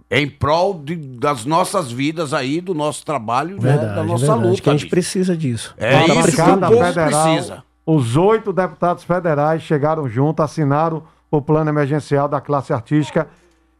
Em 0.09 0.29
prol 0.29 0.79
de- 0.83 0.95
das 0.95 1.45
nossas 1.45 1.91
vidas 1.91 2.33
aí, 2.33 2.61
do 2.61 2.73
nosso 2.73 3.05
trabalho, 3.05 3.55
né, 3.55 3.71
Verdade, 3.71 3.95
da 3.95 4.03
nossa 4.03 4.25
verdade, 4.27 4.47
luta. 4.49 4.61
que 4.61 4.69
a 4.69 4.73
gente 4.73 4.81
bicho. 4.83 4.89
precisa 4.91 5.35
disso. 5.37 5.73
É 5.77 5.91
Cada 5.91 6.13
isso 6.13 6.35
que 6.35 6.41
o 6.41 6.83
federal, 6.83 7.33
precisa. 7.33 7.63
Os 7.85 8.15
oito 8.17 8.53
deputados 8.53 9.03
federais 9.03 9.61
chegaram 9.63 10.07
junto, 10.07 10.41
assinaram 10.41 11.03
o 11.29 11.41
plano 11.41 11.69
emergencial 11.69 12.27
da 12.27 12.39
classe 12.39 12.71
artística 12.73 13.27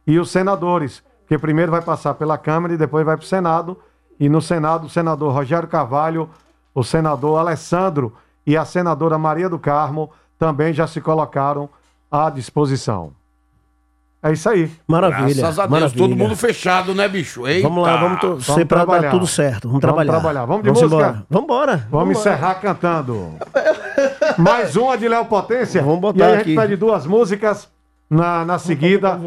e 0.06 0.18
os 0.18 0.30
senadores, 0.30 1.02
que 1.26 1.38
primeiro 1.38 1.70
vai 1.72 1.82
passar 1.82 2.14
pela 2.14 2.36
Câmara 2.36 2.74
e 2.74 2.76
depois 2.76 3.04
vai 3.04 3.16
para 3.16 3.24
o 3.24 3.26
Senado. 3.26 3.76
E 4.18 4.28
no 4.28 4.40
Senado, 4.40 4.86
o 4.86 4.90
senador 4.90 5.32
Rogério 5.32 5.68
Carvalho, 5.68 6.28
o 6.74 6.84
senador 6.84 7.38
Alessandro 7.38 8.12
e 8.46 8.56
a 8.56 8.64
senadora 8.64 9.18
Maria 9.18 9.48
do 9.48 9.58
Carmo 9.58 10.10
também 10.38 10.72
já 10.72 10.86
se 10.86 11.00
colocaram 11.00 11.68
à 12.10 12.30
disposição. 12.30 13.12
É 14.22 14.32
isso 14.32 14.48
aí. 14.48 14.72
Maravilha. 14.88 15.34
Graças 15.34 15.58
a 15.58 15.62
Deus, 15.66 15.70
maravilha. 15.70 16.02
todo 16.08 16.16
mundo 16.16 16.34
fechado, 16.34 16.94
né, 16.94 17.06
bicho? 17.06 17.46
Eita. 17.46 17.68
Vamos 17.68 17.84
lá, 17.84 17.96
vamos 17.98 18.20
torcer 18.20 18.66
pra 18.66 18.84
dar 18.86 19.10
tudo 19.10 19.26
certo. 19.26 19.68
Vamos 19.68 19.82
trabalhar. 19.82 20.12
Vamos 20.12 20.22
trabalhar. 20.22 20.46
Vamos 20.46 20.62
de 20.62 20.68
Vamos 20.70 20.82
música? 20.82 20.96
embora. 20.96 21.26
Vamos 21.28 21.44
embora. 21.44 21.88
Vamos 21.90 22.18
encerrar 22.18 22.54
cantando. 22.54 23.32
Mais 24.38 24.76
uma 24.76 24.96
de 24.96 25.08
Léo 25.08 25.26
Potência. 25.26 25.82
Vamos 25.82 26.00
botar 26.00 26.18
e 26.18 26.22
aí 26.22 26.32
a 26.36 26.40
aqui. 26.40 26.50
gente 26.50 26.58
pede 26.58 26.76
duas 26.76 27.06
músicas 27.06 27.68
na, 28.08 28.44
na 28.44 28.58
seguida. 28.58 29.18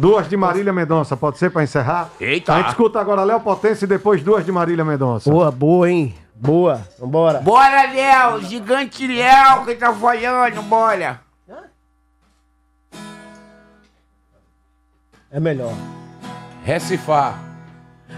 Duas 0.00 0.28
de 0.28 0.36
Marília 0.36 0.72
Mendonça. 0.72 1.16
Pode 1.16 1.38
ser 1.38 1.50
para 1.50 1.62
encerrar? 1.62 2.10
Eita. 2.20 2.54
A 2.54 2.58
gente 2.58 2.68
escuta 2.68 3.00
agora 3.00 3.24
Léo 3.24 3.40
Potência 3.40 3.84
e 3.84 3.88
depois 3.88 4.22
duas 4.22 4.44
de 4.44 4.52
Marília 4.52 4.84
Mendonça. 4.84 5.30
Boa, 5.30 5.50
boa, 5.50 5.90
hein? 5.90 6.14
Boa. 6.34 6.80
Vambora. 6.98 7.40
Bora, 7.40 7.92
Léo! 7.92 8.40
Gigante 8.42 9.06
Léo 9.06 9.64
que 9.66 9.74
tá 9.74 9.92
falhando, 9.92 10.62
bora! 10.62 11.20
É 15.30 15.38
melhor. 15.38 15.74
Recifar. 16.64 17.38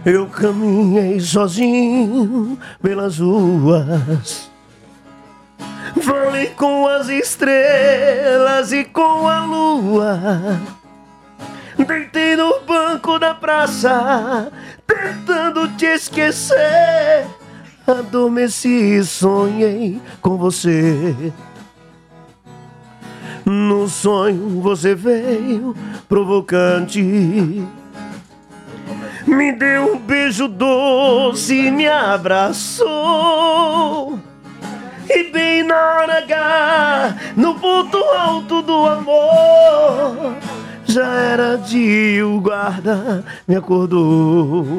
Eu 0.04 0.28
caminhei 0.28 1.20
sozinho 1.20 2.58
pelas 2.80 3.18
ruas. 3.18 4.50
Falei 6.02 6.48
com 6.48 6.86
as 6.86 7.08
estrelas 7.08 8.72
e 8.72 8.84
com 8.84 9.28
a 9.28 9.44
lua. 9.44 10.60
Deitei 11.86 12.36
no 12.36 12.60
banco 12.60 13.18
da 13.18 13.34
praça, 13.34 14.52
tentando 14.86 15.68
te 15.76 15.86
esquecer. 15.86 17.26
Adormeci 17.86 18.98
e 18.98 19.04
sonhei 19.04 20.00
com 20.20 20.36
você. 20.36 21.32
No 23.44 23.88
sonho 23.88 24.60
você 24.60 24.94
veio 24.94 25.74
provocante. 26.08 27.02
Me 29.26 29.52
deu 29.52 29.94
um 29.94 29.98
beijo 29.98 30.46
doce 30.46 31.66
e 31.66 31.70
me 31.70 31.88
abraçou. 31.88 32.92
E 35.14 35.24
bem 35.24 35.62
na 35.62 35.76
hora 35.76 36.18
H, 36.20 37.16
no 37.36 37.54
ponto 37.60 37.98
alto 37.98 38.62
do 38.62 38.86
amor, 38.86 40.36
já 40.86 41.06
era 41.06 41.58
dia, 41.58 42.26
o 42.26 42.40
guarda 42.40 43.22
me 43.46 43.54
acordou. 43.54 44.78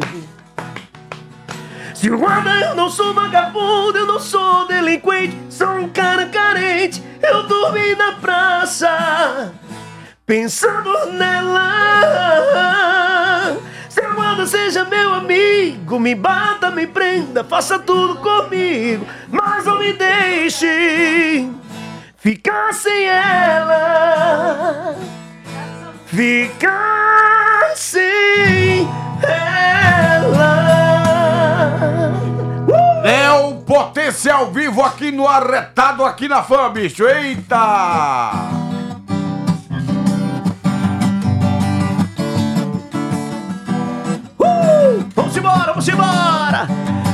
Se 1.94 2.10
o 2.10 2.18
guarda 2.18 2.50
eu 2.62 2.74
não 2.74 2.90
sou 2.90 3.14
vagabundo, 3.14 3.96
eu 3.96 4.08
não 4.08 4.20
sou 4.20 4.68
delinquente, 4.68 5.38
sou 5.52 5.70
um 5.70 5.90
cara 5.90 6.26
carente, 6.26 7.04
eu 7.22 7.44
dormi 7.44 7.94
na 7.94 8.14
praça, 8.14 9.54
pensando 10.26 11.12
nela. 11.12 13.13
O 14.14 14.16
guarda 14.16 14.46
seja 14.46 14.86
meu 14.86 15.12
amigo, 15.12 16.00
me 16.00 16.14
bata, 16.14 16.70
me 16.70 16.86
prenda, 16.86 17.44
faça 17.44 17.80
tudo 17.80 18.18
comigo, 18.18 19.08
mas 19.32 19.66
não 19.66 19.80
me 19.80 19.92
deixe 19.92 21.50
ficar 22.18 22.72
sem 22.76 23.06
ela. 23.06 24.96
Ficar 26.06 27.72
sem 27.76 28.88
ela. 29.24 30.54
Léo 33.02 33.64
Potência 33.66 34.36
ao 34.36 34.52
vivo 34.52 34.84
aqui 34.84 35.12
no 35.12 35.28
Arretado, 35.28 36.06
aqui 36.06 36.28
na 36.28 36.44
Fã, 36.44 36.70
bicho. 36.70 37.08
Eita! 37.08 38.63
Vamos 45.34 45.38
embora, 45.38 45.72
vamos 45.72 45.88
embora! 45.88 46.68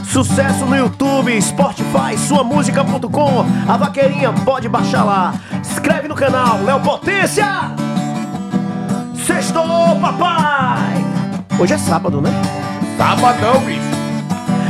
Sucesso 0.03 0.65
no 0.65 0.75
YouTube, 0.75 1.41
Spotify, 1.41 2.17
suamusica.com. 2.17 3.45
A 3.65 3.77
vaqueirinha 3.77 4.33
pode 4.43 4.67
baixar 4.67 5.05
lá. 5.05 5.33
Escreve 5.61 6.09
no 6.09 6.15
canal, 6.15 6.61
Léo 6.63 6.81
Potência! 6.81 7.45
Sextou, 9.25 9.95
papai! 10.01 11.01
Hoje 11.57 11.75
é 11.75 11.77
sábado, 11.77 12.19
né? 12.19 12.29
Sabadão, 12.97 13.61
bicho. 13.61 13.79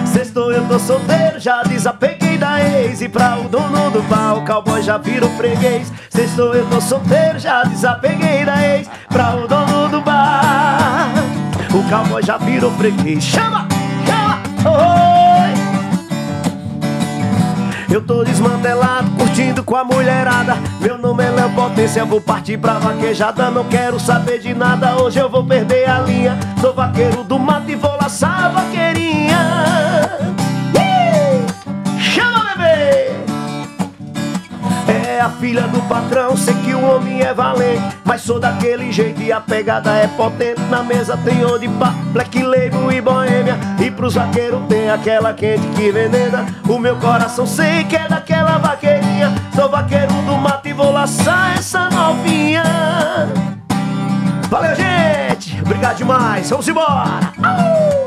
Sextou, 0.06 0.52
eu 0.52 0.68
tô 0.68 0.78
solteiro, 0.78 1.40
já 1.40 1.64
desapeguei 1.64 2.38
da 2.38 2.62
ex. 2.62 3.02
E 3.02 3.10
pra 3.10 3.40
o 3.40 3.50
dono 3.50 3.90
do 3.90 4.04
bar, 4.04 4.36
o 4.38 4.46
cowboy 4.46 4.84
já 4.84 5.00
vira 5.00 5.26
o 5.26 5.30
freguês. 5.38 5.92
Sextou, 6.12 6.54
eu 6.54 6.68
tô 6.68 6.80
solteiro, 6.80 7.40
já 7.40 7.64
desapeguei 7.64 8.46
da 8.46 8.62
ex. 8.62 8.88
Pra 9.08 9.36
o 9.36 9.48
dono 9.48 9.90
do 9.90 10.02
bar, 10.02 11.10
o 11.78 11.84
cowboy 11.90 12.24
já 12.24 12.38
vira 12.38 12.68
o 12.68 12.72
freguês. 12.72 13.24
Chama, 13.24 13.68
chama, 14.06 14.40
oi! 14.70 15.20
Eu 17.92 18.02
tô 18.02 18.24
desmantelado, 18.24 19.10
curtindo 19.12 19.64
com 19.64 19.76
a 19.76 19.84
mulherada. 19.84 20.58
Meu 20.80 20.98
nome 20.98 21.24
é 21.24 21.30
Léo 21.30 21.50
Potência, 21.52 22.06
vou 22.06 22.22
partir 22.22 22.58
pra 22.58 22.74
vaquejada. 22.74 23.50
Não 23.50 23.64
quero 23.66 24.00
saber 24.00 24.40
de 24.40 24.54
nada, 24.54 24.96
hoje 25.02 25.20
eu 25.20 25.30
vou 25.30 25.44
perder 25.44 25.90
a 25.90 26.00
linha. 26.02 26.38
Sou 26.62 26.74
vaqueiro 26.74 27.24
do 27.24 27.40
mato 27.40 27.70
e 27.70 27.76
vou 27.76 27.96
laçar 28.00 28.46
a 28.46 28.50
vaqueirinha. 28.50 29.89
É 35.20 35.22
a 35.22 35.30
filha 35.30 35.64
do 35.64 35.82
patrão, 35.82 36.38
sei 36.38 36.54
que 36.64 36.74
o 36.74 36.82
homem 36.82 37.20
é 37.22 37.34
valente 37.34 37.84
Mas 38.06 38.22
sou 38.22 38.40
daquele 38.40 38.90
jeito 38.90 39.22
e 39.22 39.34
a 39.34 39.42
pegada 39.42 39.92
é 39.92 40.08
potente 40.08 40.62
Na 40.70 40.82
mesa 40.82 41.18
tem 41.18 41.44
onde 41.44 41.68
pá, 41.68 41.94
Black 42.14 42.42
Label 42.42 42.90
e 42.90 43.02
Boêmia 43.02 43.60
E 43.78 43.92
pros 43.92 44.14
vaqueiros 44.14 44.62
tem 44.70 44.90
aquela 44.90 45.34
quente 45.34 45.68
que 45.76 45.92
venena 45.92 46.46
O 46.70 46.80
meu 46.80 46.96
coração 46.96 47.46
sei 47.46 47.84
que 47.84 47.98
é 47.98 48.08
daquela 48.08 48.60
vaqueirinha 48.60 49.36
Sou 49.54 49.68
vaqueiro 49.68 50.14
do 50.26 50.38
mato 50.38 50.70
e 50.70 50.72
vou 50.72 50.90
laçar 50.90 51.58
essa 51.58 51.90
novinha 51.90 52.64
Valeu, 54.50 54.74
gente! 54.74 55.60
Obrigado 55.62 55.98
demais, 55.98 56.50
vamos 56.50 56.66
embora! 56.66 57.99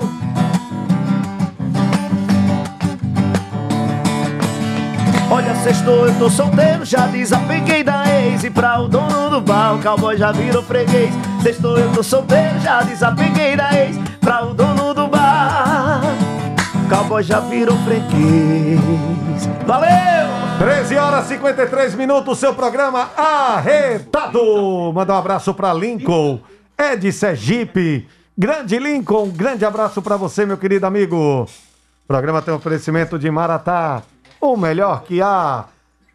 Olha, 5.32 5.54
sextou, 5.62 6.06
eu 6.06 6.18
tô 6.18 6.28
solteiro, 6.28 6.84
já 6.84 7.06
desapeguei 7.06 7.82
da 7.82 8.04
ex 8.06 8.44
E 8.44 8.50
pra 8.50 8.78
o 8.78 8.86
dono 8.86 9.30
do 9.30 9.40
bar, 9.40 9.76
o 9.76 9.82
cowboy 9.82 10.14
já 10.14 10.30
virou 10.30 10.62
freguês 10.62 11.10
Sextou, 11.42 11.78
eu 11.78 11.90
tô 11.90 12.02
solteiro, 12.02 12.60
já 12.60 12.82
desapeguei 12.82 13.56
da 13.56 13.72
ex 13.72 13.96
Pra 14.20 14.44
o 14.44 14.52
dono 14.52 14.92
do 14.92 15.08
bar, 15.08 16.02
o 16.84 16.88
cowboy 16.94 17.22
já 17.22 17.40
virou 17.40 17.78
freguês 17.78 18.78
Valeu! 19.66 19.88
13 20.58 20.96
horas 20.98 21.24
e 21.24 21.28
53 21.28 21.94
minutos, 21.94 22.38
seu 22.38 22.54
programa 22.54 23.08
arretado. 23.16 24.92
Manda 24.92 25.14
um 25.14 25.16
abraço 25.16 25.54
pra 25.54 25.72
Lincoln, 25.72 26.40
de 27.00 27.10
Sergipe. 27.10 28.06
Grande 28.36 28.78
Lincoln, 28.78 29.30
grande 29.30 29.64
abraço 29.64 30.02
pra 30.02 30.18
você, 30.18 30.44
meu 30.44 30.58
querido 30.58 30.86
amigo. 30.86 31.44
O 31.44 32.06
programa 32.06 32.42
tem 32.42 32.52
oferecimento 32.52 33.18
de 33.18 33.30
Maratá, 33.30 34.02
o 34.42 34.56
melhor 34.56 35.04
que 35.04 35.22
há. 35.22 35.66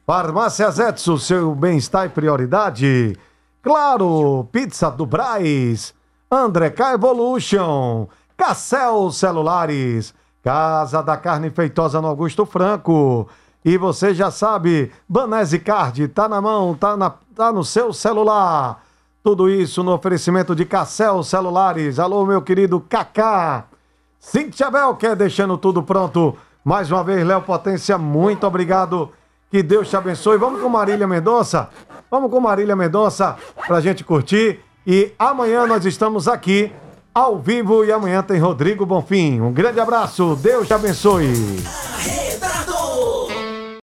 Farmácias 0.05 0.77
Edson, 0.79 1.17
seu 1.17 1.55
bem-estar 1.55 2.05
e 2.05 2.09
prioridade. 2.09 3.17
Claro, 3.63 4.47
Pizza 4.51 4.91
do 4.91 5.05
Braz, 5.05 5.93
André 6.29 6.69
K 6.69 6.93
Evolution, 6.93 8.07
Cassel 8.35 9.11
Celulares, 9.11 10.13
Casa 10.43 11.01
da 11.01 11.15
Carne 11.15 11.49
Feitosa 11.49 12.01
no 12.01 12.07
Augusto 12.07 12.45
Franco. 12.45 13.27
E 13.63 13.77
você 13.77 14.13
já 14.13 14.29
sabe, 14.29 14.91
Banese 15.07 15.59
Card, 15.59 16.07
tá 16.09 16.27
na 16.27 16.41
mão, 16.41 16.75
tá, 16.75 16.95
na, 16.97 17.09
tá 17.33 17.51
no 17.51 17.63
seu 17.63 17.93
celular. 17.93 18.83
Tudo 19.23 19.49
isso 19.49 19.83
no 19.83 19.93
oferecimento 19.93 20.53
de 20.53 20.65
Cassel 20.65 21.23
Celulares. 21.23 21.97
Alô, 21.97 22.25
meu 22.25 22.41
querido 22.41 22.79
Kaká. 22.79 23.65
Cintia 24.19 24.69
Bel, 24.69 24.95
quer 24.95 25.15
deixando 25.15 25.57
tudo 25.57 25.81
pronto. 25.81 26.37
Mais 26.67 26.91
uma 26.91 27.01
vez, 27.01 27.25
Léo 27.25 27.41
Potência, 27.43 27.97
muito 27.97 28.45
obrigado. 28.45 29.09
Que 29.49 29.63
Deus 29.63 29.89
te 29.89 29.95
abençoe. 29.95 30.37
Vamos 30.37 30.61
com 30.61 30.67
Marília 30.67 31.07
Mendonça? 31.07 31.69
Vamos 32.11 32.29
com 32.29 32.41
Marília 32.41 32.75
Mendonça 32.75 33.37
pra 33.65 33.79
gente 33.79 34.03
curtir. 34.03 34.59
E 34.85 35.13
amanhã 35.17 35.65
nós 35.65 35.85
estamos 35.85 36.27
aqui 36.27 36.69
ao 37.15 37.39
vivo 37.39 37.85
e 37.85 37.91
amanhã 37.93 38.21
tem 38.21 38.37
Rodrigo 38.37 38.85
Bonfim. 38.85 39.39
Um 39.39 39.53
grande 39.53 39.79
abraço. 39.79 40.37
Deus 40.41 40.67
te 40.67 40.73
abençoe. 40.73 41.31